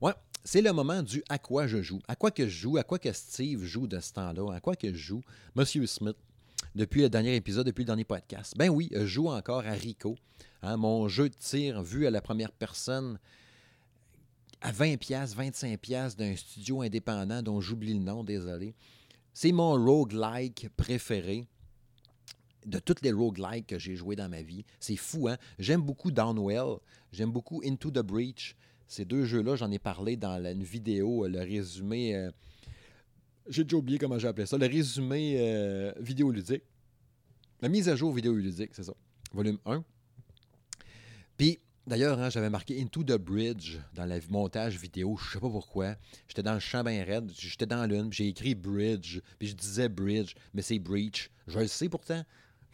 Ouais, 0.00 0.12
c'est 0.46 0.62
le 0.62 0.72
moment 0.72 1.02
du 1.02 1.24
à 1.28 1.38
quoi 1.38 1.66
je 1.66 1.82
joue. 1.82 2.00
À 2.06 2.14
quoi 2.14 2.30
que 2.30 2.44
je 2.44 2.56
joue, 2.56 2.76
à 2.76 2.84
quoi 2.84 3.00
que 3.00 3.12
Steve 3.12 3.64
joue 3.64 3.88
de 3.88 3.98
ce 3.98 4.12
temps-là, 4.12 4.54
à 4.54 4.60
quoi 4.60 4.76
que 4.76 4.92
je 4.92 4.96
joue 4.96 5.22
Monsieur 5.56 5.84
Smith 5.86 6.16
depuis 6.76 7.02
le 7.02 7.08
dernier 7.08 7.34
épisode, 7.34 7.66
depuis 7.66 7.82
le 7.82 7.86
dernier 7.86 8.04
podcast. 8.04 8.54
Ben 8.56 8.70
oui, 8.70 8.88
je 8.92 9.06
joue 9.06 9.28
encore 9.28 9.66
à 9.66 9.72
Rico. 9.72 10.14
Hein, 10.62 10.76
mon 10.76 11.08
jeu 11.08 11.28
de 11.28 11.34
tir 11.34 11.82
vu 11.82 12.06
à 12.06 12.10
la 12.10 12.20
première 12.20 12.52
personne 12.52 13.18
à 14.60 14.70
20$, 14.70 15.34
25$ 15.34 16.16
d'un 16.16 16.36
studio 16.36 16.80
indépendant 16.80 17.42
dont 17.42 17.60
j'oublie 17.60 17.94
le 17.94 18.00
nom, 18.00 18.22
désolé. 18.22 18.76
C'est 19.34 19.52
mon 19.52 19.72
roguelike 19.72 20.68
préféré 20.76 21.48
de 22.64 22.78
toutes 22.78 23.02
les 23.02 23.12
roguelikes 23.12 23.66
que 23.66 23.80
j'ai 23.80 23.96
joué 23.96 24.14
dans 24.14 24.28
ma 24.28 24.42
vie. 24.42 24.64
C'est 24.78 24.96
fou, 24.96 25.26
hein? 25.26 25.38
J'aime 25.58 25.82
beaucoup 25.82 26.12
Downwell, 26.12 26.76
j'aime 27.10 27.32
beaucoup 27.32 27.62
Into 27.64 27.90
the 27.90 27.98
Breach, 27.98 28.54
ces 28.86 29.04
deux 29.04 29.24
jeux-là, 29.24 29.56
j'en 29.56 29.70
ai 29.70 29.78
parlé 29.78 30.16
dans 30.16 30.42
une 30.44 30.62
vidéo, 30.62 31.24
euh, 31.24 31.28
le 31.28 31.40
résumé. 31.40 32.14
Euh, 32.14 32.30
j'ai 33.48 33.64
déjà 33.64 33.76
oublié 33.76 33.98
comment 33.98 34.18
j'ai 34.18 34.28
appelé 34.28 34.46
ça. 34.46 34.58
Le 34.58 34.66
résumé 34.66 35.36
euh, 35.38 35.92
vidéoludique. 36.00 36.62
La 37.60 37.68
mise 37.68 37.88
à 37.88 37.96
jour 37.96 38.12
vidéoludique, 38.12 38.70
c'est 38.72 38.84
ça. 38.84 38.94
Volume 39.32 39.58
1. 39.64 39.84
Puis, 41.36 41.58
d'ailleurs, 41.86 42.18
hein, 42.20 42.30
j'avais 42.30 42.50
marqué 42.50 42.80
Into 42.80 43.02
the 43.02 43.16
Bridge 43.18 43.78
dans 43.94 44.06
le 44.06 44.20
montage 44.30 44.78
vidéo. 44.78 45.16
Je 45.16 45.32
sais 45.32 45.40
pas 45.40 45.50
pourquoi. 45.50 45.96
J'étais 46.28 46.42
dans 46.42 46.54
le 46.54 46.60
champ 46.60 46.84
bien. 46.84 47.04
J'étais 47.34 47.66
dans 47.66 47.86
l'une. 47.86 48.12
J'ai 48.12 48.28
écrit 48.28 48.54
Bridge. 48.54 49.20
Puis 49.38 49.48
je 49.48 49.54
disais 49.54 49.88
Bridge, 49.88 50.34
mais 50.54 50.62
c'est 50.62 50.78
Breach. 50.78 51.30
Je 51.46 51.58
le 51.58 51.66
sais 51.66 51.88
pourtant. 51.88 52.24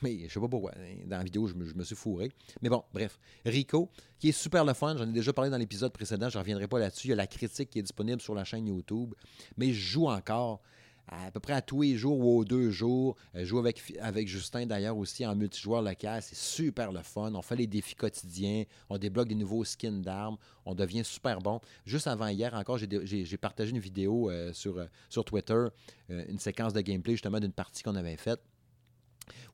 Mais 0.02 0.28
je 0.28 0.32
sais 0.32 0.40
pas 0.40 0.48
pourquoi. 0.48 0.72
Dans 1.06 1.18
la 1.18 1.24
vidéo, 1.24 1.46
je 1.46 1.54
me, 1.54 1.84
suis 1.84 1.94
fourré. 1.94 2.30
Mais 2.60 2.68
bon, 2.68 2.82
bref. 2.92 3.18
Rico, 3.44 3.88
qui 4.18 4.30
est 4.30 4.32
super 4.32 4.64
le 4.64 4.74
fun. 4.74 4.96
J'en 4.96 5.08
ai 5.08 5.12
déjà 5.12 5.32
parlé 5.32 5.50
dans 5.50 5.58
l'épisode 5.58 5.92
précédent. 5.92 6.28
Je 6.28 6.38
ne 6.38 6.42
reviendrai 6.42 6.66
pas 6.66 6.78
là-dessus. 6.78 7.08
Il 7.08 7.10
y 7.10 7.14
a 7.14 7.16
la 7.16 7.26
critique 7.26 7.70
qui 7.70 7.78
est 7.78 7.82
disponible 7.82 8.20
sur 8.20 8.34
la 8.34 8.44
chaîne 8.44 8.66
YouTube. 8.66 9.14
Mais 9.56 9.72
je 9.72 9.80
joue 9.80 10.08
encore 10.08 10.60
à 11.08 11.30
peu 11.30 11.40
près 11.40 11.52
à 11.52 11.62
tous 11.62 11.82
les 11.82 11.96
jours 11.96 12.18
ou 12.18 12.38
aux 12.38 12.44
deux 12.44 12.70
jours. 12.70 13.16
Euh, 13.34 13.40
je 13.40 13.44
joue 13.44 13.58
avec, 13.58 13.80
avec 14.00 14.28
Justin 14.28 14.66
d'ailleurs 14.66 14.96
aussi 14.96 15.26
en 15.26 15.34
multijoueur 15.34 15.82
local. 15.82 16.22
C'est 16.22 16.36
super 16.36 16.92
le 16.92 17.02
fun. 17.02 17.32
On 17.34 17.42
fait 17.42 17.56
les 17.56 17.66
défis 17.66 17.94
quotidiens. 17.94 18.64
On 18.88 18.98
débloque 18.98 19.28
des 19.28 19.34
nouveaux 19.34 19.64
skins 19.64 20.02
d'armes. 20.02 20.36
On 20.64 20.74
devient 20.74 21.04
super 21.04 21.40
bon. 21.40 21.60
Juste 21.84 22.06
avant 22.06 22.28
hier 22.28 22.54
encore, 22.54 22.78
j'ai 22.78 23.36
partagé 23.36 23.70
une 23.70 23.78
vidéo 23.78 24.30
euh, 24.30 24.52
sur, 24.52 24.78
euh, 24.78 24.86
sur 25.08 25.24
Twitter, 25.24 25.66
une 26.08 26.38
séquence 26.38 26.72
de 26.72 26.80
gameplay 26.80 27.14
justement 27.14 27.40
d'une 27.40 27.52
partie 27.52 27.82
qu'on 27.82 27.96
avait 27.96 28.16
faite. 28.16 28.40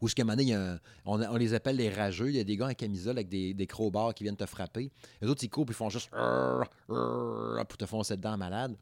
Ou 0.01 0.09
jusqu'à 0.09 0.23
un 0.23 0.27
moment 0.27 0.37
donné, 0.37 0.79
on, 1.05 1.37
les 1.37 1.55
appelle 1.55 1.77
les 1.77 1.91
rageux. 1.91 2.29
Il 2.29 2.37
y 2.37 2.41
a 2.41 2.45
des 2.45 2.57
gars 2.57 2.69
en 2.69 2.75
camisole 2.75 3.17
avec 3.17 3.29
des, 3.29 3.55
des 3.55 3.67
crowbars 3.67 4.15
qui 4.15 4.25
viennent 4.25 4.37
te 4.37 4.47
frapper. 4.47 4.91
Les 5.21 5.29
autres, 5.29 5.43
ils 5.45 5.51
courent 5.51 5.67
puis 5.67 5.75
ils 5.75 5.77
font 5.77 5.91
juste 5.91 6.11
pour 6.11 7.77
te 7.77 7.87
foncer 7.87 8.17
dedans 8.17 8.37
malade. 8.37 8.77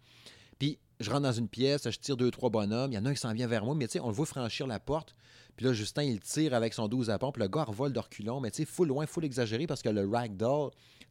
Puis 0.59 0.79
je 1.01 1.11
rentre 1.11 1.23
dans 1.23 1.33
une 1.33 1.49
pièce, 1.49 1.89
je 1.91 1.99
tire 1.99 2.17
deux, 2.17 2.31
trois 2.31 2.51
bonhommes. 2.51 2.93
Il 2.93 2.95
y 2.95 2.99
en 2.99 3.05
a 3.05 3.11
un 3.11 3.15
qui 3.15 3.21
s'en 3.21 3.33
vient 3.33 3.47
vers 3.47 3.65
moi, 3.65 3.75
mais 3.75 3.87
tu 3.87 3.93
sais, 3.93 4.01
on 4.01 4.09
le 4.09 4.15
voit 4.15 4.27
franchir 4.27 4.67
la 4.67 4.81
porte. 4.81 5.15
Puis 5.57 5.65
là, 5.65 5.73
Justin, 5.73 6.03
il 6.03 6.21
tire 6.21 6.55
avec 6.55 6.75
son 6.75 6.87
12 6.89 7.11
à 7.11 7.19
pompe. 7.19 7.39
Le 7.39 7.49
gars 7.49 7.65
revole 7.65 7.93
de 7.93 8.01
mais 8.41 8.51
tu 8.51 8.59
sais, 8.59 8.65
full 8.65 8.89
loin, 8.89 9.07
full 9.07 9.25
exagéré 9.25 9.67
parce 9.67 9.83
que 9.83 9.89
le 9.89 10.07
ragdoll, 10.09 10.71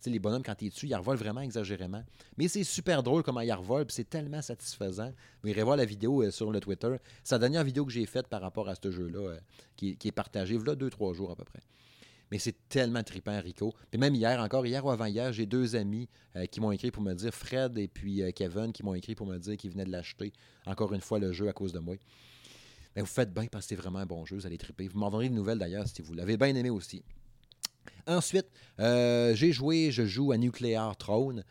les 0.09 0.19
bonhommes, 0.19 0.43
quand 0.43 0.55
tu 0.55 0.65
es 0.65 0.69
dessus, 0.69 0.87
ils 0.87 0.95
revolent 0.95 1.17
vraiment 1.17 1.41
exagérément. 1.41 2.03
Mais 2.37 2.47
c'est 2.47 2.63
super 2.63 3.03
drôle 3.03 3.23
comment 3.23 3.41
ils 3.41 3.51
revolent, 3.51 3.85
c'est 3.89 4.09
tellement 4.09 4.41
satisfaisant. 4.41 5.11
Vous 5.41 5.49
irez 5.49 5.63
voir 5.63 5.77
la 5.77 5.85
vidéo 5.85 6.23
euh, 6.23 6.31
sur 6.31 6.51
le 6.51 6.59
Twitter. 6.59 6.95
C'est 7.23 7.35
la 7.35 7.39
dernière 7.39 7.63
vidéo 7.63 7.85
que 7.85 7.91
j'ai 7.91 8.05
faite 8.05 8.27
par 8.27 8.41
rapport 8.41 8.69
à 8.69 8.75
ce 8.75 8.91
jeu-là, 8.91 9.19
euh, 9.19 9.39
qui, 9.75 9.97
est 10.03 10.11
partagée, 10.11 10.57
là, 10.57 10.75
deux, 10.75 10.89
trois 10.89 11.13
jours 11.13 11.31
à 11.31 11.35
peu 11.35 11.43
près. 11.43 11.59
Mais 12.31 12.39
c'est 12.39 12.55
tellement 12.69 13.03
trippant, 13.03 13.39
Rico. 13.39 13.73
Puis 13.91 13.99
même 13.99 14.15
hier, 14.15 14.39
encore 14.39 14.65
hier 14.65 14.83
ou 14.83 14.89
avant-hier, 14.89 15.31
j'ai 15.31 15.45
deux 15.45 15.75
amis 15.75 16.09
euh, 16.35 16.45
qui 16.45 16.59
m'ont 16.59 16.71
écrit 16.71 16.91
pour 16.91 17.03
me 17.03 17.13
dire, 17.13 17.33
Fred 17.33 17.77
et 17.77 17.87
puis 17.87 18.21
Kevin, 18.33 18.71
qui 18.73 18.83
m'ont 18.83 18.95
écrit 18.95 19.15
pour 19.15 19.27
me 19.27 19.37
dire 19.37 19.57
qu'ils 19.57 19.71
venaient 19.71 19.85
de 19.85 19.91
l'acheter, 19.91 20.33
encore 20.65 20.93
une 20.93 21.01
fois, 21.01 21.19
le 21.19 21.31
jeu 21.31 21.47
à 21.47 21.53
cause 21.53 21.71
de 21.71 21.79
moi. 21.79 21.95
ben, 22.95 23.01
vous 23.01 23.07
faites 23.07 23.33
bien 23.33 23.45
parce 23.45 23.65
que 23.65 23.69
c'est 23.69 23.75
vraiment 23.75 23.99
un 23.99 24.05
bon 24.05 24.25
jeu, 24.25 24.35
vous 24.35 24.47
allez 24.47 24.57
triper. 24.57 24.87
Vous 24.87 24.99
m'enverrez 24.99 25.27
une 25.27 25.35
nouvelle 25.35 25.59
d'ailleurs 25.59 25.87
si 25.87 26.01
vous 26.01 26.13
l'avez 26.13 26.37
bien 26.37 26.55
aimé 26.55 26.71
aussi. 26.71 27.03
Ensuite, 28.07 28.47
euh, 28.79 29.35
j'ai 29.35 29.51
joué, 29.51 29.91
je 29.91 30.05
joue 30.05 30.31
à 30.31 30.37
Nuclear 30.37 30.95
Throne. 30.97 31.43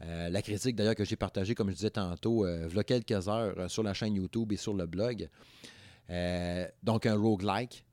Euh, 0.00 0.28
la 0.28 0.42
critique 0.42 0.76
d'ailleurs 0.76 0.94
que 0.94 1.04
j'ai 1.04 1.16
partagée, 1.16 1.54
comme 1.54 1.70
je 1.70 1.74
disais 1.74 1.90
tantôt, 1.90 2.46
il 2.46 2.74
y 2.74 2.78
a 2.78 2.84
quelques 2.84 3.28
heures 3.28 3.70
sur 3.70 3.82
la 3.82 3.94
chaîne 3.94 4.14
YouTube 4.14 4.52
et 4.52 4.56
sur 4.56 4.74
le 4.74 4.86
blog. 4.86 5.28
donc 6.82 7.06
un 7.06 7.16
roguelike. 7.16 7.84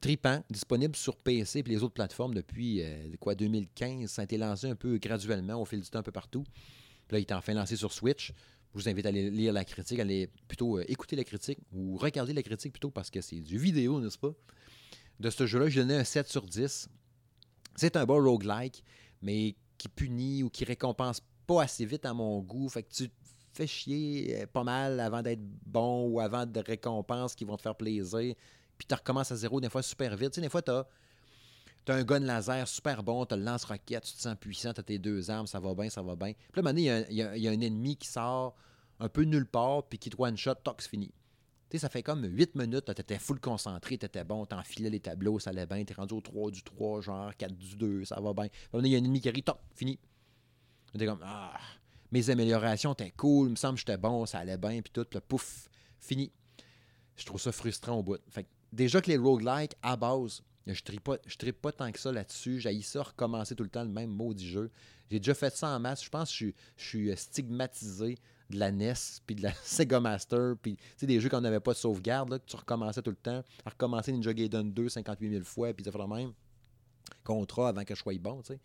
tripant, 0.00 0.42
disponible 0.50 0.96
sur 0.96 1.16
PC 1.16 1.60
et 1.60 1.62
les 1.62 1.82
autres 1.82 1.94
plateformes 1.94 2.34
depuis 2.34 2.82
quoi 3.20 3.34
2015. 3.34 4.10
Ça 4.10 4.22
a 4.22 4.24
été 4.24 4.38
lancé 4.38 4.68
un 4.68 4.76
peu 4.76 4.98
graduellement 4.98 5.60
au 5.60 5.64
fil 5.64 5.80
du 5.80 5.88
temps 5.88 6.00
un 6.00 6.02
peu 6.02 6.12
partout. 6.12 6.44
Là, 7.10 7.18
il 7.18 7.22
est 7.22 7.32
enfin 7.32 7.54
lancé 7.54 7.76
sur 7.76 7.92
Switch. 7.92 8.32
Je 8.76 8.82
vous 8.82 8.88
invite 8.88 9.06
à 9.06 9.08
aller 9.08 9.30
lire 9.30 9.52
la 9.52 9.64
critique, 9.64 9.98
à 9.98 10.02
aller 10.02 10.28
plutôt 10.48 10.78
euh, 10.78 10.84
écouter 10.88 11.16
la 11.16 11.24
critique 11.24 11.58
ou 11.72 11.96
regarder 11.96 12.34
la 12.34 12.42
critique 12.42 12.72
plutôt 12.72 12.90
parce 12.90 13.10
que 13.10 13.22
c'est 13.22 13.40
du 13.40 13.56
vidéo, 13.56 14.00
n'est-ce 14.00 14.18
pas? 14.18 14.32
De 15.18 15.30
ce 15.30 15.46
jeu-là, 15.46 15.68
je 15.70 15.80
donnais 15.80 15.96
un 15.96 16.04
7 16.04 16.28
sur 16.28 16.42
10. 16.42 16.88
C'est 17.76 17.96
un 17.96 18.04
bon 18.04 18.22
roguelike, 18.22 18.82
mais 19.22 19.54
qui 19.78 19.88
punit 19.88 20.42
ou 20.42 20.50
qui 20.50 20.64
récompense 20.64 21.20
pas 21.46 21.62
assez 21.62 21.84
vite 21.84 22.04
à 22.06 22.14
mon 22.14 22.40
goût. 22.40 22.68
Fait 22.68 22.82
que 22.82 22.92
tu 22.92 23.10
fais 23.52 23.66
chier 23.66 24.42
euh, 24.42 24.46
pas 24.46 24.64
mal 24.64 25.00
avant 25.00 25.22
d'être 25.22 25.42
bon 25.66 26.08
ou 26.08 26.20
avant 26.20 26.46
de 26.46 26.60
récompenses 26.60 27.34
qui 27.34 27.44
vont 27.44 27.56
te 27.56 27.62
faire 27.62 27.74
plaisir. 27.74 28.34
Puis 28.76 28.86
tu 28.86 28.94
recommences 28.94 29.32
à 29.32 29.36
zéro 29.36 29.60
des 29.60 29.70
fois 29.70 29.82
super 29.82 30.16
vite. 30.16 30.30
Tu 30.30 30.36
sais, 30.36 30.40
des 30.40 30.48
fois, 30.48 30.62
tu 30.62 30.70
as 30.70 30.86
un 31.88 32.02
gun 32.02 32.20
laser 32.20 32.66
super 32.68 33.02
bon, 33.02 33.24
tu 33.24 33.34
as 33.34 33.36
le 33.36 33.44
lance-roquette, 33.44 34.04
tu 34.04 34.12
te 34.12 34.20
sens 34.20 34.36
puissant, 34.38 34.72
tu 34.72 34.80
as 34.80 34.82
tes 34.82 34.98
deux 34.98 35.30
armes, 35.30 35.46
ça 35.46 35.60
va 35.60 35.74
bien, 35.74 35.88
ça 35.88 36.02
va 36.02 36.16
bien. 36.16 36.32
Puis 36.52 36.62
là, 36.62 36.70
à 36.70 36.72
il 36.72 37.14
y, 37.14 37.48
a 37.48 37.50
un 37.50 37.60
ennemi 37.60 37.96
qui 37.96 38.08
sort 38.08 38.54
un 39.00 39.08
peu 39.08 39.22
nulle 39.22 39.46
part, 39.46 39.84
puis 39.84 39.98
qui 39.98 40.10
te 40.10 40.20
one-shot, 40.20 40.56
tox 40.56 40.86
fini. 40.86 41.10
Tu 41.68 41.76
sais, 41.76 41.78
ça 41.80 41.88
fait 41.88 42.02
comme 42.02 42.24
8 42.24 42.54
minutes, 42.54 42.84
tu 42.94 43.00
étais 43.00 43.18
full 43.18 43.40
concentré, 43.40 43.98
tu 43.98 44.06
étais 44.06 44.22
bon, 44.22 44.46
tu 44.46 44.54
enfilais 44.54 44.90
les 44.90 45.00
tableaux, 45.00 45.40
ça 45.40 45.50
allait 45.50 45.66
bien, 45.66 45.84
tu 45.84 45.92
rendu 45.94 46.14
au 46.14 46.20
3 46.20 46.50
du 46.50 46.62
3, 46.62 47.00
genre 47.00 47.36
4 47.36 47.52
du 47.56 47.76
2, 47.76 48.04
ça 48.04 48.20
va 48.20 48.32
bien. 48.32 48.48
Il 48.74 48.86
y 48.86 48.94
a 48.94 48.98
un 48.98 49.04
ennemi 49.04 49.20
qui 49.20 49.28
arrive, 49.28 49.42
toc, 49.42 49.58
fini. 49.74 49.98
Tu 50.96 51.04
comme, 51.04 51.20
ah, 51.24 51.58
mes 52.12 52.30
améliorations 52.30 52.92
étaient 52.92 53.10
cool, 53.10 53.48
il 53.48 53.50
me 53.50 53.56
semble 53.56 53.74
que 53.74 53.80
j'étais 53.80 53.98
bon, 53.98 54.26
ça 54.26 54.38
allait 54.38 54.56
bien, 54.56 54.80
puis 54.80 54.92
tout, 54.92 55.04
puis 55.04 55.20
pouf, 55.26 55.68
fini. 55.98 56.32
Je 57.16 57.24
trouve 57.24 57.40
ça 57.40 57.50
frustrant 57.50 57.98
au 57.98 58.02
bout. 58.02 58.20
Déjà 58.72 59.00
que 59.00 59.10
les 59.10 59.16
roguelikes, 59.16 59.74
à 59.82 59.96
base, 59.96 60.42
je 60.66 60.82
ne 60.92 60.98
pas, 60.98 61.16
pas 61.62 61.72
tant 61.72 61.92
que 61.92 61.98
ça 61.98 62.10
là-dessus. 62.10 62.60
J'ai 62.60 62.80
ça 62.82 63.02
recommencer 63.02 63.54
tout 63.54 63.62
le 63.62 63.70
temps 63.70 63.84
le 63.84 63.90
même 63.90 64.10
maudit 64.10 64.48
jeu. 64.48 64.70
J'ai 65.10 65.20
déjà 65.20 65.34
fait 65.34 65.54
ça 65.56 65.68
en 65.68 65.80
masse. 65.80 66.04
Je 66.04 66.10
pense 66.10 66.36
que 66.36 66.46
je, 66.76 66.84
suis 66.84 67.16
stigmatisé 67.16 68.18
de 68.50 68.58
la 68.58 68.70
NES 68.70 68.94
puis 69.26 69.34
de 69.34 69.42
la 69.42 69.52
Sega 69.62 70.00
Master. 70.00 70.54
Puis, 70.60 70.76
des 71.02 71.20
jeux 71.20 71.28
qu'on 71.28 71.40
n'avait 71.40 71.60
pas 71.60 71.72
de 71.72 71.78
sauvegarde, 71.78 72.30
là, 72.30 72.38
que 72.38 72.46
tu 72.46 72.56
recommençais 72.56 73.02
tout 73.02 73.10
le 73.10 73.16
temps. 73.16 73.42
À 73.64 73.70
recommencer 73.70 74.12
Ninja 74.12 74.32
Gaiden 74.32 74.72
2 74.72 74.88
58 74.88 75.30
000 75.30 75.44
fois, 75.44 75.72
puis 75.72 75.84
ça 75.84 75.92
fait 75.92 75.98
le 75.98 76.06
même. 76.06 76.32
Contrat 77.24 77.68
avant 77.68 77.84
que 77.84 77.94
je 77.94 78.00
sois 78.00 78.18
bon, 78.18 78.42
tu 78.42 78.54
sais. 78.54 78.60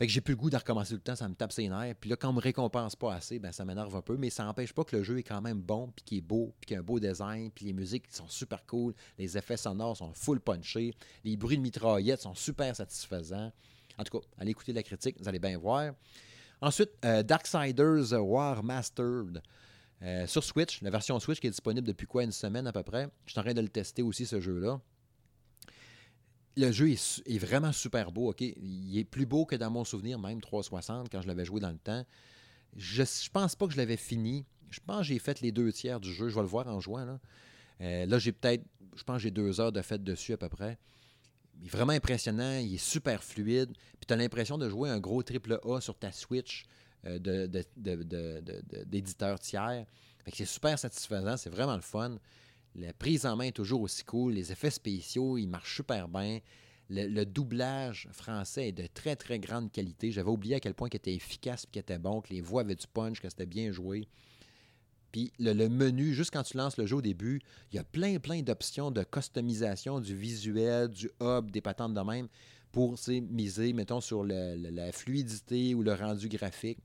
Fait 0.00 0.06
que 0.06 0.12
j'ai 0.14 0.22
plus 0.22 0.32
le 0.32 0.38
goût 0.38 0.48
de 0.48 0.56
recommencer 0.56 0.94
tout 0.94 0.96
le 0.96 1.02
temps, 1.02 1.14
ça 1.14 1.28
me 1.28 1.34
tape 1.34 1.52
ses 1.52 1.68
nerfs. 1.68 1.94
Puis 2.00 2.08
là, 2.08 2.16
quand 2.16 2.30
on 2.30 2.32
me 2.32 2.40
récompense 2.40 2.96
pas 2.96 3.12
assez, 3.12 3.38
ben 3.38 3.52
ça 3.52 3.66
m'énerve 3.66 3.94
un 3.94 4.00
peu, 4.00 4.16
mais 4.16 4.30
ça 4.30 4.44
n'empêche 4.44 4.72
pas 4.72 4.82
que 4.82 4.96
le 4.96 5.02
jeu 5.02 5.18
est 5.18 5.22
quand 5.22 5.42
même 5.42 5.60
bon, 5.60 5.92
puis 5.94 6.02
qu'il 6.02 6.18
est 6.18 6.22
beau, 6.22 6.54
puis 6.58 6.68
qu'il 6.68 6.76
a 6.78 6.80
un 6.80 6.82
beau 6.82 6.98
design, 6.98 7.50
puis 7.50 7.66
les 7.66 7.74
musiques 7.74 8.04
sont 8.08 8.26
super 8.26 8.64
cool, 8.64 8.94
les 9.18 9.36
effets 9.36 9.58
sonores 9.58 9.98
sont 9.98 10.14
full 10.14 10.40
punchés, 10.40 10.94
les 11.22 11.36
bruits 11.36 11.58
de 11.58 11.62
mitraillettes 11.62 12.22
sont 12.22 12.34
super 12.34 12.74
satisfaisants. 12.74 13.52
En 13.98 14.04
tout 14.04 14.18
cas, 14.18 14.26
allez 14.38 14.52
écouter 14.52 14.72
la 14.72 14.82
critique, 14.82 15.16
vous 15.20 15.28
allez 15.28 15.38
bien 15.38 15.58
voir. 15.58 15.92
Ensuite, 16.60 16.90
euh, 17.04 17.22
Darksiders 17.22 18.12
War 18.12 18.62
Mastered. 18.62 19.42
Euh, 20.02 20.26
sur 20.26 20.42
Switch, 20.42 20.80
la 20.80 20.88
version 20.88 21.20
Switch 21.20 21.40
qui 21.40 21.46
est 21.46 21.50
disponible 21.50 21.86
depuis 21.86 22.06
quoi, 22.06 22.24
une 22.24 22.32
semaine 22.32 22.66
à 22.66 22.72
peu 22.72 22.82
près. 22.82 23.08
Je 23.26 23.32
suis 23.32 23.40
en 23.40 23.42
train 23.42 23.52
de 23.52 23.60
le 23.60 23.68
tester 23.68 24.02
aussi, 24.02 24.24
ce 24.24 24.40
jeu-là 24.40 24.80
le 26.56 26.72
jeu 26.72 26.90
est, 26.90 27.38
vraiment 27.38 27.72
super 27.72 28.12
beau. 28.12 28.30
ok? 28.30 28.40
Il 28.40 28.98
est 28.98 29.04
plus 29.04 29.26
beau 29.26 29.46
que 29.46 29.56
dans 29.56 29.70
mon 29.70 29.84
souvenir, 29.84 30.18
même 30.18 30.40
360, 30.40 31.08
quand 31.10 31.22
je 31.22 31.28
l'avais 31.28 31.44
joué 31.44 31.60
dans 31.60 31.70
le 31.70 31.78
temps. 31.78 32.04
Je 32.76 33.02
ne 33.02 33.30
pense 33.32 33.56
pas 33.56 33.66
que 33.66 33.72
je 33.72 33.78
l'avais 33.78 33.96
fini. 33.96 34.46
Je 34.70 34.80
pense 34.84 34.98
que 34.98 35.04
j'ai 35.04 35.18
fait 35.18 35.40
les 35.40 35.52
deux 35.52 35.72
tiers 35.72 36.00
du 36.00 36.12
jeu. 36.12 36.28
Je 36.28 36.34
vais 36.34 36.42
le 36.42 36.46
voir 36.46 36.68
en 36.68 36.80
jouant. 36.80 37.04
Là, 37.04 37.20
euh, 37.80 38.06
là 38.06 38.18
j'ai 38.18 38.32
peut-être, 38.32 38.62
je 38.94 39.02
pense 39.02 39.16
que 39.16 39.22
j'ai 39.22 39.30
deux 39.30 39.60
heures 39.60 39.72
de 39.72 39.82
fête 39.82 40.04
dessus 40.04 40.32
à 40.32 40.36
peu 40.36 40.48
près. 40.48 40.78
Il 41.60 41.66
est 41.66 41.70
vraiment 41.70 41.92
impressionnant. 41.92 42.58
Il 42.58 42.74
est 42.74 42.78
super 42.78 43.22
fluide. 43.22 43.72
Puis 43.72 44.06
tu 44.06 44.14
as 44.14 44.16
l'impression 44.16 44.58
de 44.58 44.68
jouer 44.68 44.90
un 44.90 44.98
gros 44.98 45.22
triple 45.22 45.60
A 45.64 45.80
sur 45.80 45.98
ta 45.98 46.12
Switch 46.12 46.64
euh, 47.06 47.18
d'éditeur 48.86 49.38
tiers. 49.38 49.86
c'est 50.32 50.44
super 50.44 50.78
satisfaisant. 50.78 51.36
C'est 51.36 51.50
vraiment 51.50 51.76
le 51.76 51.82
fun. 51.82 52.16
La 52.76 52.92
prise 52.92 53.26
en 53.26 53.36
main 53.36 53.44
est 53.44 53.52
toujours 53.52 53.82
aussi 53.82 54.04
cool. 54.04 54.34
Les 54.34 54.52
effets 54.52 54.70
spéciaux, 54.70 55.38
ils 55.38 55.48
marchent 55.48 55.76
super 55.76 56.08
bien. 56.08 56.40
Le, 56.88 57.24
doublage 57.24 58.08
français 58.10 58.68
est 58.68 58.72
de 58.72 58.86
très, 58.86 59.14
très 59.14 59.38
grande 59.38 59.70
qualité. 59.70 60.10
J'avais 60.10 60.30
oublié 60.30 60.56
à 60.56 60.60
quel 60.60 60.74
point 60.74 60.88
il 60.92 60.96
était 60.96 61.14
efficace, 61.14 61.64
qu'il 61.70 61.80
était 61.80 61.98
bon, 62.00 62.20
que 62.20 62.30
les 62.30 62.40
voix 62.40 62.62
avaient 62.62 62.74
du 62.74 62.86
punch, 62.86 63.20
que 63.20 63.28
c'était 63.28 63.46
bien 63.46 63.70
joué. 63.70 64.08
Puis 65.12 65.32
le, 65.38 65.68
menu, 65.68 66.14
juste 66.14 66.30
quand 66.30 66.42
tu 66.42 66.56
lances 66.56 66.76
le 66.76 66.86
jeu 66.86 66.96
au 66.96 67.02
début, 67.02 67.40
il 67.72 67.76
y 67.76 67.78
a 67.78 67.84
plein, 67.84 68.18
plein 68.18 68.42
d'options 68.42 68.90
de 68.90 69.02
customisation 69.02 70.00
du 70.00 70.14
visuel, 70.14 70.88
du 70.88 71.10
hub, 71.20 71.50
des 71.50 71.60
patentes 71.60 71.94
de 71.94 72.00
même 72.00 72.28
pour 72.72 72.96
miser, 73.08 73.72
mettons, 73.72 74.00
sur 74.00 74.24
la 74.24 74.92
fluidité 74.92 75.74
ou 75.74 75.82
le 75.82 75.92
rendu 75.94 76.28
graphique. 76.28 76.78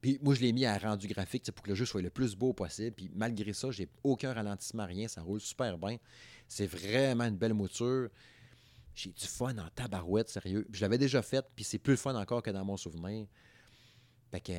Puis 0.00 0.18
moi, 0.22 0.34
je 0.34 0.40
l'ai 0.40 0.52
mis 0.52 0.64
à 0.64 0.78
rendu 0.78 1.06
graphique 1.08 1.50
pour 1.52 1.62
que 1.62 1.70
le 1.70 1.74
jeu 1.74 1.84
soit 1.84 2.00
le 2.00 2.10
plus 2.10 2.34
beau 2.34 2.52
possible. 2.52 2.92
Puis 2.92 3.10
malgré 3.14 3.52
ça, 3.52 3.70
j'ai 3.70 3.88
aucun 4.02 4.32
ralentissement, 4.32 4.86
rien. 4.86 5.08
Ça 5.08 5.22
roule 5.22 5.40
super 5.40 5.76
bien. 5.76 5.98
C'est 6.48 6.66
vraiment 6.66 7.24
une 7.24 7.36
belle 7.36 7.54
mouture. 7.54 8.08
J'ai 8.94 9.10
du 9.10 9.26
fun 9.26 9.56
en 9.58 9.68
tabarouette, 9.74 10.28
sérieux. 10.28 10.66
je 10.72 10.80
l'avais 10.80 10.98
déjà 10.98 11.22
fait, 11.22 11.44
puis 11.54 11.64
c'est 11.64 11.78
plus 11.78 11.96
fun 11.96 12.14
encore 12.14 12.42
que 12.42 12.50
dans 12.50 12.64
mon 12.64 12.76
souvenir. 12.76 13.26
Fait 14.30 14.40
que, 14.40 14.52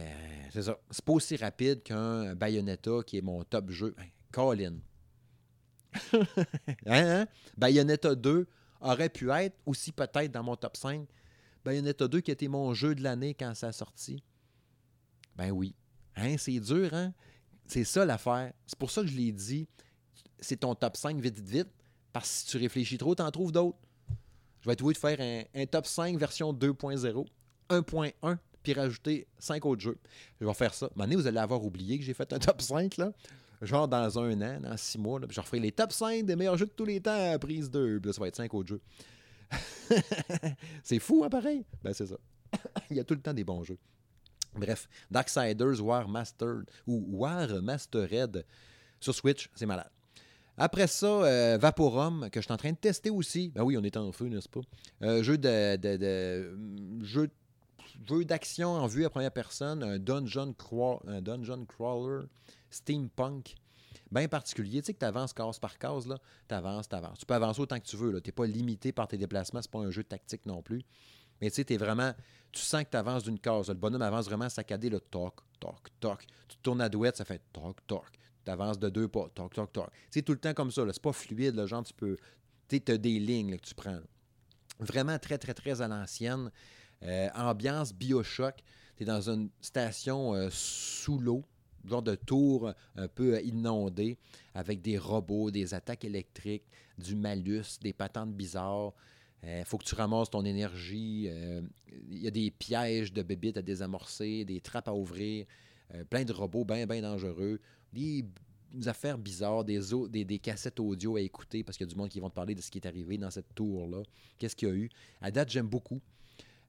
c'est 0.51 0.63
ça. 0.63 0.78
C'est 0.89 1.05
pas 1.05 1.13
aussi 1.13 1.36
rapide 1.38 1.84
qu'un 1.84 2.36
Bayonetta 2.36 3.03
qui 3.05 3.17
est 3.17 3.22
mon 3.22 3.43
top 3.43 3.69
jeu. 3.69 3.93
Ben, 3.97 4.07
Colin. 4.32 4.76
hein, 6.13 6.26
hein? 6.86 7.28
Bayonetta 7.57 8.15
2 8.15 8.47
aurait 8.82 9.09
pu 9.09 9.30
être 9.32 9.57
aussi 9.65 9.91
peut-être 9.91 10.32
dans 10.32 10.43
mon 10.43 10.55
top 10.55 10.76
5. 10.76 11.07
Bayonetta 11.63 12.07
2 12.07 12.22
qui 12.22 12.32
était 12.32 12.47
mon 12.47 12.74
jeu 12.74 12.95
de 12.95 13.03
l'année 13.03 13.34
quand 13.34 13.53
ça 13.55 13.67
a 13.67 13.72
sorti. 13.72 14.24
Ben 15.36 15.51
oui. 15.51 15.76
Hein, 16.15 16.36
c'est 16.38 16.59
dur, 16.59 16.93
hein? 16.93 17.13
C'est 17.65 17.86
ça 17.86 18.03
l'affaire. 18.03 18.51
C'est 18.65 18.78
pour 18.78 18.91
ça 18.91 19.01
que 19.01 19.07
je 19.07 19.15
l'ai 19.15 19.32
dit. 19.32 19.67
C'est 20.39 20.57
ton 20.57 20.76
top 20.76 20.97
5 20.97 21.19
vite, 21.22 21.36
vite, 21.36 21.47
vite. 21.47 21.69
Parce 22.11 22.30
que 22.30 22.36
si 22.36 22.45
tu 22.47 22.57
réfléchis 22.57 22.97
trop, 22.97 23.15
tu 23.15 23.22
en 23.22 23.32
trouves 23.32 23.51
d'autres. 23.51 23.78
Je 24.61 24.67
vais 24.67 24.74
être 24.74 24.84
de 24.84 24.93
faire 24.93 25.45
un, 25.55 25.65
top 25.65 25.86
5 25.86 26.17
version 26.17 26.53
2.0, 26.53 27.26
1.1, 27.69 28.38
puis 28.64 28.74
rajouter 28.74 29.28
5 29.39 29.66
autres 29.66 29.82
jeux. 29.82 29.97
Je 30.39 30.45
vais 30.45 30.53
faire 30.53 30.74
ça. 30.74 30.89
Maintenant, 30.95 31.18
vous 31.18 31.28
allez 31.28 31.39
avoir 31.39 31.64
oublié 31.64 31.97
que 31.97 32.03
j'ai 32.03 32.14
fait 32.14 32.32
un 32.34 32.39
top 32.39 32.62
5, 32.62 32.97
là. 32.97 33.12
Genre 33.62 33.88
dans 33.88 34.20
un 34.20 34.41
an, 34.41 34.59
dans 34.62 34.76
6 34.76 34.97
mois. 34.97 35.20
Là, 35.20 35.28
je 35.30 35.39
referai 35.39 35.59
les 35.59 35.72
top 35.72 35.91
5 35.91 36.26
des 36.26 36.36
meilleurs 36.36 36.57
jeux 36.57 36.66
de 36.66 36.72
tous 36.72 36.86
les 36.86 36.99
temps 36.99 37.32
à 37.34 37.38
prise 37.38 37.70
2. 37.70 37.99
Puis 37.99 38.07
là, 38.07 38.14
ça 38.14 38.22
va 38.22 38.28
être 38.28 38.36
5 38.36 38.53
autres 38.53 38.70
jeux. 38.70 38.82
c'est 40.84 40.99
fou, 40.99 41.24
hein, 41.24 41.30
pareil? 41.30 41.66
Ben, 41.84 41.93
c'est 41.93 42.07
ça. 42.07 42.18
Il 42.89 42.97
y 42.97 42.99
a 42.99 43.03
tout 43.03 43.14
le 43.14 43.22
temps 43.22 43.34
des 43.34 43.43
bons 43.43 43.64
jeux. 43.64 43.78
Bref, 44.55 44.89
Darksiders 45.09 45.82
War 45.82 46.07
Mastered 46.07 46.70
ou 46.86 47.05
War 47.12 47.62
Mastered 47.62 48.45
sur 48.99 49.16
Switch, 49.16 49.49
c'est 49.55 49.66
malade. 49.66 49.89
Après 50.57 50.88
ça, 50.88 51.07
euh, 51.07 51.57
Vaporum, 51.57 52.30
que 52.30 52.39
je 52.39 52.45
suis 52.45 52.53
en 52.53 52.57
train 52.57 52.72
de 52.72 52.78
tester 52.78 53.09
aussi. 53.09 53.49
Ben 53.49 53.64
oui, 53.64 53.78
on 53.78 53.84
est 53.84 53.97
en 53.97 54.12
feu, 54.12 54.28
n'est-ce 54.28 54.49
pas? 54.49 54.59
Euh, 55.01 55.24
jeu 55.24 55.38
de, 55.38 55.76
de, 55.78 56.55
jeu, 57.03 57.30
jeu 58.08 58.26
d'action 58.26 58.70
en 58.70 58.88
vue 58.88 59.06
à 59.06 59.10
première 59.10 59.32
personne, 59.32 59.84
un 59.84 60.00
dungeon, 60.00 60.56
un 60.72 61.66
crawler 61.66 62.26
steampunk 62.70 63.56
bien 64.12 64.28
particulier. 64.28 64.82
Tu 64.82 64.88
sais 64.88 64.94
que 64.94 65.00
tu 65.00 65.06
avances 65.06 65.34
case 65.34 65.60
par 65.60 65.78
case, 65.78 66.08
là. 66.08 66.18
Tu 66.48 66.56
avances, 66.56 66.88
tu 66.89 66.96
avances. 66.96 67.20
Tu 67.20 67.26
peux 67.26 67.34
avancer 67.34 67.62
autant 67.62 67.80
que 67.80 67.86
tu 67.86 67.96
veux. 67.96 68.22
Tu 68.22 68.28
n'es 68.28 68.32
pas 68.32 68.46
limité 68.46 68.92
par 68.92 69.08
tes 69.08 69.18
déplacements. 69.18 69.62
C'est 69.62 69.72
pas 69.72 69.80
un 69.80 69.92
jeu 69.92 70.04
tactique 70.04 70.46
non 70.46 70.62
plus. 70.62 70.84
Mais 71.39 71.50
tu 71.50 71.56
sais, 71.56 71.66
tu 71.66 71.76
vraiment 71.78 72.14
tu 72.52 72.62
sens 72.62 72.84
que 72.84 72.89
tu 72.89 72.98
avances 72.98 73.24
d'une 73.24 73.39
case. 73.39 73.70
Le 73.70 73.76
bonhomme 73.76 74.02
avance 74.02 74.26
vraiment 74.26 74.50
saccadé, 74.50 74.89
le 74.89 75.00
toc, 75.00 75.36
toc, 75.60 75.88
toc. 76.00 76.26
Tu 76.48 76.58
tournes 76.58 76.82
à 76.82 76.89
douette, 76.89 77.18
ça 77.18 77.26
fait 77.26 77.42
toc, 77.54 77.78
toc. 77.88 78.06
Tu 78.46 78.52
avances 78.52 78.80
de 78.80 78.89
deux 78.89 79.08
pas, 79.08 79.30
toc, 79.34 79.54
toc, 79.54 79.72
toc. 79.72 79.89
C'est 80.10 80.22
tout 80.22 80.34
le 80.34 80.39
temps 80.39 80.54
comme 80.54 80.72
ça. 80.72 80.84
C'est 80.92 81.02
pas 81.02 81.14
fluide, 81.14 81.56
le 81.56 81.66
genre, 81.66 81.84
tu 81.84 81.94
peux. 81.94 82.18
Tu 82.68 82.82
as 82.88 82.98
des 82.98 83.20
lignes 83.20 83.58
que 83.58 83.66
tu 83.66 83.76
prends. 83.76 84.00
Vraiment 84.80 85.20
très, 85.20 85.38
très, 85.38 85.54
très 85.54 85.82
à 85.82 85.88
l'ancienne. 85.88 86.52
Euh, 87.04 87.30
ambiance 87.36 87.93
Bioshock. 87.93 88.56
Tu 88.95 89.04
es 89.04 89.06
dans 89.06 89.30
une 89.30 89.49
station 89.62 90.34
euh, 90.34 90.49
sous 90.52 91.18
l'eau, 91.18 91.43
genre 91.86 92.04
de 92.04 92.16
tour 92.16 92.74
un 92.95 93.08
peu 93.08 93.41
inondée, 93.43 94.18
avec 94.54 94.82
des 94.82 94.97
robots, 94.97 95.49
des 95.52 95.74
attaques 95.74 96.06
électriques, 96.06 96.66
du 96.97 97.16
malus, 97.16 97.80
des 97.82 97.93
patentes 97.93 98.34
bizarres. 98.34 98.93
Il 99.43 99.49
euh, 99.49 99.64
faut 99.66 99.78
que 99.78 99.86
tu 99.86 99.95
ramasses 99.95 100.30
ton 100.30 100.45
énergie. 100.45 101.24
Il 101.24 101.30
euh, 101.30 101.62
y 102.10 102.28
a 102.28 102.32
des 102.32 102.52
pièges 102.52 103.12
de 103.12 103.24
bébites 103.24 103.58
à 103.58 103.62
désamorcer, 103.62 104.45
des 104.45 104.62
trappes 104.62 104.88
à 104.88 104.93
ouvrir, 104.93 105.45
euh, 105.95 106.04
plein 106.04 106.24
de 106.24 106.32
robots 106.32 106.64
bien, 106.64 106.86
bien 106.86 107.02
dangereux, 107.02 107.60
des 107.91 108.24
affaires 108.86 109.18
bizarres, 109.18 109.64
des, 109.64 110.39
cassettes 110.41 110.80
audio 110.80 111.16
à 111.16 111.22
écouter 111.22 111.64
parce 111.64 111.78
qu'il 111.78 111.88
y 111.88 111.89
a 111.89 111.91
du 111.91 111.97
monde 111.97 112.10
qui 112.10 112.20
vont 112.20 112.30
te 112.30 112.36
parler 112.36 112.54
de 112.54 112.62
ce 112.62 112.70
qui 112.70 112.78
est 112.78 112.88
arrivé 112.88 113.18
dans 113.18 113.32
cette 113.32 113.54
tour-là. 113.56 114.04
Qu'est-ce 114.38 114.56
qu'il 114.56 114.68
y 114.68 114.72
a 114.72 114.76
eu? 114.76 114.89
À 115.22 115.32
date, 115.32 115.49
j'aime 115.49 115.68
beaucoup. 115.68 115.99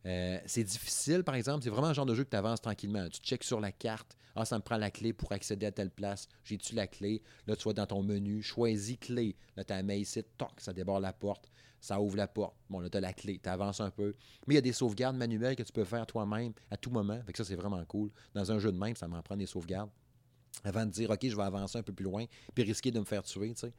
Euh, 0.06 0.38
c'est 0.46 0.64
difficile, 0.64 1.22
par 1.22 1.34
exemple. 1.34 1.62
C'est 1.62 1.70
vraiment 1.70 1.88
un 1.88 1.92
genre 1.92 2.06
de 2.06 2.14
jeu 2.14 2.24
que 2.24 2.30
tu 2.30 2.36
avances 2.36 2.60
tranquillement. 2.60 3.08
Tu 3.08 3.20
checkes 3.20 3.44
sur 3.44 3.60
la 3.60 3.72
carte. 3.72 4.16
Ah, 4.34 4.44
ça 4.44 4.56
me 4.56 4.62
prend 4.62 4.76
la 4.76 4.90
clé 4.90 5.12
pour 5.12 5.30
accéder 5.32 5.66
à 5.66 5.72
telle 5.72 5.90
place. 5.90 6.26
J'ai-tu 6.44 6.74
la 6.74 6.86
clé? 6.86 7.22
Là, 7.46 7.54
tu 7.54 7.64
vas 7.68 7.74
dans 7.74 7.86
ton 7.86 8.02
menu. 8.02 8.42
Choisis 8.42 8.96
clé. 8.98 9.36
Là, 9.56 9.64
tu 9.64 9.72
as 9.72 9.76
la 9.76 9.82
main 9.82 9.94
ici. 9.94 10.22
Toc, 10.38 10.52
ça 10.58 10.72
déborde 10.72 11.02
la 11.02 11.12
porte. 11.12 11.50
Ça 11.80 12.00
ouvre 12.00 12.16
la 12.16 12.28
porte. 12.28 12.56
Bon, 12.70 12.80
là, 12.80 12.88
tu 12.88 12.96
as 12.96 13.00
la 13.00 13.12
clé. 13.12 13.40
Tu 13.42 13.48
avances 13.48 13.80
un 13.80 13.90
peu. 13.90 14.14
Mais 14.46 14.54
il 14.54 14.56
y 14.56 14.58
a 14.58 14.62
des 14.62 14.72
sauvegardes 14.72 15.16
manuelles 15.16 15.56
que 15.56 15.62
tu 15.62 15.72
peux 15.72 15.84
faire 15.84 16.06
toi-même 16.06 16.52
à 16.70 16.76
tout 16.76 16.90
moment. 16.90 17.20
Fait 17.26 17.32
que 17.32 17.38
ça, 17.38 17.44
c'est 17.44 17.56
vraiment 17.56 17.84
cool. 17.84 18.10
Dans 18.34 18.50
un 18.50 18.58
jeu 18.58 18.72
de 18.72 18.78
même, 18.78 18.96
ça 18.96 19.06
m'en 19.08 19.22
prend 19.22 19.36
des 19.36 19.46
sauvegardes. 19.46 19.90
Avant 20.64 20.86
de 20.86 20.90
dire, 20.90 21.10
OK, 21.10 21.26
je 21.26 21.36
vais 21.36 21.42
avancer 21.42 21.78
un 21.78 21.82
peu 21.82 21.92
plus 21.92 22.04
loin, 22.04 22.26
puis 22.54 22.62
risquer 22.62 22.90
de 22.90 23.00
me 23.00 23.04
faire 23.04 23.22
tuer, 23.22 23.54
tu 23.54 23.60
sais. 23.60 23.72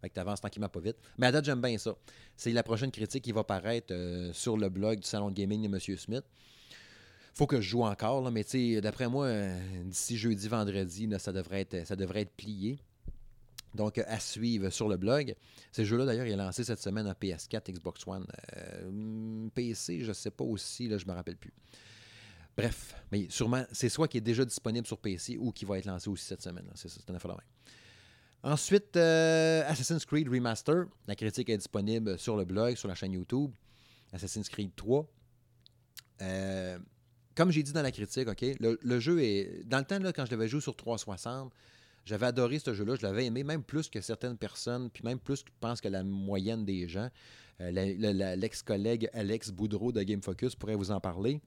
Fait 0.00 0.08
que 0.08 0.14
tu 0.14 0.20
avances 0.20 0.40
tranquillement 0.40 0.68
pas 0.68 0.80
vite. 0.80 0.96
Mais 1.18 1.26
à 1.26 1.32
date, 1.32 1.44
j'aime 1.44 1.60
bien 1.60 1.76
ça. 1.78 1.94
C'est 2.36 2.52
la 2.52 2.62
prochaine 2.62 2.90
critique 2.90 3.24
qui 3.24 3.32
va 3.32 3.44
paraître 3.44 3.92
euh, 3.92 4.32
sur 4.32 4.56
le 4.56 4.68
blog 4.68 5.00
du 5.00 5.06
salon 5.06 5.30
de 5.30 5.34
gaming 5.34 5.62
de 5.62 5.74
M. 5.74 5.96
Smith. 5.96 6.24
Faut 7.34 7.46
que 7.46 7.60
je 7.60 7.68
joue 7.68 7.82
encore, 7.82 8.22
là, 8.22 8.30
mais 8.30 8.44
d'après 8.80 9.08
moi, 9.08 9.26
euh, 9.26 9.84
d'ici 9.84 10.16
jeudi, 10.16 10.48
vendredi, 10.48 11.08
ça, 11.18 11.32
devrait 11.32 11.60
être, 11.60 11.86
ça 11.86 11.94
devrait 11.94 12.22
être 12.22 12.34
plié. 12.34 12.78
Donc, 13.74 13.98
à 13.98 14.18
suivre 14.18 14.70
sur 14.70 14.88
le 14.88 14.96
blog. 14.96 15.34
Ce 15.70 15.84
jeu-là, 15.84 16.06
d'ailleurs, 16.06 16.24
il 16.24 16.32
est 16.32 16.36
lancé 16.36 16.64
cette 16.64 16.80
semaine 16.80 17.06
en 17.06 17.12
PS4, 17.12 17.72
Xbox 17.72 18.06
One. 18.06 18.26
Euh, 18.56 19.48
PC, 19.54 20.00
je 20.00 20.08
ne 20.08 20.12
sais 20.14 20.30
pas 20.30 20.44
aussi, 20.44 20.88
là, 20.88 20.96
je 20.96 21.04
ne 21.04 21.10
me 21.10 21.14
rappelle 21.16 21.36
plus. 21.36 21.52
Bref, 22.56 22.94
mais 23.12 23.26
sûrement, 23.28 23.64
c'est 23.70 23.90
soit 23.90 24.08
qui 24.08 24.16
est 24.16 24.22
déjà 24.22 24.44
disponible 24.44 24.86
sur 24.86 24.96
PC 24.96 25.36
ou 25.36 25.52
qui 25.52 25.66
va 25.66 25.78
être 25.78 25.84
lancé 25.84 26.08
aussi 26.08 26.24
cette 26.24 26.42
semaine. 26.42 26.64
C'est 26.74 26.88
c'est 26.88 27.10
un 27.10 27.14
affaire 27.14 27.32
de 27.32 27.36
même. 27.36 27.46
Ensuite, 28.46 28.96
euh, 28.96 29.64
Assassin's 29.66 30.04
Creed 30.04 30.28
Remaster. 30.28 30.84
La 31.08 31.16
critique 31.16 31.48
est 31.48 31.56
disponible 31.56 32.16
sur 32.16 32.36
le 32.36 32.44
blog, 32.44 32.76
sur 32.76 32.86
la 32.86 32.94
chaîne 32.94 33.12
YouTube. 33.12 33.50
Assassin's 34.12 34.48
Creed 34.48 34.70
3. 34.76 35.04
Euh, 36.22 36.78
comme 37.34 37.50
j'ai 37.50 37.64
dit 37.64 37.72
dans 37.72 37.82
la 37.82 37.90
critique, 37.90 38.28
OK, 38.28 38.44
le, 38.60 39.00
jeu 39.00 39.20
est. 39.20 39.64
Dans 39.64 39.78
le 39.78 39.84
temps, 39.84 39.98
là, 39.98 40.12
quand 40.12 40.24
je 40.26 40.30
l'avais 40.30 40.46
joué 40.46 40.60
sur 40.60 40.76
360, 40.76 41.52
j'avais 42.04 42.26
adoré 42.26 42.60
ce 42.60 42.72
jeu-là. 42.72 42.94
Je 42.94 43.02
l'avais 43.02 43.26
aimé, 43.26 43.42
même 43.42 43.64
plus 43.64 43.88
que 43.88 44.00
certaines 44.00 44.38
personnes, 44.38 44.90
puis 44.90 45.02
même 45.02 45.18
plus, 45.18 45.40
je 45.40 45.52
pense, 45.58 45.80
que 45.80 45.88
la 45.88 46.04
moyenne 46.04 46.64
des 46.64 46.86
gens. 46.86 47.10
Euh, 47.60 47.72
l'ex-collègue 48.36 49.10
Alex 49.12 49.50
Boudreau 49.50 49.90
de 49.90 50.04
Game 50.04 50.22
Focus 50.22 50.54
pourrait 50.54 50.76
vous 50.76 50.92
en 50.92 51.00
parler. 51.00 51.40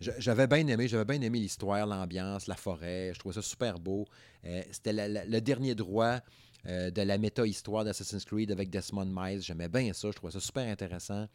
J'avais 0.00 0.46
bien 0.46 0.66
aimé, 0.68 0.86
j'avais 0.86 1.04
bien 1.04 1.20
aimé 1.20 1.40
l'histoire, 1.40 1.84
l'ambiance, 1.86 2.46
la 2.46 2.54
forêt. 2.54 3.10
Je 3.14 3.18
trouvais 3.18 3.34
ça 3.34 3.42
super 3.42 3.80
beau. 3.80 4.06
Euh, 4.44 4.62
c'était 4.70 4.92
le 4.92 5.40
dernier 5.40 5.74
droit 5.74 6.20
euh, 6.66 6.90
de 6.90 7.02
la 7.02 7.18
méta-histoire 7.18 7.84
d'Assassin's 7.84 8.24
Creed 8.24 8.52
avec 8.52 8.70
Desmond 8.70 9.06
Miles. 9.06 9.42
J'aimais 9.42 9.68
bien 9.68 9.92
ça. 9.92 10.08
Je 10.10 10.16
trouvais 10.16 10.32
ça 10.32 10.40
super 10.40 10.68
intéressant. 10.68 11.26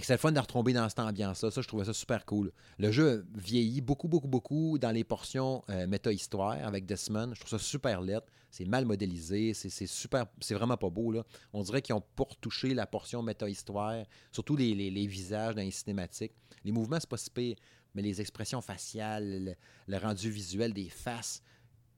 Que 0.00 0.06
c'est 0.06 0.14
le 0.14 0.18
fun 0.18 0.32
de 0.32 0.38
retomber 0.38 0.72
dans 0.72 0.88
cette 0.88 1.00
ambiance-là. 1.00 1.50
Ça, 1.50 1.60
je 1.60 1.66
trouvais 1.66 1.84
ça 1.84 1.92
super 1.92 2.24
cool. 2.24 2.52
Le 2.78 2.92
jeu 2.92 3.26
vieillit 3.34 3.80
beaucoup, 3.80 4.06
beaucoup, 4.06 4.28
beaucoup 4.28 4.78
dans 4.78 4.92
les 4.92 5.02
portions 5.02 5.64
euh, 5.70 5.86
méta-histoire 5.86 6.64
avec 6.64 6.86
Desmond. 6.86 7.32
Je 7.34 7.40
trouve 7.40 7.50
ça 7.50 7.58
super 7.58 8.00
laid. 8.00 8.20
C'est 8.50 8.64
mal 8.64 8.84
modélisé. 8.84 9.54
C'est 9.54 9.86
super. 9.86 10.26
C'est 10.40 10.54
vraiment 10.54 10.76
pas 10.76 10.90
beau. 10.90 11.10
Là. 11.10 11.24
On 11.52 11.62
dirait 11.62 11.82
qu'ils 11.82 11.94
ont 11.94 12.02
pour 12.14 12.36
toucher 12.36 12.74
la 12.74 12.86
portion 12.86 13.22
méta-histoire, 13.22 14.04
surtout 14.30 14.56
les, 14.56 15.06
visages 15.06 15.54
dans 15.54 15.62
les 15.62 15.70
cinématiques. 15.70 16.32
Les 16.64 16.72
mouvements, 16.72 16.98
c'est 17.00 17.08
pas 17.08 17.16
si 17.16 17.30
pire, 17.30 17.56
mais 17.94 18.02
les 18.02 18.20
expressions 18.20 18.60
faciales, 18.60 19.56
le, 19.86 19.98
rendu 19.98 20.30
visuel 20.30 20.72
des 20.72 20.88
faces, 20.88 21.42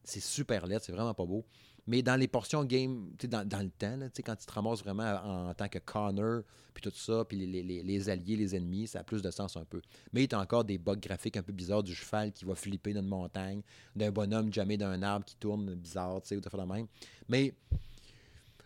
c'est 0.05 0.21
super 0.21 0.67
laid. 0.67 0.79
C'est 0.81 0.93
vraiment 0.93 1.15
pas 1.15 1.27
beau. 1.27 1.45
Mais 1.91 2.03
dans 2.03 2.15
les 2.15 2.29
portions 2.29 2.65
game, 2.65 3.11
dans, 3.25 3.45
dans 3.45 3.65
le 3.65 3.71
temps, 3.71 3.97
là, 3.97 4.07
quand 4.25 4.37
tu 4.37 4.47
te 4.47 4.53
ramasses 4.53 4.81
vraiment 4.81 5.49
en, 5.49 5.55
tant 5.55 5.69
que 5.69 5.81
Connor, 5.81 6.43
puis 6.73 6.83
tout 6.85 6.93
ça, 6.95 7.25
puis 7.25 7.37
les, 7.37 7.65
les, 7.65 7.83
les, 7.83 8.09
alliés, 8.09 8.37
les 8.37 8.55
ennemis, 8.55 8.87
ça 8.87 9.01
a 9.01 9.03
plus 9.03 9.21
de 9.21 9.31
sens 9.33 9.57
un 9.57 9.65
peu. 9.65 9.83
Mais 10.13 10.23
il 10.23 10.31
y 10.31 10.35
a 10.37 10.39
encore 10.39 10.63
des 10.63 10.79
bugs 10.79 10.95
graphiques 10.95 11.37
un 11.37 11.43
peu 11.43 11.53
bizarres 11.53 11.83
du 11.83 11.93
cheval 11.93 12.31
qui 12.31 12.45
va 12.45 12.55
flipper 12.55 12.93
dans 12.93 13.01
une 13.01 13.09
montagne, 13.09 13.63
d'un 13.97 14.13
bonhomme 14.13 14.53
jamais 14.53 14.77
d'un 14.77 15.03
arbre 15.03 15.25
qui 15.25 15.35
tourne 15.35 15.75
bizarre, 15.75 16.23
tu 16.23 16.29
sais, 16.29 16.37
ou 16.37 16.41
tout 16.41 16.57
de 16.57 16.63
même. 16.63 16.87
Mais 17.29 17.55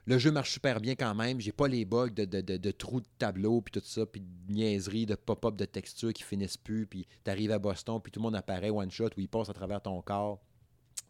le 0.05 0.19
jeu 0.19 0.31
marche 0.31 0.53
super 0.53 0.79
bien 0.79 0.95
quand 0.95 1.15
même. 1.15 1.41
J'ai 1.41 1.53
pas 1.53 1.67
les 1.67 1.87
bugs 1.87 2.11
de, 2.11 2.27
de, 2.27 2.43
de, 2.43 2.71
trous 2.73 3.01
de 3.01 3.09
tableau, 3.17 3.63
puis 3.63 3.73
tout 3.73 3.87
ça, 3.87 4.05
puis 4.05 4.21
de 4.21 4.53
niaiseries, 4.53 5.07
de 5.07 5.15
pop-up 5.15 5.57
de 5.57 5.65
texture 5.65 6.13
qui 6.13 6.25
finissent 6.25 6.59
plus, 6.59 6.85
puis 6.85 7.07
tu 7.25 7.31
arrives 7.31 7.53
à 7.53 7.59
Boston, 7.59 8.01
puis 8.03 8.13
tout 8.13 8.21
le 8.21 8.25
monde 8.25 8.37
apparaît 8.37 8.69
one-shot, 8.69 9.09
où 9.17 9.21
il 9.21 9.31
passe 9.31 9.49
à 9.49 9.55
travers 9.55 9.81
ton 9.81 10.03
corps 10.03 10.43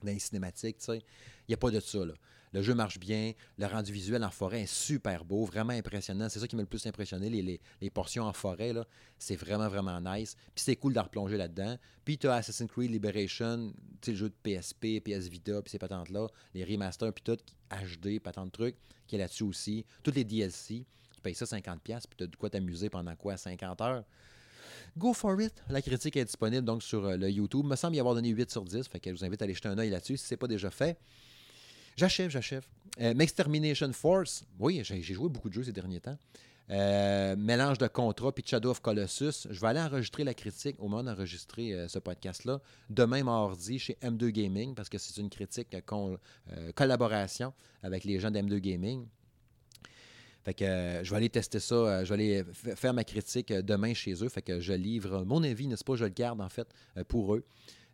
dans 0.05 0.12
les 0.12 0.18
cinématiques, 0.18 0.78
tu 0.78 0.84
sais. 0.84 0.98
Il 0.98 1.50
n'y 1.50 1.55
a 1.55 1.59
pas 1.59 1.70
de 1.70 1.80
ça, 1.80 2.05
là. 2.05 2.14
Le 2.55 2.62
jeu 2.62 2.72
marche 2.72 3.00
bien, 3.00 3.32
le 3.59 3.66
rendu 3.66 3.92
visuel 3.92 4.22
en 4.22 4.30
forêt 4.30 4.62
est 4.62 4.72
super 4.72 5.24
beau, 5.24 5.44
vraiment 5.44 5.72
impressionnant. 5.72 6.28
C'est 6.28 6.38
ça 6.38 6.46
qui 6.46 6.55
m'a 6.55 6.62
le 6.62 6.68
plus 6.68 6.86
impressionné, 6.86 7.28
les, 7.28 7.61
les, 7.80 7.90
portions 7.90 8.22
en 8.22 8.32
forêt, 8.32 8.72
là. 8.72 8.86
C'est 9.18 9.34
vraiment, 9.34 9.68
vraiment 9.68 10.00
nice. 10.00 10.36
Puis 10.55 10.62
c'est 10.64 10.76
cool 10.76 10.94
de 10.94 11.00
replonger 11.00 11.36
là-dedans. 11.36 11.76
Puis 12.05 12.16
tu 12.16 12.28
as 12.28 12.34
Assassin's 12.34 12.70
Creed 12.70 12.92
Liberation, 12.92 13.72
tu 14.00 14.07
sais, 14.07 14.11
le 14.12 14.16
jeu 14.16 14.28
de 14.28 14.34
PSP, 14.44 15.00
PS 15.00 15.26
Vita, 15.26 15.61
puis 15.62 15.72
ces 15.72 15.80
patentes-là, 15.80 16.28
les 16.55 16.64
remasters, 16.64 17.12
puis 17.12 17.24
tout, 17.24 17.38
HD, 17.70 18.20
patentes 18.20 18.46
de 18.46 18.52
trucs, 18.52 18.76
qui 19.09 19.16
est 19.16 19.18
là-dessus 19.18 19.42
aussi. 19.42 19.84
Toutes 20.05 20.14
les 20.14 20.24
DLC, 20.24 20.86
tu 21.12 21.20
payes 21.22 21.34
ça 21.34 21.46
50$, 21.46 21.80
puis 21.82 22.16
tu 22.16 22.22
as 22.22 22.26
de 22.28 22.36
quoi 22.36 22.50
t'amuser 22.50 22.88
pendant 22.88 23.16
quoi? 23.16 23.36
50 23.36 23.80
heures? 23.80 24.05
Go 24.97 25.12
for 25.12 25.40
it. 25.40 25.53
La 25.68 25.82
critique 25.82 26.16
est 26.16 26.24
disponible 26.24 26.64
donc 26.64 26.82
sur 26.82 27.05
euh, 27.05 27.16
le 27.16 27.28
YouTube. 27.28 27.62
Il 27.64 27.68
me 27.68 27.76
semble 27.76 27.97
y 27.97 28.01
avoir 28.01 28.14
donné 28.14 28.28
8 28.28 28.51
sur 28.51 28.64
10. 28.64 28.86
Fait 28.88 29.01
que 29.01 29.11
je 29.11 29.16
vous 29.16 29.24
invite 29.24 29.42
à 29.42 29.45
aller 29.45 29.55
jeter 29.55 29.68
un 29.68 29.78
œil 29.78 29.90
là-dessus 29.90 30.16
si 30.16 30.26
ce 30.26 30.34
n'est 30.34 30.38
pas 30.38 30.47
déjà 30.47 30.70
fait. 30.70 30.97
J'achève, 31.97 32.30
j'achève. 32.30 32.64
Euh, 33.01 33.18
Extermination 33.18 33.92
Force. 33.92 34.45
Oui, 34.59 34.82
j'ai 34.84 35.03
joué 35.03 35.28
beaucoup 35.28 35.49
de 35.49 35.55
jeux 35.55 35.64
ces 35.64 35.72
derniers 35.72 36.01
temps. 36.01 36.16
Euh, 36.70 37.36
mélange 37.36 37.76
de 37.76 37.88
contrat 37.88 38.32
puis 38.32 38.45
Shadow 38.47 38.70
of 38.70 38.80
Colossus. 38.80 39.49
Je 39.51 39.61
vais 39.61 39.66
aller 39.66 39.80
enregistrer 39.80 40.22
la 40.22 40.32
critique 40.32 40.76
au 40.78 40.88
moment 40.88 41.03
d'enregistrer 41.03 41.86
ce 41.88 41.99
podcast-là. 41.99 42.61
Demain 42.88 43.24
mardi 43.24 43.80
chez 43.80 43.99
M2 44.01 44.28
Gaming 44.30 44.74
parce 44.74 44.88
que 44.88 44.99
c'est 44.99 45.20
une 45.20 45.28
critique 45.28 45.76
collaboration 46.74 47.53
avec 47.82 48.05
les 48.05 48.20
gens 48.20 48.30
d'M2 48.30 48.59
Gaming. 48.59 49.07
Fait 50.45 50.53
que 50.55 50.64
euh, 50.64 51.03
je 51.03 51.11
vais 51.11 51.16
aller 51.16 51.30
tester 51.30 51.59
ça, 51.59 51.74
euh, 51.74 52.05
je 52.05 52.12
vais 52.12 52.14
aller 52.14 52.45
faire 52.76 52.92
ma 52.92 53.05
critique 53.05 53.51
euh, 53.51 53.62
demain 53.62 53.95
chez 53.95 54.12
eux. 54.22 54.28
Fait 54.28 54.42
que 54.42 54.61
je 54.61 54.74
livre 54.74 55.24
mon 55.24 55.42
avis, 55.42 55.66
n'est-ce 55.66 55.84
pas? 55.84 55.97
Je 55.97 56.05
le 56.05 56.11
garde 56.11 56.40
en 56.40 56.51
fait 56.51 56.68
pour 57.09 57.34
eux. 57.34 57.45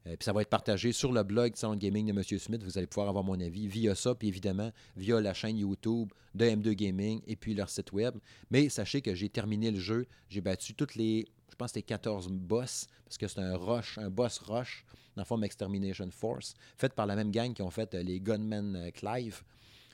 puis 0.05 0.17
ça 0.21 0.33
va 0.33 0.43
être 0.43 0.49
partagé 0.49 0.91
sur 0.91 1.13
le 1.13 1.23
blog 1.23 1.55
Gaming 1.77 2.07
de 2.07 2.11
M. 2.11 2.39
Smith. 2.39 2.63
Vous 2.65 2.77
allez 2.77 2.89
pouvoir 2.89 3.09
avoir 3.09 3.23
mon 3.23 3.39
avis 3.41 3.69
via 3.69 3.95
ça, 3.95 4.17
puis 4.17 4.27
évidemment 4.27 4.73
via 4.97 5.21
la 5.21 5.33
chaîne 5.33 5.59
YouTube 5.59 6.13
de 6.35 6.45
M2 6.45 6.73
Gaming 6.73 7.21
et 7.29 7.37
puis 7.37 7.55
leur 7.55 7.71
site 7.71 7.93
web. 7.93 8.17
Mais 8.51 8.69
sachez 8.69 9.01
que 9.01 9.15
j'ai 9.15 9.29
terminé 9.29 9.71
le 9.71 9.79
jeu. 9.79 10.07
J'ai 10.29 10.41
battu 10.41 10.75
toutes 10.75 10.97
les, 10.97 11.29
je 11.51 11.55
pense 11.55 11.69
c'était 11.69 11.83
14 11.83 12.29
boss, 12.31 12.89
parce 13.05 13.17
que 13.17 13.29
c'est 13.29 13.41
un 13.41 13.57
rush, 13.57 13.97
un 13.99 14.11
boss 14.11 14.39
rush, 14.39 14.85
dans 15.15 15.23
la 15.23 15.25
forme 15.25 15.45
Extermination 15.45 16.11
Force, 16.11 16.55
fait 16.77 16.93
par 16.93 17.07
la 17.07 17.15
même 17.15 17.31
gang 17.31 17.55
qui 17.55 17.63
ont 17.63 17.71
fait 17.71 17.95
les 17.95 18.21
Gunmen 18.21 18.91
Clive. 18.93 19.43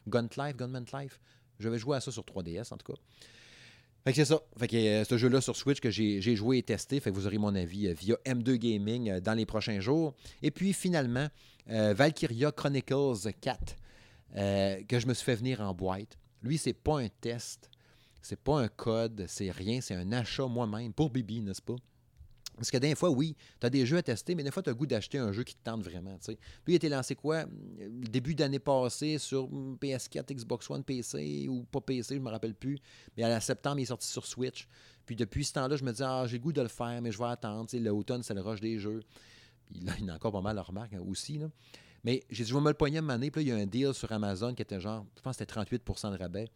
Gun 0.08 0.28
Clive, 0.28 0.56
Gunman 0.56 0.84
Clive? 0.84 1.18
Je 1.58 1.68
vais 1.68 1.78
jouer 1.78 1.96
à 1.96 2.00
ça 2.00 2.10
sur 2.10 2.22
3DS, 2.22 2.72
en 2.72 2.76
tout 2.76 2.92
cas. 2.92 2.98
Fait 4.06 4.12
que 4.12 4.16
c'est 4.18 4.24
ça. 4.24 4.40
Fait 4.56 4.72
euh, 4.72 5.04
ce 5.04 5.18
jeu-là 5.18 5.40
sur 5.40 5.56
Switch 5.56 5.80
que 5.80 5.90
j'ai 5.90 6.36
joué 6.36 6.58
et 6.58 6.62
testé, 6.62 7.00
vous 7.00 7.26
aurez 7.26 7.38
mon 7.38 7.52
avis 7.56 7.88
euh, 7.88 7.92
via 7.92 8.14
M2 8.24 8.54
Gaming 8.54 9.10
euh, 9.10 9.20
dans 9.20 9.34
les 9.34 9.46
prochains 9.46 9.80
jours. 9.80 10.14
Et 10.42 10.52
puis 10.52 10.72
finalement, 10.72 11.26
Valkyria 11.66 12.52
Chronicles 12.52 13.32
4, 13.40 13.76
que 14.86 15.00
je 15.00 15.06
me 15.08 15.14
suis 15.14 15.24
fait 15.24 15.34
venir 15.34 15.60
en 15.60 15.74
boîte. 15.74 16.16
Lui, 16.40 16.56
c'est 16.56 16.72
pas 16.72 17.00
un 17.00 17.08
test, 17.08 17.68
c'est 18.22 18.38
pas 18.38 18.60
un 18.60 18.68
code, 18.68 19.24
c'est 19.26 19.50
rien, 19.50 19.80
c'est 19.80 19.96
un 19.96 20.12
achat 20.12 20.46
moi-même 20.46 20.92
pour 20.92 21.10
Bibi, 21.10 21.40
n'est-ce 21.40 21.62
pas? 21.62 21.74
Parce 22.56 22.70
que 22.70 22.78
des 22.78 22.94
fois, 22.94 23.10
oui, 23.10 23.36
tu 23.60 23.66
as 23.66 23.70
des 23.70 23.84
jeux 23.84 23.98
à 23.98 24.02
tester, 24.02 24.34
mais 24.34 24.42
des 24.42 24.50
fois, 24.50 24.62
tu 24.62 24.70
as 24.70 24.72
le 24.72 24.78
goût 24.78 24.86
d'acheter 24.86 25.18
un 25.18 25.30
jeu 25.30 25.44
qui 25.44 25.54
te 25.54 25.62
tente 25.62 25.82
vraiment. 25.82 26.18
Lui, 26.26 26.36
il 26.68 26.72
a 26.72 26.76
été 26.76 26.88
lancé 26.88 27.14
quoi? 27.14 27.44
Début 27.78 28.34
d'année 28.34 28.58
passée 28.58 29.18
sur 29.18 29.48
PS4, 29.48 30.34
Xbox 30.34 30.70
One, 30.70 30.82
PC 30.82 31.48
ou 31.48 31.64
pas 31.64 31.80
PC, 31.80 32.16
je 32.16 32.20
me 32.20 32.30
rappelle 32.30 32.54
plus. 32.54 32.78
Mais 33.16 33.24
à 33.24 33.40
septembre, 33.40 33.78
il 33.78 33.82
est 33.82 33.86
sorti 33.86 34.08
sur 34.08 34.26
Switch. 34.26 34.66
Puis 35.04 35.16
depuis 35.16 35.44
ce 35.44 35.52
temps-là, 35.52 35.76
je 35.76 35.84
me 35.84 35.92
dis, 35.92 36.02
ah, 36.02 36.24
j'ai 36.26 36.38
le 36.38 36.42
goût 36.42 36.52
de 36.52 36.62
le 36.62 36.68
faire, 36.68 37.00
mais 37.02 37.12
je 37.12 37.18
vais 37.18 37.26
attendre. 37.26 37.68
L'automne, 37.74 38.22
c'est 38.22 38.34
le 38.34 38.40
rush 38.40 38.60
des 38.60 38.78
jeux. 38.78 39.02
Puis 39.66 39.80
là, 39.80 39.92
il 40.00 40.08
a 40.08 40.14
encore 40.14 40.32
pas 40.32 40.40
mal 40.40 40.56
de 40.56 40.60
remarques 40.60 40.94
hein, 40.94 41.02
aussi. 41.06 41.38
Mais 42.04 42.22
j'ai 42.30 42.44
dit, 42.44 42.50
je 42.50 42.54
vais 42.54 42.60
me 42.60 42.68
le 42.68 42.74
poigner 42.74 42.98
une 42.98 43.10
année. 43.10 43.30
Puis 43.30 43.44
là, 43.44 43.52
il 43.52 43.56
y 43.56 43.60
a 43.60 43.62
un 43.62 43.66
deal 43.66 43.92
sur 43.92 44.10
Amazon 44.12 44.54
qui 44.54 44.62
était 44.62 44.80
genre, 44.80 45.04
je 45.16 45.22
pense 45.22 45.36
que 45.36 45.44
c'était 45.44 45.60
38% 45.76 46.12
de 46.12 46.16
rabais. 46.16 46.48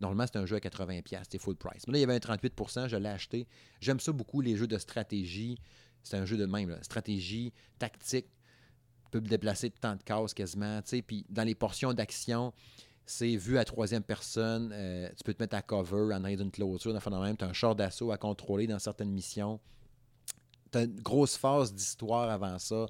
Normalement, 0.00 0.26
c'est 0.26 0.38
un 0.38 0.46
jeu 0.46 0.56
à 0.56 0.60
80$, 0.60 1.02
c'était 1.22 1.38
full 1.38 1.56
price. 1.56 1.86
Mais 1.86 1.92
là, 1.92 1.98
il 1.98 2.00
y 2.00 2.04
avait 2.04 2.14
un 2.14 2.18
38$, 2.18 2.88
je 2.88 2.96
l'ai 2.96 3.08
acheté. 3.08 3.46
J'aime 3.80 4.00
ça 4.00 4.12
beaucoup, 4.12 4.40
les 4.40 4.56
jeux 4.56 4.66
de 4.66 4.78
stratégie. 4.78 5.58
C'est 6.02 6.16
un 6.16 6.24
jeu 6.24 6.36
de 6.36 6.46
même, 6.46 6.78
stratégie, 6.82 7.52
tactique. 7.78 8.26
Tu 9.04 9.10
peux 9.10 9.20
te 9.20 9.28
déplacer 9.28 9.68
de 9.68 9.74
temps 9.74 9.96
de 9.96 10.02
cases 10.02 10.32
quasiment. 10.32 10.80
Puis 11.06 11.26
dans 11.28 11.42
les 11.42 11.54
portions 11.54 11.92
d'action, 11.92 12.54
c'est 13.04 13.36
vu 13.36 13.58
à 13.58 13.64
troisième 13.64 14.02
personne. 14.02 14.70
Euh, 14.72 15.08
tu 15.16 15.24
peux 15.24 15.34
te 15.34 15.42
mettre 15.42 15.56
à 15.56 15.62
cover 15.62 16.14
en 16.14 16.24
arrière 16.24 16.38
d'une 16.38 16.50
clôture. 16.50 16.94
Dans 16.94 17.20
même, 17.20 17.36
tu 17.36 17.44
as 17.44 17.48
un 17.48 17.52
char 17.52 17.74
d'assaut 17.74 18.12
à 18.12 18.16
contrôler 18.16 18.66
dans 18.66 18.78
certaines 18.78 19.10
missions. 19.10 19.60
Tu 20.72 20.78
as 20.78 20.82
une 20.82 21.00
grosse 21.00 21.36
phase 21.36 21.74
d'histoire 21.74 22.30
avant 22.30 22.58
ça. 22.58 22.86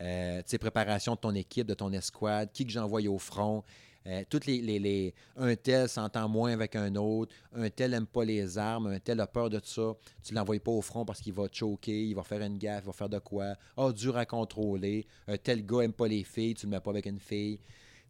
euh, 0.00 0.42
préparation 0.58 1.14
de 1.14 1.20
ton 1.20 1.34
équipe, 1.34 1.66
de 1.66 1.74
ton 1.74 1.92
escouade, 1.92 2.50
qui 2.52 2.66
que 2.66 2.72
j'envoie 2.72 3.02
au 3.02 3.18
front. 3.18 3.62
Euh, 4.06 4.24
toutes 4.28 4.46
les, 4.46 5.14
Un 5.36 5.54
tel 5.54 5.88
s'entend 5.88 6.28
moins 6.28 6.52
avec 6.52 6.74
un 6.76 6.94
autre, 6.96 7.32
un 7.54 7.70
tel 7.70 7.92
n'aime 7.92 8.06
pas 8.06 8.24
les 8.24 8.58
armes, 8.58 8.88
un 8.88 8.98
tel 8.98 9.20
a 9.20 9.26
peur 9.26 9.48
de 9.48 9.60
ça. 9.62 9.94
Tu 10.24 10.32
ne 10.32 10.38
l'envoies 10.38 10.58
pas 10.58 10.72
au 10.72 10.82
front 10.82 11.04
parce 11.04 11.20
qu'il 11.20 11.32
va 11.32 11.48
te 11.48 11.56
choquer, 11.56 12.06
il 12.06 12.14
va 12.14 12.22
faire 12.22 12.42
une 12.42 12.58
gaffe, 12.58 12.82
il 12.84 12.86
va 12.86 12.92
faire 12.92 13.08
de 13.08 13.18
quoi. 13.18 13.54
Ah, 13.76 13.86
oh, 13.86 13.92
dur 13.92 14.16
à 14.16 14.26
contrôler. 14.26 15.06
Un 15.28 15.36
tel 15.36 15.64
gars 15.64 15.78
n'aime 15.78 15.92
pas 15.92 16.08
les 16.08 16.24
filles, 16.24 16.54
tu 16.54 16.66
ne 16.66 16.72
le 16.72 16.76
mets 16.76 16.80
pas 16.80 16.90
avec 16.90 17.06
une 17.06 17.20
fille. 17.20 17.58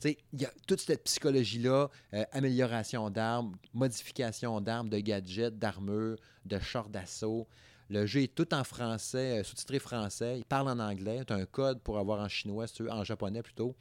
Il 0.05 0.41
y 0.41 0.45
a 0.45 0.53
toute 0.67 0.81
cette 0.81 1.05
psychologie-là, 1.05 1.89
euh, 2.15 2.25
amélioration 2.33 3.09
d'armes, 3.09 3.57
modification 3.73 4.61
d'armes, 4.61 4.89
de 4.89 4.99
gadgets, 4.99 5.57
d'armure, 5.57 6.17
de 6.45 6.59
shorts 6.59 6.89
d'assaut. 6.89 7.47
Le 7.89 8.07
jeu 8.07 8.23
est 8.23 8.35
tout 8.35 8.53
en 8.55 8.65
français, 8.65 9.41
euh, 9.41 9.45
sous-titré 9.45 9.79
français. 9.79 10.39
Il 10.39 10.45
parle 10.45 10.69
en 10.69 10.79
anglais. 10.79 11.23
Tu 11.27 11.33
as 11.33 11.37
un 11.37 11.45
code 11.45 11.81
pour 11.81 11.99
avoir 11.99 12.21
en 12.21 12.29
chinois, 12.29 12.67
en 12.91 13.05
japonais 13.05 13.43
plutôt. 13.43 13.77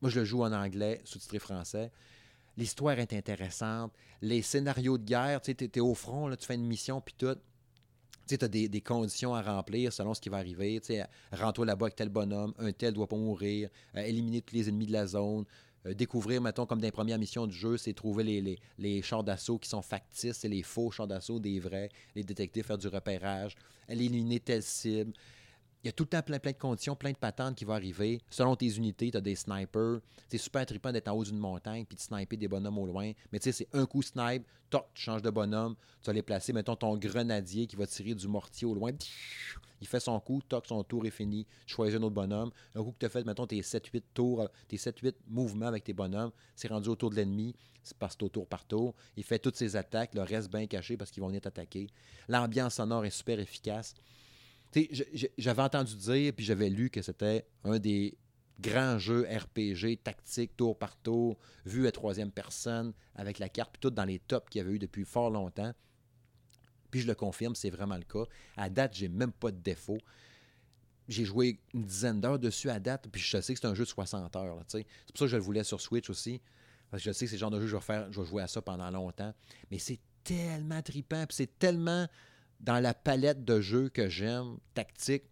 Moi, 0.00 0.10
je 0.10 0.20
le 0.20 0.24
joue 0.24 0.42
en 0.42 0.52
anglais, 0.52 1.00
sous-titré 1.04 1.38
français. 1.38 1.90
L'histoire 2.56 2.98
est 2.98 3.12
intéressante. 3.12 3.92
Les 4.20 4.42
scénarios 4.42 4.98
de 4.98 5.04
guerre, 5.04 5.40
tu 5.40 5.50
es, 5.52 5.80
au 5.80 5.94
front, 5.94 6.28
là, 6.28 6.36
tu 6.36 6.46
fais 6.46 6.54
une 6.54 6.66
mission, 6.66 7.00
puis 7.00 7.14
tout. 7.16 7.36
Tu 8.26 8.36
as 8.40 8.48
des, 8.48 8.80
conditions 8.82 9.34
à 9.34 9.40
remplir 9.40 9.92
selon 9.92 10.12
ce 10.12 10.20
qui 10.20 10.28
va 10.28 10.36
arriver. 10.36 10.82
Rends-toi 11.32 11.64
là-bas 11.64 11.86
avec 11.86 11.96
tel 11.96 12.10
bonhomme, 12.10 12.52
un 12.58 12.72
tel 12.72 12.92
doit 12.92 13.06
pas 13.06 13.16
mourir, 13.16 13.70
euh, 13.96 14.02
éliminer 14.02 14.42
tous 14.42 14.54
les 14.54 14.68
ennemis 14.68 14.86
de 14.86 14.92
la 14.92 15.06
zone, 15.06 15.46
euh, 15.86 15.94
découvrir, 15.94 16.42
mettons, 16.42 16.66
comme 16.66 16.78
dans 16.78 16.86
les 16.86 16.92
premières 16.92 17.18
missions 17.18 17.46
du 17.46 17.56
jeu, 17.56 17.78
c'est 17.78 17.94
trouver 17.94 18.24
les, 18.24 18.42
les, 18.42 18.58
les 18.78 19.00
chars 19.00 19.24
d'assaut 19.24 19.58
qui 19.58 19.68
sont 19.68 19.80
factices, 19.80 20.36
c'est 20.36 20.48
les 20.48 20.62
faux 20.62 20.90
chars 20.90 21.06
d'assaut 21.06 21.38
des 21.38 21.58
vrais, 21.58 21.88
les 22.14 22.22
détecter, 22.22 22.62
faire 22.62 22.76
du 22.76 22.88
repérage, 22.88 23.54
éliminer 23.88 24.40
telle 24.40 24.62
cible. 24.62 25.14
Il 25.84 25.86
y 25.86 25.88
a 25.90 25.92
tout 25.92 26.02
le 26.04 26.08
temps 26.08 26.22
plein, 26.22 26.40
plein 26.40 26.50
de 26.50 26.56
conditions, 26.56 26.96
plein 26.96 27.12
de 27.12 27.16
patentes 27.16 27.54
qui 27.54 27.64
vont 27.64 27.74
arriver. 27.74 28.20
Selon 28.30 28.56
tes 28.56 28.76
unités, 28.76 29.12
tu 29.12 29.16
as 29.16 29.20
des 29.20 29.36
snipers. 29.36 30.00
C'est 30.28 30.38
super 30.38 30.66
trippant 30.66 30.90
d'être 30.90 31.06
en 31.06 31.12
haut 31.12 31.24
d'une 31.24 31.38
montagne 31.38 31.84
puis 31.84 31.94
de 31.94 32.00
sniper 32.00 32.36
des 32.36 32.48
bonhommes 32.48 32.78
au 32.78 32.86
loin. 32.86 33.12
Mais 33.30 33.38
tu 33.38 33.44
sais, 33.44 33.52
c'est 33.52 33.78
un 33.78 33.86
coup 33.86 34.02
snipe, 34.02 34.44
toc, 34.70 34.86
tu 34.92 35.02
changes 35.02 35.22
de 35.22 35.30
bonhomme, 35.30 35.76
tu 36.02 36.06
vas 36.06 36.12
les 36.12 36.22
placer. 36.22 36.52
Mettons 36.52 36.74
ton 36.74 36.96
grenadier 36.96 37.68
qui 37.68 37.76
va 37.76 37.86
tirer 37.86 38.14
du 38.14 38.26
mortier 38.26 38.66
au 38.66 38.74
loin. 38.74 38.90
Il 39.80 39.86
fait 39.86 40.00
son 40.00 40.18
coup, 40.18 40.42
toc, 40.48 40.66
son 40.66 40.82
tour 40.82 41.06
est 41.06 41.10
fini. 41.10 41.46
Tu 41.64 41.74
choisis 41.74 41.96
un 41.96 42.02
autre 42.02 42.14
bonhomme. 42.14 42.50
Un 42.74 42.82
coup 42.82 42.90
que 42.90 42.98
tu 42.98 43.06
as 43.06 43.10
fait, 43.10 43.24
mettons, 43.24 43.46
tes 43.46 43.60
7-8 43.60 44.02
tours, 44.12 44.48
tes 44.66 44.76
7-8 44.76 45.14
mouvements 45.28 45.66
avec 45.66 45.84
tes 45.84 45.92
bonhommes, 45.92 46.32
c'est 46.56 46.68
rendu 46.68 46.88
autour 46.88 47.10
de 47.10 47.14
l'ennemi. 47.14 47.54
C'est 47.84 47.96
passe 47.96 48.16
au 48.20 48.28
tour 48.28 48.46
par 48.48 48.66
tour. 48.66 48.94
Il 49.16 49.22
fait 49.22 49.38
toutes 49.38 49.56
ses 49.56 49.76
attaques, 49.76 50.14
le 50.14 50.22
reste 50.22 50.50
bien 50.50 50.66
caché 50.66 50.96
parce 50.96 51.12
qu'ils 51.12 51.22
vont 51.22 51.28
venir 51.28 51.40
t'attaquer. 51.40 51.86
L'ambiance 52.28 52.74
sonore 52.74 53.04
est 53.04 53.10
super 53.10 53.38
efficace. 53.38 53.94
J'avais 55.38 55.62
entendu 55.62 55.96
dire, 55.96 56.32
puis 56.34 56.44
j'avais 56.44 56.68
lu 56.68 56.90
que 56.90 57.02
c'était 57.02 57.46
un 57.64 57.78
des 57.78 58.16
grands 58.60 58.98
jeux 58.98 59.26
RPG, 59.26 60.02
tactique, 60.02 60.56
tour 60.56 60.76
par 60.76 60.96
tour, 60.96 61.38
vu 61.64 61.86
à 61.86 61.92
troisième 61.92 62.30
personne, 62.30 62.92
avec 63.14 63.38
la 63.38 63.48
carte, 63.48 63.72
puis 63.72 63.80
tout 63.80 63.90
dans 63.90 64.04
les 64.04 64.18
tops 64.18 64.48
qu'il 64.50 64.60
y 64.60 64.64
avait 64.64 64.74
eu 64.74 64.78
depuis 64.78 65.04
fort 65.04 65.30
longtemps. 65.30 65.72
Puis 66.90 67.00
je 67.00 67.06
le 67.06 67.14
confirme, 67.14 67.54
c'est 67.54 67.70
vraiment 67.70 67.96
le 67.96 68.04
cas. 68.04 68.24
À 68.56 68.68
date, 68.70 68.94
j'ai 68.94 69.08
même 69.08 69.32
pas 69.32 69.50
de 69.50 69.58
défaut. 69.58 69.98
J'ai 71.06 71.24
joué 71.24 71.60
une 71.72 71.84
dizaine 71.84 72.20
d'heures 72.20 72.38
dessus 72.38 72.70
à 72.70 72.80
date, 72.80 73.08
puis 73.10 73.20
je 73.20 73.40
sais 73.40 73.54
que 73.54 73.60
c'est 73.60 73.66
un 73.66 73.74
jeu 73.74 73.84
de 73.84 73.88
60 73.88 74.36
heures. 74.36 74.58
C'est 74.66 74.84
pour 75.06 75.18
ça 75.18 75.24
que 75.24 75.28
je 75.28 75.36
le 75.36 75.42
voulais 75.42 75.64
sur 75.64 75.80
Switch 75.80 76.10
aussi. 76.10 76.40
Parce 76.90 77.02
que 77.02 77.10
je 77.10 77.12
sais 77.12 77.26
que 77.26 77.30
c'est 77.30 77.36
le 77.36 77.40
genre 77.40 77.50
de 77.50 77.58
jeu 77.60 77.64
que 77.64 77.70
je 77.70 77.76
vais, 77.76 77.82
faire, 77.82 78.12
je 78.12 78.20
vais 78.20 78.26
jouer 78.26 78.42
à 78.42 78.48
ça 78.48 78.62
pendant 78.62 78.90
longtemps. 78.90 79.32
Mais 79.70 79.78
c'est 79.78 80.00
tellement 80.24 80.82
trippant, 80.82 81.26
puis 81.26 81.36
c'est 81.36 81.58
tellement 81.58 82.06
dans 82.60 82.80
la 82.80 82.94
palette 82.94 83.44
de 83.44 83.60
jeux 83.60 83.88
que 83.88 84.08
j'aime, 84.08 84.56
tactique, 84.74 85.24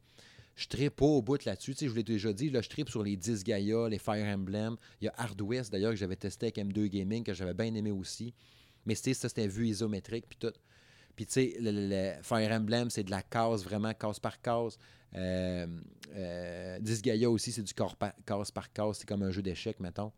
je 0.56 0.68
tripe 0.68 0.96
pas 0.96 1.06
au 1.06 1.20
bout 1.20 1.44
là-dessus. 1.44 1.74
Tu 1.74 1.80
sais, 1.80 1.84
je 1.86 1.90
vous 1.90 1.96
l'ai 1.96 2.02
déjà 2.02 2.32
dit, 2.32 2.48
là, 2.48 2.62
je 2.62 2.68
tripe 2.68 2.88
sur 2.88 3.02
les 3.02 3.16
10 3.16 3.44
Gaia, 3.44 3.88
les 3.88 3.98
Fire 3.98 4.24
Emblem. 4.26 4.76
Il 5.00 5.04
y 5.04 5.08
a 5.08 5.14
Hard 5.16 5.40
West, 5.42 5.70
d'ailleurs, 5.70 5.90
que 5.90 5.96
j'avais 5.96 6.16
testé 6.16 6.46
avec 6.46 6.56
M2 6.56 6.86
Gaming, 6.86 7.24
que 7.24 7.34
j'avais 7.34 7.52
bien 7.52 7.74
aimé 7.74 7.90
aussi. 7.90 8.34
Mais 8.86 8.94
ça, 8.94 9.12
c'était 9.12 9.48
vue 9.48 9.68
isométrique, 9.68 10.24
puis 10.28 10.38
tout. 10.38 10.52
Puis, 11.14 11.26
tu 11.26 11.32
sais, 11.32 11.56
le, 11.60 12.22
Fire 12.22 12.50
Emblem, 12.52 12.88
c'est 12.88 13.04
de 13.04 13.10
la 13.10 13.22
case, 13.22 13.64
vraiment, 13.64 13.92
case 13.92 14.18
par 14.18 14.40
case. 14.40 14.78
Euh, 15.14 15.66
euh, 16.14 16.78
10 16.80 17.02
Gaia 17.02 17.30
aussi, 17.30 17.52
c'est 17.52 17.62
du 17.62 17.74
case 17.74 18.50
par 18.50 18.72
case. 18.72 18.98
C'est 18.98 19.06
comme 19.06 19.22
un 19.22 19.30
jeu 19.30 19.42
d'échecs, 19.42 19.80
mettons. 19.80 20.12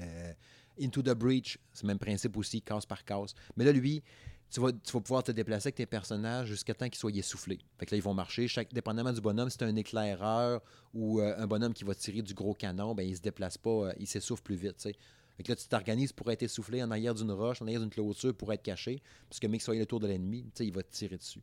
Euh, 0.00 0.32
Into 0.80 1.02
the 1.02 1.10
Breach, 1.10 1.58
c'est 1.72 1.82
le 1.82 1.88
même 1.88 1.98
principe 1.98 2.36
aussi, 2.36 2.62
case 2.62 2.86
par 2.86 3.04
case. 3.04 3.34
Mais 3.56 3.64
là, 3.64 3.72
lui, 3.72 4.02
tu 4.50 4.60
vas, 4.60 4.72
pouvoir 4.72 5.22
te 5.22 5.30
déplacer 5.30 5.68
avec 5.68 5.76
tes 5.76 5.86
personnages 5.86 6.48
jusqu'à 6.48 6.74
temps 6.74 6.88
qu'ils 6.88 6.98
soient 6.98 7.12
essoufflés. 7.12 7.60
Fait 7.78 7.86
que 7.86 7.94
là, 7.94 7.98
ils 7.98 8.02
vont 8.02 8.14
marcher. 8.14 8.48
Dépendamment 8.72 9.12
du 9.12 9.20
bonhomme, 9.20 9.48
si 9.48 9.56
c'est 9.58 9.64
un 9.64 9.76
éclaireur 9.76 10.60
ou 10.92 11.20
euh, 11.20 11.34
un 11.38 11.46
bonhomme 11.46 11.72
qui 11.72 11.84
va 11.84 11.94
tirer 11.94 12.22
du 12.22 12.34
gros 12.34 12.54
canon, 12.54 12.94
ben, 12.94 13.06
il 13.06 13.16
se 13.16 13.22
déplace 13.22 13.56
pas, 13.56 13.70
euh, 13.70 13.92
il 13.98 14.08
s'essouffle 14.08 14.42
plus 14.42 14.56
vite. 14.56 14.82
Fait 14.82 15.42
que 15.44 15.52
là, 15.52 15.56
tu 15.56 15.68
t'organises 15.68 16.12
pour 16.12 16.30
être 16.32 16.42
essoufflé 16.42 16.82
en 16.82 16.90
arrière 16.90 17.14
d'une 17.14 17.30
roche, 17.30 17.62
en 17.62 17.66
arrière 17.66 17.80
d'une 17.80 17.90
clôture 17.90 18.34
pour 18.34 18.52
être 18.52 18.62
caché. 18.62 19.00
Parce 19.28 19.38
que, 19.38 19.46
mec, 19.46 19.62
soit 19.62 19.76
le 19.76 19.86
tour 19.86 20.00
de 20.00 20.08
l'ennemi, 20.08 20.44
il 20.58 20.72
va 20.72 20.82
te 20.82 20.92
tirer 20.92 21.16
dessus. 21.16 21.42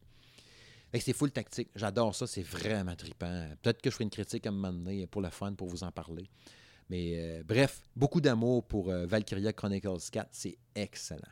Fait 0.92 1.00
que 1.00 1.06
c'est 1.06 1.14
full 1.14 1.32
tactique. 1.32 1.70
J'adore 1.76 2.14
ça, 2.14 2.28
c'est 2.28 2.44
vraiment 2.44 2.96
trippant. 2.96 3.48
Peut-être 3.62 3.82
que 3.82 3.90
je 3.90 3.96
ferai 3.96 4.04
une 4.04 4.10
critique 4.10 4.46
à 4.46 4.50
un 4.50 4.54
moment 4.54 4.74
donné 4.74 5.08
pour 5.08 5.22
le 5.22 5.30
fun, 5.30 5.54
pour 5.54 5.68
vous 5.68 5.84
en 5.84 5.92
parler. 5.92 6.30
Mais 6.90 7.14
euh, 7.16 7.44
bref, 7.46 7.82
beaucoup 7.96 8.22
d'amour 8.22 8.66
pour 8.66 8.90
Valkyria 8.90 9.52
Chronicles 9.54 10.10
4. 10.12 10.30
C'est 10.32 10.58
excellent. 10.76 11.28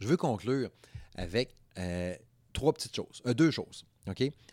Je 0.00 0.06
veux 0.06 0.16
conclure 0.16 0.70
avec 1.14 1.54
euh, 1.78 2.14
trois 2.52 2.72
petites 2.72 2.94
choses, 2.94 3.22
euh, 3.26 3.34
deux 3.34 3.50
choses. 3.50 3.84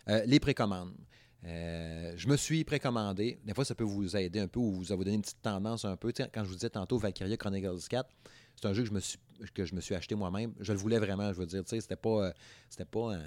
Euh, 0.08 0.22
les 0.26 0.38
précommandes. 0.38 0.94
je 1.42 2.28
me 2.28 2.36
suis 2.36 2.64
précommandé. 2.64 3.38
Des 3.44 3.54
fois, 3.54 3.64
ça 3.64 3.74
peut 3.74 3.84
vous 3.84 4.16
aider 4.16 4.40
un 4.40 4.48
peu 4.48 4.60
ou 4.60 4.72
vous 4.72 4.92
avez 4.92 5.04
donné 5.04 5.16
une 5.16 5.22
petite 5.22 5.40
tendance 5.40 5.84
un 5.84 5.96
peu. 5.96 6.12
quand 6.12 6.44
je 6.44 6.48
vous 6.48 6.54
disais 6.54 6.70
tantôt 6.70 6.98
Valkyria 6.98 7.36
Chronicles 7.36 7.88
4, 7.88 8.08
c'est 8.56 8.66
un 8.66 8.72
jeu 8.74 8.82
que 8.82 8.88
je 8.88 8.94
me 8.94 9.00
suis, 9.00 9.18
que 9.54 9.64
je 9.64 9.74
me 9.74 9.80
suis 9.80 9.94
acheté 9.94 10.14
moi-même. 10.14 10.52
Je 10.60 10.72
le 10.72 10.78
voulais 10.78 10.98
vraiment, 10.98 11.32
je 11.32 11.38
veux 11.38 11.46
dire. 11.46 11.62
C'était 11.66 11.96
pas, 11.96 12.32
c'était 12.68 12.84
pas 12.84 13.18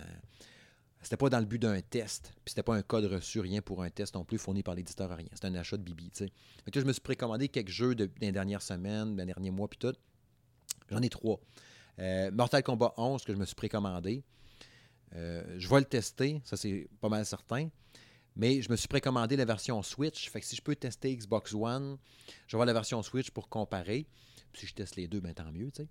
c'était 1.01 1.17
pas 1.17 1.29
dans 1.29 1.39
le 1.39 1.45
but 1.45 1.59
d'un 1.59 1.79
test, 1.81 2.33
puis 2.43 2.51
c'était 2.51 2.63
pas 2.63 2.75
un 2.75 2.81
code 2.81 3.05
reçu, 3.05 3.39
rien 3.39 3.61
pour 3.61 3.81
un 3.83 3.89
test 3.89 4.15
non 4.15 4.25
plus 4.25 4.37
fourni 4.37 4.63
par 4.63 4.75
l'éditeur, 4.75 5.09
rien. 5.09 5.27
C'était 5.33 5.47
un 5.47 5.55
achat 5.55 5.77
de 5.77 5.83
Bibi, 5.83 6.11
je 6.13 6.81
me 6.81 6.91
suis 6.91 7.01
précommandé 7.01 7.47
quelques 7.47 7.69
jeux 7.69 7.95
de, 7.95 8.09
les 8.19 8.31
dernières 8.31 8.61
semaines, 8.61 9.15
les 9.15 9.25
derniers 9.25 9.51
mois, 9.51 9.67
puis 9.67 9.79
tout. 9.79 9.95
J'en 10.89 11.01
ai 11.01 11.09
trois. 11.09 11.39
Euh, 11.99 12.31
Mortal 12.31 12.63
Kombat 12.63 12.93
11 12.97 13.23
que 13.23 13.33
je 13.33 13.37
me 13.37 13.45
suis 13.45 13.55
précommandé. 13.55 14.23
Euh, 15.15 15.43
je 15.57 15.67
vais 15.67 15.79
le 15.79 15.85
tester, 15.85 16.41
ça 16.45 16.55
c'est 16.55 16.87
pas 17.01 17.09
mal 17.09 17.25
certain. 17.25 17.69
Mais 18.35 18.61
je 18.61 18.71
me 18.71 18.75
suis 18.75 18.87
précommandé 18.87 19.35
la 19.35 19.45
version 19.45 19.81
Switch. 19.81 20.29
Fait 20.29 20.39
que 20.39 20.45
si 20.45 20.55
je 20.55 20.61
peux 20.61 20.75
tester 20.75 21.15
Xbox 21.15 21.53
One, 21.53 21.97
je 22.47 22.55
vais 22.55 22.57
voir 22.57 22.65
la 22.65 22.73
version 22.73 23.01
Switch 23.03 23.31
pour 23.31 23.49
comparer. 23.49 24.07
Puis 24.51 24.61
si 24.61 24.67
je 24.67 24.73
teste 24.73 24.95
les 24.95 25.07
deux, 25.07 25.19
ben 25.19 25.33
tant 25.33 25.51
mieux, 25.51 25.69
sais. 25.75 25.87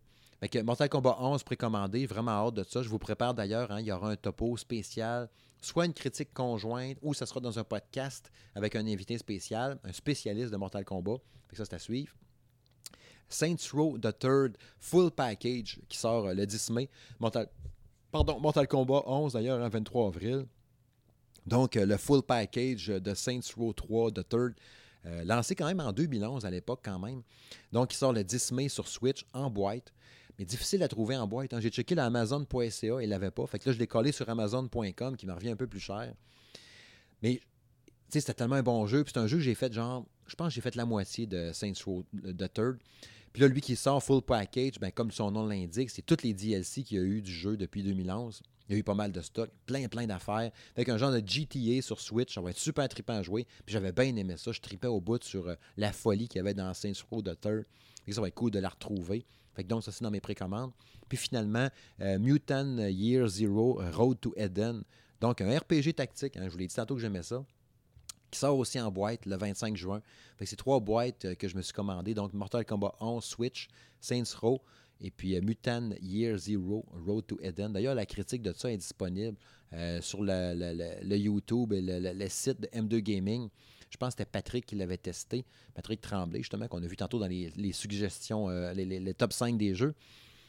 que 0.48 0.58
Mortal 0.60 0.88
Kombat 0.88 1.16
11 1.20 1.42
précommandé, 1.42 2.06
vraiment 2.06 2.30
hâte 2.30 2.54
de 2.54 2.64
ça. 2.64 2.82
Je 2.82 2.88
vous 2.88 2.98
prépare 2.98 3.34
d'ailleurs, 3.34 3.70
hein, 3.70 3.80
il 3.80 3.86
y 3.86 3.92
aura 3.92 4.10
un 4.10 4.16
topo 4.16 4.56
spécial, 4.56 5.28
soit 5.60 5.84
une 5.84 5.92
critique 5.92 6.32
conjointe 6.32 6.96
ou 7.02 7.12
ça 7.12 7.26
sera 7.26 7.40
dans 7.40 7.58
un 7.58 7.64
podcast 7.64 8.30
avec 8.54 8.76
un 8.76 8.86
invité 8.86 9.18
spécial, 9.18 9.78
un 9.84 9.92
spécialiste 9.92 10.50
de 10.50 10.56
Mortal 10.56 10.84
Kombat. 10.84 11.18
Fait 11.48 11.52
que 11.52 11.56
ça, 11.56 11.64
c'est 11.64 11.74
à 11.74 11.78
suivre. 11.78 12.14
Saints 13.28 13.72
Row 13.72 13.98
The 13.98 14.18
Third 14.18 14.56
Full 14.80 15.10
Package 15.10 15.80
qui 15.88 15.98
sort 15.98 16.26
euh, 16.26 16.34
le 16.34 16.46
10 16.46 16.70
mai. 16.70 16.88
Pardon, 18.10 18.40
Mortal 18.40 18.66
Kombat 18.66 19.02
11 19.06 19.34
d'ailleurs, 19.34 19.58
le 19.58 19.64
hein, 19.64 19.68
23 19.68 20.08
avril. 20.08 20.46
Donc, 21.46 21.76
euh, 21.76 21.86
le 21.86 21.96
full 21.96 22.22
package 22.22 22.88
de 22.88 23.14
Saints 23.14 23.40
Row 23.56 23.72
3 23.72 24.12
The 24.12 24.28
Third, 24.28 24.54
euh, 25.06 25.24
lancé 25.24 25.54
quand 25.54 25.66
même 25.66 25.80
en 25.80 25.92
2011 25.92 26.44
à 26.44 26.50
l'époque 26.50 26.80
quand 26.82 26.98
même. 26.98 27.22
Donc, 27.72 27.94
il 27.94 27.96
sort 27.96 28.12
le 28.12 28.22
10 28.22 28.52
mai 28.52 28.68
sur 28.68 28.86
Switch 28.86 29.24
en 29.32 29.50
boîte. 29.50 29.92
Mais 30.38 30.44
difficile 30.44 30.82
à 30.82 30.88
trouver 30.88 31.16
en 31.16 31.26
boîte. 31.26 31.52
Hein. 31.52 31.60
J'ai 31.60 31.70
checké 31.70 31.94
la 31.94 32.04
Amazon.ca, 32.06 33.02
il 33.02 33.08
l'avait 33.08 33.30
pas. 33.30 33.46
Fait 33.46 33.58
que 33.58 33.68
là, 33.68 33.72
je 33.72 33.78
l'ai 33.78 33.86
collé 33.86 34.12
sur 34.12 34.28
Amazon.com 34.28 35.16
qui 35.16 35.26
me 35.26 35.32
revient 35.32 35.50
un 35.50 35.56
peu 35.56 35.66
plus 35.66 35.80
cher. 35.80 36.12
Mais, 37.22 37.36
tu 37.36 37.42
sais, 38.10 38.20
c'était 38.20 38.34
tellement 38.34 38.56
un 38.56 38.62
bon 38.62 38.86
jeu. 38.86 39.02
Puis 39.02 39.12
c'est 39.14 39.20
un 39.20 39.26
jeu 39.26 39.38
que 39.38 39.42
j'ai 39.42 39.54
fait 39.54 39.72
genre, 39.72 40.06
je 40.26 40.36
pense 40.36 40.48
que 40.48 40.54
j'ai 40.54 40.60
fait 40.60 40.76
la 40.76 40.84
moitié 40.84 41.26
de 41.26 41.50
Saints 41.52 41.72
Row 41.84 42.04
The 42.12 42.52
Third. 42.52 42.78
Puis 43.32 43.42
là, 43.42 43.48
lui 43.48 43.60
qui 43.60 43.76
sort 43.76 44.02
full 44.02 44.22
package, 44.22 44.78
ben, 44.80 44.90
comme 44.90 45.10
son 45.10 45.30
nom 45.30 45.46
l'indique, 45.46 45.90
c'est 45.90 46.02
toutes 46.02 46.22
les 46.22 46.34
DLC 46.34 46.82
qu'il 46.82 46.98
y 46.98 47.00
a 47.00 47.04
eu 47.04 47.20
du 47.22 47.32
jeu 47.32 47.56
depuis 47.56 47.82
2011. 47.82 48.42
Il 48.68 48.72
y 48.72 48.76
a 48.76 48.78
eu 48.78 48.82
pas 48.82 48.94
mal 48.94 49.12
de 49.12 49.20
stock, 49.20 49.50
plein, 49.66 49.88
plein 49.88 50.06
d'affaires. 50.06 50.50
Avec 50.76 50.88
un 50.88 50.98
genre 50.98 51.12
de 51.12 51.22
GTA 51.24 51.80
sur 51.80 52.00
Switch, 52.00 52.34
ça 52.34 52.40
va 52.40 52.50
être 52.50 52.58
super 52.58 52.88
trippant 52.88 53.14
à 53.14 53.22
jouer. 53.22 53.46
Puis 53.64 53.72
j'avais 53.72 53.92
bien 53.92 54.14
aimé 54.16 54.36
ça. 54.36 54.52
Je 54.52 54.60
tripais 54.60 54.88
au 54.88 55.00
bout 55.00 55.22
sur 55.24 55.48
euh, 55.48 55.54
la 55.76 55.92
folie 55.92 56.28
qu'il 56.28 56.38
y 56.38 56.40
avait 56.40 56.54
dans 56.54 56.72
Saints 56.74 56.92
Row 57.10 57.22
the 57.22 57.38
Third. 57.40 57.64
Et 58.06 58.12
ça 58.12 58.20
va 58.20 58.28
être 58.28 58.34
cool 58.34 58.50
de 58.50 58.58
la 58.58 58.68
retrouver. 58.68 59.24
Fait 59.54 59.64
que 59.64 59.68
donc, 59.68 59.82
ça, 59.82 59.92
c'est 59.92 60.02
dans 60.02 60.10
mes 60.10 60.20
précommandes. 60.20 60.72
Puis 61.08 61.18
finalement, 61.18 61.68
euh, 62.00 62.18
Mutant 62.18 62.76
Year 62.78 63.26
Zero, 63.26 63.80
Road 63.92 64.20
to 64.20 64.34
Eden. 64.36 64.82
Donc, 65.20 65.40
un 65.40 65.58
RPG 65.58 65.94
tactique. 65.96 66.36
Hein, 66.36 66.44
je 66.44 66.50
vous 66.50 66.58
l'ai 66.58 66.66
dit 66.66 66.74
tantôt 66.74 66.94
que 66.94 67.00
j'aimais 67.00 67.22
ça 67.22 67.44
qui 68.30 68.38
sort 68.38 68.58
aussi 68.58 68.80
en 68.80 68.90
boîte 68.90 69.26
le 69.26 69.36
25 69.36 69.76
juin. 69.76 70.02
C'est 70.44 70.56
trois 70.56 70.80
boîtes 70.80 71.24
euh, 71.24 71.34
que 71.34 71.48
je 71.48 71.56
me 71.56 71.62
suis 71.62 71.72
commandées. 71.72 72.14
Donc, 72.14 72.32
Mortal 72.32 72.64
Kombat 72.64 72.94
11 73.00 73.24
Switch, 73.24 73.68
Saints 74.00 74.36
Row 74.40 74.60
Et 75.00 75.10
puis 75.10 75.40
Mutant 75.40 75.90
Year 76.00 76.36
Zero, 76.38 76.84
Road 77.06 77.26
to 77.26 77.38
Eden. 77.42 77.72
D'ailleurs, 77.72 77.94
la 77.94 78.06
critique 78.06 78.42
de 78.42 78.52
ça 78.52 78.70
est 78.70 78.76
disponible 78.76 79.36
sur 80.00 80.22
le, 80.22 81.16
YouTube 81.16 81.72
et 81.72 81.80
le, 81.82 82.28
site 82.28 82.60
de 82.60 82.66
M2 82.68 82.98
Gaming. 83.00 83.48
Je 83.90 83.96
pense 83.96 84.14
que 84.14 84.18
c'était 84.18 84.30
Patrick 84.30 84.66
qui 84.66 84.76
l'avait 84.76 84.98
testé, 84.98 85.44
Patrick 85.74 86.00
Tremblay, 86.00 86.40
justement, 86.40 86.68
qu'on 86.68 86.82
a 86.82 86.86
vu 86.86 86.96
tantôt 86.96 87.18
dans 87.18 87.26
les, 87.26 87.72
suggestions, 87.72 88.48
les, 88.72 89.14
top 89.14 89.32
5 89.32 89.56
des 89.58 89.74
jeux. 89.74 89.94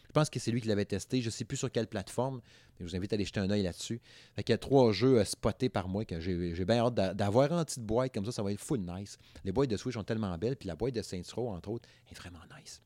Je 0.10 0.14
pense 0.14 0.30
que 0.32 0.40
c'est 0.40 0.50
lui 0.50 0.60
qui 0.60 0.68
l'avait 0.68 0.86
testé. 0.86 1.22
Je 1.22 1.28
ne 1.28 1.32
sais 1.32 1.46
plus 1.46 1.58
sur 1.58 1.72
quelle 1.72 1.86
plateforme. 1.86 2.42
Mais 2.80 2.86
je 2.86 2.92
vous 2.92 2.96
invite 2.96 3.14
à 3.14 3.16
aller 3.16 3.26
jeter 3.26 3.40
un 3.40 3.50
œil 3.52 3.62
là-dessus. 3.62 4.02
Il 4.38 4.50
y 4.50 4.54
a 4.54 4.58
trois 4.58 4.92
jeux 4.92 5.20
euh, 5.20 5.24
spotés 5.24 5.70
par 5.70 5.88
moi 5.88 6.04
que 6.04 6.20
j'ai 6.20 6.66
bien 6.66 6.80
hâte 6.80 6.96
d'avoir 7.16 7.52
en 7.52 7.64
petite 7.64 7.84
boîte 7.84 8.14
comme 8.14 8.26
ça. 8.26 8.32
Ça 8.32 8.42
va 8.42 8.52
être 8.52 8.60
full 8.60 8.80
nice. 8.80 9.18
Les 9.46 9.52
boîtes 9.52 9.70
de 9.70 9.78
Switch 9.78 9.94
sont 9.94 10.04
tellement 10.04 10.36
belles. 10.38 10.56
Puis 10.56 10.68
la 10.68 10.76
boîte 10.76 10.96
de 10.96 11.04
Saints 11.04 11.22
Row, 11.36 11.50
entre 11.50 11.70
autres, 11.70 11.88
est 12.12 12.16
vraiment 12.16 12.40
nice. 12.58 12.82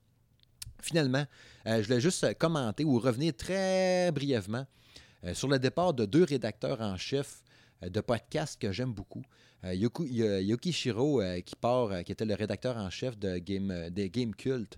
Finalement, 0.81 1.25
euh, 1.65 1.81
je 1.81 1.87
voulais 1.87 2.01
juste 2.01 2.25
euh, 2.25 2.33
commenter 2.33 2.83
ou 2.83 2.99
revenir 2.99 3.33
très 3.35 4.11
brièvement 4.11 4.65
sur 5.31 5.47
le 5.47 5.57
départ 5.57 5.93
de 5.93 6.05
deux 6.05 6.25
rédacteurs 6.25 6.81
en 6.81 6.97
chef 6.97 7.43
de 7.81 8.01
podcasts 8.01 8.59
que 8.59 8.73
j'aime 8.73 8.91
beaucoup. 8.91 9.23
Shiro, 9.63 11.21
qui 11.45 11.55
part, 11.55 12.03
qui 12.03 12.11
était 12.11 12.25
le 12.25 12.33
rédacteur 12.33 12.75
en 12.75 12.89
chef 12.89 13.17
de 13.17 13.37
Game 13.37 14.35
Cult, 14.35 14.77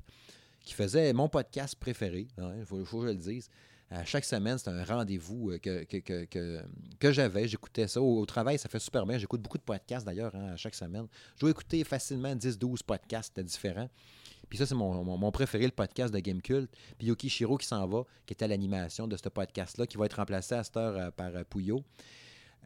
qui 0.66 0.74
faisait 0.74 1.14
mon 1.14 1.30
podcast 1.30 1.76
préféré, 1.76 2.28
il 2.38 2.44
hein, 2.44 2.54
faut, 2.66 2.84
que 2.84 3.02
je 3.02 3.06
le 3.06 3.16
dise. 3.16 3.50
À 3.92 4.04
chaque 4.04 4.26
semaine, 4.26 4.58
c'était 4.58 4.72
un 4.72 4.84
rendez-vous 4.84 5.52
euh, 5.52 5.60
que, 5.60 5.84
que, 5.86 7.12
j'avais. 7.12 7.48
J'écoutais 7.48 7.88
ça. 7.88 8.02
Au, 8.02 8.26
travail, 8.26 8.58
ça 8.58 8.68
fait 8.68 8.80
super 8.80 9.06
bien. 9.06 9.20
J'écoute 9.20 9.42
beaucoup 9.42 9.60
de 9.60 9.64
podcasts 9.64 10.06
d'ailleurs 10.06 10.34
hein, 10.36 10.54
à 10.54 10.58
chaque 10.58 10.74
semaine. 10.74 11.06
Je 11.36 11.42
dois 11.42 11.52
écouter 11.52 11.84
facilement 11.84 12.36
10-12 12.36 12.80
podcasts 12.84 13.40
différents. 13.40 13.90
Puis 14.50 14.58
ça, 14.58 14.66
c'est 14.66 14.76
mon, 14.76 15.32
préféré, 15.32 15.66
le 15.66 15.72
podcast 15.72 16.12
de 16.12 16.20
Game 16.20 16.42
Cult. 16.42 16.70
Puis 16.98 17.08
Yoki 17.08 17.30
Shiro 17.30 17.58
qui 17.58 17.68
s'en 17.68 17.86
va, 17.88 18.04
qui 18.26 18.34
était 18.34 18.46
à 18.46 18.48
l'animation 18.48 19.08
de 19.08 19.16
ce 19.18 19.30
podcast-là, 19.30 19.86
qui 19.86 19.98
va 19.98 20.06
être 20.06 20.18
remplacé 20.18 20.56
à 20.56 20.64
cette 20.64 20.78
heure 20.78 20.98
euh, 20.98 21.12
par 21.12 21.36
euh, 21.36 21.44
Puyo. 21.44 21.84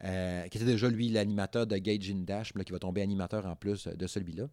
qui 0.00 0.56
était 0.56 0.64
déjà, 0.64 0.88
lui, 0.88 1.10
l'animateur 1.10 1.66
de 1.66 1.76
Gage 1.76 2.10
in 2.10 2.22
Dash, 2.24 2.54
qui 2.54 2.72
va 2.72 2.78
tomber 2.78 3.02
animateur 3.02 3.44
en 3.44 3.56
plus 3.56 3.86
de 3.86 4.06
celui-là. 4.06 4.48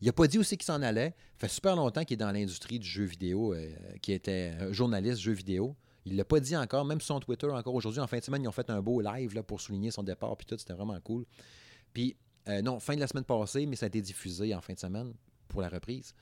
Il 0.00 0.06
n'a 0.06 0.12
pas 0.12 0.26
dit 0.26 0.38
aussi 0.38 0.56
qu'il 0.56 0.64
s'en 0.64 0.82
allait. 0.82 1.14
Ça 1.38 1.48
fait 1.48 1.54
super 1.54 1.76
longtemps 1.76 2.04
qu'il 2.04 2.14
est 2.14 2.24
dans 2.24 2.32
l'industrie 2.32 2.78
du 2.78 2.86
jeu 2.86 3.04
vidéo, 3.04 3.54
euh, 3.54 3.70
qui 4.00 4.12
était 4.12 4.72
journaliste 4.72 5.20
jeu 5.20 5.32
vidéo. 5.32 5.76
Il 6.06 6.12
ne 6.12 6.16
l'a 6.18 6.24
pas 6.24 6.40
dit 6.40 6.56
encore, 6.56 6.84
même 6.84 7.00
sur 7.00 7.14
son 7.14 7.20
Twitter, 7.20 7.46
encore 7.46 7.74
aujourd'hui. 7.74 8.00
En 8.00 8.06
fin 8.06 8.18
de 8.18 8.24
semaine, 8.24 8.42
ils 8.42 8.48
ont 8.48 8.52
fait 8.52 8.70
un 8.70 8.80
beau 8.80 9.00
live 9.00 9.34
là, 9.34 9.42
pour 9.42 9.60
souligner 9.60 9.90
son 9.90 10.02
départ, 10.02 10.36
puis 10.36 10.46
tout. 10.46 10.56
C'était 10.56 10.72
vraiment 10.72 10.98
cool. 11.00 11.26
Puis, 11.92 12.16
euh, 12.48 12.62
non, 12.62 12.80
fin 12.80 12.94
de 12.94 13.00
la 13.00 13.06
semaine 13.06 13.24
passée, 13.24 13.66
mais 13.66 13.76
ça 13.76 13.86
a 13.86 13.88
été 13.88 14.00
diffusé 14.00 14.54
en 14.54 14.60
fin 14.60 14.72
de 14.72 14.78
semaine 14.78 15.12
pour 15.48 15.60
la 15.60 15.68
reprise. 15.68 16.14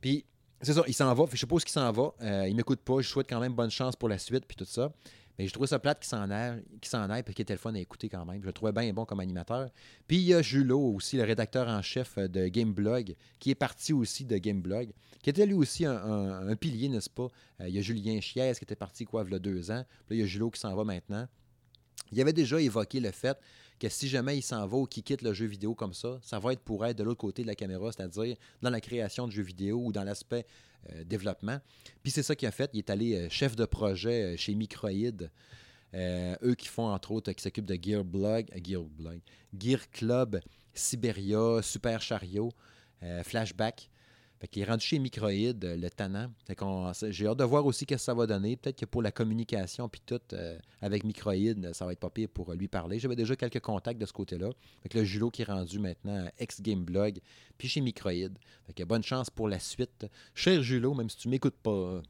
Puis, 0.00 0.24
c'est 0.62 0.72
ça, 0.72 0.82
il 0.86 0.94
s'en 0.94 1.12
va. 1.12 1.24
Je 1.30 1.36
suppose 1.36 1.64
qu'il 1.64 1.72
s'en 1.72 1.92
va. 1.92 2.14
Euh, 2.22 2.48
il 2.48 2.56
m'écoute 2.56 2.80
pas. 2.80 3.00
Je 3.00 3.08
souhaite 3.08 3.28
quand 3.28 3.40
même 3.40 3.52
bonne 3.52 3.70
chance 3.70 3.96
pour 3.96 4.08
la 4.08 4.18
suite, 4.18 4.46
puis 4.46 4.56
tout 4.56 4.64
ça. 4.64 4.90
Mais 5.38 5.46
j'ai 5.46 5.50
trouvé 5.50 5.66
ça 5.66 5.78
plate 5.78 6.00
qui 6.00 6.08
s'en 6.08 6.30
aille, 6.30 6.62
qui 6.80 6.88
s'en 6.88 7.10
aille, 7.10 7.22
puis 7.22 7.34
qui 7.34 7.42
était 7.42 7.54
le 7.54 7.58
fun 7.58 7.74
à 7.74 7.78
écouter 7.78 8.08
quand 8.08 8.24
même. 8.24 8.40
Je 8.40 8.46
le 8.46 8.52
trouvais 8.52 8.72
bien 8.72 8.92
bon 8.92 9.04
comme 9.04 9.20
animateur. 9.20 9.70
Puis 10.06 10.18
il 10.18 10.22
y 10.22 10.34
a 10.34 10.42
Julot 10.42 10.94
aussi, 10.94 11.16
le 11.16 11.24
rédacteur 11.24 11.68
en 11.68 11.82
chef 11.82 12.18
de 12.18 12.46
Gameblog, 12.46 13.14
qui 13.40 13.50
est 13.50 13.56
parti 13.56 13.92
aussi 13.92 14.24
de 14.24 14.38
Gameblog, 14.38 14.92
qui 15.22 15.30
était 15.30 15.46
lui 15.46 15.54
aussi 15.54 15.84
un, 15.86 16.54
pilier, 16.56 16.88
n'est-ce 16.88 17.10
pas? 17.10 17.28
Euh, 17.60 17.68
il 17.68 17.74
y 17.74 17.78
a 17.78 17.82
Julien 17.82 18.20
Chies 18.20 18.52
qui 18.58 18.64
était 18.64 18.76
parti, 18.76 19.04
quoi, 19.04 19.24
il 19.26 19.32
y 19.32 19.34
a 19.34 19.38
deux 19.38 19.70
ans. 19.70 19.84
Puis 20.06 20.16
là, 20.16 20.16
il 20.16 20.20
y 20.20 20.22
a 20.22 20.26
Julot 20.26 20.50
qui 20.50 20.60
s'en 20.60 20.74
va 20.76 20.84
maintenant. 20.84 21.26
Il 22.12 22.20
avait 22.20 22.32
déjà 22.32 22.60
évoqué 22.60 23.00
le 23.00 23.10
fait 23.10 23.36
que 23.88 23.94
si 23.94 24.08
jamais 24.08 24.38
il 24.38 24.42
s'en 24.42 24.66
va 24.66 24.76
ou 24.76 24.86
qu'il 24.86 25.02
quitte 25.02 25.22
le 25.22 25.32
jeu 25.32 25.46
vidéo 25.46 25.74
comme 25.74 25.94
ça, 25.94 26.18
ça 26.22 26.38
va 26.38 26.52
être 26.52 26.60
pour 26.60 26.84
être 26.86 26.96
de 26.96 27.02
l'autre 27.02 27.20
côté 27.20 27.42
de 27.42 27.46
la 27.46 27.54
caméra, 27.54 27.90
c'est-à-dire 27.92 28.36
dans 28.62 28.70
la 28.70 28.80
création 28.80 29.26
de 29.26 29.32
jeux 29.32 29.42
vidéo 29.42 29.80
ou 29.84 29.92
dans 29.92 30.04
l'aspect 30.04 30.46
euh, 30.92 31.04
développement. 31.04 31.58
Puis 32.02 32.12
c'est 32.12 32.22
ça 32.22 32.36
qu'il 32.36 32.48
a 32.48 32.50
fait. 32.50 32.70
Il 32.74 32.78
est 32.78 32.90
allé 32.90 33.14
euh, 33.14 33.28
chef 33.30 33.56
de 33.56 33.64
projet 33.64 34.34
euh, 34.34 34.36
chez 34.36 34.54
Microïd. 34.54 35.30
eux 35.94 36.54
qui 36.56 36.68
font, 36.68 36.88
entre 36.88 37.12
autres, 37.12 37.32
qui 37.32 37.42
s'occupent 37.42 37.66
de 37.66 37.78
Gear 37.80 38.04
Blog, 38.04 38.46
Gear, 38.62 38.82
Blog, 38.82 39.20
Gear 39.58 39.90
Club, 39.90 40.40
Siberia, 40.74 41.62
Super 41.62 42.02
Chariot, 42.02 42.52
Flashback. 43.22 43.90
Fait 44.44 44.60
est 44.60 44.64
rendu 44.64 44.84
chez 44.84 44.98
Microïd, 44.98 45.64
le 45.64 45.88
tannant. 45.88 46.30
j'ai 47.08 47.26
hâte 47.26 47.38
de 47.38 47.44
voir 47.44 47.64
aussi 47.64 47.80
ce 47.80 47.84
que 47.86 47.96
ça 47.96 48.12
va 48.12 48.26
donner. 48.26 48.56
Peut-être 48.56 48.78
que 48.78 48.84
pour 48.84 49.00
la 49.00 49.10
communication 49.10 49.88
puis 49.88 50.02
tout, 50.04 50.20
avec 50.82 51.02
Microïd, 51.02 51.72
ça 51.72 51.86
va 51.86 51.92
être 51.92 52.00
pas 52.00 52.10
pire 52.10 52.28
pour 52.28 52.52
lui 52.52 52.68
parler. 52.68 52.98
J'avais 52.98 53.16
déjà 53.16 53.36
quelques 53.36 53.60
contacts 53.60 53.98
de 53.98 54.04
ce 54.04 54.12
côté-là. 54.12 54.50
Fait 54.82 54.92
le 54.92 55.04
Julo 55.04 55.30
qui 55.30 55.42
est 55.42 55.46
rendu 55.46 55.78
maintenant 55.78 56.28
ex-Gameblog, 56.38 57.20
puis 57.56 57.68
chez 57.68 57.80
Microïd. 57.80 58.36
Fait 58.66 58.74
que 58.74 58.82
bonne 58.84 59.02
chance 59.02 59.30
pour 59.30 59.48
la 59.48 59.58
suite. 59.58 60.06
Cher 60.34 60.62
Julot, 60.62 60.92
même 60.92 61.08
si 61.08 61.16
tu 61.16 61.28
m'écoutes 61.28 61.56
pas. 61.62 62.02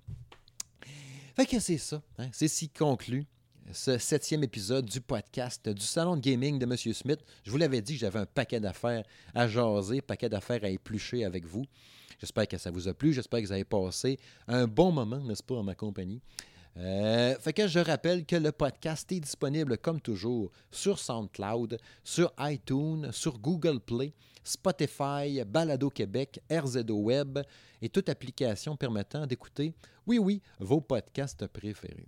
Fait 1.37 1.47
que 1.47 1.61
c'est 1.61 1.79
ça. 1.79 2.03
Hein. 2.19 2.31
C'est 2.33 2.49
si 2.49 2.69
conclu 2.69 3.27
ce 3.73 3.97
septième 3.97 4.43
épisode 4.43 4.87
du 4.87 5.01
podcast 5.01 5.69
du 5.69 5.85
Salon 5.85 6.17
de 6.17 6.21
Gaming 6.21 6.59
de 6.59 6.65
M. 6.65 6.77
Smith. 6.77 7.21
Je 7.45 7.51
vous 7.53 7.59
l'avais 7.59 7.81
dit 7.81 7.97
j'avais 7.97 8.19
un 8.19 8.27
paquet 8.27 8.59
d'affaires 8.59 9.05
à 9.35 9.47
jaser, 9.47 10.01
paquet 10.01 10.29
d'affaires 10.29 10.65
à 10.65 10.69
éplucher 10.69 11.25
avec 11.25 11.47
vous. 11.47 11.65
J'espère 12.19 12.49
que 12.49 12.59
ça 12.59 12.71
vous 12.71 12.89
a 12.89 12.95
plu. 12.95 13.13
J'espère 13.13 13.41
que 13.41 13.47
vous 13.47 13.53
avez 13.53 13.65
passé 13.65 14.19
un 14.49 14.67
bon 14.67 14.93
moment, 14.93 15.21
n'est-ce 15.21 15.43
pas, 15.43 15.57
en 15.57 15.63
ma 15.63 15.75
compagnie. 15.75 16.21
Euh, 16.77 17.37
fait 17.39 17.53
que 17.53 17.69
je 17.69 17.79
rappelle 17.79 18.27
que 18.27 18.35
le 18.35 18.51
podcast 18.51 19.11
est 19.13 19.21
disponible 19.21 19.79
comme 19.79 20.01
toujours 20.01 20.51
sur 20.73 20.99
SoundCloud, 20.99 21.79
sur 22.03 22.33
iTunes, 22.41 23.11
sur 23.13 23.39
Google 23.39 23.79
Play, 23.79 24.13
Spotify, 24.43 25.43
Balado 25.47 25.89
Québec, 25.89 26.41
RZO 26.51 26.95
Web 26.95 27.39
et 27.81 27.89
toute 27.89 28.09
application 28.09 28.77
permettant 28.77 29.27
d'écouter, 29.27 29.73
oui, 30.07 30.19
oui, 30.19 30.43
vos 30.59 30.81
podcasts 30.81 31.47
préférés. 31.47 32.07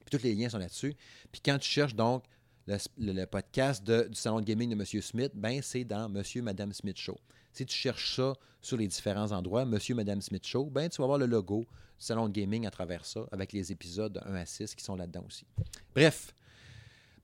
Puis 0.06 0.18
tous 0.18 0.24
les 0.24 0.34
liens 0.34 0.50
sont 0.50 0.58
là-dessus. 0.58 0.96
Puis 1.32 1.40
quand 1.46 1.60
tu 1.60 1.70
cherches 1.70 1.94
donc 1.94 2.24
le, 2.68 3.26
podcast 3.26 3.84
du 3.84 4.16
salon 4.16 4.40
de 4.40 4.46
gaming 4.46 4.70
de 4.70 4.76
M. 4.76 5.02
Smith, 5.02 5.32
ben 5.34 5.62
c'est 5.62 5.84
dans 5.84 6.10
Monsieur 6.10 6.42
Madame 6.42 6.74
Smith 6.74 6.98
Show. 6.98 7.18
Si 7.54 7.66
tu 7.66 7.76
cherches 7.76 8.16
ça 8.16 8.34
sur 8.62 8.78
les 8.78 8.88
différents 8.88 9.32
endroits, 9.32 9.66
Monsieur 9.66 9.96
Madame 9.96 10.22
Smith 10.22 10.46
Show, 10.46 10.66
ben 10.66 10.90
tu 10.90 11.02
vas 11.02 11.08
voir 11.08 11.18
le 11.18 11.26
logo 11.26 11.66
du 12.00 12.06
salon 12.06 12.28
de 12.28 12.34
gaming 12.34 12.66
à 12.66 12.72
travers 12.72 13.06
ça, 13.06 13.26
avec 13.32 13.52
les 13.52 13.72
épisodes 13.72 14.22
1 14.26 14.36
à 14.36 14.46
6 14.46 14.76
qui 14.76 14.84
sont 14.84 14.96
là-dedans 14.96 15.24
aussi. 15.28 15.46
Bref, 15.94 16.34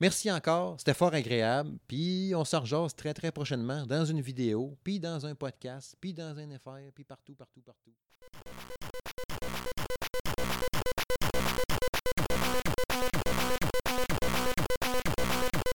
merci 0.00 0.30
encore, 0.30 0.76
c'était 0.78 0.94
fort 0.94 1.14
agréable, 1.14 1.78
puis 1.86 2.32
on 2.34 2.44
se 2.44 2.56
rejase 2.56 2.94
très 2.94 3.14
très 3.14 3.32
prochainement 3.32 3.86
dans 3.86 4.04
une 4.04 4.20
vidéo, 4.20 4.76
puis 4.84 5.00
dans 5.00 5.24
un 5.26 5.34
podcast, 5.34 5.96
puis 6.00 6.12
dans 6.12 6.38
un 6.38 6.50
affaire, 6.50 6.90
puis 6.94 7.04
partout, 7.04 7.34
partout, 7.34 7.62
partout. 7.62 7.92